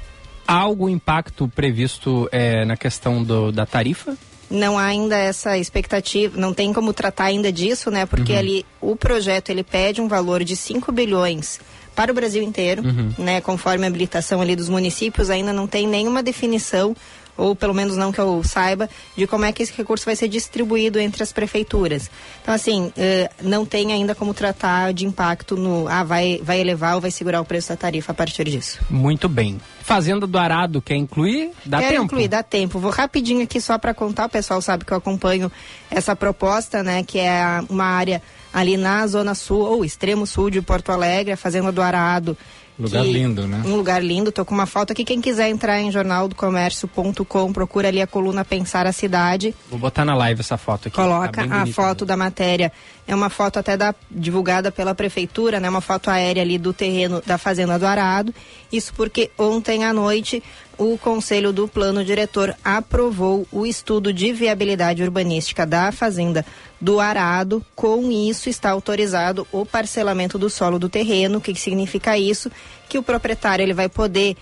Há 0.53 0.59
algum 0.59 0.87
impacto 0.87 1.49
previsto 1.49 2.29
eh, 2.31 2.67
na 2.67 2.77
questão 2.77 3.25
do- 3.25 3.51
da 3.51 3.65
tarifa? 3.65 4.15
Não 4.51 4.79
há 4.79 4.85
ainda 4.85 5.17
essa 5.17 5.57
expectativa, 5.57 6.39
não 6.39 6.53
tem 6.53 6.75
como 6.75 6.93
tratar 6.93 7.25
ainda 7.25 7.51
disso, 7.51 7.91
né? 7.91 8.05
Porque 8.05 8.33
Uhum. 8.35 8.39
ali 8.39 8.67
o 8.79 8.95
projeto 8.95 9.49
ele 9.49 9.63
pede 9.65 10.03
um 10.03 10.09
valor 10.09 10.45
de 10.45 10.55
5 10.55 10.93
bilhões 10.93 11.59
para 11.97 12.13
o 12.13 12.15
Brasil 12.15 12.43
inteiro, 12.43 12.83
Uhum. 12.85 13.15
né? 13.17 13.41
Conforme 13.41 13.87
a 13.87 13.89
habilitação 13.89 14.43
ali 14.43 14.55
dos 14.55 14.69
municípios, 14.69 15.31
ainda 15.31 15.55
não 15.55 15.67
tem 15.67 15.87
nenhuma 15.89 16.23
definição 16.23 16.95
ou 17.43 17.57
pelo 17.57 17.75
menos 17.75 17.97
não 17.97 18.13
que 18.13 18.21
eu 18.21 18.43
saiba, 18.45 18.89
de 19.17 19.27
como 19.27 19.45
é 19.45 19.53
que 19.53 19.63
esse 19.63 19.73
recurso 19.77 20.05
vai 20.05 20.15
ser 20.15 20.29
distribuído 20.29 20.99
entre 20.99 21.23
as 21.23 21.33
prefeituras. 21.33 22.09
Então, 22.41 22.55
assim, 22.55 22.93
eh, 22.97 23.29
não 23.43 23.67
tem 23.67 23.93
ainda 23.93 24.15
como 24.15 24.33
tratar 24.33 24.93
de 24.93 25.05
impacto 25.05 25.57
no, 25.57 25.89
ah, 25.89 26.05
vai, 26.05 26.41
vai 26.43 26.61
elevar 26.61 26.95
ou 26.95 27.01
vai 27.01 27.11
segurar 27.11 27.41
o 27.41 27.45
preço 27.45 27.71
da 27.71 27.77
tarifa 27.77 28.13
a 28.13 28.15
partir 28.15 28.45
disso. 28.45 28.79
Muito 28.89 29.29
bem. 29.29 29.61
Fazenda 29.83 30.27
do 30.27 30.39
Arado 30.39 30.81
quer 30.81 30.95
incluir? 30.95 31.51
Dá 31.67 31.79
Quero 31.79 31.93
tempo? 31.93 32.05
incluir, 32.05 32.29
dá 32.29 32.43
tempo. 32.43 32.79
Vou 32.79 32.91
rapidinho 32.91 33.43
aqui 33.43 33.61
só 33.61 33.77
para 33.77 33.93
contar, 33.93 34.27
o 34.27 34.29
pessoal 34.29 34.63
sabe 34.63 34.85
que 34.85 34.93
eu 34.93 34.97
acompanho 34.97 35.51
essa 35.91 36.15
proposta, 36.15 36.83
né, 36.83 37.03
que 37.03 37.19
é 37.19 37.63
uma 37.69 37.85
área 37.85 38.23
ali 38.53 38.77
na 38.77 39.07
zona 39.07 39.35
sul 39.35 39.61
ou 39.61 39.85
extremo 39.85 40.27
sul 40.27 40.51
de 40.51 40.61
Porto 40.61 40.93
Alegre, 40.93 41.33
a 41.33 41.37
Fazenda 41.37 41.73
do 41.73 41.83
Arado. 41.83 42.37
Lugar 42.83 43.03
que- 43.05 43.13
lindo, 43.13 43.47
né? 43.47 43.63
Um 43.65 43.77
lugar 43.77 44.03
lindo, 44.03 44.31
tô 44.33 44.45
com 44.45 44.55
uma 44.55 44.67
foto 44.67 44.93
aqui. 44.93 45.05
Quem 45.05 45.21
quiser 45.21 45.49
entrar 45.49 45.81
em 45.81 45.91
jornaldocomércio.com, 45.91 47.53
procura 47.53 47.89
ali 47.89 48.01
a 48.01 48.07
coluna 48.07 48.45
Pensar 48.45 48.87
a 48.87 48.93
Cidade. 48.93 49.55
Vou 49.71 49.79
botar 49.79 50.05
na 50.05 50.15
live 50.15 50.41
essa 50.41 50.57
foto 50.57 50.89
aqui. 50.89 50.97
Coloca 50.97 51.47
Tá 51.47 51.63
a 51.63 51.67
foto 51.67 52.05
da 52.05 52.17
matéria. 52.17 52.73
É 53.07 53.15
uma 53.15 53.29
foto 53.29 53.59
até 53.59 53.77
da, 53.77 53.95
divulgada 54.11 54.71
pela 54.71 54.95
prefeitura, 54.95 55.59
né? 55.59 55.69
Uma 55.69 55.81
foto 55.81 56.09
aérea 56.09 56.43
ali 56.43 56.57
do 56.57 56.73
terreno 56.73 57.23
da 57.27 57.37
Fazenda 57.37 57.79
do 57.79 57.87
Arado. 57.87 58.33
Isso 58.71 58.93
porque 58.95 59.31
ontem 59.37 59.85
à 59.85 59.93
noite 59.93 60.43
o 60.79 60.97
Conselho 60.97 61.53
do 61.53 61.69
Plano 61.69 62.05
Diretor 62.05 62.55
aprovou 62.65 63.47
o 63.53 63.67
estudo 63.67 64.13
de 64.13 64.33
viabilidade 64.33 65.03
urbanística 65.03 65.67
da 65.67 65.93
Fazenda 65.93 66.47
do 66.81 67.01
Arado. 67.01 67.65
Com 67.75 68.11
isso 68.11 68.49
está 68.49 68.71
autorizado 68.71 69.47
o 69.53 69.67
parcelamento 69.67 70.39
do 70.39 70.49
solo 70.49 70.79
do 70.79 70.89
terreno. 70.89 71.39
O 71.39 71.41
que, 71.41 71.53
que 71.53 71.61
significa 71.61 72.17
isso? 72.17 72.51
Que 72.89 72.99
o 72.99 73.03
proprietário 73.03 73.63
ele 73.63 73.75
vai 73.75 73.89
poder 73.89 74.37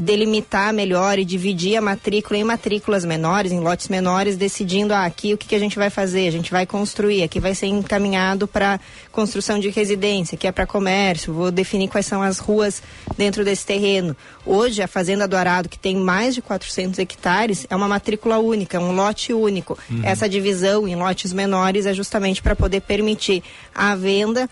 delimitar 0.00 0.72
melhor 0.72 1.18
e 1.18 1.24
dividir 1.24 1.76
a 1.76 1.80
matrícula 1.80 2.38
em 2.38 2.44
matrículas 2.44 3.04
menores, 3.04 3.52
em 3.52 3.60
lotes 3.60 3.88
menores, 3.88 4.36
decidindo 4.36 4.94
ah, 4.94 5.04
aqui 5.04 5.34
o 5.34 5.38
que, 5.38 5.46
que 5.48 5.54
a 5.54 5.58
gente 5.58 5.76
vai 5.76 5.90
fazer, 5.90 6.26
a 6.26 6.30
gente 6.30 6.50
vai 6.50 6.66
construir, 6.66 7.22
aqui 7.22 7.38
vai 7.38 7.54
ser 7.54 7.66
encaminhado 7.66 8.48
para 8.48 8.80
construção 9.12 9.58
de 9.58 9.68
residência, 9.68 10.36
aqui 10.36 10.46
é 10.46 10.52
para 10.52 10.66
comércio, 10.66 11.32
vou 11.32 11.50
definir 11.50 11.88
quais 11.88 12.06
são 12.06 12.22
as 12.22 12.38
ruas 12.38 12.82
dentro 13.16 13.44
desse 13.44 13.66
terreno. 13.66 14.16
Hoje, 14.44 14.82
a 14.82 14.88
Fazenda 14.88 15.28
do 15.28 15.36
Arado, 15.36 15.68
que 15.68 15.78
tem 15.78 15.96
mais 15.96 16.34
de 16.34 16.42
400 16.42 16.98
hectares, 16.98 17.66
é 17.68 17.76
uma 17.76 17.88
matrícula 17.88 18.38
única, 18.38 18.80
um 18.80 18.92
lote 18.92 19.32
único. 19.32 19.78
Uhum. 19.90 20.00
Essa 20.02 20.28
divisão 20.28 20.88
em 20.88 20.96
lotes 20.96 21.32
menores 21.32 21.86
é 21.86 21.92
justamente 21.92 22.42
para 22.42 22.56
poder 22.56 22.80
permitir 22.80 23.42
a 23.74 23.94
venda 23.94 24.48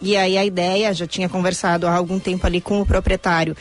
e 0.00 0.16
aí 0.16 0.36
a 0.36 0.44
ideia, 0.44 0.92
já 0.92 1.06
tinha 1.06 1.28
conversado 1.28 1.86
há 1.86 1.94
algum 1.94 2.18
tempo 2.18 2.44
ali 2.44 2.60
com 2.60 2.80
o 2.80 2.86
proprietário 2.86 3.56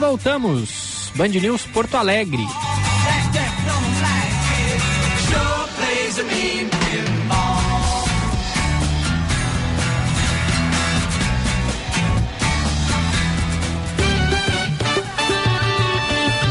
Voltamos. 0.00 1.12
Band 1.14 1.28
News 1.28 1.66
Porto 1.66 1.96
Alegre. 1.98 2.42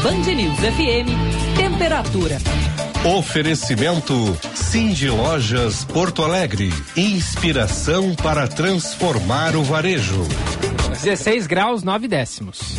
Band 0.02 0.34
News 0.34 0.58
FM, 0.60 1.56
temperatura. 1.56 2.38
Oferecimento 3.18 4.38
Cindy 4.54 5.08
Lojas 5.08 5.84
Porto 5.84 6.22
Alegre. 6.22 6.72
Inspiração 6.96 8.14
para 8.14 8.46
transformar 8.46 9.56
o 9.56 9.64
varejo. 9.64 10.28
16 11.02 11.46
graus, 11.48 11.82
9 11.82 12.06
décimos. 12.06 12.78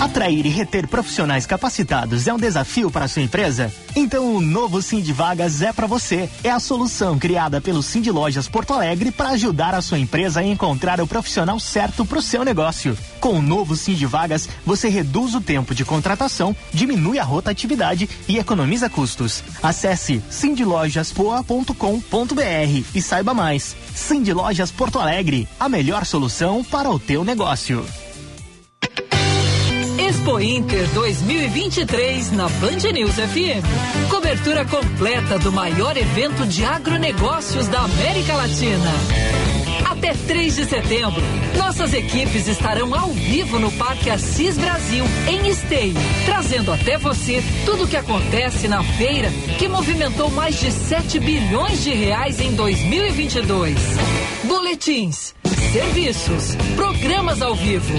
Atrair 0.00 0.46
e 0.46 0.48
reter 0.48 0.88
profissionais 0.88 1.44
capacitados 1.44 2.26
é 2.26 2.32
um 2.32 2.38
desafio 2.38 2.90
para 2.90 3.06
sua 3.06 3.20
empresa? 3.20 3.70
Então 3.94 4.34
o 4.34 4.40
novo 4.40 4.80
Cindy 4.80 5.12
Vagas 5.12 5.60
é 5.60 5.74
para 5.74 5.86
você. 5.86 6.26
É 6.42 6.50
a 6.50 6.58
solução 6.58 7.18
criada 7.18 7.60
pelo 7.60 7.82
Cindy 7.82 8.10
Lojas 8.10 8.48
Porto 8.48 8.72
Alegre 8.72 9.10
para 9.10 9.28
ajudar 9.30 9.74
a 9.74 9.82
sua 9.82 9.98
empresa 9.98 10.40
a 10.40 10.42
encontrar 10.42 11.02
o 11.02 11.06
profissional 11.06 11.60
certo 11.60 12.06
para 12.06 12.18
o 12.18 12.22
seu 12.22 12.46
negócio. 12.46 12.96
Com 13.20 13.34
o 13.34 13.42
novo 13.42 13.76
Cindy 13.76 14.06
Vagas, 14.06 14.48
você 14.64 14.88
reduz 14.88 15.34
o 15.34 15.40
tempo 15.40 15.74
de 15.74 15.84
contratação, 15.84 16.56
diminui 16.72 17.18
a 17.18 17.24
rotatividade 17.24 18.08
e 18.26 18.38
economiza 18.38 18.88
custos. 18.88 19.44
Acesse 19.62 20.22
cindylojaspoa.com.br 20.30 22.84
e 22.94 23.02
saiba 23.02 23.34
mais. 23.34 23.76
Cindy 23.94 24.32
Lojas 24.32 24.70
Porto 24.70 24.98
Alegre, 24.98 25.46
a 25.58 25.68
melhor 25.68 26.06
solução 26.06 26.64
para 26.64 26.88
o 26.88 26.98
teu 26.98 27.22
negócio. 27.22 27.84
Expo 30.20 30.38
Inter 30.38 30.86
2023 30.92 32.32
na 32.32 32.46
Band 32.46 32.92
News 32.92 33.14
FM. 33.14 34.10
Cobertura 34.10 34.66
completa 34.66 35.38
do 35.38 35.50
maior 35.50 35.96
evento 35.96 36.46
de 36.46 36.62
agronegócios 36.62 37.66
da 37.68 37.80
América 37.80 38.34
Latina. 38.34 38.92
Até 39.88 40.12
3 40.12 40.56
de 40.56 40.64
setembro, 40.66 41.22
nossas 41.56 41.94
equipes 41.94 42.46
estarão 42.48 42.94
ao 42.94 43.08
vivo 43.08 43.58
no 43.58 43.72
Parque 43.72 44.10
Assis 44.10 44.58
Brasil, 44.58 45.04
em 45.26 45.48
Esteio, 45.48 45.94
trazendo 46.26 46.70
até 46.70 46.98
você 46.98 47.42
tudo 47.64 47.84
o 47.84 47.88
que 47.88 47.96
acontece 47.96 48.68
na 48.68 48.82
feira 48.82 49.30
que 49.58 49.68
movimentou 49.68 50.30
mais 50.30 50.60
de 50.60 50.70
7 50.70 51.18
bilhões 51.18 51.82
de 51.82 51.92
reais 51.92 52.40
em 52.40 52.54
2022. 52.54 53.74
Boletins, 54.44 55.34
serviços, 55.72 56.56
programas 56.74 57.40
ao 57.42 57.54
vivo. 57.54 57.96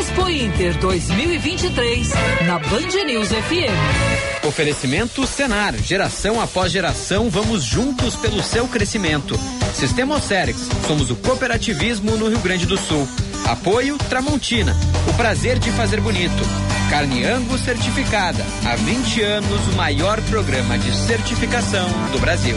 Expo 0.00 0.28
Inter 0.28 0.78
2023 0.78 2.08
na 2.46 2.58
Band 2.58 3.04
News 3.06 3.28
FM. 3.28 4.46
Oferecimento 4.46 5.26
Senar, 5.26 5.74
geração 5.76 6.40
após 6.40 6.72
geração, 6.72 7.28
vamos 7.28 7.62
juntos 7.62 8.16
pelo 8.16 8.42
seu 8.42 8.66
crescimento. 8.66 9.38
Sistema 9.74 10.16
Ocerex, 10.16 10.68
somos 10.86 11.10
o 11.10 11.16
cooperativismo 11.16 12.16
no 12.16 12.28
Rio 12.28 12.40
Grande 12.40 12.64
do 12.64 12.78
Sul. 12.78 13.06
Apoio 13.46 13.98
Tramontina, 14.08 14.74
o 15.08 15.14
prazer 15.14 15.58
de 15.58 15.70
fazer 15.72 16.00
bonito. 16.00 16.42
Carne 16.88 17.24
Angus 17.24 17.60
certificada, 17.60 18.44
há 18.64 18.76
20 18.76 19.22
anos 19.22 19.68
o 19.68 19.76
maior 19.76 20.20
programa 20.22 20.78
de 20.78 20.92
certificação 21.06 21.88
do 22.12 22.18
Brasil. 22.18 22.56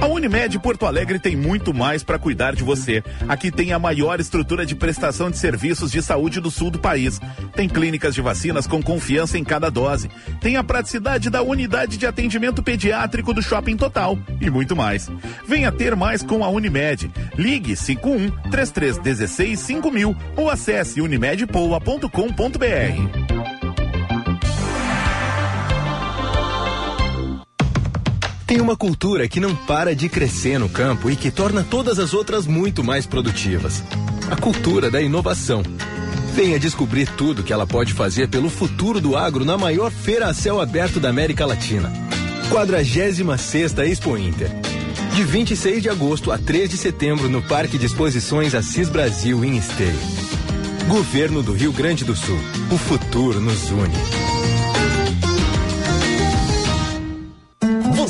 A 0.00 0.06
Unimed 0.06 0.58
Porto 0.60 0.86
Alegre 0.86 1.18
tem 1.18 1.34
muito 1.34 1.74
mais 1.74 2.04
para 2.04 2.18
cuidar 2.18 2.54
de 2.54 2.62
você. 2.62 3.02
Aqui 3.28 3.50
tem 3.50 3.72
a 3.72 3.78
maior 3.78 4.20
estrutura 4.20 4.64
de 4.64 4.76
prestação 4.76 5.28
de 5.28 5.38
serviços 5.38 5.90
de 5.90 6.00
saúde 6.00 6.40
do 6.40 6.50
sul 6.50 6.70
do 6.70 6.78
país. 6.78 7.20
Tem 7.54 7.68
clínicas 7.68 8.14
de 8.14 8.20
vacinas 8.20 8.66
com 8.66 8.80
confiança 8.80 9.36
em 9.36 9.44
cada 9.44 9.70
dose. 9.70 10.08
Tem 10.40 10.56
a 10.56 10.62
praticidade 10.62 11.30
da 11.30 11.42
unidade 11.42 11.96
de 11.96 12.06
atendimento 12.06 12.62
pediátrico 12.62 13.34
do 13.34 13.42
Shopping 13.42 13.76
Total 13.76 14.16
e 14.40 14.48
muito 14.48 14.76
mais. 14.76 15.10
Venha 15.46 15.72
ter 15.72 15.96
mais 15.96 16.22
com 16.22 16.44
a 16.44 16.48
Unimed. 16.48 17.10
Ligue 17.36 17.74
51 17.74 18.30
3316 18.50 19.58
5000 19.58 20.16
ou 20.36 20.48
acesse 20.48 21.00
unimedpoa.com.br. 21.00 23.57
Tem 28.48 28.62
uma 28.62 28.74
cultura 28.74 29.28
que 29.28 29.40
não 29.40 29.54
para 29.54 29.94
de 29.94 30.08
crescer 30.08 30.58
no 30.58 30.70
campo 30.70 31.10
e 31.10 31.16
que 31.16 31.30
torna 31.30 31.62
todas 31.62 31.98
as 31.98 32.14
outras 32.14 32.46
muito 32.46 32.82
mais 32.82 33.04
produtivas. 33.04 33.84
A 34.30 34.36
cultura 34.36 34.90
da 34.90 35.02
inovação. 35.02 35.62
Venha 36.34 36.58
descobrir 36.58 37.06
tudo 37.10 37.42
que 37.42 37.52
ela 37.52 37.66
pode 37.66 37.92
fazer 37.92 38.26
pelo 38.28 38.48
futuro 38.48 39.02
do 39.02 39.18
agro 39.18 39.44
na 39.44 39.58
maior 39.58 39.90
feira 39.90 40.28
a 40.28 40.32
céu 40.32 40.62
aberto 40.62 40.98
da 40.98 41.10
América 41.10 41.44
Latina. 41.44 41.92
46 42.48 43.20
Expo 43.80 44.16
Inter. 44.16 44.48
De 45.14 45.24
26 45.24 45.82
de 45.82 45.90
agosto 45.90 46.32
a 46.32 46.38
3 46.38 46.70
de 46.70 46.78
setembro 46.78 47.28
no 47.28 47.42
Parque 47.42 47.76
de 47.76 47.84
Exposições 47.84 48.54
Assis 48.54 48.88
Brasil 48.88 49.44
em 49.44 49.58
Esteio. 49.58 50.00
Governo 50.88 51.42
do 51.42 51.52
Rio 51.52 51.70
Grande 51.70 52.02
do 52.02 52.16
Sul. 52.16 52.38
O 52.72 52.78
futuro 52.78 53.42
nos 53.42 53.70
une. 53.70 54.27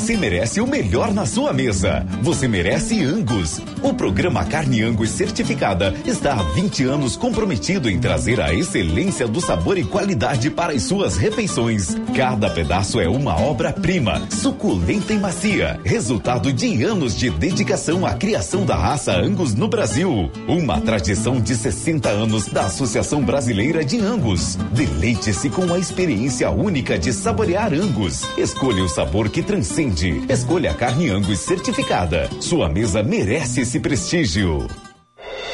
Você 0.09 0.17
merece 0.17 0.59
o 0.59 0.65
melhor 0.65 1.13
na 1.13 1.23
sua 1.23 1.53
mesa. 1.53 2.03
Você 2.23 2.47
merece 2.47 3.03
Angus. 3.03 3.61
O 3.83 3.93
programa 3.93 4.43
Carne 4.43 4.81
Angus 4.81 5.11
Certificada 5.11 5.93
está 6.03 6.33
há 6.33 6.41
20 6.41 6.83
anos 6.85 7.15
comprometido 7.15 7.87
em 7.87 7.99
trazer 7.99 8.41
a 8.41 8.51
excelência 8.51 9.27
do 9.27 9.39
sabor 9.39 9.77
e 9.77 9.83
qualidade 9.83 10.49
para 10.49 10.73
as 10.73 10.81
suas 10.81 11.15
refeições. 11.15 11.95
Cada 12.15 12.49
pedaço 12.49 12.99
é 12.99 13.07
uma 13.07 13.39
obra-prima, 13.39 14.19
suculenta 14.31 15.13
e 15.13 15.19
macia, 15.19 15.79
resultado 15.85 16.51
de 16.51 16.83
anos 16.83 17.15
de 17.15 17.29
dedicação 17.29 18.03
à 18.03 18.15
criação 18.15 18.65
da 18.65 18.75
raça 18.75 19.15
Angus 19.15 19.53
no 19.53 19.67
Brasil. 19.67 20.31
Uma 20.47 20.81
tradição 20.81 21.39
de 21.39 21.55
60 21.55 22.09
anos 22.09 22.47
da 22.47 22.65
Associação 22.65 23.21
Brasileira 23.21 23.85
de 23.85 23.99
Angus. 23.99 24.55
Deleite-se 24.73 25.51
com 25.51 25.71
a 25.71 25.77
experiência 25.77 26.49
única 26.49 26.97
de 26.97 27.13
saborear 27.13 27.71
Angus. 27.75 28.23
Escolha 28.39 28.83
o 28.83 28.89
sabor 28.89 29.29
que 29.29 29.43
transcende 29.43 29.98
Escolha 30.29 30.71
a 30.71 30.73
carne 30.73 31.09
Angus 31.09 31.39
certificada. 31.39 32.29
Sua 32.39 32.69
mesa 32.69 33.03
merece 33.03 33.61
esse 33.61 33.81
prestígio. 33.81 34.88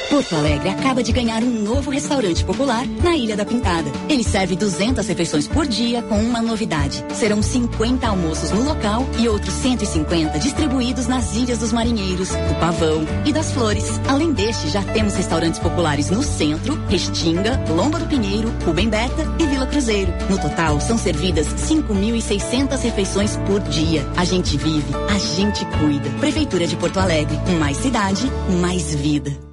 Porto 0.09 0.35
Alegre 0.35 0.69
acaba 0.69 1.03
de 1.03 1.11
ganhar 1.11 1.43
um 1.43 1.49
novo 1.49 1.89
restaurante 1.89 2.43
popular 2.45 2.85
na 3.03 3.15
Ilha 3.15 3.35
da 3.35 3.45
Pintada. 3.45 3.89
Ele 4.07 4.23
serve 4.23 4.55
200 4.55 5.05
refeições 5.07 5.47
por 5.47 5.65
dia 5.67 6.01
com 6.03 6.19
uma 6.19 6.41
novidade. 6.41 7.03
Serão 7.13 7.41
50 7.41 8.07
almoços 8.07 8.51
no 8.51 8.63
local 8.63 9.05
e 9.17 9.27
outros 9.27 9.53
150 9.53 10.39
distribuídos 10.39 11.07
nas 11.07 11.35
Ilhas 11.35 11.59
dos 11.59 11.73
Marinheiros, 11.73 12.29
do 12.29 12.59
Pavão 12.59 13.05
e 13.25 13.33
das 13.33 13.51
Flores. 13.51 13.99
Além 14.07 14.31
deste, 14.31 14.69
já 14.69 14.83
temos 14.83 15.15
restaurantes 15.15 15.59
populares 15.59 16.09
no 16.09 16.23
centro, 16.23 16.75
Restinga, 16.87 17.63
Lomba 17.69 17.99
do 17.99 18.05
Pinheiro, 18.05 18.53
Rubem 18.65 18.89
Beta 18.89 19.25
e 19.39 19.45
Vila 19.45 19.65
Cruzeiro. 19.65 20.13
No 20.29 20.37
total, 20.37 20.79
são 20.79 20.97
servidas 20.97 21.47
5.600 21.47 22.79
refeições 22.81 23.37
por 23.47 23.59
dia. 23.61 24.05
A 24.15 24.23
gente 24.23 24.57
vive, 24.57 24.93
a 25.09 25.17
gente 25.17 25.65
cuida. 25.77 26.09
Prefeitura 26.19 26.67
de 26.67 26.75
Porto 26.75 26.99
Alegre, 26.99 27.37
mais 27.59 27.77
cidade, 27.77 28.31
mais 28.61 28.93
vida. 28.93 29.44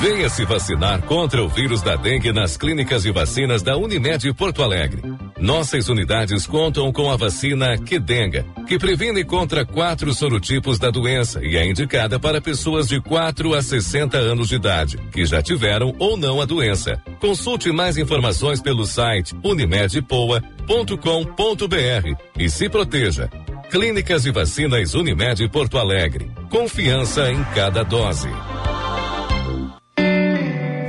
Venha 0.00 0.30
se 0.30 0.46
vacinar 0.46 1.02
contra 1.02 1.44
o 1.44 1.48
vírus 1.48 1.82
da 1.82 1.94
dengue 1.94 2.32
nas 2.32 2.56
clínicas 2.56 3.02
de 3.02 3.12
vacinas 3.12 3.62
da 3.62 3.76
Unimed 3.76 4.32
Porto 4.32 4.62
Alegre. 4.62 5.02
Nossas 5.38 5.90
unidades 5.90 6.46
contam 6.46 6.90
com 6.90 7.10
a 7.10 7.16
vacina 7.16 7.76
Quedenga, 7.76 8.46
que 8.66 8.78
previne 8.78 9.22
contra 9.24 9.62
quatro 9.62 10.14
sorotipos 10.14 10.78
da 10.78 10.90
doença 10.90 11.44
e 11.44 11.54
é 11.54 11.66
indicada 11.68 12.18
para 12.18 12.40
pessoas 12.40 12.88
de 12.88 12.98
4 12.98 13.52
a 13.52 13.60
60 13.60 14.16
anos 14.16 14.48
de 14.48 14.54
idade, 14.54 14.96
que 15.12 15.26
já 15.26 15.42
tiveram 15.42 15.94
ou 15.98 16.16
não 16.16 16.40
a 16.40 16.46
doença. 16.46 16.98
Consulte 17.20 17.70
mais 17.70 17.98
informações 17.98 18.62
pelo 18.62 18.86
site 18.86 19.36
unimedpoa.com.br 19.44 20.40
e 22.38 22.48
se 22.48 22.70
proteja. 22.70 23.28
Clínicas 23.70 24.22
de 24.22 24.30
Vacinas 24.30 24.94
Unimed 24.94 25.46
Porto 25.50 25.76
Alegre. 25.76 26.30
Confiança 26.48 27.30
em 27.30 27.44
cada 27.54 27.82
dose. 27.82 28.30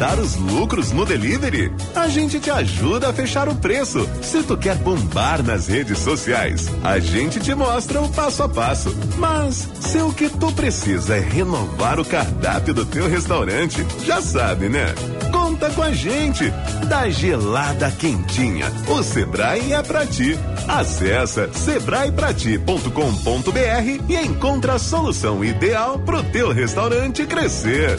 Aumentar 0.00 0.18
os 0.18 0.34
lucros 0.36 0.92
no 0.92 1.04
delivery? 1.04 1.70
A 1.94 2.08
gente 2.08 2.40
te 2.40 2.50
ajuda 2.50 3.10
a 3.10 3.12
fechar 3.12 3.48
o 3.48 3.54
preço. 3.54 4.08
Se 4.22 4.42
tu 4.42 4.56
quer 4.56 4.76
bombar 4.76 5.42
nas 5.42 5.68
redes 5.68 5.98
sociais, 5.98 6.70
a 6.82 6.98
gente 6.98 7.38
te 7.38 7.54
mostra 7.54 8.00
o 8.00 8.08
passo 8.08 8.42
a 8.42 8.48
passo. 8.48 8.96
Mas 9.18 9.68
se 9.80 9.98
o 9.98 10.10
que 10.12 10.30
tu 10.30 10.50
precisa 10.52 11.16
é 11.16 11.20
renovar 11.20 12.00
o 12.00 12.04
cardápio 12.04 12.72
do 12.72 12.86
teu 12.86 13.08
restaurante, 13.08 13.84
já 14.04 14.22
sabe, 14.22 14.68
né? 14.68 14.94
Conta 15.30 15.70
com 15.70 15.82
a 15.82 15.92
gente. 15.92 16.50
Da 16.88 17.10
gelada 17.10 17.90
quentinha. 17.90 18.66
O 18.88 19.02
Sebrae 19.02 19.72
é 19.72 19.82
pra 19.82 20.06
ti. 20.06 20.38
Acesse 20.66 21.48
sebraeprati.com.br 21.52 24.04
e 24.08 24.16
encontra 24.16 24.74
a 24.74 24.78
solução 24.78 25.44
ideal 25.44 25.98
pro 25.98 26.22
teu 26.22 26.52
restaurante 26.52 27.26
crescer. 27.26 27.98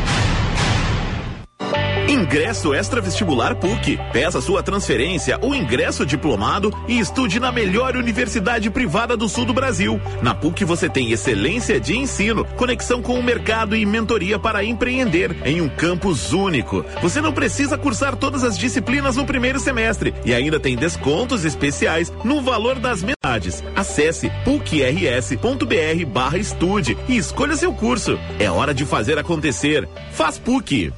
Ingresso 2.11 2.73
extra 2.73 2.99
vestibular 2.99 3.55
PUC. 3.55 3.97
Peça 4.11 4.41
sua 4.41 4.61
transferência 4.61 5.39
ou 5.41 5.55
ingresso 5.55 6.05
diplomado 6.05 6.69
e 6.85 6.99
estude 6.99 7.39
na 7.39 7.53
melhor 7.53 7.95
universidade 7.95 8.69
privada 8.69 9.15
do 9.15 9.29
sul 9.29 9.45
do 9.45 9.53
Brasil. 9.53 9.97
Na 10.21 10.35
PUC 10.35 10.65
você 10.65 10.89
tem 10.89 11.13
excelência 11.13 11.79
de 11.79 11.97
ensino, 11.97 12.43
conexão 12.57 13.01
com 13.01 13.17
o 13.17 13.23
mercado 13.23 13.77
e 13.77 13.85
mentoria 13.85 14.37
para 14.37 14.61
empreender 14.61 15.37
em 15.45 15.61
um 15.61 15.69
campus 15.69 16.33
único. 16.33 16.83
Você 17.01 17.21
não 17.21 17.31
precisa 17.31 17.77
cursar 17.77 18.17
todas 18.17 18.43
as 18.43 18.57
disciplinas 18.57 19.15
no 19.15 19.25
primeiro 19.25 19.57
semestre 19.57 20.13
e 20.25 20.33
ainda 20.33 20.59
tem 20.59 20.75
descontos 20.75 21.45
especiais 21.45 22.11
no 22.25 22.41
valor 22.41 22.77
das 22.77 23.01
metades. 23.01 23.63
Acesse 23.73 24.29
pucrs.br/estude 24.43 26.97
e 27.07 27.15
escolha 27.15 27.55
seu 27.55 27.73
curso. 27.73 28.19
É 28.37 28.51
hora 28.51 28.73
de 28.73 28.85
fazer 28.85 29.17
acontecer. 29.17 29.87
Faz 30.11 30.37
PUC. 30.37 30.91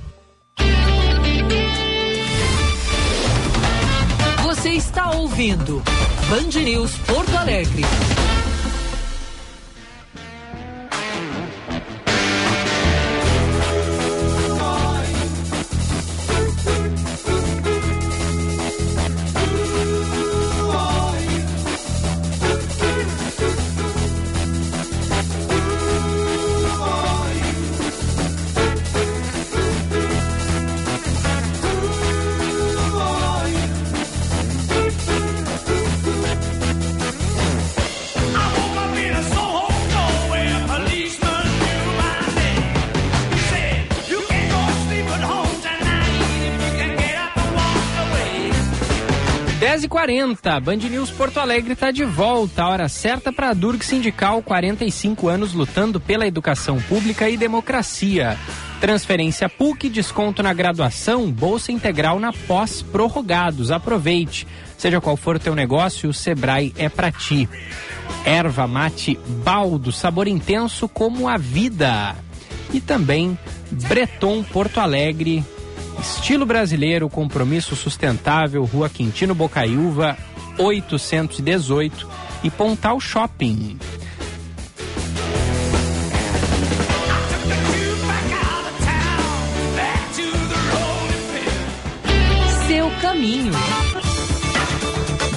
Você 4.64 4.76
está 4.76 5.12
ouvindo 5.12 5.84
Band 6.30 6.62
News 6.62 6.96
Porto 7.00 7.36
Alegre. 7.36 7.84
10h40, 49.88 50.62
Band 50.62 50.76
News 50.90 51.12
Porto 51.12 51.40
Alegre 51.40 51.74
está 51.74 51.92
de 51.92 52.06
volta. 52.06 52.64
A 52.64 52.70
hora 52.70 52.88
certa 52.88 53.34
para 53.34 53.50
a 53.50 53.54
Durg 53.54 53.84
Sindical, 53.84 54.42
45 54.42 55.28
anos 55.28 55.54
lutando 55.54 56.00
pela 56.00 56.26
educação 56.26 56.80
pública 56.82 57.30
e 57.30 57.36
democracia. 57.36 58.38
Transferência 58.80 59.50
PUC, 59.50 59.90
desconto 59.90 60.42
na 60.42 60.54
graduação, 60.54 61.30
bolsa 61.30 61.72
integral 61.72 62.20
na 62.20 62.32
pós 62.32 62.82
prorrogados. 62.82 63.72
Aproveite. 63.72 64.48
Seja 64.78 65.02
qual 65.02 65.18
for 65.18 65.36
o 65.36 65.40
teu 65.40 65.56
negócio, 65.56 66.10
o 66.10 66.14
Sebrae 66.14 66.74
é 66.78 66.88
para 66.88 67.12
ti. 67.12 67.50
Erva 68.26 68.68
mate 68.68 69.20
baldo, 69.44 69.92
sabor 69.92 70.28
intenso 70.28 70.88
como 70.88 71.28
a 71.28 71.38
vida. 71.38 72.16
E 72.74 72.80
também 72.80 73.38
Breton 73.70 74.44
Porto 74.44 74.80
Alegre, 74.80 75.44
Estilo 76.00 76.46
brasileiro, 76.46 77.10
compromisso 77.10 77.76
sustentável, 77.76 78.64
Rua 78.66 78.90
Quintino 78.90 79.34
Bocaiúva, 79.34 80.18
818 80.58 82.08
e 82.44 82.50
Pontal 82.50 83.00
Shopping. 83.00 83.78
Seu 92.68 92.90
caminho. 93.02 93.83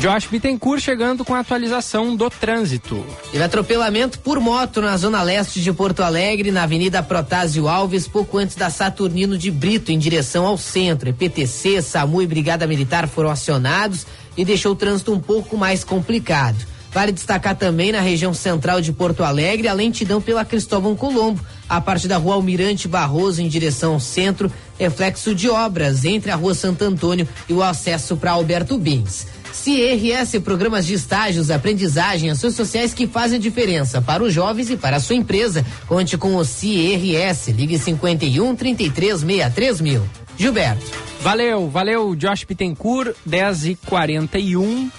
Josh 0.07 0.29
Bittencourt 0.29 0.81
chegando 0.81 1.25
com 1.25 1.35
a 1.35 1.41
atualização 1.41 2.15
do 2.15 2.31
trânsito. 2.31 3.05
Teve 3.33 3.43
atropelamento 3.43 4.21
por 4.21 4.39
moto 4.39 4.81
na 4.81 4.97
zona 4.97 5.21
leste 5.21 5.61
de 5.61 5.73
Porto 5.73 6.01
Alegre, 6.01 6.53
na 6.53 6.63
Avenida 6.63 7.03
Protásio 7.03 7.67
Alves, 7.67 8.07
pouco 8.07 8.39
antes 8.39 8.55
da 8.55 8.71
Saturnino 8.71 9.37
de 9.37 9.51
Brito, 9.51 9.91
em 9.91 9.99
direção 9.99 10.47
ao 10.47 10.57
centro. 10.57 11.09
EPTC, 11.09 11.83
SAMU 11.83 12.23
e 12.23 12.27
Brigada 12.29 12.69
Militar 12.69 13.09
foram 13.09 13.31
acionados 13.31 14.07
e 14.37 14.45
deixou 14.45 14.75
o 14.75 14.77
trânsito 14.77 15.13
um 15.13 15.19
pouco 15.19 15.57
mais 15.57 15.83
complicado. 15.83 16.65
Vale 16.93 17.11
destacar 17.11 17.57
também 17.57 17.91
na 17.91 18.01
região 18.01 18.33
central 18.33 18.81
de 18.81 18.93
Porto 18.93 19.25
Alegre 19.25 19.67
a 19.67 19.73
lentidão 19.73 20.23
pela 20.23 20.45
Cristóvão 20.45 20.95
Colombo, 20.95 21.45
a 21.69 21.81
parte 21.81 22.07
da 22.07 22.17
rua 22.17 22.37
Almirante 22.37 22.87
Barroso 22.87 23.43
em 23.43 23.49
direção 23.49 23.95
ao 23.95 24.01
centro, 24.01 24.53
reflexo 24.79 25.35
de 25.35 25.51
obras 25.51 26.05
entre 26.05 26.31
a 26.31 26.37
rua 26.37 26.55
Santo 26.55 26.85
Antônio 26.85 27.29
e 27.49 27.53
o 27.53 27.61
acesso 27.61 28.17
para 28.17 28.31
Alberto 28.31 28.79
Bins. 28.79 29.27
CIRS, 29.57 30.39
programas 30.45 30.87
de 30.87 30.95
estágios, 30.95 31.51
aprendizagem, 31.51 32.31
ações 32.31 32.55
sociais 32.55 32.95
que 32.95 33.07
fazem 33.07 33.41
diferença 33.41 34.01
para 34.01 34.23
os 34.23 34.33
jovens 34.33 34.71
e 34.71 34.77
para 34.77 34.97
a 34.97 35.01
sua 35.01 35.17
empresa. 35.17 35.65
Conte 35.89 36.17
com 36.17 36.37
o 36.37 36.45
CIRS. 36.45 37.49
Ligue 37.49 37.79
51 37.79 38.55
33 38.55 39.21
63 39.21 39.81
mil. 39.81 40.03
Gilberto. 40.39 40.85
Valeu, 41.21 41.69
valeu, 41.69 42.15
Josh 42.15 42.45
Bittencourt, 42.45 43.15
10 43.25 43.67
e 43.67 43.75
41 43.75 44.91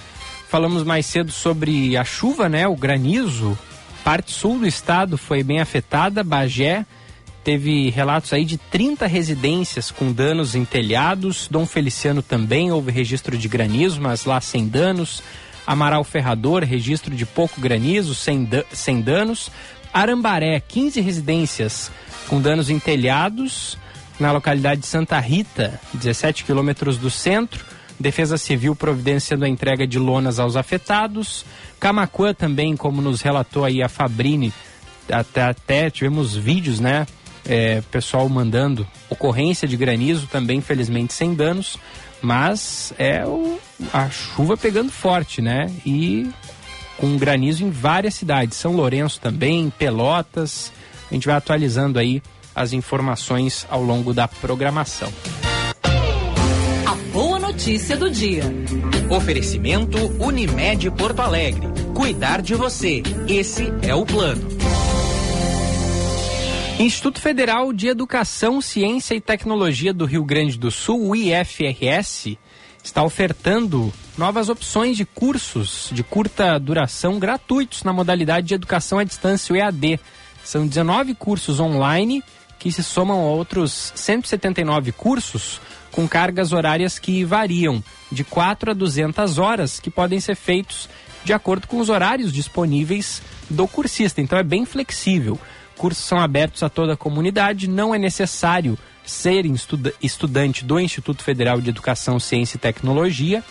Falamos 0.50 0.84
mais 0.84 1.06
cedo 1.06 1.32
sobre 1.32 1.98
a 1.98 2.04
chuva, 2.04 2.48
né? 2.48 2.68
O 2.68 2.76
granizo. 2.76 3.58
Parte 4.04 4.32
sul 4.32 4.60
do 4.60 4.68
estado 4.68 5.18
foi 5.18 5.44
bem 5.44 5.60
afetada, 5.60 6.24
Bagé 6.24 6.86
teve 7.48 7.90
relatos 7.90 8.34
aí 8.34 8.44
de 8.44 8.58
30 8.58 9.08
residências 9.08 9.90
com 9.90 10.12
danos 10.12 10.54
em 10.54 10.66
telhados. 10.66 11.48
Dom 11.50 11.66
Feliciano 11.66 12.22
também 12.22 12.74
houve 12.74 12.92
registro 12.92 13.38
de 13.38 13.48
granizo, 13.48 14.02
mas 14.02 14.26
lá 14.26 14.42
sem 14.42 14.68
danos. 14.68 15.24
Amaral 15.66 16.04
Ferrador, 16.04 16.66
registro 16.66 17.16
de 17.16 17.26
pouco 17.26 17.62
granizo, 17.62 18.14
sem, 18.14 18.44
da 18.44 18.66
sem 18.74 19.00
danos. 19.00 19.50
Arambaré, 19.94 20.60
15 20.60 21.00
residências 21.00 21.90
com 22.28 22.42
danos 22.42 22.70
em 22.70 22.80
telhados. 22.80 23.78
Na 24.20 24.34
localidade 24.34 24.82
de 24.82 24.88
Santa 24.88 25.18
Rita, 25.18 25.80
17 25.94 26.44
quilômetros 26.44 26.98
do 26.98 27.10
centro. 27.10 27.64
Defesa 27.98 28.38
Civil 28.38 28.76
providenciando 28.76 29.46
a 29.46 29.48
entrega 29.48 29.88
de 29.88 29.98
lonas 29.98 30.38
aos 30.38 30.58
afetados. 30.58 31.46
Camacuã 31.80 32.34
também, 32.34 32.76
como 32.76 33.02
nos 33.02 33.22
relatou 33.22 33.64
aí 33.64 33.82
a 33.82 33.88
Fabrini, 33.88 34.52
até, 35.10 35.44
até 35.44 35.90
tivemos 35.90 36.36
vídeos, 36.36 36.82
né? 36.82 37.08
É, 37.48 37.82
pessoal 37.90 38.28
mandando 38.28 38.86
ocorrência 39.10 39.68
de 39.68 39.78
granizo, 39.78 40.28
também 40.28 40.60
felizmente 40.60 41.14
sem 41.14 41.34
danos, 41.34 41.78
mas 42.22 42.94
é 42.98 43.26
o, 43.26 43.58
a 43.94 44.10
chuva 44.10 44.58
pegando 44.58 44.92
forte, 44.92 45.42
né? 45.42 45.72
E 45.86 46.30
com 46.98 47.16
granizo 47.16 47.64
em 47.64 47.70
várias 47.70 48.16
cidades, 48.16 48.58
São 48.58 48.74
Lourenço 48.74 49.22
também, 49.22 49.72
Pelotas. 49.78 50.74
A 51.10 51.14
gente 51.14 51.28
vai 51.28 51.36
atualizando 51.36 52.00
aí 52.00 52.22
as 52.54 52.74
informações 52.74 53.68
ao 53.70 53.84
longo 53.84 54.14
da 54.14 54.28
programação. 54.28 55.12
A 56.86 56.96
boa 57.14 57.40
notícia 57.40 57.96
do 57.96 58.10
dia. 58.10 58.44
Oferecimento 59.10 59.98
Unimed 60.20 60.90
Porto 60.92 61.22
Alegre. 61.22 61.68
Cuidar 61.94 62.42
de 62.42 62.56
você. 62.56 63.04
Esse 63.28 63.72
é 63.84 63.94
o 63.94 64.06
plano. 64.06 64.48
Instituto 66.80 67.20
Federal 67.20 67.74
de 67.74 67.88
Educação, 67.88 68.62
Ciência 68.62 69.16
e 69.16 69.20
Tecnologia 69.20 69.92
do 69.92 70.06
Rio 70.06 70.24
Grande 70.24 70.60
do 70.60 70.70
Sul, 70.70 71.10
o 71.10 71.16
IFRS, 71.16 72.38
está 72.84 73.02
ofertando 73.02 73.92
novas 74.16 74.48
opções 74.48 74.96
de 74.96 75.04
cursos 75.04 75.90
de 75.92 76.04
curta 76.04 76.60
duração 76.60 77.18
gratuitos 77.18 77.84
na 77.84 77.92
modalidade 77.92 78.46
de 78.46 78.54
educação 78.54 79.00
à 79.00 79.04
distância, 79.04 79.54
o 79.54 79.58
EAD. 79.58 80.00
São 80.44 80.68
19 80.68 81.16
cursos 81.16 81.60
online 81.60 82.24
que 82.60 82.72
se 82.72 82.84
somam 82.84 83.22
a 83.22 83.32
outros 83.32 83.92
179 83.96 84.92
cursos 84.92 85.60
com 85.92 86.08
cargas 86.08 86.54
horárias 86.54 87.00
que 87.00 87.24
variam 87.24 87.84
de 88.12 88.24
4 88.24 88.70
a 88.70 88.74
200 88.76 89.40
horas, 89.40 89.80
que 89.80 89.90
podem 89.90 90.20
ser 90.20 90.36
feitos 90.36 90.88
de 91.24 91.34
acordo 91.34 91.68
com 91.68 91.80
os 91.80 91.90
horários 91.90 92.32
disponíveis 92.32 93.20
do 93.50 93.68
cursista. 93.68 94.22
Então 94.22 94.38
é 94.38 94.44
bem 94.44 94.64
flexível. 94.64 95.40
Cursos 95.78 96.04
são 96.04 96.20
abertos 96.20 96.64
a 96.64 96.70
toda 96.70 96.94
a 96.94 96.98
comunidade, 96.98 97.70
não 97.70 97.94
é 97.94 98.00
necessário 98.00 98.78
ser 99.06 99.46
estudante 100.02 100.66
do 100.66 100.80
Instituto 100.80 101.24
Federal 101.24 101.62
de 101.62 101.70
Educação, 101.70 102.20
Ciência 102.20 102.58
e 102.58 102.60
Tecnologia. 102.60 103.44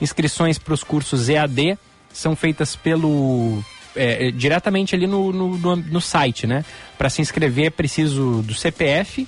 Inscrições 0.00 0.58
para 0.58 0.72
os 0.72 0.82
cursos 0.82 1.28
EAD 1.28 1.76
são 2.12 2.34
feitas 2.34 2.74
pelo 2.74 3.62
é, 3.94 4.30
diretamente 4.30 4.94
ali 4.94 5.06
no, 5.06 5.32
no, 5.32 5.58
no, 5.58 5.76
no 5.76 6.00
site, 6.00 6.46
né? 6.46 6.64
Para 6.96 7.10
se 7.10 7.20
inscrever 7.20 7.66
é 7.66 7.70
preciso 7.70 8.42
do 8.42 8.54
CPF 8.54 9.26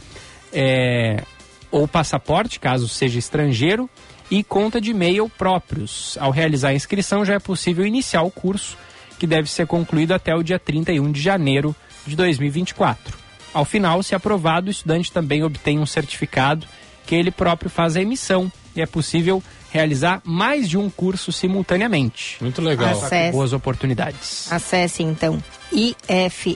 é, 0.52 1.22
ou 1.70 1.88
passaporte, 1.88 2.60
caso 2.60 2.88
seja 2.88 3.18
estrangeiro, 3.18 3.90
e 4.30 4.42
conta 4.42 4.80
de 4.80 4.92
e-mail 4.92 5.28
próprios. 5.28 6.16
Ao 6.20 6.30
realizar 6.30 6.68
a 6.68 6.74
inscrição, 6.74 7.24
já 7.24 7.34
é 7.34 7.38
possível 7.38 7.84
iniciar 7.84 8.22
o 8.22 8.30
curso, 8.30 8.78
que 9.18 9.26
deve 9.26 9.50
ser 9.50 9.66
concluído 9.66 10.12
até 10.12 10.34
o 10.34 10.42
dia 10.42 10.58
31 10.58 11.12
de 11.12 11.20
janeiro 11.20 11.74
de 12.06 12.16
2024. 12.16 13.16
Ao 13.52 13.64
final, 13.64 14.02
se 14.02 14.14
aprovado, 14.14 14.68
o 14.68 14.70
estudante 14.70 15.12
também 15.12 15.44
obtém 15.44 15.78
um 15.78 15.86
certificado 15.86 16.66
que 17.06 17.14
ele 17.14 17.30
próprio 17.30 17.70
faz 17.70 17.96
a 17.96 18.00
emissão 18.00 18.50
e 18.74 18.80
é 18.82 18.86
possível 18.86 19.42
realizar 19.70 20.20
mais 20.24 20.68
de 20.68 20.78
um 20.78 20.88
curso 20.88 21.32
simultaneamente. 21.32 22.36
Muito 22.40 22.62
legal. 22.62 22.90
Acesse. 22.90 23.32
Boas 23.32 23.52
oportunidades. 23.52 24.50
Acesse 24.52 25.02
então 25.02 25.42
ifrs.edu.br. 25.72 26.54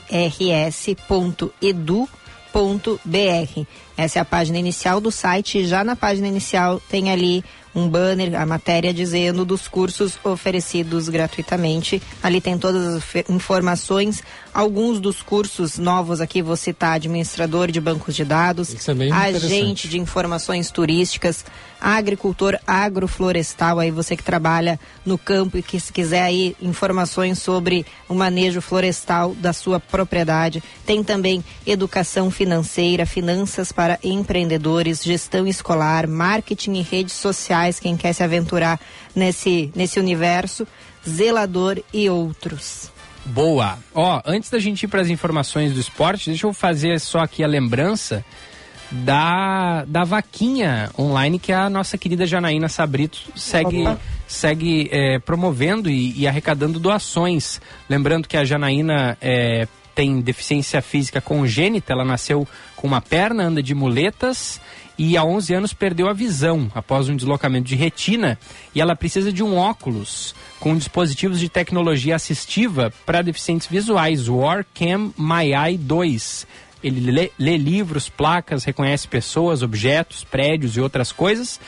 Essa 3.98 4.20
é 4.20 4.22
a 4.22 4.24
página 4.24 4.56
inicial 4.56 5.00
do 5.00 5.10
site. 5.10 5.66
Já 5.66 5.82
na 5.82 5.96
página 5.96 6.28
inicial 6.28 6.80
tem 6.88 7.10
ali 7.10 7.44
um 7.74 7.88
banner, 7.88 8.40
a 8.40 8.44
matéria 8.44 8.92
dizendo 8.92 9.44
dos 9.44 9.68
cursos 9.68 10.18
oferecidos 10.24 11.08
gratuitamente. 11.08 12.02
Ali 12.22 12.40
tem 12.40 12.58
todas 12.58 12.94
as 12.94 13.04
informações. 13.28 14.22
Alguns 14.52 14.98
dos 15.00 15.22
cursos 15.22 15.78
novos 15.78 16.20
aqui 16.20 16.42
vou 16.42 16.56
citar 16.56 16.94
administrador 16.94 17.70
de 17.70 17.80
bancos 17.80 18.16
de 18.16 18.24
dados, 18.24 18.74
é 18.88 19.12
agente 19.12 19.86
de 19.86 19.98
informações 19.98 20.70
turísticas, 20.70 21.44
agricultor 21.80 22.58
agroflorestal, 22.66 23.78
aí 23.78 23.90
você 23.90 24.16
que 24.16 24.24
trabalha 24.24 24.80
no 25.06 25.16
campo 25.16 25.56
e 25.58 25.62
que 25.62 25.78
se 25.78 25.92
quiser 25.92 26.22
aí 26.22 26.56
informações 26.60 27.38
sobre 27.38 27.86
o 28.08 28.14
manejo 28.14 28.60
florestal 28.60 29.34
da 29.34 29.52
sua 29.52 29.78
propriedade. 29.78 30.62
Tem 30.84 31.04
também 31.04 31.44
educação 31.64 32.30
financeira, 32.30 33.06
finanças 33.06 33.70
para 33.70 33.87
empreendedores, 34.02 35.02
gestão 35.02 35.46
escolar, 35.46 36.06
marketing 36.06 36.74
e 36.74 36.82
redes 36.82 37.14
sociais, 37.14 37.78
quem 37.78 37.96
quer 37.96 38.12
se 38.12 38.22
aventurar 38.22 38.80
nesse, 39.14 39.70
nesse 39.74 40.00
universo, 40.00 40.66
zelador 41.08 41.78
e 41.92 42.10
outros. 42.10 42.90
Boa. 43.24 43.78
Ó, 43.94 44.20
antes 44.24 44.50
da 44.50 44.58
gente 44.58 44.84
ir 44.84 44.88
para 44.88 45.00
as 45.00 45.08
informações 45.08 45.72
do 45.72 45.80
esporte, 45.80 46.30
deixa 46.30 46.46
eu 46.46 46.52
fazer 46.52 46.98
só 46.98 47.20
aqui 47.20 47.44
a 47.44 47.46
lembrança 47.46 48.24
da, 48.90 49.84
da 49.86 50.04
vaquinha 50.04 50.90
online 50.98 51.38
que 51.38 51.52
a 51.52 51.68
nossa 51.68 51.98
querida 51.98 52.26
Janaína 52.26 52.68
Sabrito 52.68 53.18
segue, 53.36 53.84
segue 54.26 54.88
é, 54.90 55.18
promovendo 55.18 55.90
e, 55.90 56.18
e 56.18 56.26
arrecadando 56.26 56.80
doações. 56.80 57.60
Lembrando 57.88 58.26
que 58.26 58.36
a 58.36 58.44
Janaína 58.44 59.16
é, 59.20 59.68
tem 59.98 60.20
deficiência 60.20 60.80
física 60.80 61.20
congênita, 61.20 61.92
ela 61.92 62.04
nasceu 62.04 62.46
com 62.76 62.86
uma 62.86 63.00
perna, 63.00 63.42
anda 63.42 63.60
de 63.60 63.74
muletas 63.74 64.60
e 64.96 65.16
há 65.16 65.24
11 65.24 65.54
anos 65.54 65.72
perdeu 65.72 66.08
a 66.08 66.12
visão 66.12 66.70
após 66.72 67.08
um 67.08 67.16
deslocamento 67.16 67.66
de 67.66 67.74
retina 67.74 68.38
e 68.72 68.80
ela 68.80 68.94
precisa 68.94 69.32
de 69.32 69.42
um 69.42 69.56
óculos 69.56 70.36
com 70.60 70.76
dispositivos 70.76 71.40
de 71.40 71.48
tecnologia 71.48 72.14
assistiva 72.14 72.92
para 73.04 73.22
deficientes 73.22 73.66
visuais, 73.66 74.28
o 74.28 74.36
Orcam 74.36 75.12
My 75.18 75.52
Eye 75.52 75.76
2. 75.76 76.46
Ele 76.80 77.10
lê, 77.10 77.32
lê 77.36 77.56
livros, 77.56 78.08
placas, 78.08 78.62
reconhece 78.62 79.08
pessoas, 79.08 79.64
objetos, 79.64 80.22
prédios 80.22 80.76
e 80.76 80.80
outras 80.80 81.10
coisas. 81.10 81.58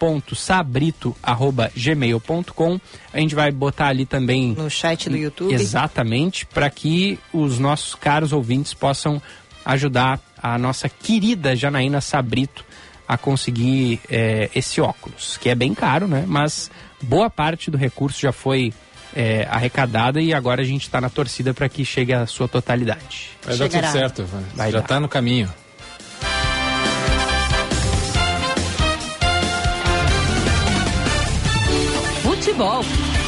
janaína.sabrito@gmail.com. 0.00 2.80
A 3.12 3.20
gente 3.20 3.34
vai 3.34 3.50
botar 3.50 3.88
ali 3.88 4.06
também 4.06 4.52
no 4.52 4.70
chat 4.70 5.08
do 5.08 5.16
YouTube. 5.16 5.52
Exatamente, 5.52 6.46
para 6.46 6.70
que 6.70 7.18
os 7.32 7.58
nossos 7.58 7.94
caros 7.94 8.32
ouvintes 8.32 8.74
possam 8.74 9.20
ajudar 9.64 10.20
a 10.40 10.58
nossa 10.58 10.88
querida 10.88 11.56
Janaína 11.56 12.00
Sabrito 12.00 12.64
a 13.08 13.16
conseguir 13.16 14.00
é, 14.08 14.50
esse 14.54 14.80
óculos, 14.80 15.36
que 15.36 15.48
é 15.48 15.54
bem 15.54 15.74
caro, 15.74 16.08
né? 16.08 16.24
Mas 16.26 16.70
boa 17.02 17.30
parte 17.30 17.70
do 17.70 17.76
recurso 17.76 18.20
já 18.20 18.32
foi 18.32 18.72
é, 19.14 19.46
arrecadada 19.50 20.20
e 20.20 20.34
agora 20.34 20.62
a 20.62 20.64
gente 20.64 20.82
está 20.82 21.00
na 21.00 21.08
torcida 21.08 21.54
para 21.54 21.68
que 21.68 21.84
chegue 21.84 22.12
à 22.12 22.26
sua 22.26 22.48
totalidade. 22.48 23.30
Vai 23.44 23.56
dar 23.56 23.68
tudo 23.68 23.92
certo, 23.92 24.24
vai. 24.24 24.42
Vai 24.54 24.72
já 24.72 24.80
está 24.80 24.98
no 25.00 25.08
caminho. 25.08 25.48
Futebol. 32.56 32.80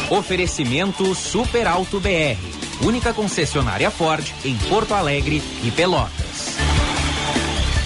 Oferecimento 0.09 1.15
Super 1.15 1.69
Alto 1.69 2.01
BR. 2.01 2.39
Única 2.83 3.13
concessionária 3.13 3.91
Ford 3.91 4.25
em 4.43 4.57
Porto 4.71 4.95
Alegre 4.95 5.43
e 5.63 5.71
Pelotas. 5.71 6.58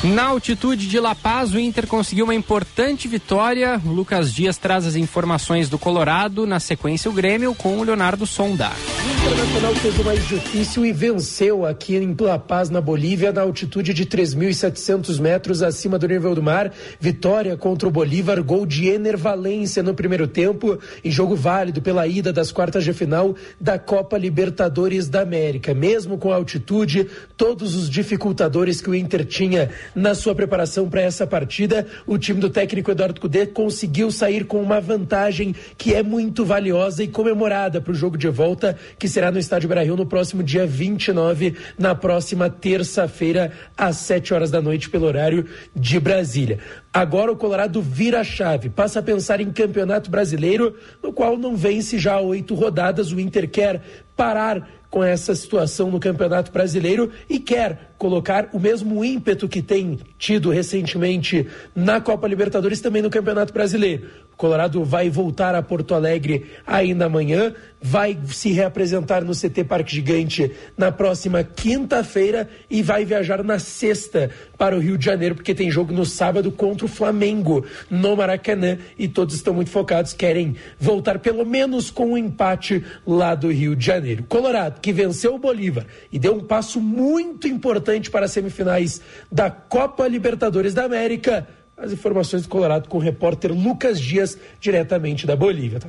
Na 0.04 0.24
altitude 0.24 0.88
de 0.88 0.98
La 0.98 1.14
Paz, 1.14 1.54
o 1.54 1.60
Inter 1.60 1.86
conseguiu 1.86 2.24
uma 2.24 2.34
importante 2.34 3.06
vitória. 3.06 3.80
O 3.86 3.90
Lucas 3.90 4.34
Dias 4.34 4.56
traz 4.56 4.84
as 4.84 4.96
informações 4.96 5.68
do 5.68 5.78
Colorado. 5.78 6.44
Na 6.44 6.58
sequência, 6.58 7.08
o 7.08 7.14
Grêmio 7.14 7.54
com 7.54 7.78
o 7.78 7.84
Leonardo 7.84 8.26
Sonda. 8.26 8.72
O 8.72 9.28
Internacional 9.28 9.74
fez 9.76 9.98
o 10.00 10.04
mais 10.04 10.26
difícil 10.26 10.84
e 10.84 10.92
venceu 10.92 11.64
aqui 11.64 11.94
em 11.94 12.16
La 12.18 12.36
Paz, 12.36 12.68
na 12.68 12.80
Bolívia, 12.80 13.30
na 13.30 13.42
altitude 13.42 13.94
de 13.94 14.04
3.700 14.04 15.20
metros 15.20 15.62
acima 15.62 16.00
do 16.00 16.08
nível 16.08 16.34
do 16.34 16.42
mar. 16.42 16.72
Vitória 16.98 17.56
contra 17.56 17.88
o 17.88 17.92
Bolívar, 17.92 18.42
gol 18.42 18.66
de 18.66 18.88
Ener 18.88 19.16
Valência 19.16 19.84
no 19.84 19.94
primeiro 19.94 20.26
tempo, 20.26 20.80
em 21.04 21.12
jogo 21.12 21.36
válido 21.36 21.80
pela 21.80 22.08
ida 22.08 22.32
das 22.32 22.50
quartas 22.50 22.82
de 22.82 22.92
final 22.92 23.36
da 23.60 23.78
Copa 23.78 24.18
Libertadores 24.18 25.08
da 25.08 25.22
América. 25.22 25.72
Mesmo 25.72 26.18
com 26.18 26.32
a 26.32 26.34
altitude, 26.34 27.06
todos 27.36 27.76
os 27.76 27.88
dificultadores 27.88 28.80
que 28.80 28.90
o 28.90 28.94
Inter 28.96 29.24
tinha 29.24 29.70
na 29.94 30.14
sua 30.14 30.34
preparação 30.34 30.88
para 30.88 31.02
essa 31.02 31.26
partida, 31.26 31.86
o 32.06 32.18
time 32.18 32.40
do 32.40 32.50
técnico 32.50 32.90
Eduardo 32.90 33.20
Cudê 33.20 33.46
conseguiu 33.46 34.10
sair 34.10 34.44
com 34.44 34.60
uma 34.62 34.80
vantagem 34.80 35.54
que 35.76 35.94
é 35.94 36.02
muito 36.02 36.44
valiosa 36.44 37.02
e 37.02 37.08
comemorada 37.08 37.80
para 37.80 37.92
o 37.92 37.94
jogo 37.94 38.16
de 38.16 38.28
volta, 38.28 38.76
que 38.98 39.08
será 39.08 39.30
no 39.30 39.38
Estádio 39.38 39.68
Beira-Rio 39.68 39.96
no 39.96 40.06
próximo 40.06 40.42
dia 40.42 40.66
29, 40.66 41.56
na 41.78 41.94
próxima 41.94 42.48
terça-feira, 42.48 43.52
às 43.76 43.96
7 43.96 44.34
horas 44.34 44.50
da 44.50 44.60
noite, 44.60 44.88
pelo 44.88 45.06
horário 45.06 45.46
de 45.74 45.98
Brasília. 46.00 46.58
Agora 46.92 47.32
o 47.32 47.36
Colorado 47.36 47.80
vira 47.80 48.20
a 48.20 48.24
chave, 48.24 48.68
passa 48.68 48.98
a 48.98 49.02
pensar 49.02 49.40
em 49.40 49.50
campeonato 49.50 50.10
brasileiro, 50.10 50.76
no 51.02 51.10
qual 51.10 51.38
não 51.38 51.56
vence 51.56 51.98
já 51.98 52.20
oito 52.20 52.54
rodadas. 52.54 53.12
O 53.12 53.18
Inter 53.18 53.48
quer 53.48 53.80
parar 54.14 54.68
com 54.90 55.02
essa 55.02 55.34
situação 55.34 55.90
no 55.90 55.98
Campeonato 55.98 56.52
Brasileiro 56.52 57.10
e 57.26 57.38
quer 57.38 57.94
colocar 57.96 58.50
o 58.52 58.60
mesmo 58.60 59.02
ímpeto 59.02 59.48
que 59.48 59.62
tem 59.62 59.98
tido 60.18 60.50
recentemente 60.50 61.48
na 61.74 61.98
Copa 61.98 62.28
Libertadores 62.28 62.78
também 62.78 63.00
no 63.00 63.08
Campeonato 63.08 63.54
Brasileiro. 63.54 64.06
Colorado 64.36 64.84
vai 64.84 65.08
voltar 65.08 65.54
a 65.54 65.62
Porto 65.62 65.94
Alegre 65.94 66.46
ainda 66.66 67.06
amanhã, 67.06 67.54
vai 67.80 68.18
se 68.26 68.52
reapresentar 68.52 69.24
no 69.24 69.34
CT 69.34 69.64
Parque 69.64 69.94
Gigante 69.94 70.52
na 70.76 70.92
próxima 70.92 71.42
quinta-feira 71.42 72.48
e 72.70 72.82
vai 72.82 73.04
viajar 73.04 73.42
na 73.42 73.58
sexta 73.58 74.30
para 74.56 74.76
o 74.76 74.78
Rio 74.78 74.96
de 74.96 75.04
Janeiro, 75.04 75.34
porque 75.34 75.54
tem 75.54 75.70
jogo 75.70 75.92
no 75.92 76.06
sábado 76.06 76.52
contra 76.52 76.86
o 76.86 76.88
Flamengo 76.88 77.64
no 77.90 78.16
Maracanã 78.16 78.78
e 78.98 79.08
todos 79.08 79.34
estão 79.34 79.52
muito 79.52 79.70
focados, 79.70 80.12
querem 80.12 80.56
voltar 80.78 81.18
pelo 81.18 81.44
menos 81.44 81.90
com 81.90 82.12
um 82.12 82.18
empate 82.18 82.84
lá 83.06 83.34
do 83.34 83.50
Rio 83.50 83.74
de 83.74 83.84
Janeiro. 83.84 84.24
Colorado, 84.28 84.80
que 84.80 84.92
venceu 84.92 85.34
o 85.34 85.38
Bolívar 85.38 85.86
e 86.10 86.18
deu 86.18 86.34
um 86.34 86.44
passo 86.44 86.80
muito 86.80 87.48
importante 87.48 88.10
para 88.10 88.26
as 88.26 88.32
semifinais 88.32 89.00
da 89.30 89.50
Copa 89.50 90.06
Libertadores 90.06 90.74
da 90.74 90.84
América. 90.84 91.48
As 91.82 91.90
informações 91.90 92.42
do 92.42 92.48
Colorado 92.48 92.88
com 92.88 92.96
o 92.96 93.00
repórter 93.00 93.52
Lucas 93.52 94.00
Dias, 94.00 94.38
diretamente 94.60 95.26
da 95.26 95.34
Bolívia. 95.34 95.80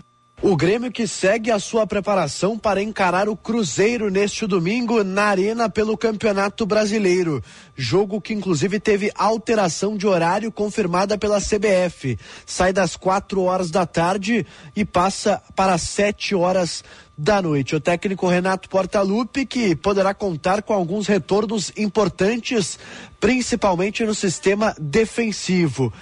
O 0.46 0.58
Grêmio 0.58 0.92
que 0.92 1.08
segue 1.08 1.50
a 1.50 1.58
sua 1.58 1.88
preparação 1.88 2.60
para 2.60 2.84
encarar 2.84 3.30
o 3.30 3.36
Cruzeiro 3.36 4.12
neste 4.12 4.46
domingo 4.46 5.02
na 5.02 5.24
Arena 5.24 5.70
pelo 5.70 5.98
Campeonato 5.98 6.66
Brasileiro. 6.66 7.42
Jogo 7.78 8.20
que 8.20 8.34
inclusive 8.34 8.78
teve 8.78 9.10
alteração 9.16 9.96
de 9.96 10.06
horário 10.06 10.52
confirmada 10.52 11.18
pela 11.18 11.40
CBF. 11.40 12.20
Sai 12.46 12.74
das 12.74 12.98
quatro 12.98 13.44
horas 13.44 13.72
da 13.72 13.86
tarde 13.86 14.46
e 14.76 14.84
passa 14.84 15.42
para 15.56 15.78
sete 15.78 16.36
horas 16.36 16.84
da 17.18 17.42
noite. 17.42 17.76
O 17.76 17.80
técnico 17.80 18.28
Renato 18.28 18.68
Portaluppi, 18.68 19.46
que 19.46 19.76
poderá 19.76 20.14
contar 20.14 20.62
com 20.62 20.74
alguns 20.74 21.08
retornos 21.08 21.72
importantes, 21.78 22.78
principalmente 23.20 24.04
no 24.04 24.16
sistema 24.16 24.76
defensivo. 24.80 25.94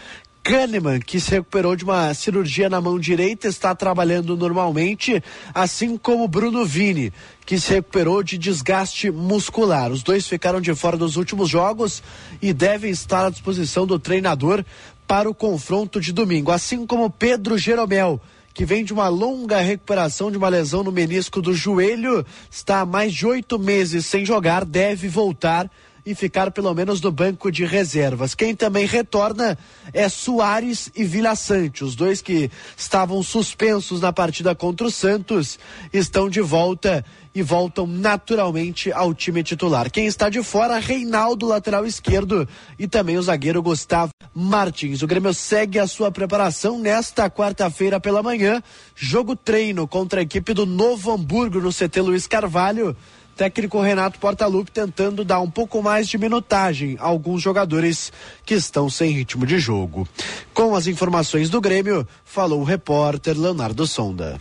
Kahneman, 0.43 0.99
que 0.99 1.19
se 1.19 1.31
recuperou 1.31 1.75
de 1.75 1.83
uma 1.83 2.13
cirurgia 2.13 2.69
na 2.69 2.81
mão 2.81 2.99
direita, 2.99 3.47
está 3.47 3.75
trabalhando 3.75 4.35
normalmente, 4.35 5.21
assim 5.53 5.97
como 5.97 6.27
Bruno 6.27 6.65
Vini, 6.65 7.13
que 7.45 7.59
se 7.59 7.73
recuperou 7.73 8.23
de 8.23 8.37
desgaste 8.37 9.11
muscular. 9.11 9.91
Os 9.91 10.01
dois 10.01 10.27
ficaram 10.27 10.59
de 10.59 10.73
fora 10.73 10.97
dos 10.97 11.15
últimos 11.15 11.49
jogos 11.49 12.01
e 12.41 12.53
devem 12.53 12.91
estar 12.91 13.25
à 13.25 13.29
disposição 13.29 13.85
do 13.85 13.99
treinador 13.99 14.65
para 15.05 15.29
o 15.29 15.35
confronto 15.35 16.01
de 16.01 16.11
domingo, 16.11 16.51
assim 16.51 16.85
como 16.85 17.09
Pedro 17.09 17.57
Jeromel 17.57 18.19
que 18.53 18.65
vem 18.65 18.83
de 18.83 18.91
uma 18.91 19.07
longa 19.07 19.59
recuperação 19.59 20.29
de 20.29 20.37
uma 20.37 20.49
lesão 20.49 20.83
no 20.83 20.91
menisco 20.91 21.41
do 21.41 21.53
joelho, 21.53 22.25
está 22.49 22.81
há 22.81 22.85
mais 22.85 23.13
de 23.13 23.25
oito 23.25 23.57
meses 23.57 24.05
sem 24.05 24.25
jogar, 24.25 24.65
deve 24.65 25.07
voltar 25.07 25.71
e 26.05 26.15
ficar 26.15 26.51
pelo 26.51 26.73
menos 26.73 27.01
no 27.01 27.11
banco 27.11 27.51
de 27.51 27.65
reservas. 27.65 28.35
Quem 28.35 28.55
também 28.55 28.85
retorna 28.85 29.57
é 29.93 30.07
Soares 30.09 30.91
e 30.95 31.03
Vila 31.03 31.35
Sante, 31.35 31.83
os 31.83 31.95
dois 31.95 32.21
que 32.21 32.49
estavam 32.75 33.21
suspensos 33.23 34.01
na 34.01 34.11
partida 34.11 34.55
contra 34.55 34.87
o 34.87 34.91
Santos, 34.91 35.59
estão 35.93 36.29
de 36.29 36.41
volta 36.41 37.05
e 37.33 37.41
voltam 37.41 37.87
naturalmente 37.87 38.91
ao 38.91 39.13
time 39.13 39.43
titular. 39.43 39.89
Quem 39.89 40.05
está 40.05 40.29
de 40.29 40.43
fora, 40.43 40.79
Reinaldo, 40.79 41.47
lateral 41.47 41.85
esquerdo, 41.85 42.47
e 42.77 42.87
também 42.87 43.17
o 43.17 43.21
zagueiro 43.21 43.61
Gustavo 43.61 44.11
Martins. 44.33 45.01
O 45.01 45.07
Grêmio 45.07 45.33
segue 45.33 45.79
a 45.79 45.87
sua 45.87 46.11
preparação 46.11 46.79
nesta 46.79 47.29
quarta-feira 47.29 47.99
pela 47.99 48.21
manhã. 48.21 48.61
Jogo 48.95 49.35
treino 49.35 49.87
contra 49.87 50.19
a 50.19 50.23
equipe 50.23 50.53
do 50.53 50.65
Novo 50.65 51.11
Hamburgo 51.11 51.61
no 51.61 51.71
CT 51.71 52.01
Luiz 52.01 52.27
Carvalho. 52.27 52.95
Técnico 53.41 53.81
Renato 53.81 54.19
Portaluppi 54.19 54.71
tentando 54.71 55.25
dar 55.25 55.39
um 55.39 55.49
pouco 55.49 55.81
mais 55.81 56.07
de 56.07 56.15
minutagem 56.15 56.95
a 56.99 57.05
alguns 57.07 57.41
jogadores 57.41 58.13
que 58.45 58.53
estão 58.53 58.87
sem 58.87 59.09
ritmo 59.09 59.47
de 59.47 59.57
jogo. 59.57 60.07
Com 60.53 60.75
as 60.75 60.85
informações 60.85 61.49
do 61.49 61.59
Grêmio, 61.59 62.07
falou 62.23 62.61
o 62.61 62.63
repórter 62.63 63.35
Leonardo 63.35 63.87
Sonda. 63.87 64.39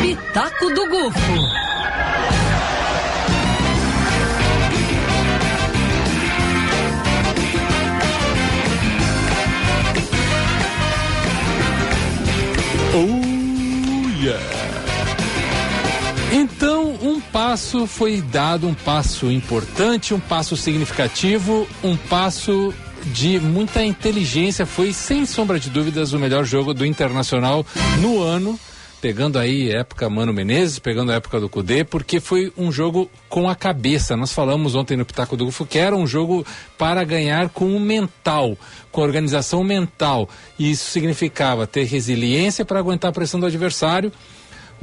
Pitaco 0.00 0.70
do 0.70 0.88
Gufo. 0.88 1.20
Oh, 12.94 14.22
yeah. 14.22 14.53
Então, 16.36 16.98
um 17.00 17.20
passo 17.20 17.86
foi 17.86 18.20
dado, 18.20 18.66
um 18.66 18.74
passo 18.74 19.30
importante, 19.30 20.12
um 20.12 20.18
passo 20.18 20.56
significativo, 20.56 21.64
um 21.80 21.96
passo 21.96 22.74
de 23.06 23.38
muita 23.38 23.84
inteligência. 23.84 24.66
Foi, 24.66 24.92
sem 24.92 25.26
sombra 25.26 25.60
de 25.60 25.70
dúvidas, 25.70 26.12
o 26.12 26.18
melhor 26.18 26.44
jogo 26.44 26.74
do 26.74 26.84
Internacional 26.84 27.64
no 28.00 28.20
ano. 28.20 28.58
Pegando 29.00 29.38
aí 29.38 29.70
época 29.70 30.10
Mano 30.10 30.32
Menezes, 30.32 30.80
pegando 30.80 31.12
a 31.12 31.16
época 31.16 31.38
do 31.38 31.48
Cudê, 31.48 31.84
porque 31.84 32.18
foi 32.18 32.52
um 32.56 32.72
jogo 32.72 33.08
com 33.28 33.48
a 33.48 33.54
cabeça. 33.54 34.16
Nós 34.16 34.32
falamos 34.32 34.74
ontem 34.74 34.96
no 34.96 35.04
Pitaco 35.04 35.36
do 35.36 35.44
Gufo 35.44 35.64
que 35.64 35.78
era 35.78 35.94
um 35.94 36.06
jogo 36.06 36.44
para 36.76 37.04
ganhar 37.04 37.48
com 37.50 37.76
o 37.76 37.78
mental, 37.78 38.58
com 38.90 39.02
a 39.02 39.04
organização 39.04 39.62
mental. 39.62 40.28
E 40.58 40.72
isso 40.72 40.90
significava 40.90 41.64
ter 41.64 41.84
resiliência 41.84 42.64
para 42.64 42.80
aguentar 42.80 43.10
a 43.10 43.14
pressão 43.14 43.38
do 43.38 43.46
adversário. 43.46 44.10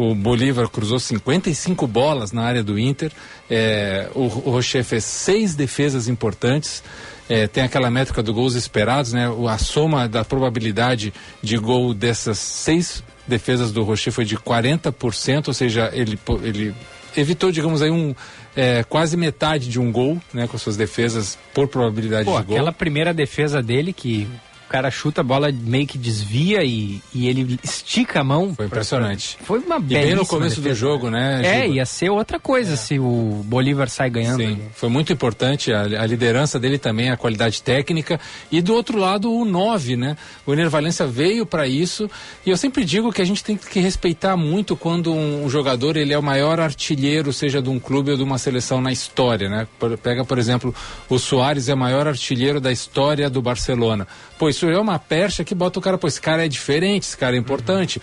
O 0.01 0.15
Bolívar 0.15 0.67
cruzou 0.67 0.97
55 0.97 1.85
bolas 1.85 2.31
na 2.31 2.41
área 2.41 2.63
do 2.63 2.79
Inter. 2.79 3.11
É, 3.47 4.09
o, 4.15 4.21
o 4.21 4.49
Rocher 4.49 4.83
fez 4.83 5.03
seis 5.03 5.53
defesas 5.53 6.07
importantes. 6.07 6.83
É, 7.29 7.45
tem 7.45 7.63
aquela 7.63 7.91
métrica 7.91 8.23
do 8.23 8.33
gols 8.33 8.55
esperados, 8.55 9.13
né? 9.13 9.27
A 9.47 9.59
soma 9.59 10.09
da 10.09 10.25
probabilidade 10.25 11.13
de 11.39 11.55
gol 11.55 11.93
dessas 11.93 12.39
seis 12.39 13.03
defesas 13.27 13.71
do 13.71 13.83
Rocher 13.83 14.11
foi 14.11 14.25
de 14.25 14.35
40%, 14.35 15.49
ou 15.49 15.53
seja, 15.53 15.91
ele, 15.93 16.17
ele 16.41 16.73
evitou, 17.15 17.51
digamos 17.51 17.83
aí, 17.83 17.91
um, 17.91 18.15
é, 18.55 18.83
quase 18.83 19.15
metade 19.15 19.69
de 19.69 19.79
um 19.79 19.91
gol, 19.91 20.19
né? 20.33 20.47
Com 20.47 20.57
suas 20.57 20.75
defesas 20.75 21.37
por 21.53 21.67
probabilidade 21.67 22.25
Pô, 22.25 22.39
de 22.39 22.47
gol. 22.47 22.55
aquela 22.55 22.71
primeira 22.71 23.13
defesa 23.13 23.61
dele 23.61 23.93
que 23.93 24.27
cara 24.71 24.89
chuta 24.89 25.19
a 25.19 25.23
bola 25.23 25.51
meio 25.51 25.85
que 25.85 25.97
desvia 25.97 26.63
e, 26.63 27.01
e 27.13 27.27
ele 27.27 27.59
estica 27.61 28.21
a 28.21 28.23
mão. 28.23 28.53
Foi 28.55 28.67
impressionante. 28.67 29.37
Foi 29.43 29.59
uma 29.59 29.75
E 29.75 29.79
bem 29.81 30.15
no 30.15 30.25
começo 30.25 30.55
do 30.55 30.61
defesa. 30.63 30.79
jogo, 30.79 31.09
né? 31.09 31.41
É, 31.43 31.61
Giba? 31.63 31.75
ia 31.75 31.85
ser 31.85 32.09
outra 32.09 32.39
coisa 32.39 32.77
se 32.77 32.97
o 32.97 33.41
Bolívar 33.45 33.89
sai 33.89 34.09
ganhando. 34.09 34.41
Sim, 34.43 34.59
foi 34.73 34.87
muito 34.89 35.11
importante 35.11 35.73
a, 35.73 35.81
a 35.81 36.05
liderança 36.05 36.57
dele 36.57 36.77
também, 36.77 37.09
a 37.09 37.17
qualidade 37.17 37.61
técnica. 37.61 38.19
E 38.51 38.61
do 38.61 38.73
outro 38.73 38.97
lado, 38.97 39.29
o 39.31 39.43
9, 39.43 39.97
né? 39.97 40.15
O 40.45 40.53
Ener 40.53 40.69
Valência 40.69 41.05
veio 41.05 41.45
para 41.45 41.67
isso. 41.67 42.09
E 42.45 42.49
eu 42.49 42.55
sempre 42.57 42.85
digo 42.85 43.11
que 43.11 43.21
a 43.21 43.25
gente 43.25 43.43
tem 43.43 43.57
que 43.57 43.79
respeitar 43.81 44.37
muito 44.37 44.75
quando 44.77 45.13
um, 45.13 45.49
jogador 45.49 45.97
ele 45.97 46.13
é 46.13 46.17
o 46.17 46.23
maior 46.23 46.59
artilheiro, 46.61 47.33
seja 47.33 47.61
de 47.61 47.69
um 47.69 47.79
clube 47.79 48.11
ou 48.11 48.17
de 48.17 48.23
uma 48.23 48.37
seleção 48.37 48.79
na 48.79 48.91
história, 48.91 49.49
né? 49.49 49.67
Por- 49.77 49.97
pega, 49.97 50.23
por 50.23 50.37
exemplo, 50.39 50.73
o 51.09 51.19
Soares 51.19 51.67
é 51.67 51.73
o 51.73 51.77
maior 51.77 52.07
artilheiro 52.07 52.61
da 52.61 52.71
história 52.71 53.29
do 53.29 53.41
Barcelona. 53.41 54.07
Pô, 54.39 54.49
isso 54.61 54.69
é 54.69 54.79
uma 54.79 54.99
percha 54.99 55.43
que 55.43 55.55
bota 55.55 55.79
o 55.79 55.81
cara, 55.81 55.97
pô, 55.97 56.07
esse 56.07 56.21
cara 56.21 56.45
é 56.45 56.47
diferente, 56.47 57.03
esse 57.03 57.17
cara 57.17 57.35
é 57.35 57.39
importante. 57.39 57.99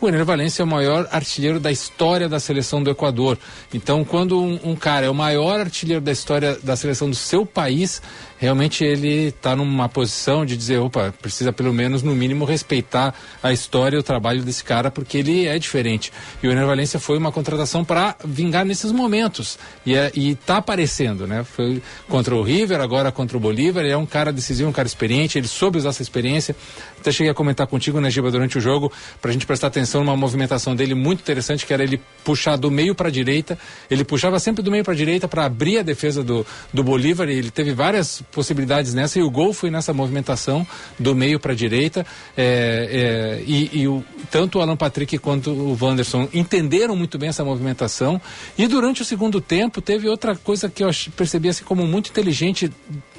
O 0.00 0.06
Ener 0.06 0.24
Valência 0.24 0.62
é 0.62 0.64
o 0.64 0.68
maior 0.68 1.08
artilheiro 1.10 1.58
da 1.58 1.72
história 1.72 2.28
da 2.28 2.38
seleção 2.38 2.80
do 2.80 2.88
Equador. 2.88 3.36
Então, 3.74 4.04
quando 4.04 4.40
um, 4.40 4.60
um 4.62 4.76
cara 4.76 5.06
é 5.06 5.10
o 5.10 5.14
maior 5.14 5.58
artilheiro 5.58 6.00
da 6.00 6.12
história 6.12 6.56
da 6.62 6.76
seleção 6.76 7.10
do 7.10 7.16
seu 7.16 7.44
país, 7.44 8.00
realmente 8.38 8.84
ele 8.84 9.28
está 9.28 9.56
numa 9.56 9.88
posição 9.88 10.46
de 10.46 10.56
dizer, 10.56 10.78
opa, 10.78 11.12
precisa 11.20 11.52
pelo 11.52 11.74
menos, 11.74 12.00
no 12.04 12.14
mínimo, 12.14 12.44
respeitar 12.44 13.12
a 13.42 13.52
história 13.52 13.96
e 13.96 13.98
o 13.98 14.02
trabalho 14.02 14.40
desse 14.44 14.62
cara, 14.62 14.88
porque 14.88 15.18
ele 15.18 15.46
é 15.46 15.58
diferente. 15.58 16.12
E 16.40 16.46
o 16.46 16.52
Ener 16.52 16.64
Valência 16.64 17.00
foi 17.00 17.18
uma 17.18 17.32
contratação 17.32 17.84
para 17.84 18.14
vingar 18.24 18.64
nesses 18.64 18.92
momentos. 18.92 19.58
E 19.84 19.96
é, 19.96 20.12
está 20.14 20.58
aparecendo, 20.58 21.26
né? 21.26 21.42
Foi 21.42 21.82
contra 22.08 22.36
o 22.36 22.42
River, 22.42 22.80
agora 22.80 23.10
contra 23.10 23.36
o 23.36 23.40
Bolívar. 23.40 23.82
Ele 23.82 23.94
é 23.94 23.98
um 23.98 24.06
cara 24.06 24.32
decisivo, 24.32 24.70
um 24.70 24.72
cara 24.72 24.86
experiente, 24.86 25.36
ele 25.38 25.48
soube 25.48 25.76
usar 25.76 25.88
essa 25.88 26.02
experiência. 26.02 26.54
Até 27.00 27.12
cheguei 27.12 27.30
a 27.30 27.34
comentar 27.34 27.66
contigo, 27.66 28.00
né, 28.00 28.10
Giba, 28.10 28.30
durante 28.30 28.58
o 28.58 28.60
jogo, 28.60 28.92
para 29.20 29.30
a 29.30 29.32
gente 29.32 29.46
prestar 29.46 29.68
atenção 29.68 30.02
numa 30.02 30.16
movimentação 30.16 30.74
dele 30.74 30.94
muito 30.94 31.20
interessante, 31.20 31.64
que 31.64 31.72
era 31.72 31.82
ele 31.82 32.00
puxar 32.24 32.56
do 32.56 32.70
meio 32.70 32.94
para 32.94 33.08
a 33.08 33.10
direita. 33.10 33.58
Ele 33.90 34.04
puxava 34.04 34.38
sempre 34.38 34.62
do 34.62 34.70
meio 34.70 34.84
para 34.84 34.92
a 34.92 34.96
direita 34.96 35.28
para 35.28 35.44
abrir 35.44 35.78
a 35.78 35.82
defesa 35.82 36.22
do, 36.22 36.44
do 36.72 36.82
Bolívar. 36.82 37.28
Ele 37.28 37.50
teve 37.50 37.72
várias 37.72 38.22
possibilidades 38.32 38.92
nessa, 38.94 39.18
e 39.18 39.22
o 39.22 39.30
gol 39.30 39.52
foi 39.52 39.70
nessa 39.70 39.92
movimentação 39.92 40.66
do 40.98 41.14
meio 41.14 41.38
para 41.38 41.52
a 41.52 41.56
direita. 41.56 42.04
É, 42.36 43.38
é, 43.38 43.42
e 43.46 43.68
e 43.72 43.86
o, 43.86 44.04
tanto 44.30 44.58
o 44.58 44.60
Alan 44.60 44.76
Patrick 44.76 45.18
quanto 45.18 45.50
o 45.50 45.76
Wanderson 45.80 46.28
entenderam 46.32 46.96
muito 46.96 47.18
bem 47.18 47.28
essa 47.28 47.44
movimentação. 47.44 48.20
E 48.56 48.66
durante 48.66 49.02
o 49.02 49.04
segundo 49.04 49.40
tempo, 49.40 49.80
teve 49.80 50.08
outra 50.08 50.34
coisa 50.34 50.68
que 50.68 50.82
eu 50.82 50.90
percebi 51.16 51.48
assim 51.48 51.64
como 51.64 51.86
muito 51.86 52.10
inteligente 52.10 52.70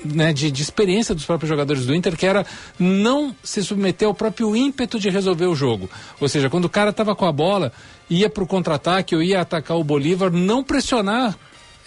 né, 0.03 0.33
de, 0.33 0.51
de 0.51 0.61
experiência 0.61 1.15
dos 1.15 1.25
próprios 1.25 1.49
jogadores 1.49 1.85
do 1.85 1.93
Inter, 1.93 2.15
que 2.15 2.25
era 2.25 2.45
não 2.77 3.35
se 3.43 3.63
submeter 3.63 4.07
ao 4.07 4.13
próprio 4.13 4.55
ímpeto 4.55 4.99
de 4.99 5.09
resolver 5.09 5.45
o 5.45 5.55
jogo. 5.55 5.89
Ou 6.19 6.27
seja, 6.27 6.49
quando 6.49 6.65
o 6.65 6.69
cara 6.69 6.91
estava 6.91 7.15
com 7.15 7.25
a 7.25 7.31
bola, 7.31 7.71
ia 8.09 8.29
para 8.29 8.43
o 8.43 8.47
contra-ataque 8.47 9.15
ou 9.15 9.21
ia 9.21 9.41
atacar 9.41 9.77
o 9.77 9.83
Bolívar, 9.83 10.31
não 10.31 10.63
pressionar 10.63 11.37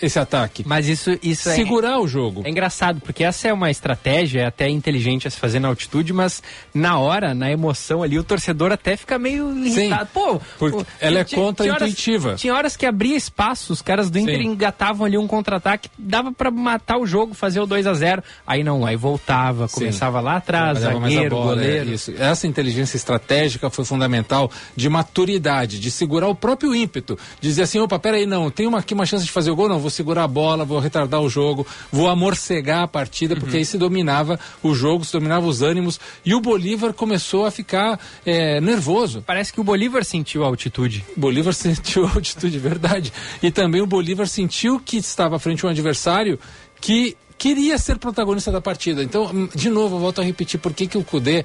esse 0.07 0.19
ataque. 0.19 0.63
Mas 0.67 0.89
isso, 0.89 1.19
isso 1.23 1.49
é- 1.49 1.55
Segurar 1.55 1.99
o 2.01 2.07
jogo. 2.09 2.43
É 2.45 2.51
engraçado, 2.51 3.01
porque 3.01 3.25
essa 3.25 3.49
é 3.49 3.53
uma 3.53 3.71
estratégia, 3.71 4.41
é 4.43 4.47
até 4.47 4.69
inteligente 4.69 5.27
a 5.27 5.31
se 5.31 5.39
fazer 5.39 5.59
na 5.61 5.69
altitude, 5.69 6.13
mas 6.13 6.43
na 6.75 6.99
hora, 6.99 7.35
na 7.35 7.51
emoção 7.51 8.03
ali, 8.03 8.19
o 8.19 8.25
torcedor 8.25 8.73
até 8.73 8.97
fica 8.97 9.19
meio 9.19 9.57
irritado. 9.65 10.11
Pô, 10.13 10.41
porque 10.59 10.85
ela 11.01 11.19
é 11.21 11.25
contra-intuitiva. 11.25 12.35
Tinha 12.35 12.55
horas 12.55 12.77
que 12.77 12.87
abria 12.87 13.17
espaço, 13.17 13.73
os 13.73 13.83
caras 13.83 14.11
do 14.11 14.19
Inter 14.19 14.39
Sim. 14.39 14.45
engatavam 14.49 15.07
ali 15.07 15.17
um 15.19 15.27
contra-ataque, 15.27 15.89
dava 15.99 16.33
pra 16.33 16.51
matar 16.51 16.99
o 16.99 17.07
jogo, 17.07 17.35
fazer 17.35 17.61
o 17.61 17.67
2 17.67 17.87
a 17.87 17.95
0 17.95 18.23
Aí 18.47 18.63
não, 18.65 18.85
aí 18.85 18.97
voltava, 18.97 19.69
Sim. 19.69 19.75
começava 19.75 20.21
lá 20.21 20.37
atrás, 20.37 20.79
a 20.79 20.93
zagueiro, 20.93 21.37
bola, 21.37 21.55
goleiro. 21.55 21.91
é, 21.91 21.95
isso. 21.95 22.13
Essa 22.19 22.47
inteligência 22.47 22.97
estratégica 22.97 23.71
foi 23.71 23.85
fundamental 23.85 24.51
de 24.77 24.89
maturidade, 24.89 25.79
de 25.79 25.91
segurar 25.91 26.29
o 26.29 26.35
próprio 26.35 26.75
ímpeto. 26.75 27.19
Dizer 27.41 27.63
assim, 27.63 27.79
opa, 27.79 27.99
peraí, 27.99 28.27
não, 28.27 28.51
tem 28.51 28.67
uma, 28.67 28.79
aqui 28.79 28.95
uma 28.95 29.07
chance 29.07 29.25
de 29.25 29.31
fazer 29.31 29.51
o 29.51 29.57
gol, 29.57 29.69
não, 29.69 29.79
vou 29.79 29.91
segurar 29.93 30.25
a 30.25 30.29
bola, 30.29 30.65
vou 30.65 30.79
retardar 30.79 31.21
o 31.21 31.29
jogo, 31.29 31.67
vou 31.91 32.09
amorcegar 32.09 32.83
a 32.83 32.89
partida, 32.89 33.37
porque 33.37 33.57
aí 33.59 33.65
se 33.65 33.79
dominava 33.79 34.39
o 34.63 34.75
jogo, 34.75 35.05
se 35.05 35.13
dominava 35.13 35.47
os 35.47 35.63
ânimos, 35.63 36.01
e 36.25 36.35
o 36.35 36.41
Bolívar 36.41 36.93
começou 36.93 37.47
a 37.47 37.51
ficar 37.51 38.01
é, 38.27 38.61
nervoso. 38.61 39.23
Parece 39.27 39.53
que 39.53 39.61
o 39.61 39.65
Bolívar 39.65 40.05
sentiu 40.05 40.45
a 40.45 40.47
altitude. 40.47 41.05
O 41.17 41.21
Bolívar 41.21 41.53
sentiu 41.55 42.07
a 42.07 42.11
altitude, 42.11 42.59
verdade. 42.59 43.13
E 43.43 43.51
também 43.51 43.81
o 43.81 43.87
Bolívar 43.87 44.27
sentiu 44.27 44.81
que 44.81 44.97
estava 44.97 45.39
frente 45.39 45.65
a 45.65 45.69
um 45.69 45.71
adversário 45.71 46.39
que 46.81 47.17
queria 47.39 47.79
ser 47.79 47.99
protagonista 47.99 48.53
da 48.53 48.61
partida. 48.61 49.03
Então, 49.03 49.25
hum, 49.27 49.49
de 49.55 49.69
novo, 49.69 49.97
eu 49.97 50.01
volto 50.01 50.21
a 50.21 50.25
repetir 50.25 50.61
por 50.61 50.73
que, 50.73 50.87
que 50.87 50.99
o 50.99 51.05
Cudê 51.05 51.45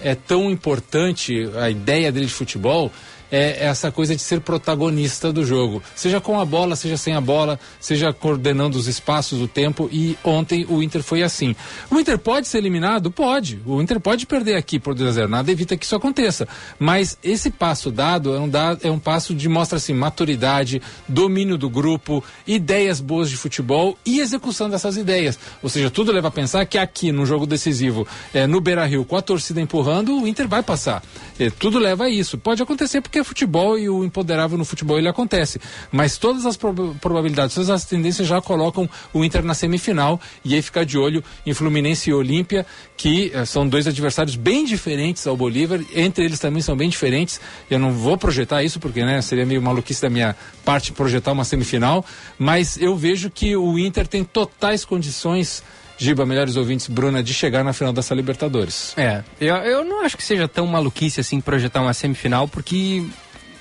é 0.00 0.14
tão 0.14 0.50
importante, 0.50 1.48
a 1.56 1.70
ideia 1.70 2.12
dele 2.12 2.26
de 2.26 2.32
futebol 2.32 2.92
é 3.30 3.64
essa 3.66 3.90
coisa 3.90 4.14
de 4.14 4.22
ser 4.22 4.40
protagonista 4.40 5.32
do 5.32 5.44
jogo. 5.44 5.82
Seja 5.94 6.20
com 6.20 6.40
a 6.40 6.44
bola, 6.44 6.76
seja 6.76 6.96
sem 6.96 7.14
a 7.14 7.20
bola, 7.20 7.58
seja 7.80 8.12
coordenando 8.12 8.78
os 8.78 8.86
espaços, 8.86 9.40
o 9.40 9.48
tempo. 9.48 9.88
E 9.92 10.16
ontem 10.24 10.66
o 10.68 10.82
Inter 10.82 11.02
foi 11.02 11.22
assim. 11.22 11.54
O 11.90 11.98
Inter 11.98 12.18
pode 12.18 12.48
ser 12.48 12.58
eliminado? 12.58 13.10
Pode. 13.10 13.60
O 13.66 13.80
Inter 13.80 14.00
pode 14.00 14.26
perder 14.26 14.56
aqui 14.56 14.78
por 14.78 14.94
2 14.94 15.08
a 15.08 15.12
0 15.12 15.28
Nada 15.28 15.50
evita 15.50 15.76
que 15.76 15.84
isso 15.84 15.96
aconteça. 15.96 16.46
Mas 16.78 17.18
esse 17.22 17.50
passo 17.50 17.90
dado 17.90 18.34
é 18.34 18.40
um, 18.40 18.50
é 18.82 18.90
um 18.90 18.98
passo 18.98 19.34
de 19.34 19.48
mostra 19.48 19.78
assim, 19.78 19.94
maturidade, 19.94 20.80
domínio 21.08 21.56
do 21.58 21.68
grupo, 21.68 22.22
ideias 22.46 23.00
boas 23.00 23.30
de 23.30 23.36
futebol 23.36 23.98
e 24.04 24.20
execução 24.20 24.68
dessas 24.68 24.96
ideias. 24.96 25.38
Ou 25.62 25.68
seja, 25.68 25.90
tudo 25.90 26.12
leva 26.12 26.28
a 26.28 26.30
pensar 26.30 26.64
que 26.66 26.78
aqui 26.78 27.12
no 27.12 27.26
jogo 27.26 27.46
decisivo, 27.46 28.06
é, 28.32 28.46
no 28.46 28.60
Beira 28.60 28.84
Rio, 28.84 29.04
com 29.04 29.16
a 29.16 29.22
torcida 29.22 29.60
empurrando, 29.60 30.20
o 30.20 30.26
Inter 30.26 30.48
vai 30.48 30.62
passar. 30.62 31.02
É, 31.38 31.50
tudo 31.50 31.78
leva 31.78 32.04
a 32.04 32.08
isso. 32.08 32.38
Pode 32.38 32.62
acontecer 32.62 33.00
porque 33.00 33.15
é 33.18 33.24
futebol 33.24 33.78
e 33.78 33.88
o 33.88 34.04
empoderável 34.04 34.56
no 34.58 34.64
futebol 34.64 34.98
ele 34.98 35.08
acontece. 35.08 35.60
Mas 35.90 36.18
todas 36.18 36.46
as 36.46 36.56
proba- 36.56 36.94
probabilidades, 37.00 37.54
todas 37.54 37.70
as 37.70 37.84
tendências 37.84 38.26
já 38.26 38.40
colocam 38.40 38.88
o 39.12 39.24
Inter 39.24 39.44
na 39.44 39.54
semifinal 39.54 40.20
e 40.44 40.54
aí 40.54 40.62
ficar 40.62 40.84
de 40.84 40.98
olho 40.98 41.22
em 41.44 41.52
Fluminense 41.54 42.10
e 42.10 42.14
Olímpia, 42.14 42.66
que 42.96 43.30
eh, 43.34 43.44
são 43.44 43.68
dois 43.68 43.86
adversários 43.86 44.36
bem 44.36 44.64
diferentes 44.64 45.26
ao 45.26 45.36
Bolívar, 45.36 45.80
entre 45.94 46.24
eles 46.24 46.38
também 46.38 46.62
são 46.62 46.76
bem 46.76 46.88
diferentes. 46.88 47.40
Eu 47.70 47.78
não 47.78 47.92
vou 47.92 48.16
projetar 48.16 48.62
isso 48.62 48.80
porque 48.80 49.04
né, 49.04 49.20
seria 49.22 49.46
meio 49.46 49.62
maluquice 49.62 50.02
da 50.02 50.10
minha 50.10 50.36
parte 50.64 50.92
projetar 50.92 51.32
uma 51.32 51.44
semifinal, 51.44 52.04
mas 52.38 52.76
eu 52.76 52.96
vejo 52.96 53.30
que 53.30 53.56
o 53.56 53.78
Inter 53.78 54.06
tem 54.06 54.24
totais 54.24 54.84
condições, 54.84 55.62
Giba, 55.98 56.26
melhores 56.26 56.56
ouvintes, 56.56 56.86
Bruna, 56.88 57.22
de 57.22 57.32
chegar 57.32 57.64
na 57.64 57.72
final 57.72 57.92
dessa 57.92 58.14
Libertadores. 58.14 58.92
É, 58.96 59.22
eu, 59.40 59.54
eu 59.56 59.84
não 59.84 60.04
acho 60.04 60.16
que 60.16 60.22
seja 60.22 60.46
tão 60.46 60.66
maluquice 60.66 61.20
assim 61.20 61.40
projetar 61.40 61.80
uma 61.80 61.94
semifinal, 61.94 62.46
porque. 62.46 63.04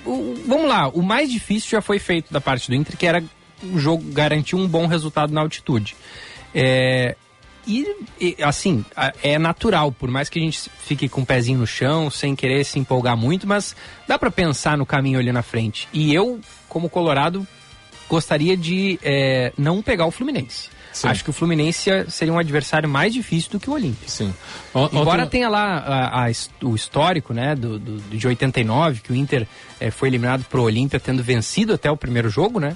o- 0.06 0.36
vamos 0.46 0.68
lá, 0.68 0.88
o 0.90 1.02
mais 1.02 1.32
difícil 1.32 1.70
já 1.72 1.82
foi 1.82 1.98
feito 2.00 2.32
da 2.34 2.42
parte 2.42 2.68
do 2.70 2.76
Inter, 2.76 2.98
que 2.98 3.06
era 3.08 3.24
o 3.64 3.80
jogo 3.80 4.04
garantir 4.12 4.56
um 4.56 4.68
bom 4.68 4.86
resultado 4.86 5.34
na 5.34 5.42
altitude. 5.42 5.96
É, 6.54 7.16
e, 7.68 7.88
e, 8.20 8.36
assim, 8.44 8.86
é 9.24 9.40
natural, 9.40 9.92
por 9.92 10.10
mais 10.12 10.30
que 10.30 10.38
a 10.38 10.42
gente 10.42 10.70
fique 10.86 11.10
com 11.10 11.22
o 11.22 11.26
pezinho 11.26 11.60
no 11.60 11.66
chão, 11.66 12.10
sem 12.12 12.36
querer 12.36 12.64
se 12.64 12.78
empolgar 12.78 13.18
muito, 13.18 13.48
mas 13.48 13.76
dá 14.08 14.20
pra 14.20 14.30
pensar 14.30 14.78
no 14.78 14.86
caminho 14.86 15.18
ali 15.20 15.32
na 15.32 15.42
frente. 15.42 15.88
E 15.92 16.14
eu, 16.14 16.40
como 16.70 16.90
Colorado, 16.90 17.48
gostaria 18.08 18.56
de 18.56 19.00
é, 19.02 19.52
não 19.58 19.82
pegar 19.82 20.06
o 20.06 20.12
Fluminense. 20.12 20.70
Acho 21.04 21.24
que 21.24 21.30
o 21.30 21.34
Fluminense 21.34 21.90
seria 22.10 22.34
um 22.34 22.40
adversário 22.40 22.88
mais 22.88 23.14
difícil 23.14 23.52
do 23.52 23.60
que 23.60 23.70
o 23.70 23.74
Olímpia. 23.74 24.08
Sim. 24.08 24.34
Embora 24.92 25.24
ontem- 25.24 25.30
tenha 25.32 25.50
lá 25.50 25.78
a- 25.78 26.26
a 26.28 26.32
o 26.64 26.76
histórico, 26.76 27.34
né, 27.34 27.56
do, 27.56 27.78
do- 27.80 27.98
de 28.18 28.28
89, 28.28 29.02
que 29.02 29.12
o 29.12 29.16
Inter 29.16 29.48
eh, 29.80 29.92
foi 29.92 30.08
eliminado 30.10 30.44
pro 30.46 30.62
Olímpia 30.64 31.00
tendo 31.00 31.22
vencido 31.24 31.74
até 31.74 31.90
o 31.92 31.98
primeiro 31.98 32.30
jogo, 32.30 32.60
né, 32.60 32.76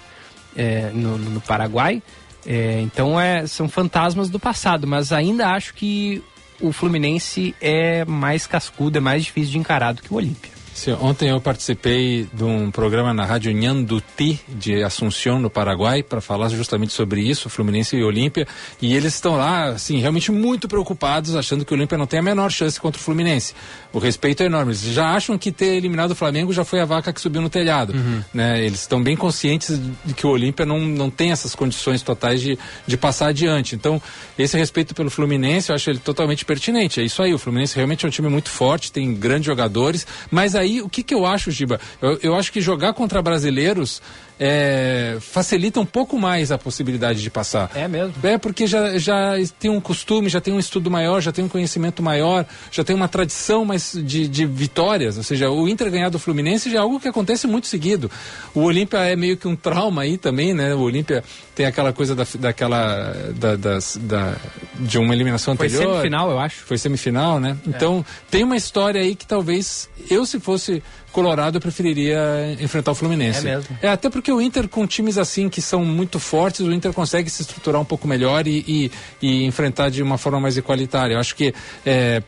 eh, 0.56 0.92
no, 0.94 1.18
no- 1.18 1.42
Paraguai. 1.42 2.02
Eh, 2.46 2.82
então 2.82 3.20
é, 3.20 3.46
são 3.48 3.68
fantasmas 3.70 4.30
do 4.30 4.40
passado, 4.40 4.86
mas 4.88 5.12
ainda 5.12 5.50
acho 5.50 5.74
que 5.74 6.24
o 6.62 6.72
Fluminense 6.74 7.56
é 7.62 8.04
mais 8.06 8.46
cascudo, 8.48 8.98
é 8.98 9.02
mais 9.02 9.24
difícil 9.24 9.52
de 9.52 9.58
encarar 9.60 9.94
do 9.94 10.02
que 10.02 10.14
o 10.14 10.18
Olímpia. 10.18 10.52
Sim, 10.80 10.94
ontem 11.02 11.28
eu 11.28 11.42
participei 11.42 12.26
de 12.32 12.42
um 12.42 12.72
programa 12.72 13.14
na 13.14 13.26
Rádio 13.26 13.52
Nhanduti 13.52 14.40
de 14.48 14.82
Assunção, 14.82 15.38
no 15.38 15.50
Paraguai, 15.50 16.02
para 16.02 16.22
falar 16.22 16.48
justamente 16.48 16.94
sobre 16.94 17.20
isso, 17.20 17.50
Fluminense 17.50 17.98
e 17.98 18.02
Olímpia. 18.02 18.48
E 18.82 18.96
eles 18.96 19.16
estão 19.16 19.36
lá, 19.36 19.66
assim, 19.66 19.98
realmente 19.98 20.32
muito 20.32 20.70
preocupados, 20.70 21.36
achando 21.36 21.66
que 21.66 21.74
o 21.74 21.76
Olímpia 21.76 21.98
não 21.98 22.08
tem 22.08 22.22
a 22.22 22.24
menor 22.24 22.50
chance 22.50 22.80
contra 22.80 22.98
o 22.98 23.04
Fluminense. 23.04 23.54
O 23.92 23.98
respeito 23.98 24.44
é 24.44 24.46
enorme. 24.46 24.72
Eles 24.72 24.82
já 24.82 25.16
acham 25.16 25.38
que 25.38 25.52
ter 25.52 25.74
eliminado 25.76 26.12
o 26.12 26.16
Flamengo 26.16 26.54
já 26.54 26.64
foi 26.64 26.80
a 26.80 26.86
vaca 26.86 27.12
que 27.12 27.20
subiu 27.20 27.42
no 27.42 27.50
telhado. 27.50 27.94
Né? 28.34 28.64
Eles 28.64 28.82
estão 28.82 29.02
bem 29.02 29.16
conscientes 29.16 29.80
de 30.06 30.14
que 30.14 30.28
o 30.28 30.30
Olímpia 30.30 30.66
não, 30.66 30.80
não 30.80 31.10
tem 31.10 31.32
essas 31.32 31.56
condições 31.56 32.02
totais 32.02 32.40
de, 32.40 32.58
de 32.86 32.98
passar 32.98 33.30
adiante. 33.30 33.76
Então, 33.76 34.02
esse 34.38 34.58
respeito 34.58 34.94
pelo 34.94 35.10
Fluminense, 35.10 35.70
eu 35.70 35.76
acho 35.76 35.90
ele 35.90 36.00
totalmente 36.00 36.46
pertinente. 36.46 37.00
É 37.00 37.04
isso 37.04 37.22
aí, 37.22 37.34
o 37.34 37.40
Fluminense 37.40 37.76
realmente 37.76 38.06
é 38.06 38.08
um 38.08 38.12
time 38.12 38.30
muito 38.30 38.50
forte, 38.50 38.92
tem 38.92 39.14
grandes 39.14 39.46
jogadores, 39.46 40.06
mas 40.30 40.56
aí 40.56 40.82
o 40.82 40.90
que, 40.90 41.02
que 41.02 41.14
eu 41.14 41.26
acho, 41.26 41.50
Giba? 41.50 41.80
Eu, 42.02 42.20
eu 42.22 42.36
acho 42.36 42.52
que 42.52 42.62
jogar 42.62 42.94
contra 42.94 43.22
brasileiros 43.22 44.02
é, 44.40 45.18
facilita 45.20 45.80
um 45.80 45.86
pouco 45.86 46.18
mais 46.18 46.52
a 46.52 46.58
possibilidade 46.58 47.22
de 47.22 47.30
passar. 47.30 47.70
É 47.76 47.88
mesmo? 47.88 48.14
É 48.24 48.38
porque 48.38 48.66
já, 48.66 48.98
já 48.98 49.34
tem 49.60 49.70
um 49.70 49.82
costume, 49.82 50.30
já 50.30 50.40
tem 50.40 50.54
um 50.54 50.60
estudo 50.60 50.90
maior, 50.90 51.20
já 51.22 51.32
tem 51.32 51.44
um 51.44 51.50
conhecimento 51.50 52.02
maior, 52.02 52.46
já 52.72 52.84
tem 52.84 52.96
uma 52.96 53.08
tradição 53.10 53.66
mais 53.66 53.92
de, 53.94 54.28
de 54.28 54.46
vitórias. 54.46 55.18
Ou 55.18 55.24
seja, 55.24 55.50
o 55.50 55.68
Inter 55.68 55.92
ganhar 55.92 56.10
do 56.10 56.18
Fluminense 56.18 56.72
já 56.72 56.78
é 56.78 56.82
algo 56.82 57.00
que 57.00 57.08
acontece 57.08 57.46
muito 57.48 57.68
seguido. 57.68 58.10
O 58.56 58.62
Olímpia 58.62 59.00
é 59.00 59.16
meio 59.16 59.36
que 59.36 59.48
um 59.48 59.56
trauma 59.56 60.04
aí 60.04 60.18
também, 60.18 60.54
né? 60.54 60.74
O 60.74 60.80
Olímpia 60.80 61.24
tem 61.54 61.66
aquela 61.66 61.92
coisa 61.92 62.16
da, 62.16 62.26
daquela 62.40 63.14
da, 63.36 63.56
das- 63.58 63.98
da- 64.02 64.36
de 64.80 64.98
uma 64.98 65.14
eliminação 65.14 65.56
Foi 65.58 65.68
anterior. 65.68 65.92
semifinal, 65.96 66.32
eu 66.32 66.40
acho. 66.40 66.64
Foi 66.64 66.78
semifinal, 66.78 67.40
né? 67.40 67.58
Então 67.68 68.06
tem 68.32 68.44
uma 68.44 68.56
história 68.56 69.02
aí 69.02 69.16
que 69.16 69.28
talvez 69.28 69.90
eu, 70.10 70.26
se 70.26 70.40
fosse 70.40 70.82
Colorado, 71.12 71.56
eu 71.56 71.62
preferiria 71.62 72.56
enfrentar 72.60 72.92
o 72.92 72.96
Fluminense. 72.96 73.48
É 73.48 73.56
mesmo. 73.56 73.78
É, 73.82 73.90
até 73.90 74.10
porque 74.10 74.32
o 74.32 74.42
Inter, 74.42 74.68
com 74.68 74.86
times 74.86 75.18
assim 75.18 75.50
que 75.50 75.62
são 75.62 75.84
muito 75.84 76.20
fortes, 76.20 76.62
o 76.62 76.72
Inter 76.72 76.94
consegue 76.94 77.30
se 77.30 77.42
estruturar 77.42 77.82
um 77.82 77.86
pouco 77.86 78.08
melhor 78.08 78.48
e, 78.48 78.64
e, 78.68 78.92
e 79.22 79.46
enfrentar 79.46 79.90
de 79.90 80.04
uma 80.04 80.18
forma 80.18 80.40
mais 80.40 80.58
igualitária. 80.58 81.16
Eu 81.16 81.20
acho 81.20 81.36
que 81.36 81.54
é, 81.86 82.22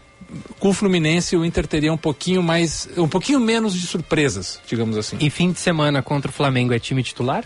com 0.60 0.70
o 0.70 0.74
Fluminense 0.74 1.36
o 1.36 1.45
Inter 1.45 1.68
teria 1.68 1.91
um 1.91 1.98
pouquinho 1.98 2.41
mais, 2.41 2.88
um 2.98 3.08
pouquinho 3.08 3.40
menos 3.40 3.74
de 3.74 3.86
surpresas, 3.86 4.60
digamos 4.68 4.98
assim. 4.98 5.18
E 5.20 5.30
fim 5.30 5.52
de 5.52 5.60
semana 5.60 6.02
contra 6.02 6.30
o 6.30 6.34
Flamengo 6.34 6.74
é 6.74 6.80
time 6.80 7.03
titular? 7.03 7.45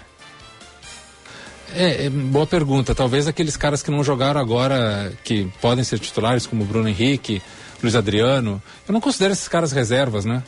É, 1.74 2.06
é, 2.06 2.10
boa 2.10 2.48
pergunta. 2.48 2.96
Talvez 2.96 3.28
aqueles 3.28 3.58
caras 3.58 3.84
que 3.84 3.92
não 3.92 4.04
jogaram 4.04 4.40
agora, 4.40 5.12
que 5.24 5.48
podem 5.62 5.84
ser 5.84 6.00
titulares, 6.00 6.46
como 6.46 6.64
Bruno 6.64 6.88
Henrique, 6.88 7.42
Luiz 7.82 7.96
Adriano, 7.96 8.62
eu 8.88 8.94
não 8.94 9.02
considero 9.02 9.34
esses 9.34 9.48
caras 9.48 9.72
reservas, 9.72 10.26
né? 10.26 10.42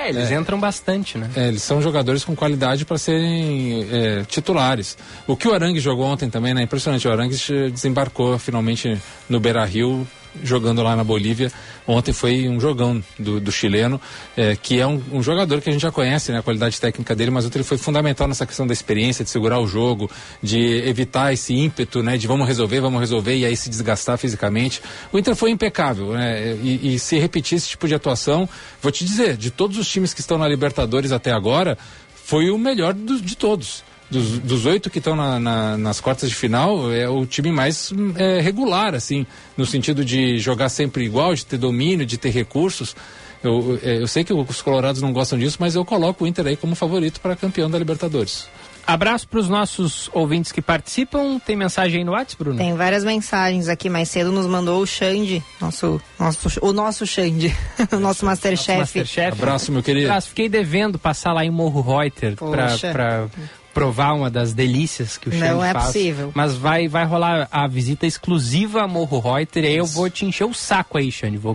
É, 0.00 0.08
eles 0.08 0.30
entram 0.30 0.58
bastante, 0.58 1.18
né? 1.18 1.30
É, 1.36 1.48
eles 1.48 1.62
são 1.62 1.80
jogadores 1.82 2.24
com 2.24 2.34
qualidade 2.34 2.84
para 2.84 2.96
serem 2.98 3.86
é, 3.90 4.22
titulares. 4.24 4.96
O 5.26 5.36
que 5.36 5.46
o 5.46 5.52
Arangue 5.54 5.78
jogou 5.80 6.06
ontem 6.06 6.30
também, 6.30 6.54
né? 6.54 6.62
Impressionante. 6.62 7.06
O 7.06 7.12
Arangue 7.12 7.36
che- 7.36 7.70
desembarcou 7.70 8.38
finalmente 8.38 8.96
no 9.28 9.38
Beira 9.38 9.64
Rio, 9.64 10.06
jogando 10.42 10.82
lá 10.82 10.94
na 10.96 11.04
Bolívia. 11.04 11.52
Ontem 11.86 12.12
foi 12.12 12.48
um 12.48 12.60
jogão 12.60 13.02
do, 13.18 13.40
do 13.40 13.50
chileno, 13.50 14.00
é, 14.36 14.54
que 14.54 14.78
é 14.78 14.86
um, 14.86 15.02
um 15.12 15.22
jogador 15.22 15.60
que 15.60 15.68
a 15.68 15.72
gente 15.72 15.82
já 15.82 15.90
conhece, 15.90 16.30
né? 16.32 16.38
A 16.38 16.42
qualidade 16.42 16.80
técnica 16.80 17.14
dele, 17.16 17.30
mas 17.30 17.44
ontem 17.44 17.58
ele 17.58 17.64
foi 17.64 17.78
fundamental 17.78 18.28
nessa 18.28 18.46
questão 18.46 18.66
da 18.66 18.72
experiência, 18.72 19.24
de 19.24 19.30
segurar 19.30 19.58
o 19.58 19.66
jogo, 19.66 20.10
de 20.42 20.58
evitar 20.86 21.32
esse 21.32 21.52
ímpeto, 21.54 22.02
né? 22.02 22.16
De 22.16 22.26
vamos 22.26 22.46
resolver, 22.46 22.80
vamos 22.80 23.00
resolver 23.00 23.36
e 23.36 23.44
aí 23.44 23.56
se 23.56 23.68
desgastar 23.68 24.16
fisicamente. 24.18 24.80
O 25.12 25.18
Inter 25.18 25.34
foi 25.34 25.50
impecável, 25.50 26.12
né? 26.12 26.54
E, 26.62 26.94
e 26.94 26.98
se 26.98 27.18
repetir 27.18 27.58
esse 27.58 27.68
tipo 27.68 27.88
de 27.88 27.94
atuação, 27.94 28.48
vou 28.80 28.92
te 28.92 29.04
dizer, 29.04 29.36
de 29.36 29.50
todos 29.50 29.76
os 29.78 29.88
times 29.88 30.14
que 30.14 30.20
estão 30.20 30.38
na 30.38 30.46
Libertadores 30.48 31.12
até 31.12 31.32
agora, 31.32 31.76
foi 32.24 32.50
o 32.50 32.56
melhor 32.58 32.94
do- 32.94 33.20
de 33.20 33.36
todos. 33.36 33.82
Dos, 34.10 34.38
dos 34.40 34.66
oito 34.66 34.90
que 34.90 34.98
estão 34.98 35.14
na- 35.14 35.38
na- 35.38 35.78
nas 35.78 36.00
quartas 36.00 36.28
de 36.28 36.34
final, 36.34 36.90
é 36.92 37.08
o 37.08 37.24
time 37.24 37.52
mais 37.52 37.92
é, 38.16 38.40
regular, 38.40 38.94
assim, 38.94 39.24
no 39.56 39.64
sentido 39.64 40.04
de 40.04 40.38
jogar 40.38 40.68
sempre 40.68 41.04
igual, 41.04 41.32
de 41.34 41.46
ter 41.46 41.56
domínio, 41.58 42.04
de 42.04 42.18
ter 42.18 42.30
recursos. 42.30 42.96
Eu, 43.42 43.78
é, 43.82 43.98
eu 44.02 44.08
sei 44.08 44.24
que 44.24 44.32
os 44.34 44.60
colorados 44.60 45.00
não 45.00 45.12
gostam 45.12 45.38
disso, 45.38 45.56
mas 45.60 45.74
eu 45.76 45.84
coloco 45.84 46.24
o 46.24 46.26
Inter 46.26 46.46
aí 46.46 46.56
como 46.56 46.74
favorito 46.74 47.20
para 47.20 47.36
campeão 47.36 47.70
da 47.70 47.78
Libertadores. 47.78 48.48
Abraço 48.86 49.28
para 49.28 49.38
os 49.38 49.48
nossos 49.48 50.10
ouvintes 50.12 50.50
que 50.50 50.60
participam. 50.60 51.38
Tem 51.38 51.54
mensagem 51.54 51.98
aí 51.98 52.04
no 52.04 52.12
WhatsApp, 52.12 52.42
Bruno? 52.42 52.58
Tem 52.58 52.74
várias 52.74 53.04
mensagens 53.04 53.68
aqui. 53.68 53.88
Mais 53.88 54.08
cedo 54.08 54.32
nos 54.32 54.46
mandou 54.46 54.82
o 54.82 54.86
Xande, 54.86 55.42
nosso, 55.60 56.00
nosso, 56.18 56.48
o 56.60 56.72
nosso 56.72 57.06
Xande, 57.06 57.54
o 57.92 57.96
nosso 58.00 58.24
Masterchef. 58.26 58.78
Masterchef. 58.80 59.32
Abraço, 59.40 59.70
meu 59.70 59.82
querido. 59.82 60.08
Abraço. 60.08 60.28
Fiquei 60.30 60.48
devendo 60.48 60.98
passar 60.98 61.32
lá 61.32 61.44
em 61.44 61.50
Morro 61.50 61.80
Reuter 61.82 62.34
pra 62.34 63.28
provar 63.72 64.12
uma 64.14 64.30
das 64.30 64.52
delícias 64.52 65.16
que 65.16 65.28
o 65.28 65.32
Não 65.32 65.38
Xande 65.38 65.64
é 65.64 65.72
faz. 65.72 65.86
possível. 65.86 66.32
Mas 66.34 66.54
vai, 66.54 66.88
vai 66.88 67.04
rolar 67.04 67.48
a 67.50 67.66
visita 67.66 68.06
exclusiva 68.06 68.82
a 68.82 68.88
Morro 68.88 69.18
Reuter 69.20 69.64
e 69.64 69.66
aí 69.68 69.76
eu 69.76 69.86
vou 69.86 70.08
te 70.10 70.24
encher 70.24 70.44
o 70.44 70.54
saco 70.54 70.98
aí, 70.98 71.10
Xande. 71.10 71.36
Vou, 71.38 71.54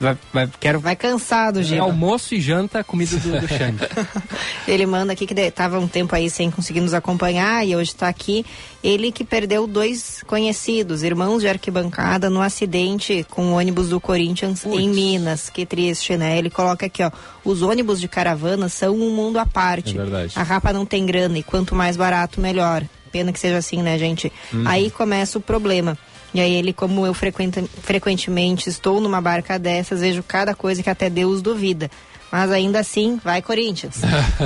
vai, 0.00 0.18
vai, 0.32 0.48
quero 0.58 0.80
Vai 0.80 0.96
cansado, 0.96 1.62
Giba. 1.62 1.82
almoço 1.82 2.34
e 2.34 2.40
janta, 2.40 2.82
comida 2.82 3.16
do, 3.18 3.40
do 3.40 3.46
Xande. 3.46 3.80
Ele 4.66 4.86
manda 4.86 5.12
aqui 5.12 5.26
que 5.26 5.34
de- 5.34 5.50
tava 5.50 5.78
um 5.78 5.86
tempo 5.86 6.14
aí 6.14 6.28
sem 6.30 6.50
conseguir 6.50 6.80
nos 6.80 6.94
acompanhar 6.94 7.66
e 7.66 7.76
hoje 7.76 7.90
está 7.90 8.08
aqui. 8.08 8.44
Ele 8.82 9.12
que 9.12 9.22
perdeu 9.24 9.66
dois 9.66 10.22
conhecidos, 10.26 11.02
irmãos 11.02 11.40
de 11.40 11.48
arquibancada, 11.48 12.30
no 12.30 12.40
acidente 12.40 13.24
com 13.28 13.52
o 13.52 13.56
ônibus 13.58 13.90
do 13.90 14.00
Corinthians 14.00 14.64
em 14.64 14.88
Minas. 14.88 15.50
Que 15.50 15.66
triste, 15.66 16.16
né? 16.16 16.38
Ele 16.38 16.48
coloca 16.50 16.86
aqui, 16.86 17.02
ó. 17.02 17.10
Os 17.44 17.60
ônibus 17.62 18.00
de 18.00 18.08
caravana 18.08 18.68
são 18.68 18.94
um 18.96 19.10
mundo 19.14 19.38
à 19.38 19.44
parte. 19.46 19.90
É 19.90 20.00
verdade. 20.02 20.32
A 20.36 20.42
Rapa 20.42 20.72
não 20.72 20.86
tem 20.86 21.04
grana 21.04 21.38
e 21.38 21.42
quanto 21.42 21.74
mais 21.74 21.96
barato, 21.96 22.40
melhor. 22.40 22.82
Pena 23.12 23.32
que 23.32 23.40
seja 23.40 23.56
assim, 23.58 23.82
né, 23.82 23.98
gente? 23.98 24.32
Uhum. 24.52 24.62
Aí 24.66 24.88
começa 24.90 25.36
o 25.36 25.40
problema. 25.40 25.98
E 26.32 26.40
aí 26.40 26.52
ele, 26.54 26.72
como 26.72 27.04
eu 27.04 27.12
frequenta, 27.12 27.62
frequentemente 27.82 28.68
estou 28.68 29.00
numa 29.00 29.20
barca 29.20 29.58
dessas, 29.58 30.00
vejo 30.00 30.22
cada 30.22 30.54
coisa 30.54 30.82
que 30.82 30.90
até 30.90 31.10
Deus 31.10 31.42
duvida. 31.42 31.90
Mas 32.30 32.52
ainda 32.52 32.78
assim, 32.78 33.20
vai 33.24 33.42
Corinthians. 33.42 33.96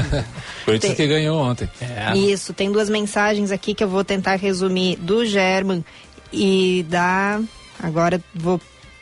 Corinthians 0.65 0.94
Tem- 0.94 1.06
que 1.06 1.12
ganhou 1.12 1.39
ontem. 1.39 1.69
Isso, 2.15 2.55
tem 2.55 2.73
duas 2.73 2.89
mensagens 2.89 3.51
aqui 3.52 3.74
que 3.74 3.85
eu 3.85 3.89
vou 3.89 4.02
tentar 4.02 4.36
resumir 4.36 4.97
do 4.97 5.27
German 5.27 5.85
e 6.32 6.85
da. 6.89 7.40
Agora 7.82 8.19
vou 8.35 8.59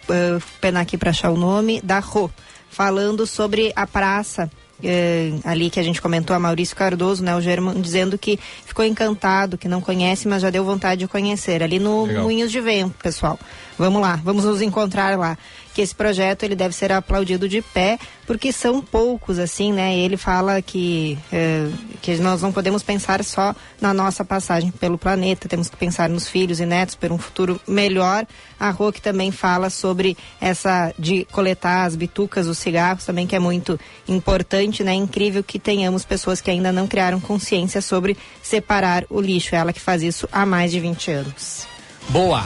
eh, 0.09 0.39
penar 0.61 0.83
aqui 0.83 0.99
para 0.99 1.11
achar 1.11 1.31
o 1.31 1.37
nome, 1.37 1.81
da 1.81 2.01
Rô, 2.01 2.29
falando 2.69 3.25
sobre 3.25 3.73
a 3.77 3.87
praça. 3.87 4.51
Eh, 4.83 5.33
ali 5.45 5.71
que 5.71 5.81
a 5.81 5.83
gente 5.83 6.01
comentou, 6.01 6.35
a 6.35 6.39
Maurício 6.39 6.77
Cardoso, 6.77 7.23
né? 7.23 7.35
O 7.35 7.41
German 7.41 7.81
dizendo 7.81 8.19
que 8.19 8.39
ficou 8.67 8.85
encantado, 8.85 9.57
que 9.59 9.69
não 9.69 9.81
conhece, 9.81 10.29
mas 10.29 10.43
já 10.43 10.51
deu 10.51 10.65
vontade 10.65 11.01
de 11.01 11.09
conhecer. 11.09 11.63
Ali 11.63 11.79
no 11.79 12.05
Legal. 12.05 12.25
Moinhos 12.25 12.51
de 12.51 12.61
Vento, 12.61 12.95
pessoal. 13.03 13.39
Vamos 13.79 14.01
lá, 14.03 14.21
vamos 14.23 14.45
nos 14.45 14.61
encontrar 14.61 15.19
lá. 15.19 15.37
Que 15.74 15.81
esse 15.81 15.94
projeto 15.94 16.43
ele 16.43 16.55
deve 16.55 16.74
ser 16.74 16.93
aplaudido 16.93 17.49
de 17.49 17.62
pé, 17.62 17.99
porque 18.27 18.53
são 18.53 18.82
poucos, 18.82 19.39
assim, 19.39 19.73
né? 19.73 19.97
Ele 19.97 20.16
fala 20.16 20.61
que, 20.61 21.19
eh, 21.32 21.69
que 22.01 22.16
nós 22.16 22.43
não 22.43 22.53
podemos 22.53 22.82
pensar 22.82 23.24
só 23.24 23.55
na 23.81 23.94
nossa 23.94 24.24
passagem 24.24 24.70
pelo 24.70 24.99
planeta, 24.99 25.49
temos 25.49 25.69
que 25.69 25.77
pensar 25.77 26.09
nos 26.09 26.28
filhos 26.28 26.61
e 26.61 26.66
netos 26.66 26.94
por 26.94 27.11
um 27.11 27.19
futuro 27.19 27.61
melhor. 27.66 28.27
A 28.61 28.70
Rô 28.70 28.93
que 28.93 29.01
também 29.01 29.32
fala 29.32 29.70
sobre 29.70 30.16
essa 30.40 30.94
de 30.99 31.27
coletar 31.32 31.85
as 31.85 31.97
bitucas, 31.97 32.47
os 32.47 32.59
cigarros, 32.59 33.05
também 33.05 33.27
que 33.27 33.35
é 33.35 33.39
muito 33.39 33.78
importante, 34.07 34.85
né? 34.85 34.94
Incrível 34.94 35.43
que 35.43 35.59
tenhamos 35.59 36.05
pessoas 36.05 36.40
que 36.40 36.51
ainda 36.51 36.70
não 36.70 36.86
criaram 36.86 37.20
consciência 37.20 37.81
sobre 37.81 38.16
separar 38.43 39.05
o 39.09 39.20
lixo. 39.20 39.55
Ela 39.55 39.73
que 39.73 39.81
faz 39.81 40.03
isso 40.03 40.28
há 40.31 40.44
mais 40.44 40.70
de 40.70 40.81
20 40.81 41.11
anos. 41.11 41.66
Boa! 42.09 42.44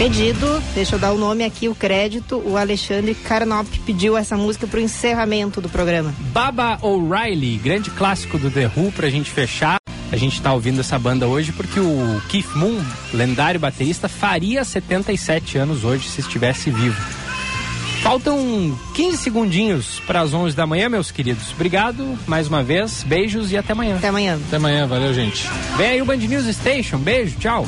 Pedido, 0.00 0.62
deixa 0.74 0.94
eu 0.94 0.98
dar 0.98 1.12
o 1.12 1.18
nome 1.18 1.44
aqui, 1.44 1.68
o 1.68 1.74
crédito, 1.74 2.42
o 2.46 2.56
Alexandre 2.56 3.14
Carnop 3.14 3.68
pediu 3.84 4.16
essa 4.16 4.34
música 4.34 4.66
para 4.66 4.78
o 4.78 4.82
encerramento 4.82 5.60
do 5.60 5.68
programa. 5.68 6.14
Baba 6.32 6.78
O'Reilly, 6.80 7.58
grande 7.58 7.90
clássico 7.90 8.38
do 8.38 8.50
The 8.50 8.70
Who 8.74 8.90
pra 8.92 9.10
gente 9.10 9.30
fechar. 9.30 9.76
A 10.10 10.16
gente 10.16 10.40
tá 10.40 10.54
ouvindo 10.54 10.80
essa 10.80 10.98
banda 10.98 11.28
hoje 11.28 11.52
porque 11.52 11.78
o 11.78 12.18
Keith 12.30 12.48
Moon, 12.54 12.82
lendário 13.12 13.60
baterista, 13.60 14.08
faria 14.08 14.64
77 14.64 15.58
anos 15.58 15.84
hoje 15.84 16.08
se 16.08 16.22
estivesse 16.22 16.70
vivo. 16.70 16.98
Faltam 18.02 18.74
15 18.94 19.18
segundinhos 19.18 20.00
para 20.06 20.22
as 20.22 20.32
11 20.32 20.56
da 20.56 20.66
manhã, 20.66 20.88
meus 20.88 21.10
queridos. 21.10 21.52
Obrigado 21.52 22.18
mais 22.26 22.48
uma 22.48 22.62
vez, 22.62 23.02
beijos 23.02 23.52
e 23.52 23.58
até 23.58 23.74
amanhã. 23.74 23.96
Até 23.96 24.08
amanhã. 24.08 24.40
Até 24.48 24.56
amanhã, 24.56 24.86
valeu, 24.86 25.12
gente. 25.12 25.46
Vem 25.76 25.88
aí 25.88 26.00
o 26.00 26.06
Band 26.06 26.16
News 26.16 26.46
Station, 26.56 26.96
beijo, 26.96 27.36
tchau. 27.38 27.66